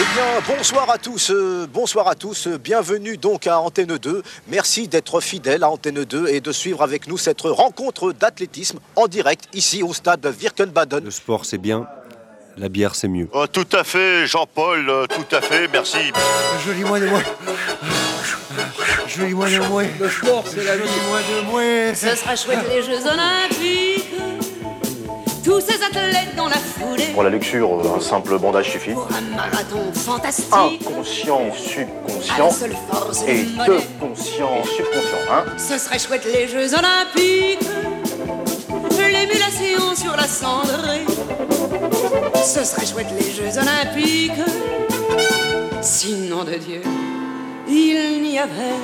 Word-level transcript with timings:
Eh 0.00 0.14
bien, 0.14 0.56
bonsoir 0.56 0.88
à 0.88 0.96
tous, 0.96 1.30
euh, 1.30 1.66
bonsoir 1.70 2.08
à 2.08 2.14
tous, 2.14 2.46
euh, 2.46 2.56
bienvenue 2.56 3.18
donc 3.18 3.46
à 3.46 3.60
Antenne 3.60 3.98
2. 3.98 4.22
Merci 4.48 4.88
d'être 4.88 5.20
fidèle 5.20 5.62
à 5.62 5.68
Antenne 5.68 6.04
2 6.04 6.28
et 6.28 6.40
de 6.40 6.52
suivre 6.52 6.80
avec 6.80 7.06
nous 7.06 7.18
cette 7.18 7.42
rencontre 7.42 8.12
d'athlétisme 8.12 8.78
en 8.96 9.08
direct 9.08 9.48
ici 9.52 9.82
au 9.82 9.92
stade 9.92 10.24
Wirkenbaden. 10.24 11.04
Le 11.04 11.10
sport 11.10 11.44
c'est 11.44 11.58
bien, 11.58 11.86
la 12.56 12.70
bière 12.70 12.94
c'est 12.94 13.08
mieux. 13.08 13.28
Oh, 13.34 13.46
tout 13.46 13.68
à 13.72 13.84
fait, 13.84 14.26
Jean-Paul, 14.26 14.88
euh, 14.88 15.06
tout 15.06 15.36
à 15.36 15.42
fait, 15.42 15.68
merci. 15.68 15.98
Joli 16.64 16.82
mois 16.82 16.98
de 16.98 17.06
moi. 17.06 17.20
Joli 19.06 19.34
mois 19.34 19.50
de 19.50 19.58
moi. 19.68 19.82
Le 20.00 20.08
sport, 20.08 20.44
c'est 20.46 20.64
la 20.64 20.78
vie. 20.78 20.82
mois 21.10 21.20
de 21.20 21.50
moi. 21.50 21.94
Ce 21.94 22.16
sera 22.16 22.36
chouette 22.36 22.66
les 22.70 22.82
Jeux 22.82 23.06
Olympiques. 23.06 24.29
Tous 25.42 25.60
ces 25.60 25.82
athlètes 25.82 26.36
dans 26.36 26.48
la 26.48 26.56
foulée. 26.56 27.06
Pour 27.14 27.22
la 27.22 27.30
lecture, 27.30 27.70
un 27.96 28.00
simple 28.00 28.38
bandage 28.38 28.70
suffit. 28.72 28.92
Pour 28.92 29.08
un 29.10 29.36
marathon 29.36 29.92
fantastique. 29.94 30.52
Inconscient, 30.52 31.52
subconscient 31.54 32.50
seule 32.50 32.76
force 32.90 33.22
et 33.26 33.44
du 33.44 33.56
monnaie. 33.56 33.68
de 33.68 33.80
conscient, 33.98 34.62
subconscient, 34.64 35.32
hein 35.32 35.44
Ce 35.56 35.78
serait 35.78 35.98
chouette 35.98 36.26
les 36.26 36.46
Jeux 36.46 36.74
Olympiques. 36.74 37.66
L'émulation 38.98 39.96
sur 39.96 40.14
la 40.16 40.26
cendrée. 40.26 41.06
Ce 42.44 42.64
serait 42.64 42.86
chouette 42.86 43.08
les 43.18 43.30
Jeux 43.30 43.58
Olympiques. 43.58 44.32
Sinon 45.80 46.44
de 46.44 46.54
Dieu, 46.54 46.82
il 47.66 48.22
n'y 48.22 48.38
avait 48.38 48.76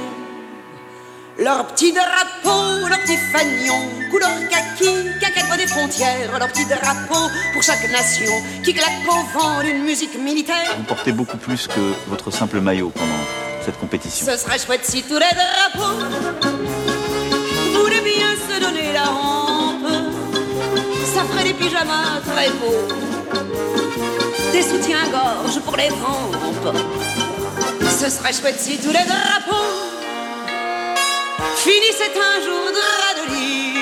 leur 1.39 1.67
petit 1.67 1.93
drapeau, 1.93 2.89
leur 2.89 2.99
petit 3.01 3.17
fanion, 3.17 3.75
couleur 4.11 4.31
kaki, 4.51 5.09
cacadois 5.21 5.57
des 5.57 5.67
frontières, 5.67 6.39
leur 6.39 6.49
petit 6.49 6.65
drapeau 6.65 7.31
pour 7.53 7.63
chaque 7.63 7.91
nation 7.91 8.33
qui 8.65 8.73
claque 8.73 8.93
au 9.09 9.39
vent 9.39 9.63
d'une 9.63 9.83
musique 9.83 10.19
militaire. 10.19 10.75
Vous 10.79 10.85
portez 10.85 11.13
beaucoup 11.13 11.37
plus 11.37 11.67
que 11.67 11.95
votre 12.09 12.31
simple 12.31 12.61
maillot 12.61 12.91
pendant 12.91 13.23
cette 13.65 13.79
compétition. 13.79 14.27
Ce 14.27 14.37
serait 14.37 14.59
chouette 14.59 14.85
si 14.85 15.03
tous 15.03 15.19
les 15.19 15.35
drapeaux 15.35 16.51
voulaient 17.75 18.01
bien 18.01 18.35
se 18.49 18.61
donner 18.61 18.93
la 18.93 19.05
rampe. 19.05 19.87
Ça 21.15 21.25
ferait 21.25 21.45
des 21.45 21.55
pyjamas 21.55 22.21
très 22.25 22.51
beaux, 22.51 22.89
des 24.53 24.63
soutiens-gorge 24.63 25.61
pour 25.61 25.77
les 25.77 25.89
rampes. 25.89 26.77
Ce 27.99 28.11
serait 28.11 28.33
chouette 28.33 28.61
si 28.61 28.79
tous 28.79 28.91
les 28.91 29.05
drapeaux 29.05 29.96
finissaient 31.57 32.17
un 32.17 32.41
jour 32.45 32.67
de 32.79 33.33
lit. 33.33 33.79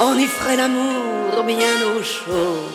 On 0.00 0.18
y 0.18 0.26
ferait 0.26 0.56
l'amour 0.56 1.42
bien 1.44 1.76
au 1.96 2.02
chaud 2.02 2.68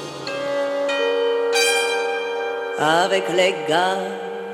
avec 2.77 3.25
les 3.35 3.55
gars 3.67 3.97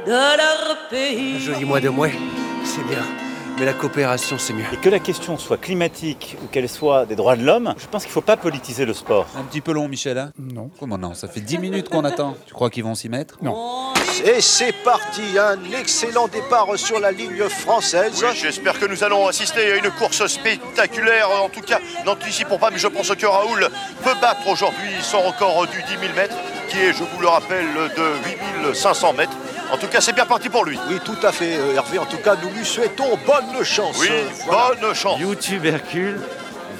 de 0.05 0.11
leur 0.11 0.87
pays. 0.89 1.39
Joli 1.39 1.65
mois 1.65 1.79
de 1.79 1.89
moi, 1.89 2.07
c'est 2.63 2.85
bien. 2.87 3.24
Mais 3.57 3.65
la 3.65 3.73
coopération 3.73 4.37
c'est 4.37 4.53
mieux. 4.53 4.65
Et 4.73 4.77
que 4.77 4.89
la 4.89 4.99
question 4.99 5.37
soit 5.37 5.57
climatique 5.57 6.37
ou 6.43 6.47
qu'elle 6.47 6.67
soit 6.67 7.05
des 7.05 7.15
droits 7.15 7.37
de 7.37 7.43
l'homme, 7.45 7.73
je 7.77 7.87
pense 7.87 8.03
qu'il 8.03 8.09
ne 8.09 8.13
faut 8.13 8.21
pas 8.21 8.35
politiser 8.35 8.85
le 8.85 8.93
sport. 8.93 9.27
Un 9.37 9.43
petit 9.43 9.61
peu 9.61 9.71
long, 9.71 9.87
Michel, 9.87 10.17
hein? 10.17 10.33
Non. 10.37 10.69
Comment 10.77 10.97
non 10.97 11.13
Ça 11.13 11.29
fait 11.29 11.39
10 11.39 11.59
minutes 11.59 11.89
qu'on 11.89 12.03
attend. 12.03 12.35
Tu 12.45 12.53
crois 12.53 12.69
qu'ils 12.69 12.83
vont 12.83 12.95
s'y 12.95 13.07
mettre? 13.07 13.37
Non. 13.41 13.93
Et 14.25 14.41
c'est 14.41 14.73
parti, 14.83 15.21
un 15.39 15.57
excellent 15.77 16.27
départ 16.27 16.67
sur 16.77 16.99
la 16.99 17.11
ligne 17.11 17.47
française. 17.49 18.23
Oui, 18.23 18.29
j'espère 18.33 18.79
que 18.79 18.85
nous 18.85 19.03
allons 19.03 19.27
assister 19.27 19.71
à 19.71 19.75
une 19.77 19.91
course 19.91 20.25
spectaculaire. 20.27 21.29
En 21.43 21.49
tout 21.49 21.61
cas, 21.61 21.79
n'anticipons 22.05 22.57
pas, 22.57 22.71
mais 22.71 22.77
je 22.77 22.87
pense 22.87 23.13
que 23.15 23.25
Raoul 23.25 23.69
peut 24.03 24.15
battre 24.21 24.47
aujourd'hui 24.47 24.91
son 25.01 25.21
record 25.21 25.67
du 25.67 25.81
10 25.83 25.89
000 25.99 26.13
mètres, 26.15 26.35
qui 26.69 26.77
est, 26.79 26.93
je 26.93 27.03
vous 27.03 27.21
le 27.21 27.27
rappelle, 27.27 27.65
de 27.95 28.29
8500 28.63 29.13
mètres. 29.13 29.31
En 29.73 29.77
tout 29.77 29.87
cas, 29.87 29.99
c'est 30.01 30.13
bien 30.13 30.25
parti 30.25 30.49
pour 30.49 30.63
lui. 30.65 30.77
Oui, 30.89 30.99
tout 31.03 31.17
à 31.23 31.31
fait, 31.31 31.55
euh, 31.57 31.75
Hervé. 31.75 31.97
En 31.99 32.05
tout 32.05 32.17
cas, 32.17 32.35
nous 32.41 32.49
lui 32.55 32.65
souhaitons 32.65 33.17
bonne 33.25 33.63
chance. 33.63 33.97
Oui, 33.99 34.09
Voilà. 34.45 34.71
bonne 34.79 34.93
chance. 34.93 35.19
YouTube 35.19 35.65
Hercule, 35.65 36.19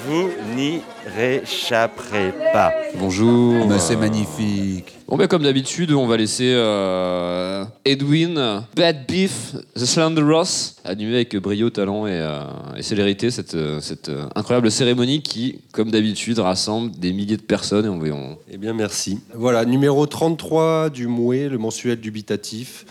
vous 0.06 0.30
n'y 0.54 0.82
réchapperez 1.16 2.32
pas. 2.52 2.72
Bonjour. 2.94 3.66
Mais 3.66 3.78
c'est 3.78 3.96
magnifique. 3.96 4.95
Bon, 5.08 5.16
ben, 5.16 5.28
comme 5.28 5.44
d'habitude, 5.44 5.92
on 5.92 6.08
va 6.08 6.16
laisser 6.16 6.52
euh, 6.52 7.64
Edwin, 7.84 8.64
Bad 8.74 9.06
Beef, 9.06 9.54
The 9.76 9.84
Slanderous, 9.84 10.74
animer 10.84 11.14
avec 11.14 11.36
brio, 11.36 11.70
talent 11.70 12.08
et, 12.08 12.10
euh, 12.10 12.42
célérité 12.80 13.30
cette, 13.30 13.54
euh, 13.54 13.78
incroyable 14.34 14.68
cérémonie 14.68 15.22
qui, 15.22 15.60
comme 15.70 15.92
d'habitude, 15.92 16.40
rassemble 16.40 16.90
des 16.98 17.12
milliers 17.12 17.36
de 17.36 17.42
personnes. 17.42 17.86
Et 17.86 18.54
Eh 18.54 18.56
bien, 18.58 18.72
merci. 18.72 19.20
Voilà, 19.32 19.64
numéro 19.64 20.04
33 20.06 20.90
du 20.90 21.06
Mouet, 21.06 21.48
le 21.48 21.58
mensuel 21.58 22.00
dubitatif, 22.00 22.84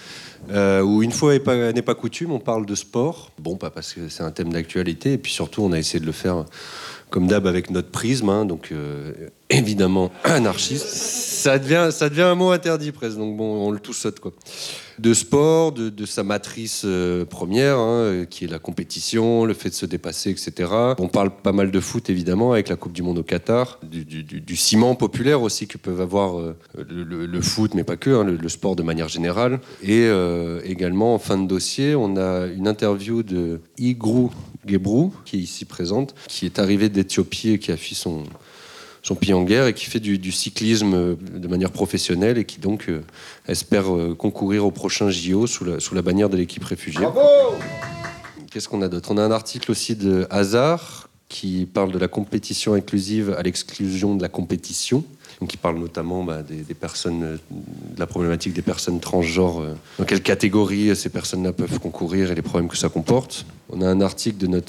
où 0.49 1.03
une 1.03 1.11
fois 1.11 1.33
n'est 1.33 1.81
pas, 1.81 1.95
coutume, 1.95 2.31
on 2.31 2.39
parle 2.39 2.65
de 2.65 2.75
sport. 2.75 3.31
Bon, 3.39 3.57
pas 3.57 3.71
parce 3.71 3.91
que 3.91 4.07
c'est 4.07 4.23
un 4.23 4.31
thème 4.31 4.53
d'actualité, 4.53 5.13
et 5.13 5.17
puis 5.17 5.33
surtout, 5.33 5.63
on 5.63 5.73
a 5.73 5.79
essayé 5.79 5.99
de 5.99 6.05
le 6.05 6.13
faire 6.13 6.45
comme 7.09 7.27
d'hab 7.27 7.45
avec 7.45 7.71
notre 7.71 7.89
prisme, 7.89 8.29
hein, 8.29 8.45
donc 8.45 8.71
évidemment 9.49 10.11
anarchiste. 10.23 10.87
Ça 10.87 11.59
devient, 11.59 11.89
ça 11.91 12.09
un 12.17 12.35
mot 12.35 12.49
interdit 12.49 12.91
presque, 12.91 13.17
donc 13.17 13.37
bon, 13.37 13.67
on 13.67 13.71
le 13.71 13.79
tout 13.79 13.93
quoi. 14.19 14.31
De 14.97 15.13
sport, 15.13 15.73
de, 15.73 16.05
sa 16.05 16.23
matrice 16.23 16.83
euh, 16.85 17.25
première, 17.25 17.77
hein, 17.77 17.99
euh, 17.99 18.25
qui 18.25 18.45
est 18.45 18.47
la 18.47 18.57
compétition, 18.57 19.45
le 19.45 19.53
fait 19.53 19.69
de 19.69 19.75
se 19.75 19.85
dépasser, 19.85 20.31
etc. 20.31 20.71
On 20.97 21.07
parle 21.07 21.29
pas 21.29 21.51
mal 21.51 21.69
de 21.69 21.79
foot 21.79 22.09
évidemment 22.09 22.53
avec 22.53 22.69
la 22.69 22.77
Coupe 22.77 22.93
du 22.93 23.03
Monde 23.03 23.19
au 23.19 23.23
Qatar, 23.23 23.79
du, 23.83 24.55
ciment 24.55 24.95
populaire 24.95 25.41
aussi 25.41 25.67
que 25.67 25.77
peuvent 25.77 26.01
avoir 26.01 26.39
euh, 26.39 26.55
le, 26.75 27.41
foot, 27.41 27.75
mais 27.75 27.83
pas 27.83 27.97
que, 27.97 28.09
hein, 28.09 28.23
le, 28.23 28.49
sport 28.49 28.75
de 28.75 28.83
manière 28.83 29.09
générale. 29.09 29.59
Et 29.83 30.07
également 30.63 31.13
en 31.13 31.19
fin 31.19 31.37
de 31.37 31.47
dossier, 31.47 31.93
on 31.93 32.17
a 32.17 32.47
une 32.47 32.67
interview 32.67 33.21
de 33.21 33.59
Igrou 33.77 34.31
Gebrou, 34.65 35.13
qui 35.25 35.37
est 35.37 35.39
ici 35.39 35.65
présente, 35.65 36.15
qui 36.27 36.45
est 36.45 36.57
arrivé 36.57 36.89
d'Éthiopie 36.89 37.51
et 37.51 37.59
qui 37.59 37.71
a 37.71 37.77
fui 37.77 37.95
son, 37.95 38.23
son 39.05 39.13
pied 39.13 39.35
en 39.35 39.43
guerre 39.43 39.67
et 39.67 39.73
qui 39.75 39.85
fait 39.85 39.99
du, 39.99 40.17
du 40.17 40.31
cyclisme 40.31 40.93
euh, 40.95 41.15
de 41.15 41.47
manière 41.47 41.69
professionnelle 41.69 42.39
et 42.39 42.45
qui 42.45 42.59
donc 42.59 42.89
euh, 42.89 43.03
espère 43.47 43.95
euh, 43.95 44.15
concourir 44.15 44.65
au 44.65 44.71
prochain 44.71 45.11
JO 45.11 45.45
sous 45.45 45.63
la, 45.63 45.79
sous 45.79 45.93
la 45.93 46.01
bannière 46.01 46.27
de 46.27 46.37
l'équipe 46.37 46.63
réfugiée. 46.63 47.05
Qu'est-ce 48.49 48.67
qu'on 48.67 48.81
a 48.81 48.87
d'autre? 48.87 49.11
On 49.11 49.17
a 49.19 49.21
un 49.21 49.29
article 49.29 49.69
aussi 49.69 49.95
de 49.95 50.25
Hazard 50.31 51.07
qui 51.29 51.69
parle 51.71 51.91
de 51.91 51.99
la 51.99 52.07
compétition 52.07 52.73
inclusive 52.73 53.35
à 53.37 53.43
l'exclusion 53.43 54.15
de 54.15 54.23
la 54.23 54.29
compétition. 54.29 55.03
Il 55.41 55.57
parle 55.57 55.79
notamment 55.79 56.23
bah, 56.23 56.41
des, 56.41 56.73
personnes, 56.73 57.23
euh, 57.23 57.37
de 57.51 57.99
la 57.99 58.07
problématique 58.07 58.53
des 58.53 58.61
personnes 58.61 58.99
transgenres, 58.99 59.61
euh, 59.61 59.73
dans 59.99 60.05
quelle 60.05 60.21
catégorie 60.21 60.89
euh, 60.89 60.95
ces 60.95 61.09
personnes-là 61.09 61.51
peuvent 61.51 61.79
concourir 61.79 62.31
et 62.31 62.35
les 62.35 62.41
problèmes 62.41 62.69
que 62.69 62.77
ça 62.77 62.89
comporte. 62.89 63.45
On 63.69 63.81
a 63.81 63.87
un 63.87 64.01
article 64.01 64.47
de, 64.47 64.63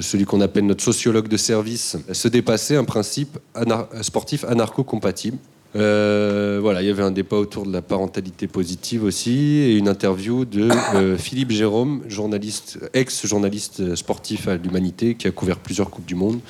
celui 0.00 0.24
qu'on 0.24 0.40
appelle 0.40 0.66
notre 0.66 0.82
sociologue 0.82 1.28
de 1.28 1.36
service, 1.36 1.96
Se 2.12 2.28
dépasser, 2.28 2.76
un 2.76 2.84
principe 2.84 3.38
sportif 4.00 4.44
anarcho-compatible. 4.44 5.38
Euh, 5.76 6.58
voilà, 6.62 6.80
il 6.80 6.88
y 6.88 6.90
avait 6.90 7.02
un 7.02 7.10
débat 7.10 7.36
autour 7.36 7.66
de 7.66 7.72
la 7.72 7.82
parentalité 7.82 8.46
positive 8.46 9.04
aussi 9.04 9.58
et 9.58 9.76
une 9.76 9.88
interview 9.88 10.44
de 10.46 10.70
euh, 10.94 11.16
Philippe 11.18 11.50
Jérôme, 11.50 12.02
journaliste, 12.08 12.78
ex-journaliste 12.94 13.94
sportif 13.94 14.48
à 14.48 14.56
l'Humanité, 14.56 15.14
qui 15.14 15.28
a 15.28 15.30
couvert 15.30 15.58
plusieurs 15.58 15.90
coupes 15.90 16.06
du 16.06 16.14
monde 16.14 16.40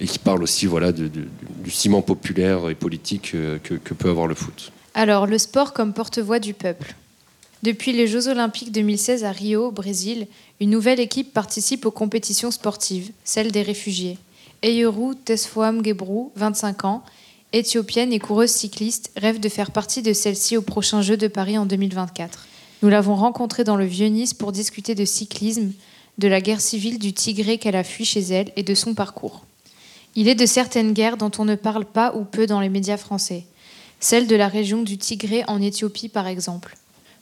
et 0.00 0.06
qui 0.06 0.18
parle 0.18 0.42
aussi 0.42 0.66
voilà 0.66 0.90
du 0.90 1.28
ciment 1.70 2.02
populaire 2.02 2.68
et 2.68 2.74
politique 2.74 3.32
euh, 3.34 3.58
que, 3.62 3.94
peut 3.94 4.10
avoir 4.10 4.26
le 4.26 4.34
foot. 4.34 4.72
Alors, 4.94 5.26
le 5.26 5.38
sport 5.38 5.72
comme 5.72 5.92
porte-voix 5.92 6.40
du 6.40 6.54
peuple. 6.54 6.94
Depuis 7.62 7.92
les 7.92 8.06
Jeux 8.06 8.28
Olympiques 8.28 8.72
2016 8.72 9.24
à 9.24 9.32
Rio, 9.32 9.70
Brésil, 9.70 10.26
une 10.60 10.70
nouvelle 10.70 11.00
équipe 11.00 11.32
participe 11.32 11.86
aux 11.86 11.90
compétitions 11.90 12.50
sportives, 12.50 13.10
celle 13.24 13.52
des 13.52 13.62
réfugiés. 13.62 14.18
Eyeru 14.62 15.14
Tesfoam 15.24 15.84
Gebru, 15.84 16.30
25 16.36 16.84
ans, 16.84 17.04
éthiopienne 17.52 18.12
et 18.12 18.18
coureuse 18.18 18.50
cycliste, 18.50 19.10
rêve 19.16 19.40
de 19.40 19.48
faire 19.48 19.70
partie 19.70 20.02
de 20.02 20.12
celle-ci 20.12 20.56
aux 20.56 20.62
prochains 20.62 21.02
Jeux 21.02 21.16
de 21.16 21.28
Paris 21.28 21.56
en 21.56 21.66
2024. 21.66 22.46
Nous 22.82 22.88
l'avons 22.88 23.16
rencontrée 23.16 23.64
dans 23.64 23.76
le 23.76 23.86
Vieux-Nice 23.86 24.34
pour 24.34 24.52
discuter 24.52 24.94
de 24.94 25.04
cyclisme, 25.04 25.72
de 26.18 26.28
la 26.28 26.40
guerre 26.40 26.60
civile 26.60 26.98
du 26.98 27.12
Tigré 27.12 27.58
qu'elle 27.58 27.76
a 27.76 27.84
fui 27.84 28.04
chez 28.04 28.20
elle 28.20 28.52
et 28.56 28.62
de 28.62 28.74
son 28.74 28.94
parcours. 28.94 29.44
Il 30.14 30.28
est 30.28 30.34
de 30.34 30.46
certaines 30.46 30.92
guerres 30.92 31.16
dont 31.16 31.30
on 31.38 31.44
ne 31.44 31.54
parle 31.54 31.84
pas 31.84 32.14
ou 32.14 32.24
peu 32.24 32.46
dans 32.46 32.60
les 32.60 32.68
médias 32.68 32.96
français. 32.96 33.44
Celle 34.00 34.26
de 34.26 34.36
la 34.36 34.48
région 34.48 34.82
du 34.82 34.98
Tigré 34.98 35.44
en 35.48 35.60
Éthiopie, 35.60 36.08
par 36.08 36.26
exemple. 36.26 36.76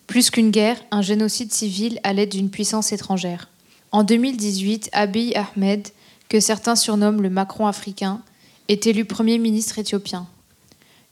Plus 0.06 0.30
qu'une 0.30 0.50
guerre, 0.50 0.78
un 0.90 1.02
génocide 1.02 1.52
civil 1.52 2.00
à 2.04 2.12
l'aide 2.12 2.30
d'une 2.30 2.50
puissance 2.50 2.92
étrangère. 2.92 3.48
En 3.92 4.02
2018, 4.02 4.90
Abiy 4.92 5.34
Ahmed, 5.34 5.88
que 6.28 6.40
certains 6.40 6.76
surnomment 6.76 7.22
le 7.22 7.30
Macron 7.30 7.66
africain, 7.66 8.22
est 8.68 8.86
élu 8.86 9.04
Premier 9.04 9.38
ministre 9.38 9.78
éthiopien. 9.78 10.26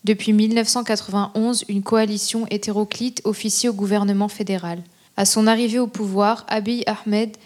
Depuis 0.05 0.33
1991, 0.33 1.65
une 1.69 1.83
coalition 1.83 2.47
hétéroclite 2.51 3.23
officie 3.25 3.69
au 3.69 3.73
gouvernement 3.73 4.29
fédéral. 4.29 4.83
À 5.17 5.25
son 5.25 5.47
arrivée 5.47 5.79
au 5.79 5.87
pouvoir, 5.87 6.45
Abiy 6.49 6.85
Ahmed 6.87 7.37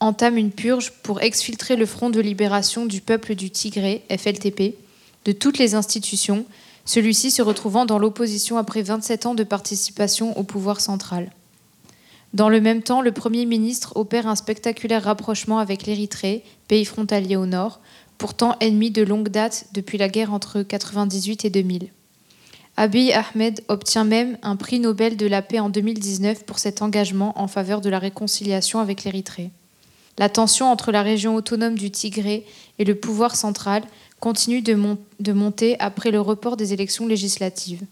entame 0.00 0.36
une 0.36 0.50
purge 0.50 0.92
pour 1.02 1.20
exfiltrer 1.20 1.76
le 1.76 1.86
Front 1.86 2.10
de 2.10 2.20
libération 2.20 2.86
du 2.86 3.00
peuple 3.00 3.34
du 3.34 3.50
Tigré, 3.50 4.02
FLTP, 4.10 4.76
de 5.24 5.32
toutes 5.32 5.58
les 5.58 5.74
institutions, 5.74 6.46
celui-ci 6.84 7.30
se 7.30 7.42
retrouvant 7.42 7.84
dans 7.84 7.98
l'opposition 7.98 8.56
après 8.56 8.82
27 8.82 9.26
ans 9.26 9.34
de 9.34 9.44
participation 9.44 10.36
au 10.38 10.42
pouvoir 10.42 10.80
central. 10.80 11.30
Dans 12.34 12.48
le 12.48 12.60
même 12.60 12.82
temps, 12.82 13.00
le 13.00 13.12
Premier 13.12 13.46
ministre 13.46 13.96
opère 13.96 14.26
un 14.26 14.36
spectaculaire 14.36 15.04
rapprochement 15.04 15.58
avec 15.58 15.84
l'Érythrée, 15.84 16.44
pays 16.66 16.84
frontalier 16.84 17.36
au 17.36 17.46
nord, 17.46 17.80
pourtant 18.18 18.56
ennemi 18.60 18.90
de 18.90 19.02
longue 19.02 19.28
date 19.28 19.66
depuis 19.72 19.96
la 19.96 20.08
guerre 20.08 20.32
entre 20.32 20.58
1998 20.58 21.44
et 21.44 21.50
2000. 21.50 21.88
Abiy 22.76 23.12
Ahmed 23.12 23.62
obtient 23.68 24.04
même 24.04 24.38
un 24.42 24.54
prix 24.54 24.78
Nobel 24.78 25.16
de 25.16 25.26
la 25.26 25.42
paix 25.42 25.58
en 25.58 25.68
2019 25.68 26.44
pour 26.44 26.58
cet 26.58 26.82
engagement 26.82 27.32
en 27.40 27.48
faveur 27.48 27.80
de 27.80 27.90
la 27.90 27.98
réconciliation 27.98 28.78
avec 28.78 29.04
l'Érythrée. 29.04 29.50
La 30.18 30.28
tension 30.28 30.70
entre 30.70 30.92
la 30.92 31.02
région 31.02 31.34
autonome 31.34 31.76
du 31.76 31.90
Tigré 31.90 32.44
et 32.78 32.84
le 32.84 32.94
pouvoir 32.94 33.36
central 33.36 33.82
continue 34.20 34.62
de, 34.62 34.76
de 35.20 35.32
monter 35.32 35.76
après 35.80 36.10
le 36.10 36.20
report 36.20 36.56
des 36.56 36.72
élections 36.72 37.06
législatives. 37.06 37.82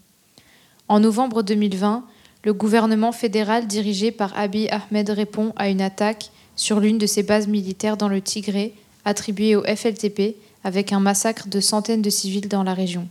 En 0.89 1.01
novembre 1.01 1.43
2020, 1.43 2.05
le 2.45 2.53
gouvernement 2.53 3.11
fédéral 3.11 3.67
dirigé 3.67 4.13
par 4.13 4.37
Abiy 4.39 4.69
Ahmed 4.69 5.11
répond 5.11 5.53
à 5.57 5.69
une 5.69 5.81
attaque 5.81 6.31
sur 6.55 6.79
l'une 6.79 6.99
de 6.99 7.07
ses 7.07 7.25
bases 7.25 7.49
militaires 7.49 7.97
dans 7.97 8.09
le 8.09 8.21
Tigré, 8.21 8.73
attribuée 9.07 9.57
au 9.57 9.63
FLTP, 9.63 10.37
avec 10.65 10.93
un 10.93 11.01
massacre 11.01 11.49
de 11.49 11.61
centaines 11.61 12.03
de 12.03 12.11
civils 12.11 12.49
dans 12.49 12.63
la 12.63 12.75
région. 12.75 13.09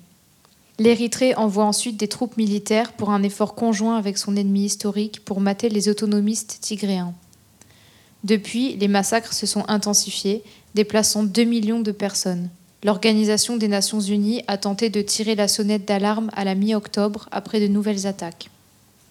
L'Érythrée 0.77 1.33
envoie 1.35 1.63
ensuite 1.63 1.97
des 1.97 2.09
troupes 2.09 2.35
militaires 2.37 2.91
pour 2.91 3.09
un 3.09 3.23
effort 3.23 3.55
conjoint 3.55 3.97
avec 3.97 4.17
son 4.17 4.35
ennemi 4.35 4.65
historique 4.65 5.23
pour 5.23 5.39
mater 5.39 5.69
les 5.69 5.87
autonomistes 5.87 6.59
tigréens. 6.61 7.13
Depuis, 8.25 8.75
les 8.75 8.89
massacres 8.89 9.33
se 9.33 9.45
sont 9.45 9.63
intensifiés, 9.69 10.43
déplaçant 10.73 11.23
2 11.23 11.43
millions 11.45 11.79
de 11.79 11.91
personnes. 11.91 12.49
L'Organisation 12.83 13.55
des 13.55 13.69
Nations 13.69 14.01
Unies 14.01 14.43
a 14.47 14.57
tenté 14.57 14.89
de 14.89 15.01
tirer 15.01 15.35
la 15.35 15.47
sonnette 15.47 15.87
d'alarme 15.87 16.29
à 16.35 16.43
la 16.43 16.55
mi-octobre 16.55 17.29
après 17.31 17.61
de 17.61 17.67
nouvelles 17.67 18.05
attaques. 18.05 18.49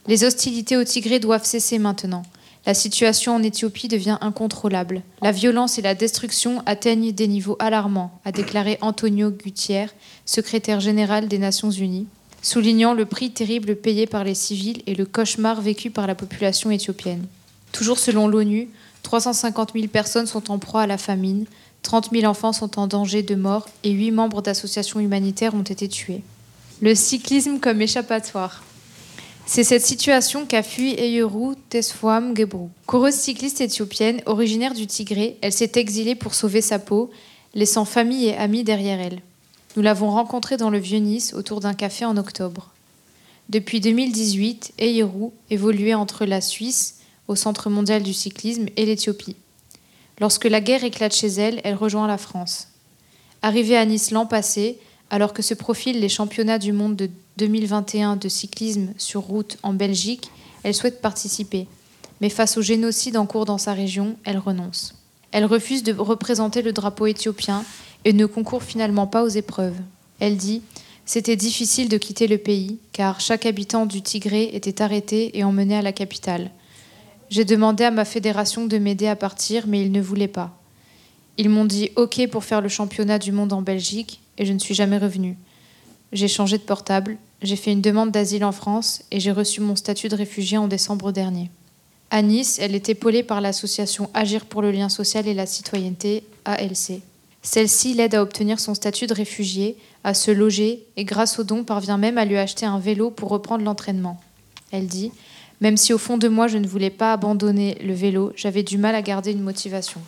Les 0.06 0.24
hostilités 0.24 0.76
au 0.76 0.84
Tigré 0.84 1.18
doivent 1.18 1.46
cesser 1.46 1.78
maintenant. 1.78 2.24
La 2.66 2.72
situation 2.72 3.34
en 3.34 3.42
Éthiopie 3.42 3.88
devient 3.88 4.16
incontrôlable. 4.22 5.02
La 5.20 5.32
violence 5.32 5.78
et 5.78 5.82
la 5.82 5.94
destruction 5.94 6.62
atteignent 6.64 7.12
des 7.12 7.28
niveaux 7.28 7.56
alarmants, 7.58 8.18
a 8.24 8.32
déclaré 8.32 8.78
Antonio 8.80 9.30
Gutiérrez, 9.30 9.92
secrétaire 10.24 10.80
général 10.80 11.28
des 11.28 11.38
Nations 11.38 11.70
Unies, 11.70 12.06
soulignant 12.40 12.94
le 12.94 13.04
prix 13.04 13.30
terrible 13.32 13.76
payé 13.76 14.06
par 14.06 14.24
les 14.24 14.34
civils 14.34 14.82
et 14.86 14.94
le 14.94 15.04
cauchemar 15.04 15.60
vécu 15.60 15.90
par 15.90 16.06
la 16.06 16.14
population 16.14 16.70
éthiopienne. 16.70 17.26
Toujours 17.72 17.98
selon 17.98 18.28
l'ONU, 18.28 18.70
350 19.02 19.72
000 19.74 19.88
personnes 19.88 20.26
sont 20.26 20.50
en 20.50 20.58
proie 20.58 20.82
à 20.82 20.86
la 20.86 20.96
famine, 20.98 21.44
30 21.82 22.12
000 22.12 22.24
enfants 22.24 22.54
sont 22.54 22.78
en 22.78 22.86
danger 22.86 23.22
de 23.22 23.34
mort 23.34 23.68
et 23.82 23.90
8 23.90 24.10
membres 24.10 24.40
d'associations 24.40 25.00
humanitaires 25.00 25.54
ont 25.54 25.62
été 25.62 25.86
tués. 25.86 26.22
Le 26.80 26.94
cyclisme 26.94 27.58
comme 27.60 27.82
échappatoire. 27.82 28.64
C'est 29.46 29.64
cette 29.64 29.84
situation 29.84 30.46
qu'a 30.46 30.62
fui 30.62 30.94
Eyeru 30.94 31.54
Tesfam 31.68 32.34
Gebru. 32.34 32.68
Coureuse 32.86 33.14
cycliste 33.14 33.60
éthiopienne, 33.60 34.22
originaire 34.24 34.72
du 34.72 34.86
Tigré, 34.86 35.36
elle 35.42 35.52
s'est 35.52 35.72
exilée 35.74 36.14
pour 36.14 36.34
sauver 36.34 36.62
sa 36.62 36.78
peau, 36.78 37.10
laissant 37.54 37.84
famille 37.84 38.26
et 38.26 38.36
amis 38.36 38.64
derrière 38.64 39.00
elle. 39.00 39.20
Nous 39.76 39.82
l'avons 39.82 40.10
rencontrée 40.10 40.56
dans 40.56 40.70
le 40.70 40.78
Vieux-Nice 40.78 41.34
autour 41.34 41.60
d'un 41.60 41.74
café 41.74 42.06
en 42.06 42.16
octobre. 42.16 42.70
Depuis 43.50 43.80
2018, 43.80 44.74
Eyeru 44.78 45.28
évoluait 45.50 45.94
entre 45.94 46.24
la 46.24 46.40
Suisse, 46.40 47.00
au 47.28 47.36
Centre 47.36 47.68
mondial 47.68 48.02
du 48.02 48.14
cyclisme, 48.14 48.66
et 48.76 48.86
l'Éthiopie. 48.86 49.36
Lorsque 50.20 50.44
la 50.46 50.62
guerre 50.62 50.84
éclate 50.84 51.14
chez 51.14 51.28
elle, 51.28 51.60
elle 51.64 51.74
rejoint 51.74 52.06
la 52.06 52.18
France. 52.18 52.68
Arrivée 53.42 53.76
à 53.76 53.84
Nice 53.84 54.10
l'an 54.10 54.24
passé, 54.24 54.78
alors 55.10 55.34
que 55.34 55.42
se 55.42 55.52
profilent 55.52 56.00
les 56.00 56.08
championnats 56.08 56.58
du 56.58 56.72
monde 56.72 56.96
de 56.96 57.10
2021 57.36 58.16
de 58.16 58.28
cyclisme 58.28 58.92
sur 58.96 59.22
route 59.22 59.58
en 59.62 59.72
Belgique, 59.72 60.30
elle 60.62 60.74
souhaite 60.74 61.00
participer. 61.00 61.66
Mais 62.20 62.28
face 62.28 62.56
au 62.56 62.62
génocide 62.62 63.16
en 63.16 63.26
cours 63.26 63.44
dans 63.44 63.58
sa 63.58 63.72
région, 63.72 64.16
elle 64.24 64.38
renonce. 64.38 64.94
Elle 65.32 65.44
refuse 65.44 65.82
de 65.82 65.92
représenter 65.92 66.62
le 66.62 66.72
drapeau 66.72 67.06
éthiopien 67.06 67.64
et 68.04 68.12
ne 68.12 68.26
concourt 68.26 68.62
finalement 68.62 69.08
pas 69.08 69.24
aux 69.24 69.28
épreuves. 69.28 69.76
Elle 70.20 70.36
dit 70.36 70.62
C'était 71.04 71.34
difficile 71.34 71.88
de 71.88 71.98
quitter 71.98 72.28
le 72.28 72.38
pays, 72.38 72.78
car 72.92 73.20
chaque 73.20 73.46
habitant 73.46 73.84
du 73.86 74.00
Tigré 74.00 74.50
était 74.52 74.80
arrêté 74.80 75.36
et 75.36 75.42
emmené 75.42 75.76
à 75.76 75.82
la 75.82 75.92
capitale. 75.92 76.52
J'ai 77.30 77.44
demandé 77.44 77.82
à 77.82 77.90
ma 77.90 78.04
fédération 78.04 78.66
de 78.66 78.78
m'aider 78.78 79.08
à 79.08 79.16
partir, 79.16 79.66
mais 79.66 79.82
ils 79.82 79.90
ne 79.90 80.00
voulaient 80.00 80.28
pas. 80.28 80.56
Ils 81.36 81.48
m'ont 81.48 81.64
dit 81.64 81.90
OK 81.96 82.28
pour 82.28 82.44
faire 82.44 82.60
le 82.60 82.68
championnat 82.68 83.18
du 83.18 83.32
monde 83.32 83.52
en 83.52 83.62
Belgique, 83.62 84.20
et 84.38 84.46
je 84.46 84.52
ne 84.52 84.60
suis 84.60 84.74
jamais 84.74 84.98
revenue. 84.98 85.36
J'ai 86.14 86.28
changé 86.28 86.58
de 86.58 86.62
portable, 86.62 87.16
j'ai 87.42 87.56
fait 87.56 87.72
une 87.72 87.80
demande 87.80 88.12
d'asile 88.12 88.44
en 88.44 88.52
France 88.52 89.02
et 89.10 89.18
j'ai 89.18 89.32
reçu 89.32 89.60
mon 89.60 89.74
statut 89.74 90.08
de 90.08 90.14
réfugié 90.14 90.56
en 90.56 90.68
décembre 90.68 91.10
dernier. 91.10 91.50
À 92.12 92.22
Nice, 92.22 92.60
elle 92.62 92.76
est 92.76 92.88
épaulée 92.88 93.24
par 93.24 93.40
l'association 93.40 94.08
Agir 94.14 94.46
pour 94.46 94.62
le 94.62 94.70
lien 94.70 94.88
social 94.88 95.26
et 95.26 95.34
la 95.34 95.44
citoyenneté, 95.44 96.22
ALC. 96.44 97.02
Celle-ci 97.42 97.94
l'aide 97.94 98.14
à 98.14 98.22
obtenir 98.22 98.60
son 98.60 98.74
statut 98.74 99.08
de 99.08 99.12
réfugié, 99.12 99.76
à 100.04 100.14
se 100.14 100.30
loger 100.30 100.86
et 100.96 101.04
grâce 101.04 101.40
aux 101.40 101.44
dons 101.44 101.64
parvient 101.64 101.98
même 101.98 102.16
à 102.16 102.24
lui 102.24 102.36
acheter 102.36 102.64
un 102.64 102.78
vélo 102.78 103.10
pour 103.10 103.30
reprendre 103.30 103.64
l'entraînement. 103.64 104.20
Elle 104.70 104.86
dit 104.86 105.10
Même 105.60 105.76
si 105.76 105.92
au 105.92 105.98
fond 105.98 106.16
de 106.16 106.28
moi 106.28 106.46
je 106.46 106.58
ne 106.58 106.68
voulais 106.68 106.90
pas 106.90 107.12
abandonner 107.12 107.76
le 107.82 107.92
vélo, 107.92 108.32
j'avais 108.36 108.62
du 108.62 108.78
mal 108.78 108.94
à 108.94 109.02
garder 109.02 109.32
une 109.32 109.42
motivation. 109.42 110.00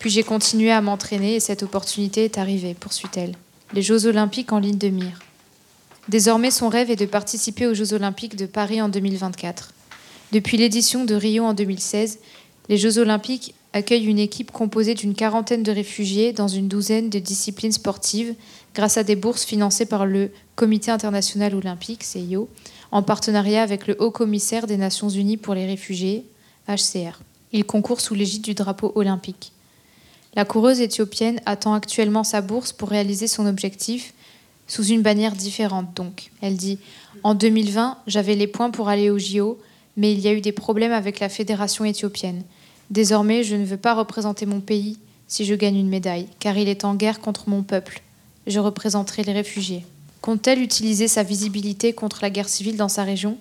Puis 0.00 0.10
j'ai 0.10 0.22
continué 0.22 0.70
à 0.70 0.82
m'entraîner 0.82 1.36
et 1.36 1.40
cette 1.40 1.62
opportunité 1.62 2.26
est 2.26 2.36
arrivée, 2.36 2.74
poursuit-elle. 2.78 3.34
Les 3.72 3.80
Jeux 3.80 4.04
olympiques 4.04 4.52
en 4.52 4.58
ligne 4.58 4.76
de 4.76 4.88
mire. 4.88 5.20
Désormais, 6.08 6.52
son 6.52 6.68
rêve 6.68 6.90
est 6.90 6.96
de 6.96 7.06
participer 7.06 7.66
aux 7.66 7.74
Jeux 7.74 7.92
olympiques 7.92 8.36
de 8.36 8.46
Paris 8.46 8.80
en 8.80 8.88
2024. 8.88 9.72
Depuis 10.32 10.56
l'édition 10.56 11.04
de 11.04 11.14
Rio 11.14 11.44
en 11.44 11.52
2016, 11.52 12.20
les 12.68 12.76
Jeux 12.76 12.98
olympiques 12.98 13.54
accueillent 13.72 14.06
une 14.06 14.18
équipe 14.18 14.52
composée 14.52 14.94
d'une 14.94 15.14
quarantaine 15.14 15.62
de 15.62 15.72
réfugiés 15.72 16.32
dans 16.32 16.48
une 16.48 16.68
douzaine 16.68 17.10
de 17.10 17.18
disciplines 17.18 17.72
sportives 17.72 18.34
grâce 18.74 18.96
à 18.96 19.02
des 19.02 19.16
bourses 19.16 19.44
financées 19.44 19.86
par 19.86 20.06
le 20.06 20.30
Comité 20.54 20.90
international 20.90 21.54
olympique, 21.54 22.04
CIO, 22.04 22.48
en 22.92 23.02
partenariat 23.02 23.62
avec 23.62 23.86
le 23.86 23.96
Haut 24.00 24.10
Commissaire 24.10 24.66
des 24.66 24.76
Nations 24.76 25.08
Unies 25.08 25.36
pour 25.36 25.54
les 25.54 25.66
réfugiés, 25.66 26.24
HCR. 26.68 27.20
Il 27.52 27.64
concourt 27.64 28.00
sous 28.00 28.14
l'égide 28.14 28.42
du 28.42 28.54
drapeau 28.54 28.92
olympique. 28.94 29.52
La 30.34 30.44
coureuse 30.44 30.80
éthiopienne 30.80 31.40
attend 31.46 31.74
actuellement 31.74 32.24
sa 32.24 32.42
bourse 32.42 32.72
pour 32.72 32.90
réaliser 32.90 33.26
son 33.26 33.46
objectif, 33.46 34.14
sous 34.66 34.84
une 34.84 35.02
bannière 35.02 35.32
différente 35.32 35.94
donc. 35.94 36.30
Elle 36.40 36.56
dit 36.56 36.78
En 37.22 37.34
2020, 37.34 37.98
j'avais 38.06 38.34
les 38.34 38.46
points 38.46 38.70
pour 38.70 38.88
aller 38.88 39.10
au 39.10 39.18
JO, 39.18 39.58
mais 39.96 40.12
il 40.12 40.20
y 40.20 40.28
a 40.28 40.32
eu 40.32 40.40
des 40.40 40.52
problèmes 40.52 40.92
avec 40.92 41.20
la 41.20 41.28
fédération 41.28 41.84
éthiopienne. 41.84 42.42
Désormais, 42.90 43.42
je 43.42 43.56
ne 43.56 43.64
veux 43.64 43.76
pas 43.76 43.94
représenter 43.94 44.46
mon 44.46 44.60
pays 44.60 44.98
si 45.28 45.44
je 45.44 45.54
gagne 45.54 45.76
une 45.76 45.88
médaille, 45.88 46.28
car 46.38 46.56
il 46.56 46.68
est 46.68 46.84
en 46.84 46.94
guerre 46.94 47.20
contre 47.20 47.48
mon 47.48 47.62
peuple. 47.62 48.02
Je 48.46 48.60
représenterai 48.60 49.24
les 49.24 49.32
réfugiés. 49.32 49.84
Compte-t-elle 50.20 50.62
utiliser 50.62 51.08
sa 51.08 51.22
visibilité 51.22 51.92
contre 51.92 52.18
la 52.22 52.30
guerre 52.30 52.48
civile 52.48 52.76
dans 52.76 52.88
sa 52.88 53.04
région? 53.04 53.36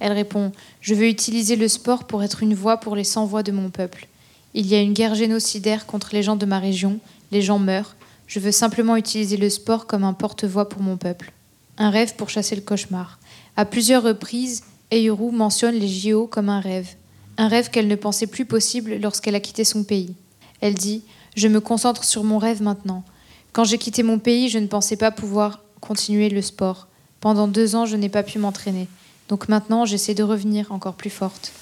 Elle 0.00 0.12
répond 0.12 0.52
Je 0.80 0.94
veux 0.94 1.06
utiliser 1.06 1.54
le 1.54 1.68
sport 1.68 2.04
pour 2.04 2.22
être 2.22 2.42
une 2.42 2.54
voix 2.54 2.78
pour 2.78 2.96
les 2.96 3.04
sans-voix 3.04 3.44
de 3.44 3.52
mon 3.52 3.70
peuple. 3.70 4.08
Il 4.54 4.66
y 4.66 4.74
a 4.74 4.80
une 4.80 4.92
guerre 4.92 5.14
génocidaire 5.14 5.86
contre 5.86 6.10
les 6.12 6.22
gens 6.22 6.36
de 6.36 6.46
ma 6.46 6.58
région, 6.58 6.98
les 7.30 7.40
gens 7.40 7.58
meurent, 7.58 7.94
je 8.32 8.40
veux 8.40 8.50
simplement 8.50 8.96
utiliser 8.96 9.36
le 9.36 9.50
sport 9.50 9.86
comme 9.86 10.04
un 10.04 10.14
porte-voix 10.14 10.66
pour 10.66 10.80
mon 10.80 10.96
peuple. 10.96 11.32
Un 11.76 11.90
rêve 11.90 12.16
pour 12.16 12.30
chasser 12.30 12.56
le 12.56 12.62
cauchemar. 12.62 13.18
À 13.58 13.66
plusieurs 13.66 14.02
reprises, 14.02 14.62
Euru 14.90 15.30
mentionne 15.32 15.74
les 15.74 15.86
JO 15.86 16.28
comme 16.28 16.48
un 16.48 16.60
rêve. 16.60 16.88
Un 17.36 17.48
rêve 17.48 17.68
qu'elle 17.68 17.88
ne 17.88 17.94
pensait 17.94 18.26
plus 18.26 18.46
possible 18.46 18.96
lorsqu'elle 18.96 19.34
a 19.34 19.40
quitté 19.40 19.64
son 19.64 19.84
pays. 19.84 20.14
Elle 20.62 20.72
dit 20.72 21.02
Je 21.36 21.46
me 21.46 21.60
concentre 21.60 22.04
sur 22.04 22.24
mon 22.24 22.38
rêve 22.38 22.62
maintenant. 22.62 23.04
Quand 23.52 23.64
j'ai 23.64 23.76
quitté 23.76 24.02
mon 24.02 24.18
pays, 24.18 24.48
je 24.48 24.58
ne 24.58 24.66
pensais 24.66 24.96
pas 24.96 25.10
pouvoir 25.10 25.60
continuer 25.82 26.30
le 26.30 26.40
sport. 26.40 26.88
Pendant 27.20 27.48
deux 27.48 27.76
ans, 27.76 27.84
je 27.84 27.96
n'ai 27.96 28.08
pas 28.08 28.22
pu 28.22 28.38
m'entraîner. 28.38 28.88
Donc 29.28 29.50
maintenant, 29.50 29.84
j'essaie 29.84 30.14
de 30.14 30.22
revenir 30.22 30.72
encore 30.72 30.94
plus 30.94 31.10
forte. 31.10 31.52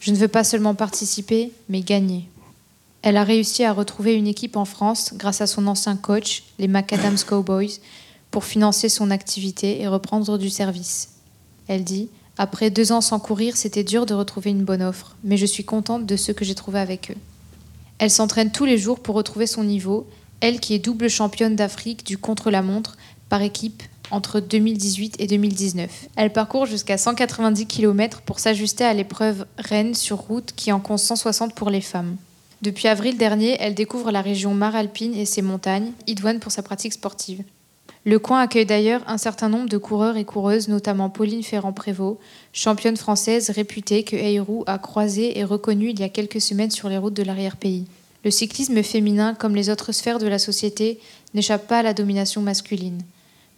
Je 0.00 0.10
ne 0.10 0.16
veux 0.16 0.26
pas 0.26 0.42
seulement 0.42 0.74
participer, 0.74 1.52
mais 1.68 1.82
gagner. 1.82 2.28
Elle 3.04 3.18
a 3.18 3.24
réussi 3.24 3.64
à 3.64 3.74
retrouver 3.74 4.14
une 4.14 4.26
équipe 4.26 4.56
en 4.56 4.64
France 4.64 5.12
grâce 5.14 5.42
à 5.42 5.46
son 5.46 5.66
ancien 5.66 5.94
coach, 5.94 6.44
les 6.58 6.68
Macadams 6.68 7.18
Cowboys, 7.28 7.78
pour 8.30 8.46
financer 8.46 8.88
son 8.88 9.10
activité 9.10 9.82
et 9.82 9.88
reprendre 9.88 10.38
du 10.38 10.48
service. 10.48 11.10
Elle 11.68 11.84
dit 11.84 12.08
Après 12.38 12.70
deux 12.70 12.92
ans 12.92 13.02
sans 13.02 13.20
courir, 13.20 13.58
c'était 13.58 13.84
dur 13.84 14.06
de 14.06 14.14
retrouver 14.14 14.52
une 14.52 14.64
bonne 14.64 14.80
offre, 14.82 15.16
mais 15.22 15.36
je 15.36 15.44
suis 15.44 15.66
contente 15.66 16.06
de 16.06 16.16
ce 16.16 16.32
que 16.32 16.46
j'ai 16.46 16.54
trouvé 16.54 16.80
avec 16.80 17.10
eux. 17.10 17.16
Elle 17.98 18.10
s'entraîne 18.10 18.50
tous 18.50 18.64
les 18.64 18.78
jours 18.78 19.00
pour 19.00 19.16
retrouver 19.16 19.46
son 19.46 19.64
niveau, 19.64 20.06
elle 20.40 20.58
qui 20.58 20.72
est 20.72 20.78
double 20.78 21.10
championne 21.10 21.56
d'Afrique 21.56 22.06
du 22.06 22.16
contre-la-montre 22.16 22.96
par 23.28 23.42
équipe 23.42 23.82
entre 24.12 24.40
2018 24.40 25.16
et 25.18 25.26
2019. 25.26 26.06
Elle 26.16 26.32
parcourt 26.32 26.64
jusqu'à 26.64 26.96
190 26.96 27.66
km 27.66 28.22
pour 28.22 28.38
s'ajuster 28.38 28.84
à 28.84 28.94
l'épreuve 28.94 29.44
Rennes 29.58 29.94
sur 29.94 30.16
route 30.16 30.54
qui 30.56 30.72
en 30.72 30.80
compte 30.80 31.00
160 31.00 31.54
pour 31.54 31.68
les 31.68 31.82
femmes. 31.82 32.16
Depuis 32.64 32.88
avril 32.88 33.18
dernier, 33.18 33.58
elle 33.60 33.74
découvre 33.74 34.10
la 34.10 34.22
région 34.22 34.54
Maralpine 34.54 35.14
et 35.14 35.26
ses 35.26 35.42
montagnes, 35.42 35.92
idoine 36.06 36.40
pour 36.40 36.50
sa 36.50 36.62
pratique 36.62 36.94
sportive. 36.94 37.42
Le 38.06 38.18
coin 38.18 38.40
accueille 38.40 38.64
d'ailleurs 38.64 39.02
un 39.06 39.18
certain 39.18 39.50
nombre 39.50 39.68
de 39.68 39.76
coureurs 39.76 40.16
et 40.16 40.24
coureuses, 40.24 40.68
notamment 40.68 41.10
Pauline 41.10 41.42
Ferrand-Prévot, 41.42 42.18
championne 42.54 42.96
française 42.96 43.50
réputée 43.50 44.02
que 44.02 44.16
Heyroux 44.16 44.64
a 44.66 44.78
croisée 44.78 45.38
et 45.38 45.44
reconnue 45.44 45.90
il 45.90 46.00
y 46.00 46.04
a 46.04 46.08
quelques 46.08 46.40
semaines 46.40 46.70
sur 46.70 46.88
les 46.88 46.96
routes 46.96 47.12
de 47.12 47.22
l'arrière-pays. 47.22 47.84
Le 48.24 48.30
cyclisme 48.30 48.82
féminin, 48.82 49.34
comme 49.34 49.54
les 49.54 49.68
autres 49.68 49.92
sphères 49.92 50.18
de 50.18 50.26
la 50.26 50.38
société, 50.38 50.98
n'échappe 51.34 51.68
pas 51.68 51.80
à 51.80 51.82
la 51.82 51.92
domination 51.92 52.40
masculine. 52.40 53.02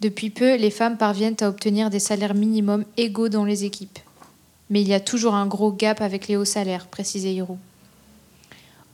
Depuis 0.01 0.31
peu, 0.31 0.57
les 0.57 0.69
femmes 0.69 0.97
parviennent 0.97 1.37
à 1.39 1.47
obtenir 1.47 1.89
des 1.89 1.99
salaires 1.99 2.35
minimums 2.35 2.83
égaux 2.97 3.29
dans 3.29 3.45
les 3.45 3.63
équipes. 3.63 3.99
Mais 4.69 4.81
il 4.81 4.87
y 4.89 4.93
a 4.93 4.99
toujours 4.99 5.33
un 5.33 5.47
gros 5.47 5.71
gap 5.71 6.01
avec 6.01 6.27
les 6.27 6.35
hauts 6.35 6.43
salaires, 6.43 6.87
précise 6.87 7.25
Heyroux. 7.25 7.57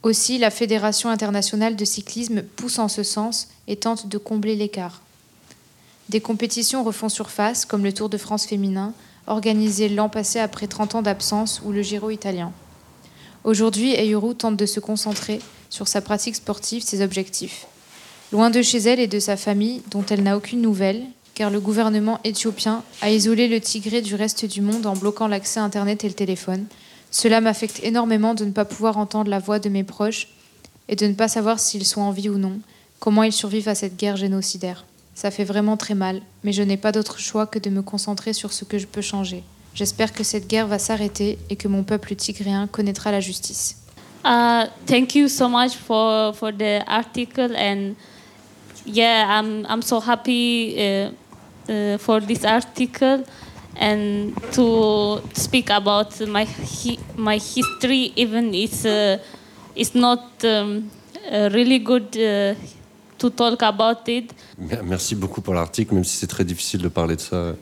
Aussi, 0.04 0.36
la 0.36 0.50
Fédération 0.50 1.08
internationale 1.08 1.76
de 1.76 1.84
cyclisme 1.86 2.42
pousse 2.42 2.78
en 2.78 2.88
ce 2.88 3.02
sens 3.02 3.48
et 3.66 3.76
tente 3.76 4.06
de 4.06 4.18
combler 4.18 4.54
l'écart. 4.54 5.00
Des 6.10 6.20
compétitions 6.20 6.84
refont 6.84 7.08
surface, 7.08 7.64
comme 7.64 7.82
le 7.82 7.94
Tour 7.94 8.10
de 8.10 8.18
France 8.18 8.44
féminin, 8.44 8.92
organisé 9.26 9.88
l'an 9.88 10.10
passé 10.10 10.38
après 10.38 10.66
30 10.66 10.96
ans 10.96 11.02
d'absence, 11.02 11.62
ou 11.64 11.72
le 11.72 11.80
Giro 11.80 12.10
italien. 12.10 12.52
Aujourd'hui, 13.44 13.94
Eyuru 13.94 14.34
tente 14.34 14.58
de 14.58 14.66
se 14.66 14.78
concentrer 14.78 15.40
sur 15.70 15.88
sa 15.88 16.02
pratique 16.02 16.36
sportive, 16.36 16.82
ses 16.82 17.02
objectifs. 17.02 17.66
Loin 18.30 18.50
de 18.50 18.60
chez 18.60 18.80
elle 18.80 19.00
et 19.00 19.06
de 19.06 19.18
sa 19.18 19.38
famille, 19.38 19.80
dont 19.90 20.04
elle 20.10 20.22
n'a 20.22 20.36
aucune 20.36 20.60
nouvelle, 20.60 21.02
car 21.32 21.48
le 21.48 21.60
gouvernement 21.60 22.20
éthiopien 22.24 22.82
a 23.00 23.10
isolé 23.10 23.48
le 23.48 23.58
Tigré 23.58 24.02
du 24.02 24.16
reste 24.16 24.44
du 24.44 24.60
monde 24.60 24.84
en 24.84 24.96
bloquant 24.96 25.28
l'accès 25.28 25.60
à 25.60 25.64
Internet 25.64 26.04
et 26.04 26.08
le 26.08 26.14
téléphone. 26.14 26.66
Cela 27.14 27.40
m'affecte 27.40 27.78
énormément 27.84 28.34
de 28.34 28.44
ne 28.44 28.50
pas 28.50 28.64
pouvoir 28.64 28.98
entendre 28.98 29.30
la 29.30 29.38
voix 29.38 29.60
de 29.60 29.68
mes 29.68 29.84
proches 29.84 30.26
et 30.88 30.96
de 30.96 31.06
ne 31.06 31.14
pas 31.14 31.28
savoir 31.28 31.60
s'ils 31.60 31.84
sont 31.84 32.00
en 32.00 32.10
vie 32.10 32.28
ou 32.28 32.38
non, 32.38 32.58
comment 32.98 33.22
ils 33.22 33.32
survivent 33.32 33.68
à 33.68 33.76
cette 33.76 33.96
guerre 33.96 34.16
génocidaire. 34.16 34.84
Ça 35.14 35.30
fait 35.30 35.44
vraiment 35.44 35.76
très 35.76 35.94
mal, 35.94 36.22
mais 36.42 36.50
je 36.50 36.64
n'ai 36.64 36.76
pas 36.76 36.90
d'autre 36.90 37.20
choix 37.20 37.46
que 37.46 37.60
de 37.60 37.70
me 37.70 37.82
concentrer 37.82 38.32
sur 38.32 38.52
ce 38.52 38.64
que 38.64 38.78
je 38.78 38.88
peux 38.88 39.00
changer. 39.00 39.44
J'espère 39.76 40.12
que 40.12 40.24
cette 40.24 40.48
guerre 40.48 40.66
va 40.66 40.80
s'arrêter 40.80 41.38
et 41.50 41.54
que 41.54 41.68
mon 41.68 41.84
peuple 41.84 42.16
tigréen 42.16 42.66
connaîtra 42.66 43.12
la 43.12 43.20
justice. 43.20 43.76
Uh, 44.24 44.66
thank 44.84 45.14
you 45.14 45.28
so 45.28 45.48
much 45.48 45.76
for, 45.76 46.34
for 46.34 46.50
the 46.50 46.82
article 46.88 47.54
and 47.56 47.94
yeah, 48.86 49.38
I'm, 49.38 49.64
I'm 49.68 49.82
so 49.82 50.00
happy 50.00 50.74
uh, 50.78 51.10
uh, 51.70 51.96
for 51.98 52.20
this 52.20 52.44
article 52.44 53.22
and 53.76 54.32
to 54.52 55.20
speak 55.32 55.70
about 55.70 56.20
my 56.26 56.44
hi 56.44 56.98
my 57.16 57.38
history 57.38 58.12
even 58.16 58.54
it's 58.54 58.84
uh, 58.84 59.18
it's 59.74 59.94
not 59.94 60.22
um, 60.44 60.90
uh, 61.30 61.48
really 61.52 61.78
good 61.78 62.16
uh, 62.16 62.54
to 63.18 63.30
talk 63.30 63.62
about 63.62 64.08
it. 64.08 64.32
Merci 64.58 65.14
beaucoup 65.14 65.40
pour 65.40 65.54
l'article, 65.54 65.94
même 65.94 66.04
si 66.04 66.16
c'est 66.16 66.26
très 66.26 66.44
difficile 66.44 66.82
de 66.82 66.88
parler 66.88 67.16
de 67.16 67.20
ça. 67.20 67.54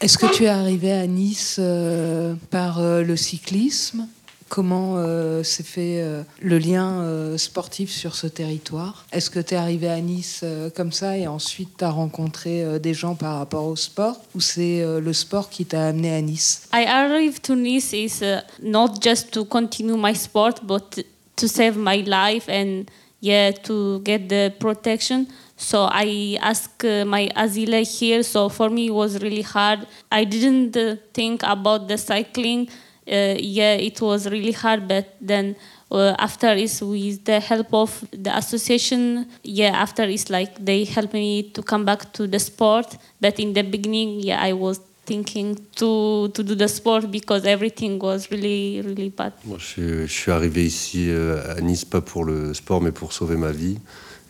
Est-ce 0.00 0.16
que 0.16 0.26
tu 0.34 0.44
es 0.44 0.48
arrivé 0.48 0.92
à 0.92 1.06
Nice 1.06 1.56
euh, 1.58 2.34
par 2.50 2.78
euh, 2.78 3.02
le 3.02 3.16
cyclisme? 3.16 4.06
Comment 4.50 4.96
euh, 4.96 5.44
s'est 5.44 5.62
fait 5.62 6.02
euh, 6.02 6.24
le 6.40 6.58
lien 6.58 7.02
euh, 7.02 7.38
sportif 7.38 7.88
sur 7.88 8.16
ce 8.16 8.26
territoire 8.26 9.06
Est-ce 9.12 9.30
que 9.30 9.38
tu 9.38 9.54
es 9.54 9.56
arrivé 9.56 9.88
à 9.88 10.00
Nice 10.00 10.44
comme 10.74 10.90
ça 10.90 11.16
et 11.16 11.28
ensuite 11.28 11.68
tu 11.78 11.84
as 11.84 11.90
rencontré 11.90 12.80
des 12.80 12.92
gens 12.92 13.14
par 13.14 13.38
rapport 13.38 13.66
au 13.66 13.76
sport 13.76 14.16
Ou 14.34 14.40
c'est 14.40 14.84
le 14.84 15.12
sport 15.12 15.50
qui 15.50 15.66
t'a 15.66 15.86
amené 15.86 16.12
à 16.12 16.20
Nice? 16.20 16.68
I 16.74 16.84
arrived 16.84 17.42
to 17.42 17.54
Nice 17.54 17.92
is 17.92 18.22
uh, 18.22 18.40
not 18.60 19.00
just 19.00 19.30
to 19.30 19.44
continue 19.44 19.96
my 19.96 20.14
sport, 20.14 20.64
but 20.64 21.00
to 21.36 21.46
save 21.46 21.76
my 21.76 22.02
life 22.04 22.48
and 22.48 22.86
yeah, 23.20 23.52
to 23.52 24.00
get 24.00 24.28
the 24.28 24.50
protection. 24.58 25.26
So 25.56 25.88
I 25.92 26.38
asked 26.40 26.84
uh, 26.84 27.04
my 27.04 27.28
asile 27.36 27.84
here. 27.84 28.24
So 28.24 28.48
for 28.48 28.68
me, 28.68 28.86
it 28.86 28.94
was 28.94 29.22
really 29.22 29.42
hard. 29.42 29.86
I 30.10 30.24
didn't 30.24 30.76
uh, 30.76 30.96
think 31.14 31.42
about 31.44 31.86
the 31.86 31.98
cycling. 31.98 32.68
Uh, 33.06 33.36
yeah, 33.38 33.74
it 33.74 34.00
was 34.00 34.28
really 34.28 34.52
hard. 34.52 34.86
But 34.86 35.16
then 35.20 35.56
uh, 35.90 36.14
after 36.18 36.52
is 36.52 36.82
with 36.82 37.24
the 37.24 37.40
help 37.40 37.72
of 37.74 38.04
the 38.12 38.36
association. 38.36 39.26
Yeah, 39.42 39.70
after 39.70 40.06
like 40.28 40.64
they 40.64 40.84
helped 40.84 41.14
me 41.14 41.50
to 41.50 41.62
come 41.62 41.84
back 41.84 42.12
to 42.14 42.26
the 42.26 42.38
sport. 42.38 42.96
But 43.20 43.38
in 43.38 43.52
the 43.52 43.62
beginning, 43.62 44.20
yeah, 44.20 44.40
I 44.40 44.52
was 44.52 44.80
thinking 45.04 45.56
to 45.76 46.28
to 46.28 46.42
do 46.42 46.54
the 46.54 46.68
sport 46.68 47.10
because 47.10 47.44
everything 47.44 47.98
was 47.98 48.30
really 48.30 48.80
really 48.82 49.10
bad. 49.10 49.32
Moi, 49.44 49.58
je, 49.58 49.66
suis, 49.66 49.82
je 50.06 50.12
suis 50.12 50.30
arrivé 50.30 50.64
ici 50.64 51.10
euh, 51.10 51.56
à 51.56 51.60
Nice 51.60 51.84
pas 51.84 52.00
pour 52.00 52.24
le 52.24 52.54
sport, 52.54 52.80
mais 52.80 52.92
pour 52.92 53.12
sauver 53.12 53.36
ma 53.36 53.52
vie. 53.52 53.78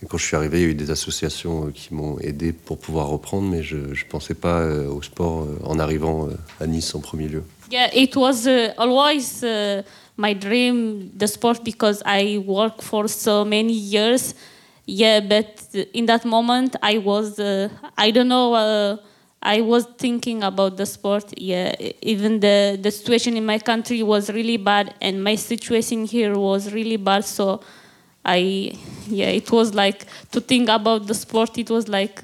Et 0.02 0.06
quand 0.06 0.16
je 0.16 0.24
suis 0.24 0.36
arrivé, 0.36 0.60
il 0.60 0.62
y 0.62 0.64
a 0.64 0.70
eu 0.70 0.74
des 0.74 0.90
associations 0.90 1.66
euh, 1.66 1.70
qui 1.72 1.92
m'ont 1.92 2.18
aidé 2.20 2.52
pour 2.52 2.78
pouvoir 2.78 3.08
reprendre, 3.08 3.50
mais 3.50 3.62
je 3.62 3.76
ne 3.76 4.08
pensais 4.08 4.32
pas 4.32 4.60
euh, 4.60 4.88
au 4.88 5.02
sport 5.02 5.46
en 5.62 5.78
arrivant 5.78 6.28
à 6.58 6.66
Nice 6.66 6.94
en 6.94 7.00
premier 7.00 7.28
lieu. 7.28 7.42
Yeah, 7.70 7.88
it 7.92 8.16
was 8.16 8.46
uh, 8.46 8.74
always 8.78 9.44
uh, 9.44 9.82
my 10.16 10.32
dream, 10.32 11.12
the 11.16 11.28
sport, 11.28 11.62
because 11.64 12.02
I 12.04 12.42
worked 12.44 12.82
for 12.82 13.06
so 13.08 13.44
many 13.44 13.72
years. 13.72 14.34
Yeah, 14.86 15.20
but 15.20 15.68
in 15.94 16.06
that 16.06 16.24
moment, 16.24 16.74
I 16.82 16.98
was, 16.98 17.38
uh, 17.38 17.68
I 17.96 18.10
don't 18.10 18.28
know, 18.28 18.54
uh, 18.54 18.96
I 19.42 19.60
was 19.60 19.86
thinking 19.98 20.42
about 20.42 20.76
the 20.78 20.84
sport. 20.86 21.32
Yeah, 21.38 21.74
even 22.02 22.40
the, 22.40 22.78
the 22.80 22.90
situation 22.90 23.36
in 23.36 23.46
my 23.46 23.58
country 23.58 24.02
was 24.02 24.30
really 24.30 24.56
bad, 24.56 24.94
and 25.00 25.22
my 25.22 25.36
situation 25.36 26.06
here 26.06 26.36
was 26.36 26.72
really 26.72 26.96
bad. 26.96 27.24
So 27.24 27.60
I, 28.24 28.72
yeah, 29.06 29.28
it 29.28 29.50
was 29.52 29.74
like 29.74 30.06
to 30.32 30.40
think 30.40 30.68
about 30.68 31.06
the 31.06 31.14
sport, 31.14 31.56
it 31.56 31.70
was 31.70 31.88
like 31.88 32.20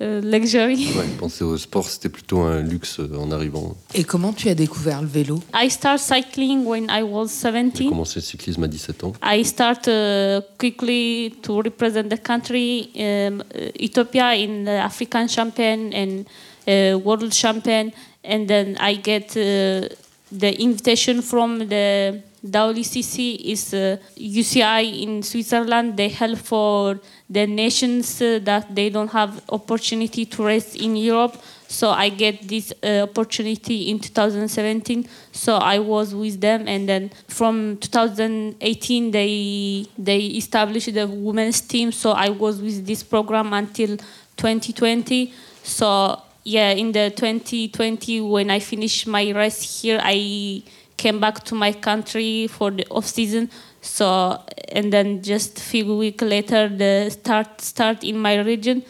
uh, 0.00 0.04
uh, 0.04 0.20
luxury. 0.22 0.88
Ouais, 0.96 1.06
penser 1.18 1.44
au 1.44 1.56
sport, 1.56 1.88
c'était 1.88 2.08
plutôt 2.08 2.40
un 2.40 2.62
luxe 2.62 3.00
euh, 3.00 3.16
en 3.18 3.30
arrivant. 3.32 3.76
Et 3.94 4.04
comment 4.04 4.32
tu 4.32 4.48
as 4.48 4.54
découvert 4.54 5.02
le 5.02 5.08
vélo? 5.08 5.40
I 5.54 5.70
started 5.70 6.00
cycling 6.00 6.64
when 6.64 6.86
I 6.90 7.02
was 7.02 7.28
J'ai 7.42 7.50
17. 7.52 7.88
commencé 7.88 8.20
le 8.20 8.24
cyclisme 8.24 8.64
à 8.64 8.68
17 8.68 9.04
ans. 9.04 9.12
I 9.22 9.44
start 9.44 9.88
uh, 9.88 10.40
quickly 10.58 11.34
to 11.42 11.60
represent 11.62 12.08
the 12.08 12.20
country, 12.22 12.90
um, 12.96 13.42
uh, 13.54 13.70
Ethiopia 13.80 14.34
in 14.34 14.64
the 14.64 14.78
African 14.84 15.26
champion 15.28 15.90
and 15.92 16.24
uh, 16.66 16.98
world 16.98 17.32
champion, 17.32 17.90
and 18.24 18.46
then 18.46 18.76
I 18.80 18.96
get 18.96 19.36
uh, 19.36 19.88
the 20.32 20.60
invitation 20.60 21.22
from 21.22 21.68
the 21.68 22.20
WCC 22.50 23.36
is 23.44 23.74
uh, 23.74 23.96
UCI 24.16 25.02
in 25.02 25.22
Switzerland. 25.22 25.96
They 25.96 26.08
help 26.08 26.38
for 26.38 27.00
the 27.28 27.46
nations 27.46 28.22
uh, 28.22 28.38
that 28.44 28.74
they 28.74 28.90
don't 28.90 29.10
have 29.10 29.42
opportunity 29.50 30.26
to 30.26 30.44
race 30.44 30.74
in 30.74 30.96
Europe. 30.96 31.36
So 31.68 31.90
I 31.90 32.10
get 32.10 32.46
this 32.46 32.72
uh, 32.82 33.02
opportunity 33.02 33.90
in 33.90 33.98
2017. 33.98 35.08
So 35.32 35.56
I 35.56 35.78
was 35.80 36.14
with 36.14 36.40
them, 36.40 36.68
and 36.68 36.88
then 36.88 37.10
from 37.28 37.78
2018 37.78 39.10
they 39.10 39.86
they 39.98 40.18
established 40.18 40.94
the 40.94 41.06
women's 41.06 41.60
team. 41.60 41.90
So 41.90 42.12
I 42.12 42.28
was 42.28 42.62
with 42.62 42.86
this 42.86 43.02
program 43.02 43.52
until 43.52 43.96
2020. 44.36 45.32
So 45.64 46.22
yeah, 46.44 46.70
in 46.70 46.92
the 46.92 47.10
2020 47.10 48.20
when 48.20 48.50
I 48.50 48.60
finished 48.60 49.08
my 49.08 49.28
race 49.30 49.82
here, 49.82 49.98
I 50.00 50.62
came 50.96 51.20
back 51.20 51.44
to 51.44 51.54
my 51.54 51.72
country 51.72 52.46
for 52.46 52.70
the 52.70 52.86
off 52.90 53.06
season. 53.06 53.50
So 53.80 54.42
and 54.68 54.92
then 54.92 55.22
just 55.22 55.58
a 55.58 55.62
few 55.62 55.96
weeks 55.96 56.22
later 56.22 56.68
the 56.68 57.10
start 57.10 57.60
start 57.60 58.04
in 58.04 58.18
my 58.18 58.40
region. 58.40 58.82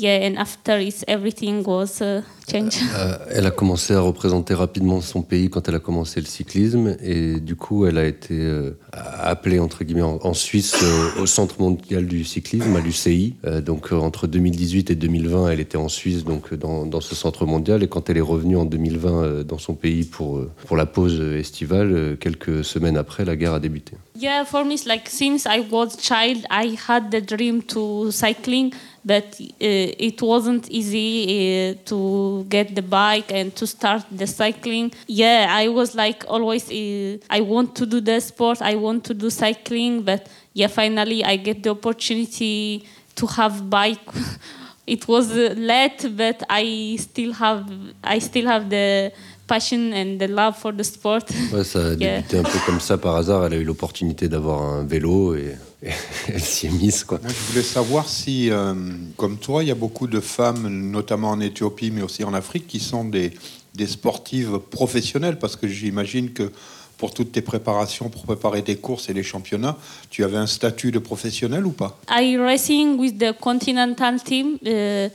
Yeah, 0.00 0.28
and 0.28 0.38
after 0.38 0.78
it's 0.78 1.04
everything 1.08 1.64
was 1.66 2.00
uh, 2.00 2.22
changed. 2.48 2.78
Euh, 2.96 3.18
elle 3.30 3.46
a 3.46 3.50
commencé 3.50 3.94
à 3.94 4.00
représenter 4.00 4.54
rapidement 4.54 5.00
son 5.00 5.22
pays 5.22 5.50
quand 5.50 5.68
elle 5.68 5.74
a 5.74 5.80
commencé 5.80 6.20
le 6.20 6.26
cyclisme 6.26 6.96
et 7.02 7.40
du 7.40 7.56
coup 7.56 7.84
elle 7.84 7.98
a 7.98 8.06
été 8.06 8.34
euh, 8.34 8.78
appelée 8.92 9.58
entre 9.58 9.82
guillemets 9.82 10.02
en, 10.02 10.20
en 10.22 10.34
Suisse 10.34 10.76
euh, 10.84 11.22
au 11.22 11.26
Centre 11.26 11.60
mondial 11.60 12.06
du 12.06 12.22
cyclisme 12.22 12.76
à 12.76 12.80
l'UCI. 12.80 13.34
Euh, 13.44 13.60
donc 13.60 13.92
euh, 13.92 13.96
entre 13.96 14.28
2018 14.28 14.90
et 14.90 14.94
2020 14.94 15.50
elle 15.50 15.58
était 15.60 15.76
en 15.76 15.88
Suisse 15.88 16.22
donc 16.22 16.52
euh, 16.52 16.56
dans, 16.56 16.86
dans 16.86 17.00
ce 17.00 17.16
centre 17.16 17.44
mondial 17.44 17.82
et 17.82 17.88
quand 17.88 18.08
elle 18.08 18.18
est 18.18 18.20
revenue 18.20 18.56
en 18.56 18.66
2020 18.66 19.22
euh, 19.24 19.42
dans 19.42 19.58
son 19.58 19.74
pays 19.74 20.04
pour, 20.04 20.38
euh, 20.38 20.48
pour 20.66 20.76
la 20.76 20.86
pause 20.86 21.20
estivale, 21.20 21.90
euh, 21.92 22.14
quelques 22.14 22.64
semaines 22.64 22.96
après 22.96 23.24
la 23.24 23.34
guerre 23.34 23.54
a 23.54 23.60
débuté. 23.60 23.96
Yeah, 24.20 24.44
for 24.44 24.64
me, 24.64 24.72
it's 24.74 24.84
like 24.86 25.08
since 25.08 25.44
I 25.46 25.60
was 25.70 25.96
child, 26.00 26.44
I 26.50 26.76
had 26.88 27.10
the 27.10 27.20
dream 27.24 27.62
to 27.68 28.10
cycling, 28.10 28.72
but 29.04 29.24
uh, 29.40 29.46
it 29.60 30.20
wasn't 30.20 30.68
easy 30.70 31.70
uh, 31.70 31.74
to 31.86 32.44
get 32.48 32.74
the 32.74 32.82
bike 32.82 33.30
and 33.32 33.54
to 33.56 33.66
start 33.66 34.02
the 34.10 34.26
cycling. 34.26 34.92
Yeah, 35.06 35.46
I 35.50 35.68
was 35.68 35.94
like 35.94 36.24
always, 36.28 36.70
uh, 36.70 37.18
I 37.30 37.40
want 37.40 37.74
to 37.76 37.86
do 37.86 38.00
the 38.00 38.20
sport, 38.20 38.60
I 38.62 38.74
want 38.76 39.04
to 39.04 39.14
do 39.14 39.30
cycling, 39.30 40.02
but 40.02 40.28
yeah, 40.54 40.68
finally 40.68 41.24
I 41.24 41.36
get 41.36 41.62
the 41.62 41.70
opportunity 41.70 42.84
to 43.16 43.26
have 43.26 43.68
bike. 43.70 44.00
it 44.86 45.06
was 45.08 45.30
uh, 45.32 45.54
late, 45.56 46.08
but 46.16 46.42
I 46.50 46.96
still 46.98 47.32
have, 47.34 47.70
I 48.04 48.18
still 48.20 48.46
have 48.46 48.68
the 48.68 49.12
passion 49.46 49.92
and 49.94 50.20
the 50.20 50.28
love 50.28 50.58
for 50.58 50.72
the 50.72 50.84
sport. 50.84 51.24
Ouais, 51.52 51.64
ça 51.64 51.78
a 51.78 51.94
Yeah. 51.98 52.20
débuté 52.20 52.38
un 52.38 52.42
peu 52.42 52.58
comme 52.66 52.80
ça 52.80 52.98
par 52.98 53.16
hasard. 53.16 53.46
Elle 53.46 53.54
a 53.54 53.56
eu 53.56 53.64
l'opportunité 53.64 54.28
d'avoir 54.28 54.60
un 54.60 54.84
vélo 54.84 55.34
et 55.34 55.56
elle 56.28 56.40
s'y 56.40 56.66
est 56.66 56.70
mise. 56.70 57.04
Quoi. 57.04 57.18
Moi, 57.22 57.30
je 57.30 57.52
voulais 57.52 57.64
savoir 57.64 58.08
si, 58.08 58.50
euh, 58.50 58.74
comme 59.16 59.38
toi, 59.38 59.62
il 59.62 59.68
y 59.68 59.70
a 59.70 59.76
beaucoup 59.76 60.06
de 60.06 60.20
femmes, 60.20 60.68
notamment 60.68 61.30
en 61.30 61.40
Éthiopie, 61.40 61.90
mais 61.90 62.02
aussi 62.02 62.24
en 62.24 62.34
Afrique, 62.34 62.66
qui 62.66 62.80
sont 62.80 63.04
des, 63.04 63.32
des 63.74 63.86
sportives 63.86 64.58
professionnelles, 64.58 65.38
parce 65.38 65.56
que 65.56 65.68
j'imagine 65.68 66.32
que 66.32 66.50
pour 66.96 67.14
toutes 67.14 67.30
tes 67.30 67.42
préparations, 67.42 68.08
pour 68.08 68.24
préparer 68.24 68.62
tes 68.62 68.76
courses 68.76 69.08
et 69.08 69.12
les 69.12 69.22
championnats, 69.22 69.76
tu 70.10 70.24
avais 70.24 70.36
un 70.36 70.48
statut 70.48 70.90
de 70.90 70.98
professionnel 70.98 71.64
ou 71.64 71.70
pas? 71.70 71.96
I 72.10 72.36
racing 72.36 72.98
with 72.98 73.18
the 73.18 73.32
continental 73.40 74.20
team. 74.20 74.58
Uh, 74.66 75.08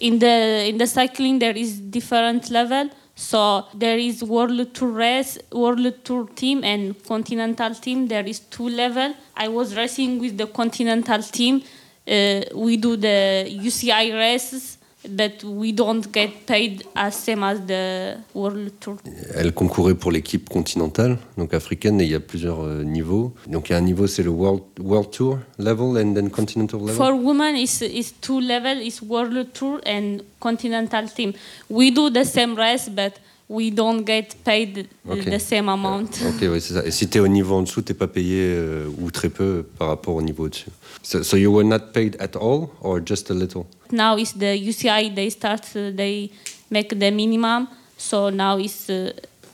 in 0.00 0.18
the 0.18 0.70
in 0.70 0.78
the 0.78 0.86
cycling, 0.86 1.38
there 1.38 1.56
is 1.56 1.80
different 1.80 2.48
level. 2.50 2.88
So 3.20 3.66
there 3.74 3.98
is 3.98 4.24
World 4.24 4.74
Tour 4.74 4.88
race, 4.88 5.36
World 5.52 6.04
Tour 6.04 6.26
team, 6.34 6.64
and 6.64 6.96
Continental 7.04 7.74
team. 7.74 8.08
There 8.08 8.24
is 8.24 8.40
two 8.40 8.70
level. 8.70 9.14
I 9.36 9.46
was 9.48 9.76
racing 9.76 10.20
with 10.20 10.38
the 10.38 10.46
Continental 10.46 11.22
team. 11.22 11.62
Uh, 12.08 12.40
we 12.54 12.78
do 12.78 12.96
the 12.96 13.46
UCI 13.46 14.14
races 14.14 14.78
but 15.08 15.42
we 15.44 15.72
don't 15.72 16.06
get 16.12 16.46
paid 16.46 16.84
as 16.94 17.14
same 17.14 17.42
as 17.42 17.58
the 17.66 18.18
World 18.34 18.72
Tour. 18.80 18.96
Elle 19.34 19.52
concourait 19.52 19.94
pour 19.94 20.12
l'équipe 20.12 20.48
continentale, 20.48 21.18
donc 21.38 21.54
africaine, 21.54 22.00
et 22.00 22.04
il 22.04 22.10
y 22.10 22.14
a 22.14 22.20
plusieurs 22.20 22.60
euh, 22.62 22.82
niveaux. 22.84 23.32
Donc 23.46 23.68
il 23.68 23.72
y 23.72 23.74
a 23.74 23.78
un 23.78 23.82
niveau, 23.82 24.06
c'est 24.06 24.22
le 24.22 24.30
World, 24.30 24.62
World 24.80 25.10
Tour 25.10 25.38
level 25.58 25.96
and 25.98 26.14
then 26.14 26.28
Continental 26.30 26.80
level. 26.80 26.94
For 26.94 27.12
women, 27.14 27.56
it's, 27.56 27.80
it's 27.82 28.12
two 28.20 28.40
level, 28.40 28.78
it's 28.80 29.00
World 29.02 29.52
Tour 29.52 29.80
and 29.86 30.18
Continental 30.38 31.06
team. 31.08 31.32
We 31.68 31.90
do 31.90 32.10
the 32.10 32.24
same 32.24 32.54
race, 32.56 32.88
but 32.88 33.14
we 33.48 33.70
don't 33.70 34.04
get 34.06 34.36
paid 34.44 34.86
Okay. 35.08 35.28
the 35.30 35.40
same 35.40 35.68
amount. 35.68 36.10
Ok, 36.28 36.42
ouais, 36.42 36.60
c'est 36.60 36.74
ça. 36.74 36.86
Et 36.86 36.90
si 36.92 37.08
tu 37.08 37.18
es 37.18 37.20
au 37.20 37.26
niveau 37.26 37.56
en 37.56 37.62
dessous, 37.62 37.82
tu 37.82 37.94
pas 37.94 38.06
payé 38.06 38.36
euh, 38.54 38.86
ou 39.00 39.10
très 39.10 39.28
peu 39.28 39.66
par 39.76 39.88
rapport 39.88 40.14
au 40.14 40.22
niveau 40.22 40.44
au-dessus. 40.44 40.70
So, 41.02 41.22
so 41.22 41.36
you 41.36 41.50
were 41.50 41.64
not 41.64 41.92
paid 41.94 42.16
at 42.16 42.36
all 42.36 42.72
or 42.80 43.00
just 43.00 43.30
a 43.30 43.34
little? 43.34 43.66
Now 43.90 44.16
it's 44.16 44.32
the 44.32 44.58
UCI. 44.58 45.14
They 45.14 45.30
start. 45.30 45.64
Uh, 45.74 45.90
they 45.90 46.30
make 46.70 46.90
the 46.98 47.10
minimum. 47.10 47.68
So 47.96 48.30
now 48.30 48.58
it's 48.58 48.88
uh, 48.90 49.12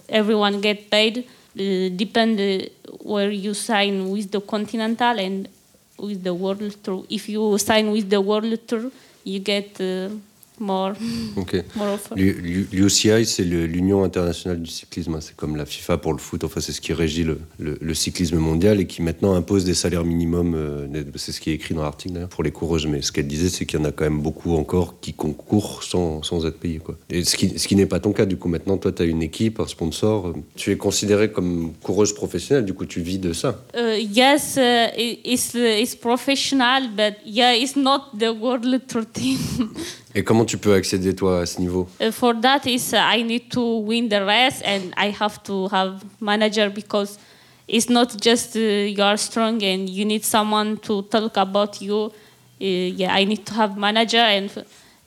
everyone 0.08 0.60
get 0.60 0.90
paid. 0.90 1.26
Uh, 1.58 1.88
depend 1.96 2.38
uh, 2.40 2.66
where 3.02 3.30
you 3.30 3.54
sign 3.54 4.10
with 4.10 4.30
the 4.30 4.40
Continental 4.40 5.18
and 5.18 5.48
with 5.98 6.22
the 6.22 6.34
World 6.34 6.76
Tour. 6.82 7.04
If 7.08 7.28
you 7.28 7.56
sign 7.58 7.90
with 7.90 8.10
the 8.10 8.20
World 8.20 8.58
Tour, 8.68 8.90
you 9.24 9.38
get 9.40 9.80
uh, 9.80 10.10
more. 10.60 10.92
More. 11.76 11.98
L'UCI, 12.16 13.26
c'est 13.26 13.44
l'Union 13.44 14.02
internationale 14.04 14.60
du 14.60 14.70
cyclisme. 14.70 15.14
hein. 15.14 15.18
C'est 15.20 15.36
comme 15.36 15.56
la 15.56 15.66
FIFA 15.66 15.98
pour 15.98 16.12
le 16.12 16.18
foot. 16.18 16.44
Enfin, 16.44 16.60
c'est 16.60 16.72
ce 16.72 16.80
qui 16.80 16.92
régit 16.92 17.25
le, 17.25 17.38
le- 17.58 17.78
le 17.80 17.94
cyclisme 17.94 18.36
mondial 18.38 18.80
et 18.80 18.86
qui 18.86 19.02
maintenant 19.02 19.34
impose 19.34 19.64
des 19.64 19.75
salaires 19.75 20.04
minimums. 20.04 20.54
euh, 20.54 20.86
c'est 21.16 21.32
ce 21.32 21.40
qui 21.40 21.50
est 21.50 21.54
écrit 21.54 21.75
dans 21.75 21.82
l'article 21.82 22.14
d'ailleurs 22.14 22.28
pour 22.28 22.42
les 22.44 22.50
coureuses. 22.52 22.86
Mais 22.86 23.02
ce 23.02 23.12
qu'elle 23.12 23.26
disait, 23.26 23.48
c'est 23.48 23.66
qu'il 23.66 23.78
y 23.78 23.82
en 23.82 23.86
a 23.86 23.92
quand 23.92 24.04
même 24.04 24.20
beaucoup 24.20 24.54
encore 24.54 25.00
qui 25.00 25.12
concourent 25.14 25.82
sans, 25.82 26.22
sans 26.22 26.46
être 26.46 26.58
payés. 26.58 26.78
Quoi. 26.78 26.96
Et 27.10 27.25
ce 27.25 27.36
qui, 27.36 27.58
ce 27.58 27.66
qui 27.68 27.76
n'est 27.76 27.86
pas 27.86 28.00
ton 28.00 28.12
cas. 28.12 28.26
Du 28.26 28.36
coup, 28.36 28.48
maintenant, 28.48 28.76
toi, 28.78 28.92
tu 28.92 29.02
as 29.02 29.06
une 29.06 29.22
équipe, 29.22 29.60
un 29.60 29.66
sponsor. 29.66 30.32
Tu 30.56 30.70
es 30.72 30.76
considérée 30.76 31.30
comme 31.30 31.72
coureuse 31.82 32.12
professionnelle. 32.14 32.64
Du 32.64 32.75
coup, 32.75 32.86
tu 32.86 33.00
vis 33.00 33.18
de 33.18 33.32
ça. 33.32 33.62
Uh, 33.76 33.98
yes, 34.00 34.56
uh, 34.56 34.88
it, 34.98 35.20
it's 35.25 35.54
it's 35.54 35.94
professional, 35.94 36.88
but 36.96 37.14
yeah, 37.25 37.54
it's 37.54 37.76
not 37.76 38.10
the 38.18 38.28
World 38.40 38.66
Tour 38.86 39.04
team. 39.12 39.38
Et 40.18 40.25
comment 40.25 40.46
tu 40.46 40.56
peux 40.56 40.73
accéder, 40.73 41.14
toi, 41.14 41.42
à 41.42 41.46
ce 41.46 41.61
niveau? 41.61 41.87
Uh, 42.00 42.11
for 42.11 42.32
that 42.40 42.61
is 42.64 42.94
uh, 42.94 42.96
I 42.96 43.23
need 43.23 43.50
to 43.50 43.80
win 43.80 44.08
the 44.08 44.25
race 44.25 44.62
and 44.64 44.94
I 44.96 45.11
have 45.11 45.42
to 45.42 45.68
have 45.68 46.02
manager 46.23 46.70
because 46.70 47.18
it's 47.68 47.90
not 47.90 48.18
just 48.18 48.56
uh, 48.56 48.61
you 48.61 49.02
are 49.02 49.18
strong 49.18 49.62
and 49.62 49.90
you 49.90 50.06
need 50.06 50.25
someone 50.25 50.78
to 50.78 51.02
talk 51.02 51.37
about 51.37 51.82
you. 51.82 52.11
Yeah, 52.58 53.14
I 53.14 53.25
need 53.26 53.44
to 53.44 53.52
have 53.52 53.76
manager 53.76 54.16
and 54.16 54.50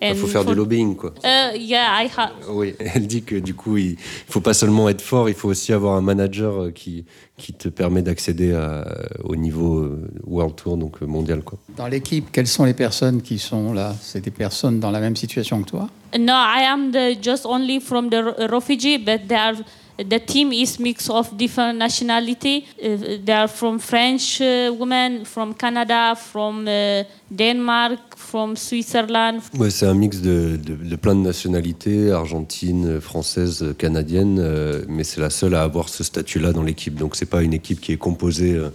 Il 0.02 0.16
faut 0.16 0.28
faire 0.28 0.44
for- 0.44 0.52
du 0.52 0.58
lobbying, 0.58 0.96
quoi. 0.96 1.14
Uh, 1.24 1.58
yeah, 1.58 2.04
I 2.04 2.10
have. 2.18 2.32
Oui, 2.50 2.74
elle 2.80 3.06
dit 3.08 3.22
que 3.24 3.36
du 3.36 3.54
coup, 3.54 3.78
il 3.78 3.98
faut 4.30 4.40
pas 4.42 4.54
seulement 4.54 4.88
être 4.90 5.02
fort, 5.02 5.28
il 5.28 5.36
faut 5.36 5.50
aussi 5.50 5.74
avoir 5.74 5.96
un 5.96 6.02
manager 6.02 6.62
euh, 6.64 6.72
qui, 6.72 7.04
qui 7.38 7.52
te 7.54 7.68
permet 7.70 8.02
d'accéder 8.02 8.54
à- 8.54 8.86
au 9.24 9.36
niveau 9.36 9.80
euh, 9.80 10.08
World 10.26 10.56
Tour, 10.56 10.78
donc 10.78 11.02
euh, 11.02 11.06
mondial. 11.06 11.42
Quoi. 11.42 11.60
Dans 11.76 11.88
l'équipe, 11.88 12.28
quelles 12.32 12.48
sont 12.48 12.64
les 12.64 12.74
personnes 12.74 13.22
qui 13.22 13.38
sont 13.40 13.74
là? 13.74 13.94
C'est 14.02 14.22
des 14.24 14.32
personnes 14.32 14.80
dans 14.80 14.92
la 14.92 15.02
même 15.02 15.16
situation 15.18 15.62
que 15.64 15.70
toi? 15.70 15.90
No, 16.18 16.34
I 16.34 16.64
am 16.66 16.92
the 16.92 17.22
just 17.22 17.46
only 17.46 17.80
from 17.82 18.10
the 18.10 18.24
re- 18.24 18.48
refugee, 18.50 18.98
but 18.98 19.28
they 19.28 19.36
are 19.38 19.56
the 19.98 20.18
team 20.26 20.52
is 20.54 20.80
mix 20.80 21.10
of 21.10 21.36
different 21.36 21.78
nationality. 21.78 22.66
Uh, 22.82 23.18
they 23.26 23.34
are 23.34 23.50
from 23.50 23.80
French 23.80 24.40
uh, 24.42 24.72
women, 24.74 25.26
from 25.26 25.54
Canada, 25.54 26.16
from 26.16 26.66
uh, 26.68 27.04
Denmark, 27.30 28.09
from 28.30 28.56
Switzerland. 28.56 29.42
Ouais, 29.58 29.72
c'est 29.72 29.88
un 29.88 29.96
mix 29.96 30.22
de 30.22 30.60
plein 31.02 31.16
de 31.16 31.22
nationalités, 31.22 32.12
argentine, 32.12 33.02
française, 33.02 33.74
canadienne, 33.78 34.38
euh, 34.40 34.84
mais 34.88 35.04
c'est 35.04 35.20
la 35.20 35.32
seule 35.32 35.56
à 35.56 35.64
avoir 35.64 35.90
ce 35.90 36.04
statut-là 36.04 36.54
dans 36.54 36.62
l'équipe. 36.62 36.94
Donc 36.96 37.16
c'est 37.16 37.26
pas 37.26 37.42
une 37.42 37.54
équipe 37.54 37.82
qui 37.82 37.92
est 37.92 37.98
composée 37.98 38.54
euh, 38.54 38.70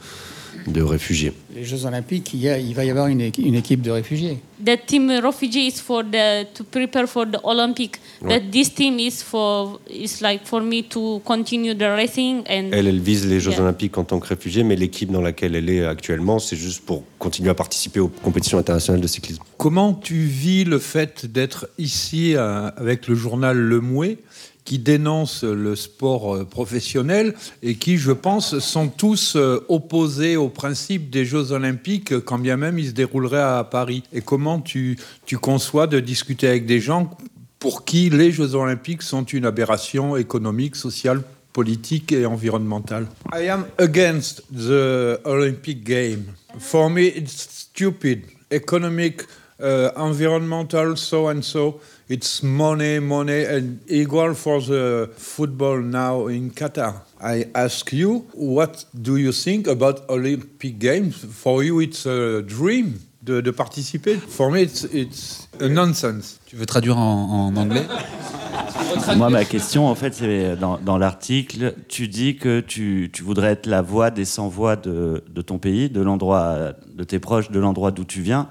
de 0.67 0.83
réfugiés. 0.83 1.33
Les 1.55 1.65
Jeux 1.65 1.85
Olympiques, 1.87 2.33
il, 2.35 2.41
y 2.41 2.49
a- 2.49 2.59
il 2.59 2.75
va 2.75 2.85
y 2.85 2.91
avoir 2.91 3.07
une, 3.09 3.21
équi- 3.21 3.43
une 3.47 3.55
équipe 3.55 3.83
de 3.83 3.91
réfugiés. 3.91 4.39
The 4.65 4.79
team 4.87 5.11
refugee 5.23 5.67
is 5.67 5.81
for 5.81 6.03
the 6.05 6.47
to 6.55 6.65
prepare 6.65 7.07
for 7.07 7.27
the 7.27 7.39
Olympic, 7.45 7.97
Ouais. 8.23 8.41
but 8.41 8.51
this 8.51 8.73
team 8.73 8.99
is 8.99 9.23
for 9.23 9.81
is 9.91 10.21
like 10.23 10.43
for 10.45 10.63
me 10.63 10.83
to 10.85 11.21
continue 11.25 11.75
the 11.75 11.83
racing 11.97 12.39
and 12.49 12.71
Elle, 12.73 12.87
elle 12.87 13.01
vise 13.01 13.27
les 13.27 13.41
Jeux 13.41 13.51
Yeah. 13.51 13.61
Olympiques 13.63 13.99
en 13.99 14.05
tant 14.05 14.19
que 14.21 14.29
réfugiée, 14.29 14.63
mais 14.65 14.77
l'équipe 14.77 15.11
dans 15.11 15.21
laquelle 15.21 15.55
elle 15.55 15.69
est 15.69 15.85
actuellement, 15.85 16.39
c'est 16.39 16.57
juste 16.57 16.85
pour 16.87 17.03
continuer 17.19 17.51
à 17.51 17.55
participer 17.55 18.01
aux 18.01 18.09
compétitions 18.09 18.59
internationales 18.59 19.01
de 19.03 19.07
cyclisme. 19.07 19.43
Comment 19.59 19.93
tu 19.93 20.15
vis 20.25 20.65
le 20.65 20.79
fait 20.79 21.27
d'être 21.27 21.69
ici 21.79 22.35
euh, 22.37 22.71
avec 22.77 23.07
le 23.09 23.15
journal 23.15 23.57
Le 23.57 23.81
Mouet 23.81 24.19
qui 24.65 24.79
dénonce 24.79 25.45
le 25.45 25.77
sport 25.77 26.37
euh, 26.37 26.45
professionnel 26.45 27.35
et 27.63 27.75
qui, 27.75 27.99
je 27.99 28.13
pense, 28.13 28.59
sont 28.59 28.89
tous 28.89 29.37
euh, 29.37 29.65
opposés 29.69 30.37
au 30.37 30.49
principe 30.49 31.11
des 31.11 31.25
Jeux 31.25 31.53
Olympiques, 31.53 32.19
quand 32.21 32.39
bien 32.39 32.57
même 32.57 32.79
ils 32.79 32.89
se 32.89 32.93
dérouleraient 32.93 33.39
à 33.41 33.65
Paris. 33.65 34.05
Et 34.13 34.21
comment 34.21 34.61
tu, 34.61 34.99
tu 35.27 35.39
conçois 35.39 35.87
de 35.87 36.01
discuter 36.01 36.49
avec 36.49 36.67
des 36.67 36.81
gens 36.81 37.11
pour 37.59 37.85
qui 37.85 38.11
les 38.11 38.31
Jeux 38.31 38.55
Olympiques 38.55 39.03
sont 39.03 39.25
une 39.25 39.45
aberration 39.45 40.17
économique, 40.17 40.77
sociale, 40.77 41.23
politique 41.53 42.13
et 42.13 42.27
environnementale? 42.27 43.07
I 43.33 43.49
am 43.49 43.67
against 43.79 44.43
the 44.53 45.19
Olympic 45.25 45.85
game. 45.85 46.25
For 46.59 46.91
me, 46.91 47.07
it's 47.07 47.69
stupid. 47.75 48.25
Economic, 48.51 49.23
uh, 49.61 49.91
environmental, 49.97 50.97
so 50.97 51.29
and 51.29 51.43
so. 51.43 51.81
It's 52.07 52.43
money, 52.43 52.99
money, 52.99 53.47
and 53.47 53.79
equal 53.89 54.35
for 54.35 54.61
the 54.61 55.09
football 55.17 55.81
now 55.81 56.27
in 56.29 56.51
Qatar. 56.51 57.01
I 57.19 57.47
ask 57.55 57.95
you, 57.95 58.27
what 58.35 58.85
do 58.93 59.17
you 59.17 59.33
think 59.33 59.67
about 59.67 60.03
Olympic 60.11 60.79
Games? 60.79 61.25
For 61.33 61.65
you, 61.65 61.81
it's 61.81 62.05
a 62.05 62.43
dream 62.43 63.01
de, 63.23 63.41
de 63.41 63.51
participer. 63.51 64.19
For 64.19 64.51
me, 64.51 64.61
it's, 64.61 64.85
it's 64.93 65.49
a 65.59 65.69
nonsense. 65.69 66.39
Tu 66.45 66.57
veux 66.57 66.67
traduire 66.67 66.99
en, 66.99 67.49
en 67.49 67.57
anglais? 67.57 67.87
Moi, 69.17 69.31
ma 69.31 69.47
question, 69.47 69.89
en 69.89 69.95
fait, 69.95 70.13
c'est 70.13 70.57
dans, 70.57 70.77
dans 70.77 70.99
l'article, 70.99 71.75
tu 71.89 72.07
dis 72.09 72.37
que 72.37 72.61
tu, 72.61 73.09
tu 73.13 73.23
voudrais 73.23 73.53
être 73.53 73.67
la 73.67 73.81
voix 73.81 74.11
des 74.11 74.27
sans-voix 74.27 74.77
de, 74.77 75.25
de 75.27 75.41
ton 75.41 75.59
pays, 75.59 75.89
de 75.89 76.03
l'endroit, 76.03 76.75
de 76.87 77.05
tes 77.05 77.19
proches, 77.19 77.51
de 77.51 77.59
l'endroit 77.59 77.93
d'où 77.93 78.05
tu 78.05 78.21
viens. 78.21 78.49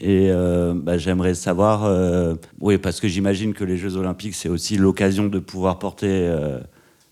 Et 0.00 0.28
euh, 0.30 0.74
bah, 0.74 0.98
j'aimerais 0.98 1.34
savoir, 1.34 1.84
euh, 1.84 2.34
oui, 2.60 2.76
parce 2.78 3.00
que 3.00 3.08
j'imagine 3.08 3.54
que 3.54 3.64
les 3.64 3.78
Jeux 3.78 3.96
Olympiques, 3.96 4.34
c'est 4.34 4.48
aussi 4.48 4.76
l'occasion 4.76 5.26
de 5.26 5.38
pouvoir 5.38 5.78
porter 5.78 6.08
euh, 6.10 6.58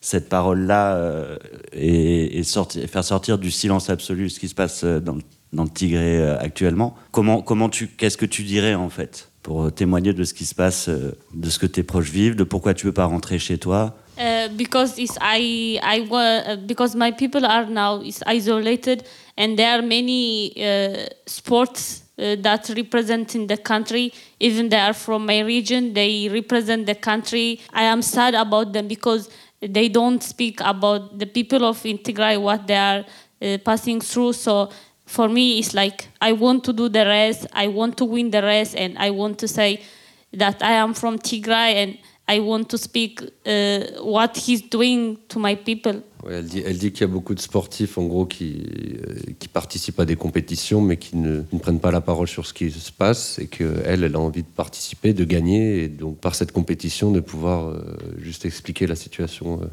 cette 0.00 0.28
parole-là 0.28 1.38
et, 1.72 2.42
faire 2.88 3.04
sortir 3.04 3.38
du 3.38 3.50
silence 3.50 3.88
absolu 3.88 4.28
ce 4.28 4.38
qui 4.38 4.48
se 4.48 4.54
passe 4.54 4.84
dans, 4.84 5.14
le- 5.14 5.68
Tigré 5.72 6.20
actuellement. 6.30 6.94
Comment, 7.12 7.40
comment 7.40 7.68
tu, 7.68 7.86
qu'est-ce 7.86 8.18
que 8.18 8.26
tu 8.26 8.42
dirais 8.42 8.74
en 8.74 8.90
fait 8.90 9.30
pour 9.42 9.72
témoigner 9.72 10.12
de 10.12 10.24
ce 10.24 10.34
qui 10.34 10.46
se 10.46 10.54
passe, 10.54 10.88
de 10.88 11.48
ce 11.50 11.58
que 11.58 11.66
tes 11.66 11.84
proches 11.84 12.10
vivent, 12.10 12.34
de 12.34 12.44
pourquoi 12.44 12.74
tu 12.74 12.86
veux 12.86 12.92
pas 12.92 13.04
rentrer 13.04 13.38
chez 13.38 13.56
toi? 13.56 13.96
Uh, 14.16 14.48
because 14.56 14.96
it's 14.98 15.16
I 15.20 15.80
I 15.82 16.06
uh, 16.10 16.56
because 16.66 16.94
my 16.96 17.10
people 17.10 17.44
are 17.44 17.66
now 17.68 18.00
is 18.00 18.22
isolated 18.26 19.02
and 19.36 19.56
there 19.56 19.78
are 19.78 19.82
many 19.82 20.52
uh, 20.56 21.08
sports 21.26 22.03
uh, 22.18 22.36
that 22.40 22.68
represent 22.76 23.34
in 23.34 23.46
the 23.46 23.56
country. 23.56 24.12
Even 24.40 24.68
they 24.68 24.78
are 24.78 24.92
from 24.92 25.26
my 25.26 25.40
region 25.40 25.94
they 25.94 26.28
represent 26.28 26.86
the 26.86 26.94
country. 26.94 27.60
I 27.72 27.84
am 27.84 28.02
sad 28.02 28.34
about 28.34 28.72
them 28.72 28.88
because 28.88 29.30
they 29.60 29.88
don't 29.88 30.22
speak 30.22 30.60
about 30.60 31.18
the 31.18 31.26
people 31.26 31.64
of 31.64 31.82
Tigray 31.82 32.40
what 32.40 32.66
they 32.66 32.76
are 32.76 33.04
uh, 33.42 33.58
passing 33.64 34.00
through. 34.00 34.34
So 34.34 34.70
for 35.06 35.28
me 35.28 35.58
it's 35.58 35.74
like 35.74 36.08
I 36.20 36.32
want 36.32 36.64
to 36.64 36.72
do 36.72 36.88
the 36.88 37.04
race 37.04 37.46
I 37.52 37.68
want 37.68 37.98
to 37.98 38.04
win 38.04 38.30
the 38.30 38.42
race 38.42 38.74
and 38.74 38.96
I 38.98 39.10
want 39.10 39.38
to 39.40 39.48
say 39.48 39.82
that 40.32 40.62
I 40.62 40.72
am 40.72 40.94
from 40.94 41.18
Tigray 41.18 41.74
and 41.74 41.98
I 42.28 42.40
want 42.40 42.64
to 42.64 42.78
speak 42.78 43.20
uh, 43.22 44.02
what 44.02 44.32
he's 44.36 44.62
doing 44.70 45.18
to 45.28 45.38
my 45.38 45.56
people. 45.56 46.02
Ouais, 46.24 46.36
elle 46.36 46.46
dit, 46.46 46.62
elle 46.64 46.78
dit 46.78 46.90
qu'il 46.90 47.02
y 47.02 47.04
a 47.04 47.12
beaucoup 47.12 47.34
de 47.34 47.40
sportifs, 47.40 47.98
en 47.98 48.04
gros, 48.04 48.24
qui, 48.24 48.62
euh, 49.06 49.32
qui 49.38 49.46
participent 49.46 50.00
à 50.00 50.06
des 50.06 50.16
compétitions, 50.16 50.80
mais 50.80 50.96
qui 50.96 51.16
ne, 51.16 51.42
qui 51.42 51.54
ne 51.54 51.60
prennent 51.60 51.80
pas 51.80 51.90
la 51.90 52.00
parole 52.00 52.26
sur 52.26 52.46
ce 52.46 52.54
qui 52.54 52.70
se 52.70 52.90
passe, 52.90 53.38
et 53.38 53.46
qu'elle, 53.46 54.04
elle 54.04 54.14
a 54.14 54.20
envie 54.20 54.42
de 54.42 54.48
participer, 54.48 55.12
de 55.12 55.24
gagner, 55.24 55.82
et 55.82 55.88
donc 55.88 56.16
par 56.18 56.34
cette 56.34 56.52
compétition, 56.52 57.10
de 57.10 57.20
pouvoir 57.20 57.68
euh, 57.68 57.82
juste 58.18 58.46
expliquer 58.46 58.86
la 58.86 58.94
situation 58.96 59.60
euh, 59.60 59.66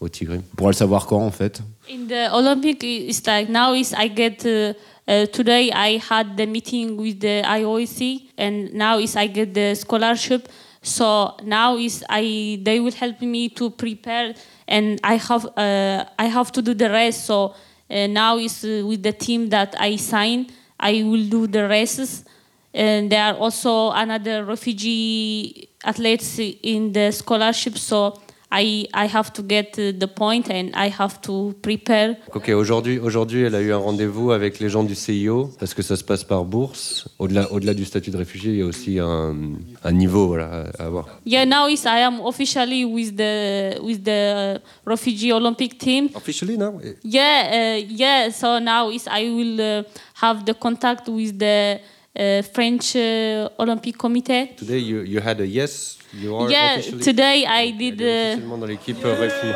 au 0.00 0.08
Tigre. 0.08 0.36
On 0.36 0.56
pourra 0.56 0.70
le 0.70 0.76
savoir 0.76 1.04
quand, 1.04 1.20
en 1.20 1.30
fait 1.30 1.60
In 1.90 2.06
the 2.08 2.32
Olympic, 2.32 2.82
it's 2.82 3.26
like 3.26 3.50
now 3.50 3.74
is 3.74 3.92
I 3.92 4.08
get 4.08 4.46
uh, 4.46 4.72
uh, 5.06 5.26
today 5.26 5.70
I 5.74 6.00
had 6.10 6.34
the 6.38 6.46
meeting 6.46 6.96
with 6.96 7.20
the 7.20 7.42
IOC, 7.42 8.22
and 8.38 8.72
now 8.72 8.98
is 8.98 9.16
I 9.16 9.28
get 9.28 9.52
the 9.52 9.74
scholarship. 9.74 10.48
So 10.82 11.36
now 11.44 11.76
is 11.76 12.04
I 12.08 12.58
they 12.62 12.80
will 12.80 12.92
help 12.92 13.20
me 13.20 13.50
to 13.50 13.70
prepare, 13.70 14.34
and 14.66 14.98
I 15.04 15.16
have 15.16 15.46
uh, 15.56 16.04
I 16.18 16.26
have 16.26 16.50
to 16.52 16.62
do 16.62 16.74
the 16.74 16.88
rest. 16.88 17.26
So 17.26 17.54
uh, 17.90 18.06
now 18.06 18.38
is 18.38 18.64
uh, 18.64 18.82
with 18.86 19.02
the 19.02 19.12
team 19.12 19.50
that 19.50 19.74
I 19.78 19.96
sign, 19.96 20.46
I 20.78 21.02
will 21.02 21.28
do 21.28 21.46
the 21.46 21.68
races. 21.68 22.24
And 22.72 23.10
there 23.10 23.24
are 23.24 23.34
also 23.34 23.90
another 23.90 24.44
refugee 24.44 25.68
athletes 25.84 26.38
in 26.38 26.92
the 26.92 27.10
scholarship. 27.10 27.76
So 27.76 28.20
I, 28.52 28.88
I 28.94 29.06
have 29.06 29.32
to 29.34 29.42
get 29.42 29.78
uh, 29.78 29.92
the 29.96 30.08
point 30.08 30.50
and 30.50 30.70
I 30.74 30.90
have 30.98 31.20
to 31.22 31.54
prepare. 31.62 32.16
Ok, 32.34 32.48
aujourd'hui, 32.48 32.98
aujourd'hui, 32.98 33.42
elle 33.42 33.54
a 33.54 33.60
eu 33.60 33.72
un 33.72 33.78
rendez-vous 33.78 34.32
avec 34.32 34.58
les 34.58 34.68
gens 34.68 34.82
du 34.82 34.94
CIO 34.94 35.50
parce 35.58 35.72
que 35.72 35.82
ça 35.82 35.96
se 35.96 36.02
passe 36.02 36.24
par 36.24 36.44
bourse. 36.44 37.08
Au-delà, 37.18 37.50
au-delà 37.52 37.74
du 37.74 37.84
statut 37.84 38.10
de 38.10 38.16
réfugié, 38.16 38.52
il 38.52 38.58
y 38.58 38.62
a 38.62 38.66
aussi 38.66 38.98
un, 38.98 39.36
un 39.84 39.92
niveau 39.92 40.26
voilà, 40.26 40.64
à 40.78 40.84
avoir. 40.84 41.06
Yeah, 41.24 41.46
now 41.46 41.68
is 41.68 41.84
I 41.84 42.02
am 42.02 42.20
officially 42.20 42.84
with 42.84 43.16
the 43.16 43.80
with 43.82 44.02
the 44.02 44.60
refugee 44.84 45.32
Olympic 45.32 45.78
team. 45.78 46.08
Officially 46.14 46.56
now? 46.56 46.80
Yeah, 47.04 47.76
uh, 47.78 47.86
yeah. 47.88 48.30
So 48.32 48.58
now 48.58 48.90
is 48.90 49.06
I 49.06 49.30
will 49.30 49.60
uh, 49.60 49.82
have 50.22 50.44
the 50.44 50.54
contact 50.54 51.08
with 51.08 51.38
the 51.38 51.78
uh, 52.18 52.42
French 52.52 52.96
uh, 52.96 53.48
Olympic 53.58 53.96
Committee. 53.96 54.50
Today, 54.56 54.78
you, 54.78 55.02
you 55.02 55.20
had 55.20 55.40
a 55.40 55.46
yes. 55.46 55.98
You 56.14 56.34
are 56.36 56.50
Yeah, 56.50 56.78
officially- 56.78 57.04
today 57.04 57.44
I 57.46 57.72
did. 57.72 58.00
Uh, 58.00 58.40
dans 58.58 58.66
l'équipe 58.66 58.98
réfugié. 59.04 59.54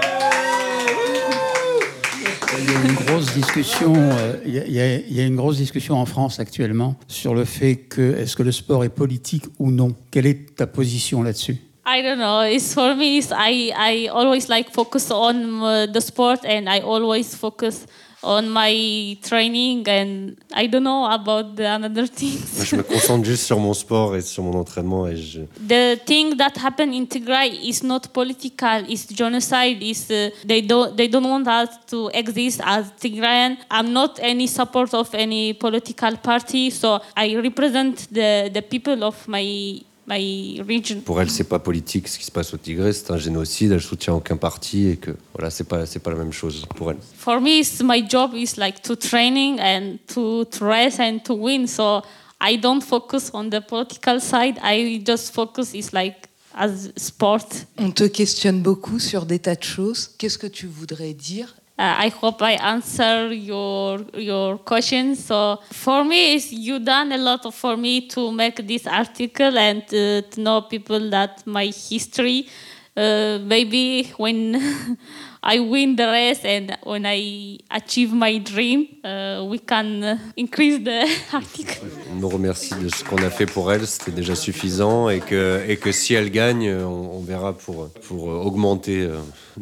Il 2.56 2.70
y 2.72 2.76
a 2.76 2.80
une 2.88 2.94
grosse 3.06 3.32
discussion. 3.34 3.92
euh, 3.96 4.34
il 4.46 4.54
y 4.54 4.58
a- 4.60 4.64
il 4.66 4.72
y, 4.72 4.80
a- 4.80 4.96
il 4.98 5.12
y 5.16 5.20
a 5.20 5.24
une 5.24 5.34
grosse 5.36 5.56
discussion 5.56 5.96
en 5.96 6.06
France 6.06 6.38
actuellement 6.38 6.94
sur 7.08 7.34
le 7.34 7.44
fait 7.44 7.76
que 7.76 8.16
est-ce 8.16 8.36
que 8.36 8.42
le 8.44 8.52
sport 8.52 8.84
est 8.84 8.88
politique 8.90 9.44
ou 9.58 9.70
non? 9.72 9.94
Quelle 10.12 10.26
est 10.26 10.54
ta 10.56 10.66
position 10.68 11.22
là-dessus? 11.22 11.56
I 11.86 12.02
don't 12.02 12.16
know. 12.16 12.42
It's 12.44 12.72
for 12.72 12.94
me. 12.96 13.18
It's, 13.18 13.30
I 13.30 13.72
I 13.76 14.08
always 14.08 14.48
like 14.48 14.70
focus 14.72 15.10
on 15.10 15.34
uh, 15.62 15.86
the 15.92 16.00
sport, 16.00 16.40
and 16.44 16.66
I 16.68 16.80
always 16.80 17.34
focus 17.34 17.84
on 18.24 18.48
my 18.48 19.16
training, 19.22 19.86
and 19.88 20.36
I 20.52 20.66
don't 20.66 20.82
know 20.82 21.04
about 21.10 21.56
the 21.56 21.66
another 21.66 22.06
things. 22.20 22.64
Je 22.64 22.76
me 22.76 22.82
concentre 22.82 23.24
juste 23.24 23.44
sur 23.46 23.58
mon 23.58 23.74
sport 23.74 24.16
et 24.16 24.22
sur 24.22 24.42
mon 24.42 24.58
entraînement 24.58 25.06
et 25.06 25.16
je, 25.16 25.40
The 25.68 25.98
thing 26.04 26.36
that 26.36 26.56
happened 26.56 26.94
in 26.94 27.06
Tigray 27.06 27.50
is 27.62 27.84
not 27.84 28.08
political. 28.12 28.84
It's 28.88 29.06
genocide. 29.12 29.82
Is 29.82 30.10
uh, 30.10 30.30
they 30.46 30.62
don't 30.62 30.96
they 30.96 31.08
don't 31.08 31.28
want 31.28 31.46
us 31.46 31.68
to 31.88 32.10
exist 32.12 32.60
as 32.64 32.86
Tigrayan. 33.00 33.56
I'm 33.70 33.92
not 33.92 34.18
any 34.20 34.46
support 34.46 34.94
of 34.94 35.14
any 35.14 35.52
political 35.52 36.16
party, 36.16 36.70
so 36.70 37.00
I 37.16 37.36
represent 37.36 38.08
the 38.10 38.50
the 38.52 38.62
people 38.62 39.04
of 39.04 39.16
my 39.28 39.44
my 40.06 40.60
region. 40.68 41.00
Pour 41.00 41.20
elle, 41.20 41.30
c'est 41.30 41.44
pas 41.44 41.58
politique 41.58 42.08
ce 42.08 42.18
qui 42.18 42.24
se 42.24 42.30
passe 42.30 42.52
au 42.54 42.56
Tigré, 42.56 42.92
c'est 42.92 43.10
un 43.10 43.18
génocide. 43.18 43.72
Elle 43.72 43.80
soutient 43.80 44.14
aucun 44.14 44.36
parti 44.36 44.88
et 44.88 44.96
que 44.96 45.12
voilà, 45.34 45.50
c'est 45.50 45.64
pas 45.64 45.86
c'est 45.86 46.00
pas 46.00 46.10
la 46.10 46.16
même 46.16 46.32
chose 46.32 46.64
pour 46.76 46.90
elle. 46.90 46.98
for 47.16 47.40
me 47.40 47.60
it's, 47.60 47.82
my 47.82 48.04
job 48.08 48.32
is 48.34 48.56
like 48.56 48.82
to 48.82 48.94
training 48.96 49.58
and 49.60 49.98
to, 50.06 50.44
to 50.44 50.64
race 50.64 50.98
and 51.00 51.20
to 51.24 51.34
win 51.34 51.66
so 51.66 52.02
i 52.40 52.56
don't 52.56 52.82
focus 52.82 53.30
on 53.32 53.48
the 53.48 53.60
political 53.60 54.20
side 54.20 54.56
i 54.62 55.02
just 55.06 55.32
focus 55.32 55.72
is 55.74 55.92
like 55.92 56.28
as 56.54 56.90
sport 56.96 57.46
On 57.78 57.90
te 57.90 58.04
questionne 58.04 58.60
beaucoup 58.60 58.98
sur 58.98 59.26
des 59.26 59.38
tas 59.40 59.56
de 59.56 59.64
choses. 59.64 60.10
Qu'est-ce 60.18 60.38
que 60.38 60.46
tu 60.46 60.66
voudrais 60.66 61.14
dire 61.14 61.54
uh, 61.78 61.94
i 61.98 62.08
hope 62.08 62.42
i 62.42 62.52
answer 62.52 63.32
your 63.32 64.00
your 64.14 64.58
questions 64.58 65.24
so 65.24 65.58
for 65.70 66.04
me 66.04 66.36
you 66.50 66.78
done 66.78 67.12
a 67.12 67.18
lot 67.18 67.52
for 67.52 67.76
me 67.76 68.06
to 68.08 68.30
make 68.32 68.66
this 68.66 68.86
article 68.86 69.58
and 69.58 69.82
uh, 69.84 70.22
to 70.30 70.40
know 70.40 70.62
people 70.62 71.10
that 71.10 71.46
my 71.46 71.66
history. 71.66 72.46
Uh, 72.96 73.40
maybe 73.42 74.12
when 74.18 74.54
I 75.42 75.58
win 75.58 75.96
the 75.96 76.06
race 76.06 76.44
and 76.44 76.78
when 76.84 77.04
I 77.06 77.58
achieve 77.68 78.12
my 78.12 78.38
dream, 78.38 78.86
uh, 79.02 79.44
we 79.48 79.58
can 79.58 80.04
uh, 80.04 80.18
increase 80.36 80.78
the 80.78 81.04
nous 82.14 82.28
remercie 82.28 82.76
de 82.76 82.88
ce 82.88 83.02
qu'on 83.02 83.16
a 83.16 83.30
fait 83.30 83.46
pour 83.46 83.72
elle, 83.72 83.84
c'était 83.84 84.12
déjà 84.12 84.36
suffisant 84.36 85.08
et 85.08 85.18
que, 85.18 85.90
si 85.90 86.14
elle 86.14 86.30
gagne, 86.30 86.72
on, 86.72 87.20
verra 87.20 87.52
pour, 87.52 87.90
augmenter 88.46 89.08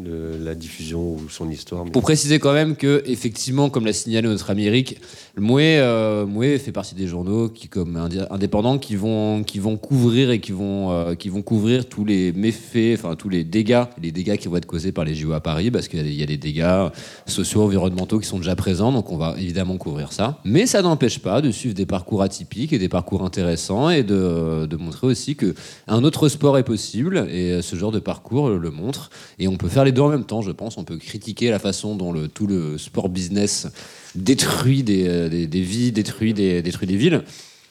le- 0.03 0.37
la 0.43 0.55
diffusion 0.55 1.01
ou 1.15 1.21
son 1.29 1.49
histoire. 1.51 1.85
Pour 1.85 2.03
préciser 2.03 2.39
quand 2.39 2.53
même 2.53 2.77
que, 2.77 3.03
effectivement, 3.07 3.71
comme 3.71 3.85
l'a 3.85 3.93
signalé 3.93 4.29
notre 4.29 4.51
ami 4.51 4.65
Eric, 4.65 4.99
Mouet, 5.39 5.79
euh, 5.79 6.27
Mouet 6.27 6.59
fait 6.59 6.73
partie 6.73 6.95
des 6.95 7.07
journaux 7.07 7.49
qui, 7.49 7.69
comme 7.69 7.97
indépendants, 8.31 8.79
qui 8.79 8.97
vont, 8.97 9.43
qui 9.45 9.59
vont 9.59 9.77
couvrir 9.77 10.31
et 10.31 10.41
qui 10.41 10.53
vont, 10.53 10.91
euh, 10.93 11.15
qui 11.15 11.29
vont 11.29 11.43
couvrir 11.43 11.87
tous 11.89 12.05
les 12.05 12.33
méfaits, 12.33 12.95
enfin 12.99 13.15
tous 13.17 13.29
les 13.29 13.45
dégâts, 13.45 13.85
les 14.03 14.13
dégâts 14.13 14.37
qui 14.37 14.49
vont 14.49 14.57
être 14.57 14.67
causés 14.67 14.93
par 14.93 15.05
les 15.05 15.15
JO 15.15 15.33
à 15.33 15.41
Paris, 15.41 15.71
parce 15.71 15.89
qu'il 15.89 16.15
y 16.15 16.23
a 16.23 16.27
des 16.27 16.37
dégâts 16.37 16.89
sociaux, 17.27 17.63
environnementaux 17.63 18.19
qui 18.19 18.27
sont 18.29 18.39
déjà 18.39 18.57
présents, 18.57 18.93
donc 18.93 19.11
on 19.11 19.17
va 19.17 19.35
évidemment 19.39 19.77
couvrir 19.77 20.13
ça. 20.13 20.39
Mais 20.45 20.67
ça 20.67 20.83
n'empêche 20.83 21.19
pas 21.19 21.41
de 21.41 21.51
suivre 21.51 21.75
des 21.75 21.87
parcours 21.87 22.23
atypiques 22.23 22.73
et 22.73 22.79
des 22.79 22.89
parcours 22.89 23.23
intéressants 23.25 23.91
et 23.91 24.03
de, 24.03 24.67
de 24.67 24.77
montrer 24.77 25.07
aussi 25.07 25.37
que 25.37 25.55
un 25.89 26.05
autre 26.05 26.29
sport 26.29 26.59
est 26.59 26.63
possible 26.65 27.27
et 27.31 27.63
ce 27.63 27.77
genre 27.77 27.93
de 27.93 27.99
parcours 27.99 28.51
le 28.51 28.71
montre. 28.71 29.11
Et 29.39 29.49
on 29.49 29.57
peut 29.57 29.69
faire 29.69 29.82
les 29.85 29.93
deux 29.93 30.03
en 30.03 30.09
même 30.09 30.25
temps, 30.25 30.43
je 30.43 30.51
pense. 30.53 30.77
On 30.79 30.85
peut 30.85 30.97
critiquer 30.99 31.51
la 31.51 31.59
façon 31.59 31.97
dont 31.97 32.13
le, 32.13 32.29
tout 32.29 32.47
le 32.47 32.79
sport 32.79 33.09
business 33.09 33.67
détruit 34.15 34.83
des, 34.83 35.07
euh, 35.09 35.29
des- 35.29 35.47
des 35.47 35.61
vies, 35.63 35.93
détruit 35.93 36.35
des, 36.35 36.63
détruit 36.63 36.87
des 36.87 36.97
villes. 36.97 37.23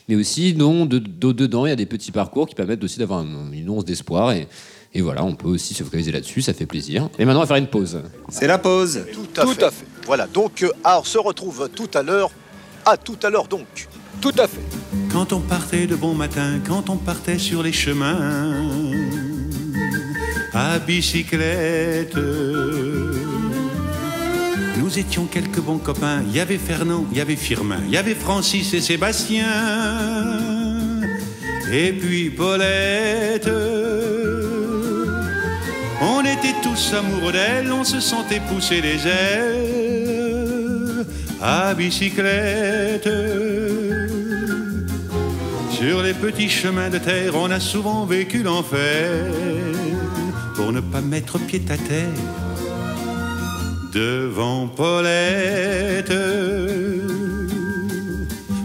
Mais 0.09 0.15
aussi, 0.15 0.53
dont 0.53 0.85
de, 0.85 0.97
de- 0.99 1.31
dedans, 1.31 1.65
il 1.65 1.69
y 1.69 1.73
a 1.73 1.75
des 1.75 1.85
petits 1.85 2.11
parcours 2.11 2.47
qui 2.47 2.55
permettent 2.55 2.83
aussi 2.83 2.99
d'avoir 2.99 3.19
un- 3.19 3.51
une 3.53 3.69
once 3.69 3.85
d'espoir. 3.85 4.31
Et, 4.31 4.47
et 4.93 5.01
voilà, 5.01 5.23
on 5.23 5.35
peut 5.35 5.47
aussi 5.47 5.73
se 5.73 5.83
focaliser 5.83 6.11
là-dessus, 6.11 6.41
ça 6.41 6.53
fait 6.53 6.65
plaisir. 6.65 7.09
Et 7.19 7.23
maintenant, 7.25 7.39
on 7.39 7.43
va 7.43 7.47
faire 7.47 7.55
une 7.57 7.67
pause. 7.67 8.01
C'est 8.29 8.47
la 8.47 8.57
pause. 8.57 9.05
Tout 9.13 9.41
à, 9.41 9.71
fait. 9.71 9.85
Voilà, 10.05 10.27
donc 10.27 10.63
euh, 10.63 10.69
ah, 10.83 10.99
on 10.99 11.03
se 11.03 11.17
retrouve 11.17 11.69
tout 11.73 11.89
à 11.93 12.01
l'heure. 12.03 12.31
À 12.85 12.97
tout 12.97 13.17
à 13.23 13.29
l'heure 13.29 13.47
donc. 13.47 13.87
Tout 14.19 14.33
à 14.37 14.47
fait. 14.47 14.59
Quand 15.11 15.31
on 15.33 15.39
partait 15.39 15.85
de 15.87 15.95
bon 15.95 16.13
matin, 16.15 16.59
quand 16.67 16.89
on 16.89 16.97
partait 16.97 17.37
sur 17.37 17.61
les 17.63 17.71
chemins, 17.71 18.63
à 20.53 20.79
bicyclette, 20.79 22.17
nous 24.77 24.99
étions 24.99 25.25
quelques 25.25 25.61
bons 25.61 25.77
copains. 25.77 26.23
Il 26.27 26.35
y 26.35 26.39
avait 26.39 26.57
Fernand, 26.57 27.05
il 27.11 27.17
y 27.17 27.21
avait 27.21 27.35
Firmin, 27.35 27.79
il 27.85 27.93
y 27.93 27.97
avait 27.97 28.15
Francis 28.15 28.73
et 28.73 28.81
Sébastien, 28.81 29.45
et 31.71 31.93
puis 31.93 32.29
Paulette. 32.29 33.49
On 36.01 36.21
était 36.21 36.55
tous 36.61 36.93
amoureux 36.93 37.31
d'elle, 37.31 37.71
on 37.71 37.83
se 37.83 37.99
sentait 37.99 38.41
pousser 38.41 38.81
les 38.81 39.07
ailes 39.07 41.05
à 41.41 41.73
bicyclette. 41.73 43.09
Sur 45.71 46.03
les 46.03 46.13
petits 46.13 46.49
chemins 46.49 46.89
de 46.89 46.97
terre, 46.97 47.35
on 47.35 47.49
a 47.49 47.59
souvent 47.59 48.05
vécu 48.05 48.43
l'enfer 48.43 49.25
ne 50.71 50.81
pas 50.81 51.01
mettre 51.01 51.39
pied 51.39 51.61
à 51.69 51.77
terre 51.77 52.07
devant 53.91 54.67
Paulette. 54.67 56.13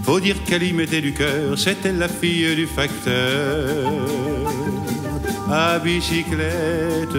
Faut 0.05 0.21
dire 0.21 0.37
qu'elle 0.45 0.63
y 0.63 0.73
mettait 0.73 1.01
du 1.01 1.13
cœur, 1.13 1.59
c'était 1.59 1.93
la 1.93 2.09
fille 2.09 2.55
du 2.55 2.67
facteur 2.67 3.91
à 5.51 5.79
bicyclette. 5.79 7.17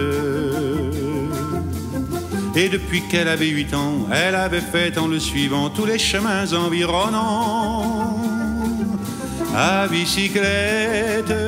Et 2.56 2.68
depuis 2.68 3.02
qu'elle 3.08 3.28
avait 3.28 3.48
huit 3.48 3.72
ans, 3.74 4.08
elle 4.10 4.34
avait 4.34 4.60
fait 4.60 4.96
en 4.98 5.06
le 5.06 5.20
suivant 5.20 5.70
tous 5.70 5.84
les 5.84 5.98
chemins 5.98 6.52
environnants 6.52 8.16
à 9.54 9.86
bicyclette. 9.86 11.47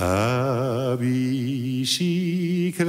à 0.00 0.94
bicyclette. 0.98 2.86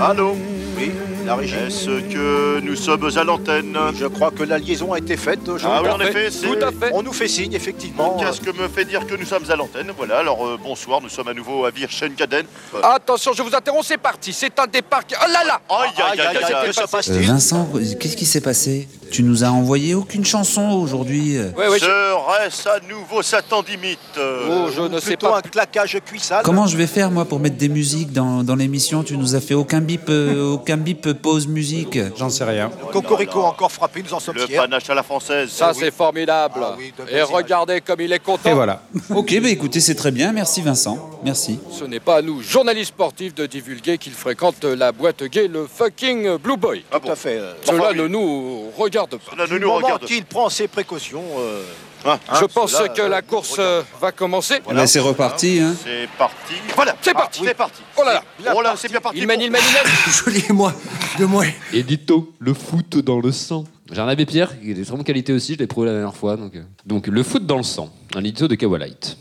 Allô 0.00 0.36
Oui, 0.76 0.90
la 1.26 1.34
régie. 1.36 1.54
Est-ce 1.54 2.00
que 2.12 2.60
nous 2.60 2.76
sommes 2.76 3.10
à 3.16 3.24
l'antenne 3.24 3.76
Je 3.94 4.06
crois 4.06 4.30
que 4.30 4.42
la 4.42 4.58
liaison 4.58 4.92
a 4.92 4.98
été 4.98 5.16
faite. 5.16 5.40
Jean. 5.58 5.68
Ah 5.70 5.82
oui, 5.82 5.88
en 5.90 6.00
effet, 6.00 6.30
c'est... 6.30 6.46
On 6.92 7.02
nous 7.02 7.12
fait 7.12 7.28
signe, 7.28 7.52
effectivement. 7.52 8.14
Mon 8.16 8.20
casque 8.22 8.46
me 8.58 8.68
fait 8.68 8.84
dire 8.84 9.06
que 9.06 9.14
nous 9.14 9.26
sommes 9.26 9.50
à 9.50 9.56
l'antenne. 9.56 9.92
Voilà, 9.96 10.18
alors 10.18 10.46
euh, 10.46 10.58
bonsoir, 10.62 11.00
nous 11.00 11.08
sommes 11.08 11.28
à 11.28 11.34
nouveau 11.34 11.64
à 11.64 11.70
Virchenkaden. 11.70 12.46
Euh, 12.74 12.80
Attention, 12.82 13.32
je 13.34 13.42
vous 13.42 13.54
interromps, 13.54 13.86
c'est 13.86 13.98
parti. 13.98 14.32
C'est 14.32 14.58
un 14.58 14.66
départ. 14.66 15.06
qui- 15.06 15.14
Oh 15.20 15.26
là 15.30 15.44
là 15.46 15.60
Aïe, 15.68 15.90
aïe, 15.96 16.20
aïe, 16.20 16.36
aïe, 16.36 16.54
aïe, 16.54 17.24
Vincent, 17.26 17.68
qu'est-ce 18.00 18.16
qui 18.16 18.26
s'est 18.26 18.40
passé? 18.40 18.88
Tu 19.14 19.22
nous 19.22 19.44
as 19.44 19.48
envoyé 19.52 19.94
aucune 19.94 20.24
chanson 20.24 20.70
aujourd'hui. 20.72 21.36
euh. 21.36 21.52
Serait-ce 21.78 22.68
à 22.68 22.80
nouveau 22.80 23.22
Satan 23.22 23.62
d'imite 23.62 24.00
Oh, 24.18 24.66
je 24.74 24.80
ne 24.82 24.98
sais 24.98 25.16
pas. 25.16 25.38
un 25.38 25.40
claquage 25.40 25.96
cuissal. 26.04 26.42
Comment 26.42 26.66
je 26.66 26.76
vais 26.76 26.88
faire 26.88 27.12
moi 27.12 27.24
pour 27.24 27.38
mettre 27.38 27.56
des 27.56 27.68
musiques 27.68 28.10
dans, 28.12 28.42
dans 28.42 28.56
l'émission? 28.56 29.04
Tu 29.04 29.16
nous 29.16 29.36
as 29.36 29.40
fait 29.40 29.54
aucun 29.54 29.80
bip, 29.80 30.08
euh, 30.08 30.54
aucun 30.54 30.76
bip 30.78 31.06
euh, 31.06 31.14
pause 31.14 31.46
musique. 31.46 31.96
J'en 32.16 32.28
sais 32.28 32.42
rien. 32.42 32.72
Cocorico 32.92 33.42
encore 33.44 33.70
frappé, 33.70 34.02
nous 34.02 34.12
en 34.14 34.18
sommes 34.18 34.34
Le 34.34 34.48
fiers. 34.48 34.56
panache 34.56 34.90
à 34.90 34.94
la 34.94 35.04
française. 35.04 35.48
Ça, 35.50 35.70
c'est 35.72 35.92
formidable. 35.94 36.58
Ah 36.64 36.74
oui, 36.76 36.92
Et 37.08 37.22
regardez 37.22 37.82
comme 37.82 38.00
il 38.00 38.12
est 38.12 38.18
content. 38.18 38.50
Et 38.50 38.54
voilà. 38.54 38.82
Ok, 39.14 39.38
bah 39.40 39.48
écoutez, 39.48 39.78
c'est 39.78 39.94
très 39.94 40.10
bien. 40.10 40.32
Merci 40.32 40.60
Vincent. 40.60 40.98
Merci. 41.24 41.60
Ce 41.70 41.84
n'est 41.84 42.00
pas 42.00 42.16
à 42.16 42.22
nous, 42.22 42.42
journalistes 42.42 42.88
sportifs, 42.88 43.34
de 43.34 43.46
divulguer 43.46 43.96
qu'il 43.96 44.12
fréquente 44.12 44.64
la 44.64 44.90
boîte 44.90 45.22
gay, 45.24 45.46
le 45.46 45.66
fucking 45.72 46.36
Blue 46.38 46.56
Boy. 46.56 46.82
Ah 46.90 46.98
Tout 47.00 47.12
à 47.12 47.16
fait. 47.16 47.38
euh, 47.38 47.52
Cela 47.64 47.92
ne 47.92 48.08
nous 48.08 48.70
regarde 48.76 49.03
pas. 49.10 49.30
Cela 49.30 49.44
ne 49.44 49.48
du 49.48 49.60
nous 49.60 49.66
moment 49.68 49.86
regarde 49.86 50.04
qu'il 50.04 50.24
prend 50.24 50.48
ses 50.48 50.68
précautions. 50.68 51.22
euh, 51.38 51.62
pas. 52.02 52.20
Hein, 52.28 52.36
Je 52.40 52.44
pense 52.46 52.72
que 52.94 53.00
euh, 53.02 53.08
la 53.08 53.22
course 53.22 53.52
regarde 53.52 53.70
euh, 53.70 53.82
va 54.00 54.12
commencer. 54.12 54.60
Voilà. 54.64 54.86
C'est 54.86 55.00
reparti. 55.00 55.58
Hein. 55.60 55.74
C'est 55.82 56.08
parti. 56.18 56.54
Voilà, 56.76 56.96
C'est 57.00 57.12
Ah, 57.14 57.18
parti. 57.20 57.40
C'est 57.44 57.54
parti. 57.54 57.82
Oh 57.96 58.02
là 58.04 58.14
là. 58.14 58.22
C'est- 58.42 58.50
Oh 58.54 58.60
là, 58.62 58.74
c'est 58.76 58.90
bien 58.90 59.00
parti. 59.00 59.18
Il 59.18 59.26
mène, 59.26 59.40
il 59.40 59.50
mène, 59.50 59.62
il 59.66 59.74
mène. 59.74 59.92
Joli 60.24 60.44
moi, 60.52 60.72
de 61.18 61.24
moi. 61.24 61.44
Édito, 61.72 62.32
le 62.38 62.52
foot 62.54 62.98
dans 62.98 63.20
le 63.20 63.32
sang. 63.32 63.64
J'ai 63.92 64.00
un 64.00 64.08
abbé 64.08 64.26
Pierre, 64.26 64.58
qui 64.60 64.70
est 64.70 64.74
de 64.74 64.82
très 64.84 64.94
bonne 64.94 65.04
qualité 65.04 65.32
aussi, 65.32 65.54
je 65.54 65.58
l'ai 65.58 65.66
prouvé 65.66 65.86
la 65.88 65.92
dernière 65.94 66.14
fois. 66.16 66.36
Donc, 66.36 66.52
donc, 66.86 67.06
le 67.06 67.22
foot 67.22 67.44
dans 67.46 67.58
le 67.58 67.62
sang, 67.62 67.90
un 68.14 68.20
édito 68.20 68.48
de 68.48 68.54
Kawalite. 68.54 69.16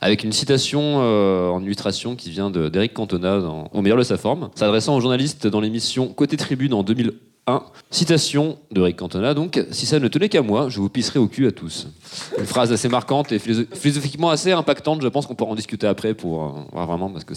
Avec 0.00 0.24
une 0.24 0.32
citation 0.32 1.00
euh, 1.02 1.48
en 1.50 1.62
illustration 1.62 2.16
qui 2.16 2.30
vient 2.30 2.50
de- 2.50 2.68
d'Éric 2.68 2.94
Cantona 2.94 3.38
dans 3.40 3.68
Au 3.72 3.82
meilleur 3.82 3.98
de 3.98 4.02
sa 4.02 4.16
forme, 4.16 4.50
s'adressant 4.54 4.96
aux 4.96 5.00
journalistes 5.00 5.46
dans 5.46 5.60
l'émission 5.60 6.08
Côté 6.08 6.36
Tribune 6.36 6.72
en 6.72 6.82
2001. 7.58 7.62
Citation 7.92 8.56
d'Éric 8.70 8.96
Cantona, 8.98 9.34
donc 9.34 9.60
Si 9.72 9.84
ça 9.84 9.98
ne 9.98 10.06
tenait 10.06 10.28
qu'à 10.28 10.42
moi, 10.42 10.68
je 10.68 10.78
vous 10.80 10.88
pisserais 10.88 11.18
au 11.18 11.26
cul 11.26 11.46
à 11.48 11.52
tous. 11.52 11.88
Une 12.38 12.46
phrase 12.46 12.72
assez 12.72 12.88
marquante 12.88 13.32
et 13.32 13.38
philosoph- 13.38 13.74
philosophiquement 13.74 14.30
assez 14.30 14.52
impactante, 14.52 15.02
je 15.02 15.08
pense 15.08 15.26
qu'on 15.26 15.34
pourra 15.34 15.50
en 15.50 15.54
discuter 15.56 15.88
après 15.88 16.14
pour 16.14 16.44
euh, 16.44 16.84
vraiment, 16.86 17.10
parce 17.10 17.24
que 17.24 17.34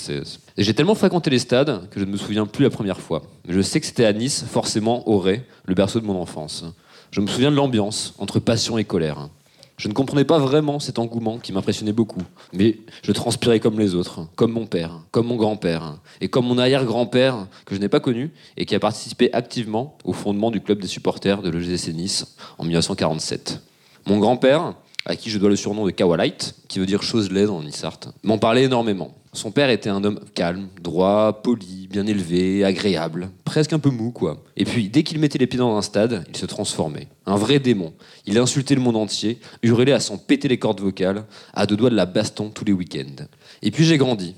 J'ai 0.57 0.73
tellement 0.75 0.93
fréquenté 0.95 1.29
les 1.31 1.39
stades 1.39 1.89
que 1.89 1.99
je 1.99 2.05
ne 2.05 2.11
me 2.11 2.17
souviens 2.17 2.45
plus 2.45 2.63
la 2.63 2.69
première 2.69 2.99
fois. 2.99 3.23
Mais 3.47 3.53
je 3.55 3.61
sais 3.61 3.79
que 3.79 3.85
c'était 3.87 4.05
à 4.05 4.13
Nice, 4.13 4.45
forcément, 4.47 5.07
au 5.09 5.17
Ray, 5.17 5.41
le 5.65 5.73
berceau 5.73 5.99
de 5.99 6.05
mon 6.05 6.21
enfance. 6.21 6.65
Je 7.09 7.19
me 7.21 7.27
souviens 7.27 7.49
de 7.51 7.55
l'ambiance, 7.55 8.13
entre 8.19 8.39
passion 8.39 8.77
et 8.77 8.83
colère. 8.83 9.29
Je 9.77 9.87
ne 9.87 9.93
comprenais 9.93 10.23
pas 10.23 10.37
vraiment 10.37 10.79
cet 10.79 10.99
engouement 10.99 11.39
qui 11.39 11.51
m'impressionnait 11.51 11.93
beaucoup, 11.93 12.21
mais 12.53 12.77
je 13.01 13.11
transpirais 13.11 13.59
comme 13.59 13.79
les 13.79 13.95
autres, 13.95 14.27
comme 14.35 14.51
mon 14.51 14.67
père, 14.67 15.01
comme 15.11 15.27
mon 15.27 15.35
grand-père, 15.35 15.97
et 16.21 16.27
comme 16.27 16.45
mon 16.45 16.59
arrière-grand-père 16.59 17.47
que 17.65 17.73
je 17.73 17.79
n'ai 17.79 17.89
pas 17.89 17.99
connu 17.99 18.31
et 18.55 18.65
qui 18.65 18.75
a 18.75 18.79
participé 18.79 19.33
activement 19.33 19.97
au 20.03 20.13
fondement 20.13 20.51
du 20.51 20.61
club 20.61 20.79
des 20.79 20.87
supporters 20.87 21.41
de 21.41 21.49
l'EGC 21.49 21.91
Nice 21.93 22.37
en 22.59 22.63
1947. 22.63 23.61
Mon 24.05 24.19
grand-père, 24.19 24.75
à 25.05 25.15
qui 25.15 25.29
je 25.29 25.37
dois 25.37 25.49
le 25.49 25.55
surnom 25.55 25.85
de 25.85 25.91
Kawalite, 25.91 26.55
qui 26.67 26.79
veut 26.79 26.85
dire 26.85 27.03
chose 27.03 27.31
laide 27.31 27.49
en 27.49 27.61
Nissart, 27.61 27.99
m'en 28.23 28.37
parlait 28.37 28.63
énormément. 28.63 29.15
Son 29.33 29.49
père 29.49 29.71
était 29.71 29.89
un 29.89 30.03
homme 30.03 30.19
calme, 30.35 30.67
droit, 30.79 31.41
poli, 31.41 31.87
bien 31.89 32.05
élevé, 32.05 32.63
agréable, 32.63 33.31
presque 33.45 33.73
un 33.73 33.79
peu 33.79 33.89
mou, 33.89 34.11
quoi. 34.11 34.43
Et 34.55 34.63
puis, 34.63 34.89
dès 34.89 35.01
qu'il 35.01 35.17
mettait 35.17 35.39
les 35.39 35.47
pieds 35.47 35.57
dans 35.57 35.75
un 35.75 35.81
stade, 35.81 36.23
il 36.29 36.37
se 36.37 36.45
transformait. 36.45 37.07
Un 37.25 37.35
vrai 37.35 37.57
démon. 37.57 37.93
Il 38.27 38.37
insultait 38.37 38.75
le 38.75 38.81
monde 38.81 38.95
entier, 38.95 39.39
hurlait 39.63 39.91
à 39.91 39.99
s'en 39.99 40.19
péter 40.19 40.47
les 40.47 40.59
cordes 40.59 40.81
vocales, 40.81 41.25
à 41.55 41.65
deux 41.65 41.75
doigts 41.75 41.89
de 41.89 41.95
la 41.95 42.05
baston 42.05 42.51
tous 42.51 42.63
les 42.63 42.73
week-ends. 42.73 43.25
Et 43.63 43.71
puis 43.71 43.85
j'ai 43.85 43.97
grandi. 43.97 44.35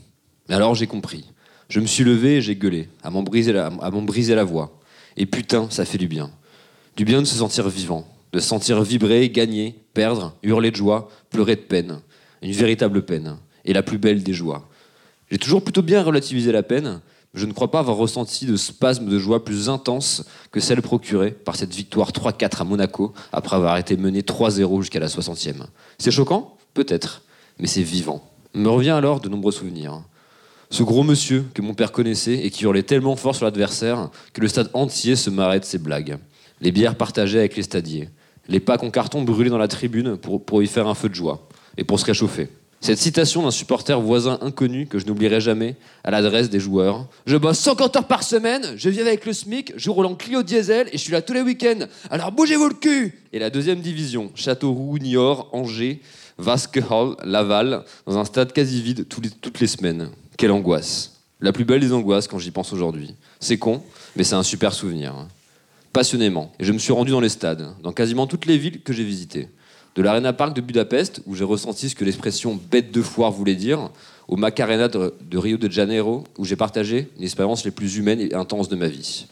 Alors 0.47 0.75
j'ai 0.75 0.87
compris. 0.87 1.25
Je 1.67 1.81
me 1.81 1.87
suis 1.87 2.05
levé 2.05 2.37
et 2.37 2.41
j'ai 2.41 2.55
gueulé, 2.55 2.87
à 3.03 3.09
m'en 3.09 3.23
briser 3.23 3.51
la 3.53 4.43
voix. 4.45 4.79
Et 5.17 5.25
putain, 5.25 5.67
ça 5.69 5.83
fait 5.83 5.97
du 5.97 6.07
bien. 6.07 6.31
Du 6.95 7.03
bien 7.03 7.21
de 7.21 7.25
se 7.25 7.35
sentir 7.35 7.67
vivant, 7.67 8.07
de 8.31 8.39
se 8.39 8.47
sentir 8.47 8.81
vibrer, 8.81 9.29
gagner, 9.29 9.75
perdre, 9.93 10.35
hurler 10.43 10.71
de 10.71 10.75
joie, 10.75 11.09
pleurer 11.29 11.55
de 11.55 11.61
peine. 11.61 12.01
Une 12.41 12.51
véritable 12.51 13.03
peine. 13.03 13.37
Et 13.63 13.73
la 13.73 13.81
plus 13.81 13.97
belle 13.97 14.23
des 14.23 14.33
joies. 14.33 14.67
J'ai 15.31 15.37
toujours 15.37 15.63
plutôt 15.63 15.81
bien 15.81 16.03
relativisé 16.03 16.51
la 16.51 16.61
peine, 16.61 17.01
mais 17.33 17.41
je 17.41 17.45
ne 17.45 17.53
crois 17.53 17.71
pas 17.71 17.79
avoir 17.79 17.97
ressenti 17.97 18.45
de 18.45 18.55
spasme 18.55 19.07
de 19.07 19.17
joie 19.17 19.43
plus 19.43 19.69
intense 19.69 20.23
que 20.51 20.59
celle 20.59 20.81
procurée 20.81 21.31
par 21.31 21.55
cette 21.55 21.73
victoire 21.73 22.11
3-4 22.11 22.61
à 22.61 22.63
Monaco 22.63 23.13
après 23.31 23.55
avoir 23.55 23.77
été 23.77 23.97
mené 23.97 24.21
3-0 24.21 24.81
jusqu'à 24.81 24.99
la 24.99 25.07
60e. 25.07 25.65
C'est 25.97 26.11
choquant? 26.11 26.57
Peut-être, 26.73 27.23
mais 27.59 27.67
c'est 27.67 27.81
vivant. 27.81 28.23
Me 28.53 28.69
revient 28.69 28.91
alors 28.91 29.19
de 29.19 29.29
nombreux 29.29 29.51
souvenirs. 29.51 30.01
Ce 30.69 30.83
gros 30.83 31.03
monsieur 31.03 31.45
que 31.53 31.61
mon 31.61 31.73
père 31.73 31.91
connaissait 31.91 32.45
et 32.45 32.49
qui 32.49 32.63
hurlait 32.63 32.83
tellement 32.83 33.15
fort 33.15 33.35
sur 33.35 33.45
l'adversaire 33.45 34.09
que 34.33 34.41
le 34.41 34.47
stade 34.47 34.69
entier 34.73 35.15
se 35.15 35.29
marrait 35.29 35.59
de 35.59 35.65
ses 35.65 35.77
blagues. 35.77 36.17
Les 36.61 36.71
bières 36.71 36.95
partagées 36.95 37.39
avec 37.39 37.55
les 37.55 37.63
stadiers. 37.63 38.09
Les 38.47 38.59
packs 38.59 38.83
en 38.83 38.91
carton 38.91 39.23
brûlés 39.23 39.49
dans 39.49 39.57
la 39.57 39.67
tribune 39.67 40.17
pour, 40.17 40.43
pour 40.43 40.61
y 40.61 40.67
faire 40.67 40.87
un 40.87 40.93
feu 40.95 41.09
de 41.09 41.15
joie 41.15 41.47
et 41.77 41.83
pour 41.83 41.99
se 41.99 42.05
réchauffer. 42.05 42.49
Cette 42.81 42.99
citation 42.99 43.41
d'un 43.41 43.51
supporter 43.51 43.99
voisin 43.99 44.37
inconnu 44.41 44.85
que 44.85 44.99
je 44.99 45.07
n'oublierai 45.07 45.41
jamais 45.41 45.75
à 46.03 46.11
l'adresse 46.11 46.51
des 46.51 46.59
joueurs. 46.59 47.07
Je 47.25 47.35
bosse 47.37 47.57
150 47.57 47.95
heures 47.95 48.07
par 48.07 48.21
semaine, 48.21 48.61
je 48.75 48.89
vis 48.89 48.99
avec 49.01 49.25
le 49.25 49.33
SMIC, 49.33 49.73
je 49.75 49.89
roule 49.89 50.05
en 50.05 50.13
Clio 50.13 50.43
diesel 50.43 50.87
et 50.89 50.97
je 50.97 51.01
suis 51.01 51.11
là 51.11 51.23
tous 51.23 51.33
les 51.33 51.41
week-ends. 51.41 51.85
Alors 52.11 52.31
bougez-vous 52.31 52.67
le 52.67 52.75
cul 52.75 53.19
Et 53.33 53.39
la 53.39 53.49
deuxième 53.49 53.79
division, 53.79 54.29
Châteauroux, 54.35 54.99
Niort, 54.99 55.49
Angers, 55.51 56.01
Vasque 56.37 56.79
Hall, 56.91 57.15
Laval, 57.23 57.83
dans 58.05 58.19
un 58.19 58.25
stade 58.25 58.53
quasi 58.53 58.81
vide 58.83 59.07
tous 59.07 59.21
les- 59.21 59.31
toutes 59.31 59.59
les 59.61 59.67
semaines. 59.67 60.09
Quelle 60.37 60.51
angoisse. 60.51 61.13
La 61.39 61.51
plus 61.53 61.65
belle 61.65 61.79
des 61.79 61.91
angoisses 61.93 62.27
quand 62.27 62.37
j'y 62.39 62.51
pense 62.51 62.71
aujourd'hui. 62.71 63.15
C'est 63.39 63.57
con, 63.57 63.81
mais 64.15 64.23
c'est 64.23 64.35
un 64.35 64.43
super 64.43 64.73
souvenir. 64.73 65.13
Passionnément. 65.95 66.51
Et 66.59 66.65
je 66.65 66.73
me 66.73 66.77
suis 66.77 66.91
rendu 66.91 67.11
dans 67.11 67.21
les 67.21 67.29
stades, 67.29 67.69
dans 67.81 67.93
quasiment 67.93 68.27
toutes 68.27 68.47
les 68.47 68.57
villes 68.57 68.81
que 68.81 68.91
j'ai 68.91 69.05
visitées. 69.05 69.47
De 69.95 70.01
l'Arena 70.01 70.33
Park 70.33 70.53
de 70.53 70.59
Budapest, 70.59 71.21
où 71.25 71.35
j'ai 71.35 71.45
ressenti 71.45 71.87
ce 71.87 71.95
que 71.95 72.03
l'expression 72.03 72.59
bête 72.69 72.91
de 72.91 73.01
foire 73.01 73.31
voulait 73.31 73.55
dire, 73.55 73.91
au 74.27 74.35
Macarena 74.35 74.89
de, 74.89 75.37
Rio 75.37 75.55
de 75.55 75.71
Janeiro, 75.71 76.25
où 76.37 76.43
j'ai 76.43 76.57
partagé 76.57 77.07
une 77.17 77.23
expérience 77.23 77.63
les 77.63 77.71
plus 77.71 77.95
humaines 77.95 78.19
et 78.19 78.33
intenses 78.33 78.67
de 78.67 78.75
ma 78.75 78.89
vie. 78.89 79.27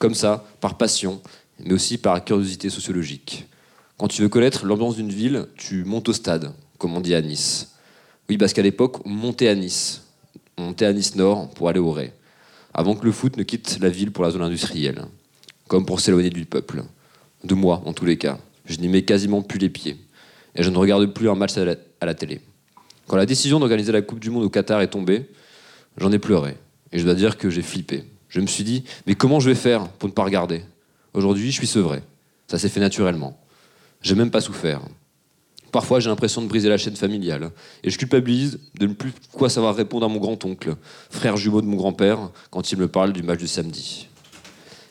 Comme 0.00 0.14
ça, 0.14 0.44
par 0.60 0.76
passion, 0.76 1.22
mais 1.64 1.72
aussi 1.72 1.98
par 1.98 2.24
curiosité 2.24 2.68
sociologique. 2.68 3.46
Quand 3.96 4.08
tu 4.08 4.22
veux 4.22 4.28
connaître 4.28 4.66
l'ambiance 4.66 4.96
d'une 4.96 5.12
ville, 5.12 5.46
tu 5.56 5.84
montes 5.84 6.08
au 6.08 6.12
stade, 6.12 6.52
comme 6.78 6.96
on 6.96 7.00
dit 7.00 7.14
à 7.14 7.22
Nice. 7.22 7.76
Oui, 8.28 8.38
parce 8.38 8.52
qu'à 8.52 8.62
l'époque, 8.62 9.06
on 9.06 9.10
montait 9.10 9.46
à 9.46 9.54
Nice. 9.54 10.02
On 10.56 10.62
montait 10.62 10.86
à 10.86 10.92
Nice 10.92 11.14
Nord 11.14 11.48
pour 11.50 11.68
aller 11.68 11.78
au 11.78 11.92
Ray, 11.92 12.10
avant 12.74 12.96
que 12.96 13.04
le 13.04 13.12
foot 13.12 13.36
ne 13.36 13.44
quitte 13.44 13.78
la 13.80 13.88
ville 13.88 14.10
pour 14.10 14.24
la 14.24 14.32
zone 14.32 14.42
industrielle, 14.42 15.04
comme 15.68 15.86
pour 15.86 16.00
s'éloigner 16.00 16.30
du 16.30 16.44
peuple. 16.44 16.82
De 17.44 17.54
moi, 17.54 17.82
en 17.84 17.92
tous 17.92 18.04
les 18.04 18.16
cas. 18.16 18.38
Je 18.64 18.78
n'y 18.78 18.88
mets 18.88 19.02
quasiment 19.02 19.42
plus 19.42 19.58
les 19.58 19.68
pieds. 19.68 19.96
Et 20.56 20.62
je 20.62 20.70
ne 20.70 20.76
regarde 20.76 21.06
plus 21.06 21.30
un 21.30 21.34
match 21.34 21.56
à 21.56 22.06
la, 22.06 22.14
télé. 22.14 22.40
Quand 23.06 23.16
la 23.16 23.26
décision 23.26 23.60
d'organiser 23.60 23.92
la 23.92 24.02
Coupe 24.02 24.18
du 24.18 24.30
Monde 24.30 24.44
au 24.44 24.50
Qatar 24.50 24.80
est 24.80 24.88
tombée, 24.88 25.28
j'en 25.96 26.10
ai 26.10 26.18
pleuré. 26.18 26.56
Et 26.90 26.98
je 26.98 27.04
dois 27.04 27.14
dire 27.14 27.38
que 27.38 27.48
j'ai 27.48 27.62
flippé. 27.62 28.04
Je 28.28 28.40
me 28.40 28.46
suis 28.46 28.64
dit, 28.64 28.84
mais 29.06 29.14
comment 29.14 29.40
je 29.40 29.48
vais 29.48 29.54
faire 29.54 29.88
pour 29.88 30.08
ne 30.08 30.14
pas 30.14 30.24
regarder? 30.24 30.62
Aujourd'hui, 31.14 31.50
je 31.50 31.56
suis 31.56 31.66
sevré. 31.66 32.02
Ça 32.48 32.58
s'est 32.58 32.68
fait 32.68 32.80
naturellement. 32.80 33.38
J'ai 34.02 34.14
même 34.14 34.30
pas 34.30 34.40
souffert. 34.40 34.82
Parfois, 35.70 36.00
j'ai 36.00 36.08
l'impression 36.08 36.42
de 36.42 36.46
briser 36.46 36.68
la 36.68 36.78
chaîne 36.78 36.96
familiale. 36.96 37.50
Et 37.82 37.90
je 37.90 37.98
culpabilise 37.98 38.58
de 38.78 38.86
ne 38.86 38.94
plus 38.94 39.12
quoi 39.32 39.50
savoir 39.50 39.74
répondre 39.74 40.06
à 40.06 40.08
mon 40.08 40.18
grand-oncle, 40.18 40.76
frère 41.10 41.36
jumeau 41.36 41.60
de 41.60 41.66
mon 41.66 41.76
grand-père, 41.76 42.30
quand 42.50 42.72
il 42.72 42.78
me 42.78 42.88
parle 42.88 43.12
du 43.12 43.22
match 43.22 43.38
du 43.38 43.48
samedi. 43.48 44.07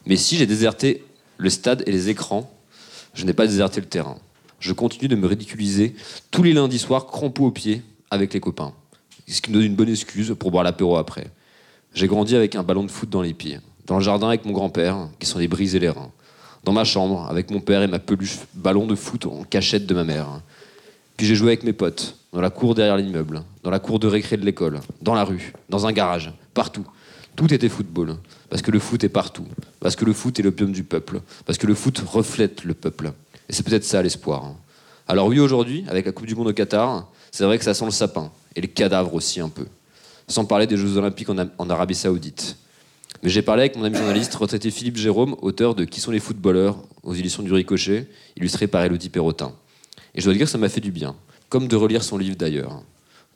Mais 0.08 0.16
si 0.16 0.38
j'ai 0.38 0.46
déserté 0.46 1.04
le 1.38 1.50
stade 1.50 1.84
et 1.86 1.92
les 1.92 2.10
écrans, 2.10 2.50
je 3.14 3.26
n'ai 3.26 3.34
pas 3.34 3.46
déserté 3.46 3.82
le 3.82 3.88
terrain. 3.88 4.18
Je 4.60 4.72
continue 4.72 5.10
de 5.10 5.16
me 5.16 5.28
ridiculiser 5.28 5.96
tous 6.32 6.44
les 6.44 6.54
lundis 6.54 6.80
soirs, 6.80 7.08
crampé 7.08 7.42
aux 7.42 7.52
pieds, 7.52 7.82
avec 8.10 8.34
les 8.34 8.40
copains. 8.40 8.74
Ce 9.28 9.42
qui 9.42 9.52
me 9.52 9.56
donne 9.56 9.66
une 9.66 9.76
bonne 9.76 9.90
excuse 9.90 10.34
pour 10.40 10.50
boire 10.50 10.64
l'apéro 10.64 10.96
après. 10.96 11.28
J'ai 11.94 12.08
grandi 12.08 12.36
avec 12.38 12.56
un 12.56 12.64
ballon 12.64 12.86
de 12.86 12.92
foot 12.92 13.10
dans 13.10 13.22
les 13.22 13.34
pieds. 13.34 13.60
Dans 13.86 13.98
le 13.98 14.04
jardin 14.04 14.30
avec 14.30 14.46
mon 14.46 14.54
grand-père, 14.54 15.10
qui 15.20 15.28
s'en 15.28 15.42
est 15.42 15.48
brisé 15.50 15.78
les 15.78 15.90
reins. 15.90 16.12
Dans 16.64 16.72
ma 16.72 16.86
chambre, 16.86 17.28
avec 17.30 17.52
mon 17.52 17.60
père 17.60 17.82
et 17.82 17.88
ma 17.88 18.00
peluche 18.00 18.40
ballon 18.54 18.88
de 18.88 18.96
foot 18.96 19.26
en 19.26 19.44
cachette 19.44 19.86
de 19.86 19.94
ma 19.94 20.06
mère. 20.06 20.42
Puis 21.18 21.28
j'ai 21.28 21.36
joué 21.36 21.50
avec 21.50 21.64
mes 21.64 21.74
potes, 21.74 22.16
dans 22.32 22.42
la 22.42 22.50
cour 22.50 22.76
derrière 22.76 22.96
l'immeuble, 22.96 23.44
dans 23.64 23.72
la 23.72 23.80
cour 23.80 24.00
de 24.00 24.08
récré 24.08 24.38
de 24.38 24.46
l'école, 24.46 24.80
dans 25.02 25.16
la 25.16 25.26
rue, 25.26 25.54
dans 25.68 25.86
un 25.86 25.92
garage, 25.92 26.32
partout. 26.54 26.86
Tout 27.38 27.54
était 27.54 27.70
football. 27.70 28.18
Parce 28.50 28.64
que 28.64 28.72
le 28.72 28.80
foot 28.80 29.04
est 29.04 29.10
partout. 29.10 29.46
Parce 29.80 29.96
que 29.96 30.04
le 30.04 30.12
foot 30.12 30.38
est 30.40 30.44
l'opium 30.44 30.72
du 30.72 30.84
peuple. 30.84 31.22
Parce 31.46 31.58
que 31.58 31.68
le 31.68 31.76
foot 31.76 32.00
reflète 32.00 32.64
le 32.64 32.74
peuple. 32.74 33.14
Et 33.48 33.54
c'est 33.54 33.64
peut-être 33.64 33.86
ça 33.86 34.02
l'espoir. 34.02 34.56
Alors 35.08 35.28
oui, 35.28 35.40
aujourd'hui, 35.40 35.86
avec 35.88 36.08
la 36.08 36.12
Coupe 36.12 36.26
du 36.26 36.36
Monde 36.36 36.48
au 36.48 36.54
Qatar, 36.54 37.08
c'est 37.32 37.46
vrai 37.46 37.60
que 37.60 37.64
ça 37.64 37.76
sent 37.76 37.86
le 37.86 37.92
sapin. 37.92 38.32
Et 38.56 38.62
le 38.62 38.68
cadavre 38.68 39.14
aussi 39.14 39.40
un 39.40 39.50
peu. 39.50 39.68
Sans 40.28 40.46
parler 40.46 40.66
des 40.66 40.78
Jeux 40.78 40.98
Olympiques 40.98 41.30
en, 41.30 41.70
Arabie 41.70 41.94
Saoudite. 41.94 42.58
Mais 43.22 43.30
j'ai 43.30 43.44
parlé 43.44 43.62
avec 43.62 43.76
mon 43.78 43.84
ami 43.84 43.96
journaliste 43.96 44.34
retraité 44.34 44.72
Philippe 44.72 44.98
Jérôme, 44.98 45.36
auteur 45.44 45.76
de 45.76 45.86
Qui 45.86 46.02
sont 46.02 46.12
les 46.12 46.20
footballeurs 46.20 46.78
aux 47.04 47.14
éditions 47.14 47.44
du 47.44 47.54
Ricochet, 47.54 48.08
illustré 48.36 48.66
par 48.66 48.82
Elodie 48.84 49.10
Perrotin. 49.10 49.54
Et 50.16 50.22
je 50.22 50.26
dois 50.26 50.34
dire 50.34 50.48
que 50.48 50.52
ça 50.52 50.58
m'a 50.58 50.70
fait 50.70 50.82
du 50.82 50.92
bien, 50.92 51.16
comme 51.50 51.68
de 51.68 51.76
relire 51.76 52.04
son 52.04 52.18
livre 52.18 52.36
d'ailleurs. 52.36 52.82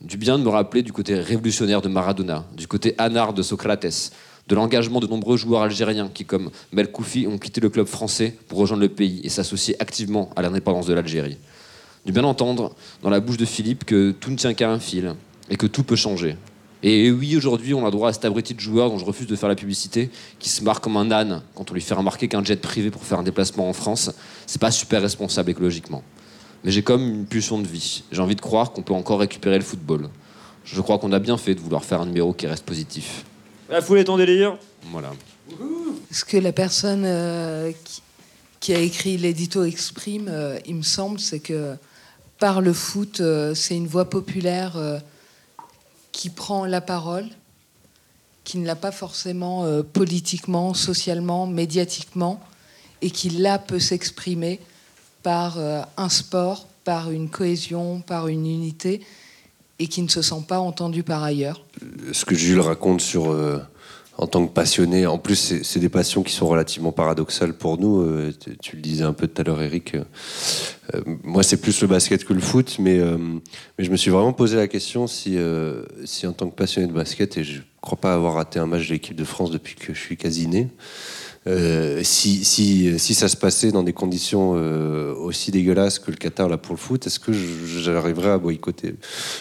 Du 0.02 0.18
bien 0.18 0.40
de 0.40 0.44
me 0.44 0.50
rappeler 0.50 0.82
du 0.82 0.92
côté 0.92 1.14
révolutionnaire 1.14 1.84
de 1.84 1.88
Maradona, 1.88 2.44
du 2.58 2.68
côté 2.68 2.96
anard 2.98 3.34
de 3.34 3.44
Socrates, 3.44 4.12
de 4.48 4.56
l'engagement 4.56 5.00
de 5.00 5.06
nombreux 5.06 5.38
joueurs 5.38 5.62
algériens 5.62 6.10
qui, 6.12 6.26
comme 6.26 6.50
Melkoufi, 6.72 7.28
ont 7.28 7.38
quitté 7.38 7.62
le 7.62 7.70
club 7.70 7.86
français 7.86 8.36
pour 8.48 8.58
rejoindre 8.58 8.82
le 8.82 8.90
pays 8.90 9.22
et 9.24 9.30
s'associer 9.30 9.80
activement 9.80 10.32
à 10.36 10.42
l'indépendance 10.42 10.88
de 10.88 10.96
l'Algérie. 10.96 11.38
Du 12.04 12.12
bien 12.12 12.24
entendre 12.24 12.74
dans 13.04 13.12
la 13.12 13.20
bouche 13.20 13.38
de 13.38 13.46
Philippe 13.46 13.86
que 13.86 14.10
tout 14.10 14.32
ne 14.32 14.38
tient 14.38 14.56
qu'à 14.56 14.72
un 14.72 14.80
fil 14.80 15.14
et 15.52 15.56
que 15.56 15.68
tout 15.68 15.84
peut 15.84 15.96
changer. 15.96 16.36
Et 16.82 17.12
oui, 17.12 17.38
aujourd'hui, 17.38 17.76
on 17.76 17.86
a 17.86 17.92
droit 17.92 18.10
à 18.10 18.14
cet 18.14 18.26
abruti 18.26 18.56
de 18.56 18.60
joueur 18.60 18.90
dont 18.90 18.98
je 18.98 19.06
refuse 19.06 19.28
de 19.28 19.36
faire 19.36 19.50
la 19.50 19.56
publicité, 19.56 20.10
qui 20.40 20.50
se 20.50 20.64
marque 20.64 20.84
comme 20.84 20.98
un 20.98 21.12
âne 21.12 21.44
quand 21.54 21.70
on 21.70 21.76
lui 21.76 21.82
fait 21.82 21.94
remarquer 21.94 22.28
qu'un 22.28 22.44
jet 22.44 22.60
privé 22.60 22.90
pour 22.90 23.04
faire 23.04 23.20
un 23.20 23.24
déplacement 23.24 23.70
en 23.70 23.74
France, 23.74 24.12
c'est 24.48 24.60
pas 24.60 24.72
super 24.72 25.04
responsable 25.04 25.52
écologiquement. 25.52 26.02
Mais 26.64 26.72
j'ai 26.72 26.84
comme 26.84 27.02
une 27.02 27.26
pulsion 27.26 27.60
de 27.60 27.68
vie. 27.68 28.04
J'ai 28.12 28.22
envie 28.22 28.36
de 28.36 28.42
croire 28.42 28.72
qu'on 28.72 28.84
peut 28.84 28.94
encore 28.94 29.20
récupérer 29.20 29.58
le 29.58 29.64
football. 29.64 30.10
Je 30.64 30.80
crois 30.82 31.00
qu'on 31.00 31.12
a 31.12 31.20
bien 31.20 31.38
fait 31.38 31.56
de 31.56 31.60
vouloir 31.60 31.84
faire 31.84 32.02
un 32.02 32.06
numéro 32.06 32.34
qui 32.34 32.48
reste 32.48 32.66
positif. 32.66 33.26
La 33.70 33.82
foule 33.82 34.00
est 34.00 34.04
ton 34.04 34.18
délire 34.18 34.58
Voilà. 34.92 35.12
Ce 36.12 36.24
que 36.24 36.38
la 36.38 36.52
personne 36.52 37.04
euh, 37.06 37.72
qui, 37.84 38.02
qui 38.60 38.74
a 38.74 38.80
écrit 38.80 39.18
l'édito 39.18 39.64
exprime, 39.64 40.28
euh, 40.30 40.60
il 40.66 40.76
me 40.76 40.84
semble, 40.84 41.20
c'est 41.20 41.40
que 41.40 41.76
par 42.42 42.60
le 42.60 42.74
foot, 42.74 43.20
euh, 43.22 43.54
c'est 43.54 43.76
une 43.76 43.86
voix 43.86 44.10
populaire 44.10 44.76
euh, 44.76 44.98
qui 46.12 46.32
prend 46.32 46.66
la 46.66 46.82
parole, 46.82 47.30
qui 48.44 48.58
ne 48.58 48.66
l'a 48.66 48.76
pas 48.76 48.92
forcément 48.92 49.64
euh, 49.64 49.84
politiquement, 49.84 50.74
socialement, 50.74 51.46
médiatiquement, 51.46 52.42
et 53.04 53.12
qui 53.12 53.30
là 53.30 53.60
peut 53.60 53.80
s'exprimer 53.80 54.60
par 55.24 55.58
euh, 55.58 55.82
un 55.98 56.10
sport, 56.10 56.68
par 56.84 57.12
une 57.12 57.30
cohésion, 57.30 58.02
par 58.02 58.28
une 58.28 58.46
unité, 58.46 59.02
et 59.80 59.88
qui 59.88 60.02
ne 60.02 60.08
se 60.08 60.22
sent 60.22 60.44
pas 60.48 60.60
entendu 60.60 61.04
par 61.04 61.24
ailleurs. 61.24 61.64
ce 62.12 62.26
que 62.26 62.36
Jules 62.36 62.60
raconte 62.60 63.02
sur 63.02 63.32
euh, 63.32 63.60
en 64.18 64.28
tant 64.28 64.46
que 64.46 64.52
passionné, 64.52 65.08
en 65.08 65.18
plus 65.18 65.64
c'est 65.64 65.80
des 65.80 65.90
passions 65.90 66.22
qui 66.22 66.34
sont 66.34 66.48
relativement 66.48 66.92
paradoxales 66.92 67.54
pour 67.54 67.80
nous. 67.80 68.02
euh, 68.02 68.34
tu, 68.62 68.76
le 68.76 68.82
disais 68.82 69.04
un 69.04 69.14
peu 69.14 69.28
tout 69.28 69.42
à 69.42 69.44
l'heure, 69.44 69.62
Eric. 69.62 69.96
moi 71.24 71.42
c'est 71.42 71.58
plus 71.58 71.82
le 71.82 71.88
basket 71.88 72.24
que 72.26 72.34
le 72.34 72.42
foot, 72.42 72.78
mais 72.80 73.00
mais 73.78 73.86
je 73.86 73.90
me 73.90 73.98
suis 73.98 74.12
vraiment 74.12 74.34
posé 74.34 74.58
la 74.58 74.68
question 74.68 75.08
si 75.08 75.38
si 76.06 76.28
en 76.28 76.34
tant 76.34 76.50
que 76.50 76.56
passionné 76.56 76.88
de 76.88 76.94
basket 76.94 77.38
et 77.38 77.44
je 77.44 77.62
crois 77.80 78.00
pas 78.00 78.14
avoir 78.14 78.36
raté 78.36 78.60
un 78.60 78.68
match 78.68 78.88
de 78.88 78.94
l'équipe 78.94 79.16
de 79.16 79.24
France 79.24 79.50
depuis 79.50 79.76
que 79.76 79.94
je 79.94 80.00
suis 80.00 80.18
quasi 80.18 80.48
né. 80.48 80.70
Euh, 81.48 82.02
si, 82.04 82.46
si, 82.46 83.00
si 83.00 83.16
ça 83.16 83.28
se 83.28 83.36
passait 83.36 83.72
dans 83.72 83.82
des 83.82 83.94
conditions 83.94 84.54
euh, 84.56 85.14
aussi 85.16 85.50
dégueulasses 85.50 85.98
que 85.98 86.12
le 86.12 86.18
Qatar 86.18 86.48
là 86.50 86.58
pour 86.58 86.74
le 86.76 86.80
foot, 86.80 87.08
est-ce 87.08 87.20
que 87.20 87.32
j'arriverais 87.34 88.30
à 88.32 88.38
boycotter? 88.38 88.94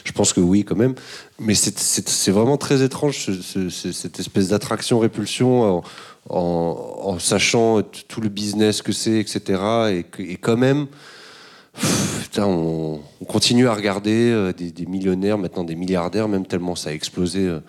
Je 0.05 0.13
pense 0.13 0.33
que 0.33 0.41
oui 0.41 0.65
quand 0.65 0.77
même. 0.77 0.95
Mais 1.39 1.55
c'est- 1.55 2.31
vraiment 2.31 2.57
très 2.57 2.83
étrange 2.83 3.19
ce- 3.27 3.43
ce- 3.43 3.69
ce- 3.69 3.93
cette 3.93 4.19
espèce 4.19 4.49
d'attraction-répulsion 4.49 5.63
en, 5.79 5.83
en- 6.31 7.19
sachant 7.19 7.83
tout 8.09 8.21
le 8.23 8.31
business 8.31 8.81
que 8.81 8.93
c'est, 8.93 9.19
etc. 9.21 9.61
Et, 9.91 10.07
et 10.33 10.37
quand 10.37 10.57
même, 10.57 10.87
pff, 11.75 12.21
putain, 12.23 12.47
on, 12.47 13.01
on 13.21 13.25
continue 13.27 13.69
à 13.69 13.75
regarder 13.75 14.31
euh, 14.31 14.53
des, 14.55 14.71
des 14.71 14.87
millionnaires, 14.87 15.37
maintenant 15.37 15.65
des 15.65 15.75
milliardaires, 15.77 16.29
même 16.29 16.47
tellement 16.47 16.77
ça 16.77 16.91
a 16.91 16.93
explosé 16.95 17.41
euh, 17.47 17.61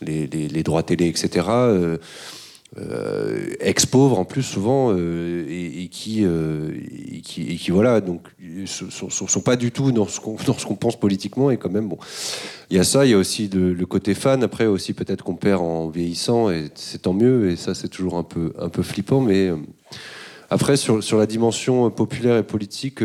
les, 0.00 0.28
les- 0.28 0.46
les 0.48 0.62
droits 0.62 0.84
télé, 0.84 1.08
etc. 1.08 1.46
euh, 2.78 3.52
ex-pauvres 3.60 4.18
en 4.18 4.24
plus 4.24 4.42
souvent 4.42 4.92
euh, 4.92 5.44
et, 5.46 5.82
et 5.82 5.88
qui, 5.88 6.24
euh, 6.24 6.70
et 7.12 7.20
qui 7.20 7.42
et 7.42 7.56
qui 7.56 7.70
voilà 7.70 8.00
donc 8.00 8.28
sont, 8.64 9.10
sont, 9.10 9.26
sont 9.28 9.40
pas 9.42 9.56
du 9.56 9.72
tout 9.72 9.92
dans 9.92 10.08
ce 10.08 10.20
qu'on 10.20 10.74
pense 10.76 10.98
politiquement 10.98 11.50
et 11.50 11.58
quand 11.58 11.68
même 11.68 11.86
bon 11.86 11.98
il 12.70 12.78
y 12.78 12.80
a 12.80 12.84
ça 12.84 13.04
il 13.04 13.10
y 13.10 13.14
a 13.14 13.18
aussi 13.18 13.50
le, 13.52 13.84
côté 13.84 14.14
fan 14.14 14.42
après 14.42 14.64
aussi 14.64 14.94
peut-être 14.94 15.22
qu'on 15.22 15.34
perd 15.34 15.60
en 15.60 15.90
vieillissant 15.90 16.48
et 16.48 16.70
c'est 16.74 17.02
tant 17.02 17.12
mieux 17.12 17.50
et 17.50 17.56
ça 17.56 17.74
c'est 17.74 17.88
toujours 17.88 18.16
un 18.16 18.22
peu 18.22 18.54
un 18.58 18.70
peu 18.70 18.82
flippant 18.82 19.20
mais 19.20 19.50
après 20.48 20.78
sur, 20.78 21.04
sur 21.04 21.18
la 21.18 21.26
dimension 21.26 21.90
populaire 21.90 22.38
et 22.38 22.42
politique 22.42 23.00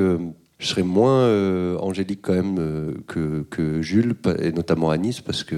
je 0.60 0.65
serais 0.65 0.84
moins 0.84 1.77
angélique 1.77 2.21
quand 2.21 2.34
même 2.34 2.93
que, 3.06 3.45
que 3.49 3.82
Jules, 3.82 4.15
et 4.39 4.51
notamment 4.51 4.89
à 4.89 4.97
Nice, 4.97 5.21
parce 5.21 5.43
que. 5.43 5.56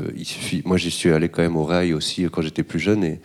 Moi, 0.65 0.75
j'y 0.75 0.91
suis 0.91 1.09
allé 1.09 1.29
quand 1.29 1.41
même 1.41 1.55
au 1.55 1.63
rail 1.63 1.93
aussi 1.93 2.25
quand 2.29 2.41
j'étais 2.41 2.63
plus 2.63 2.79
jeune, 2.79 3.05
et, 3.05 3.21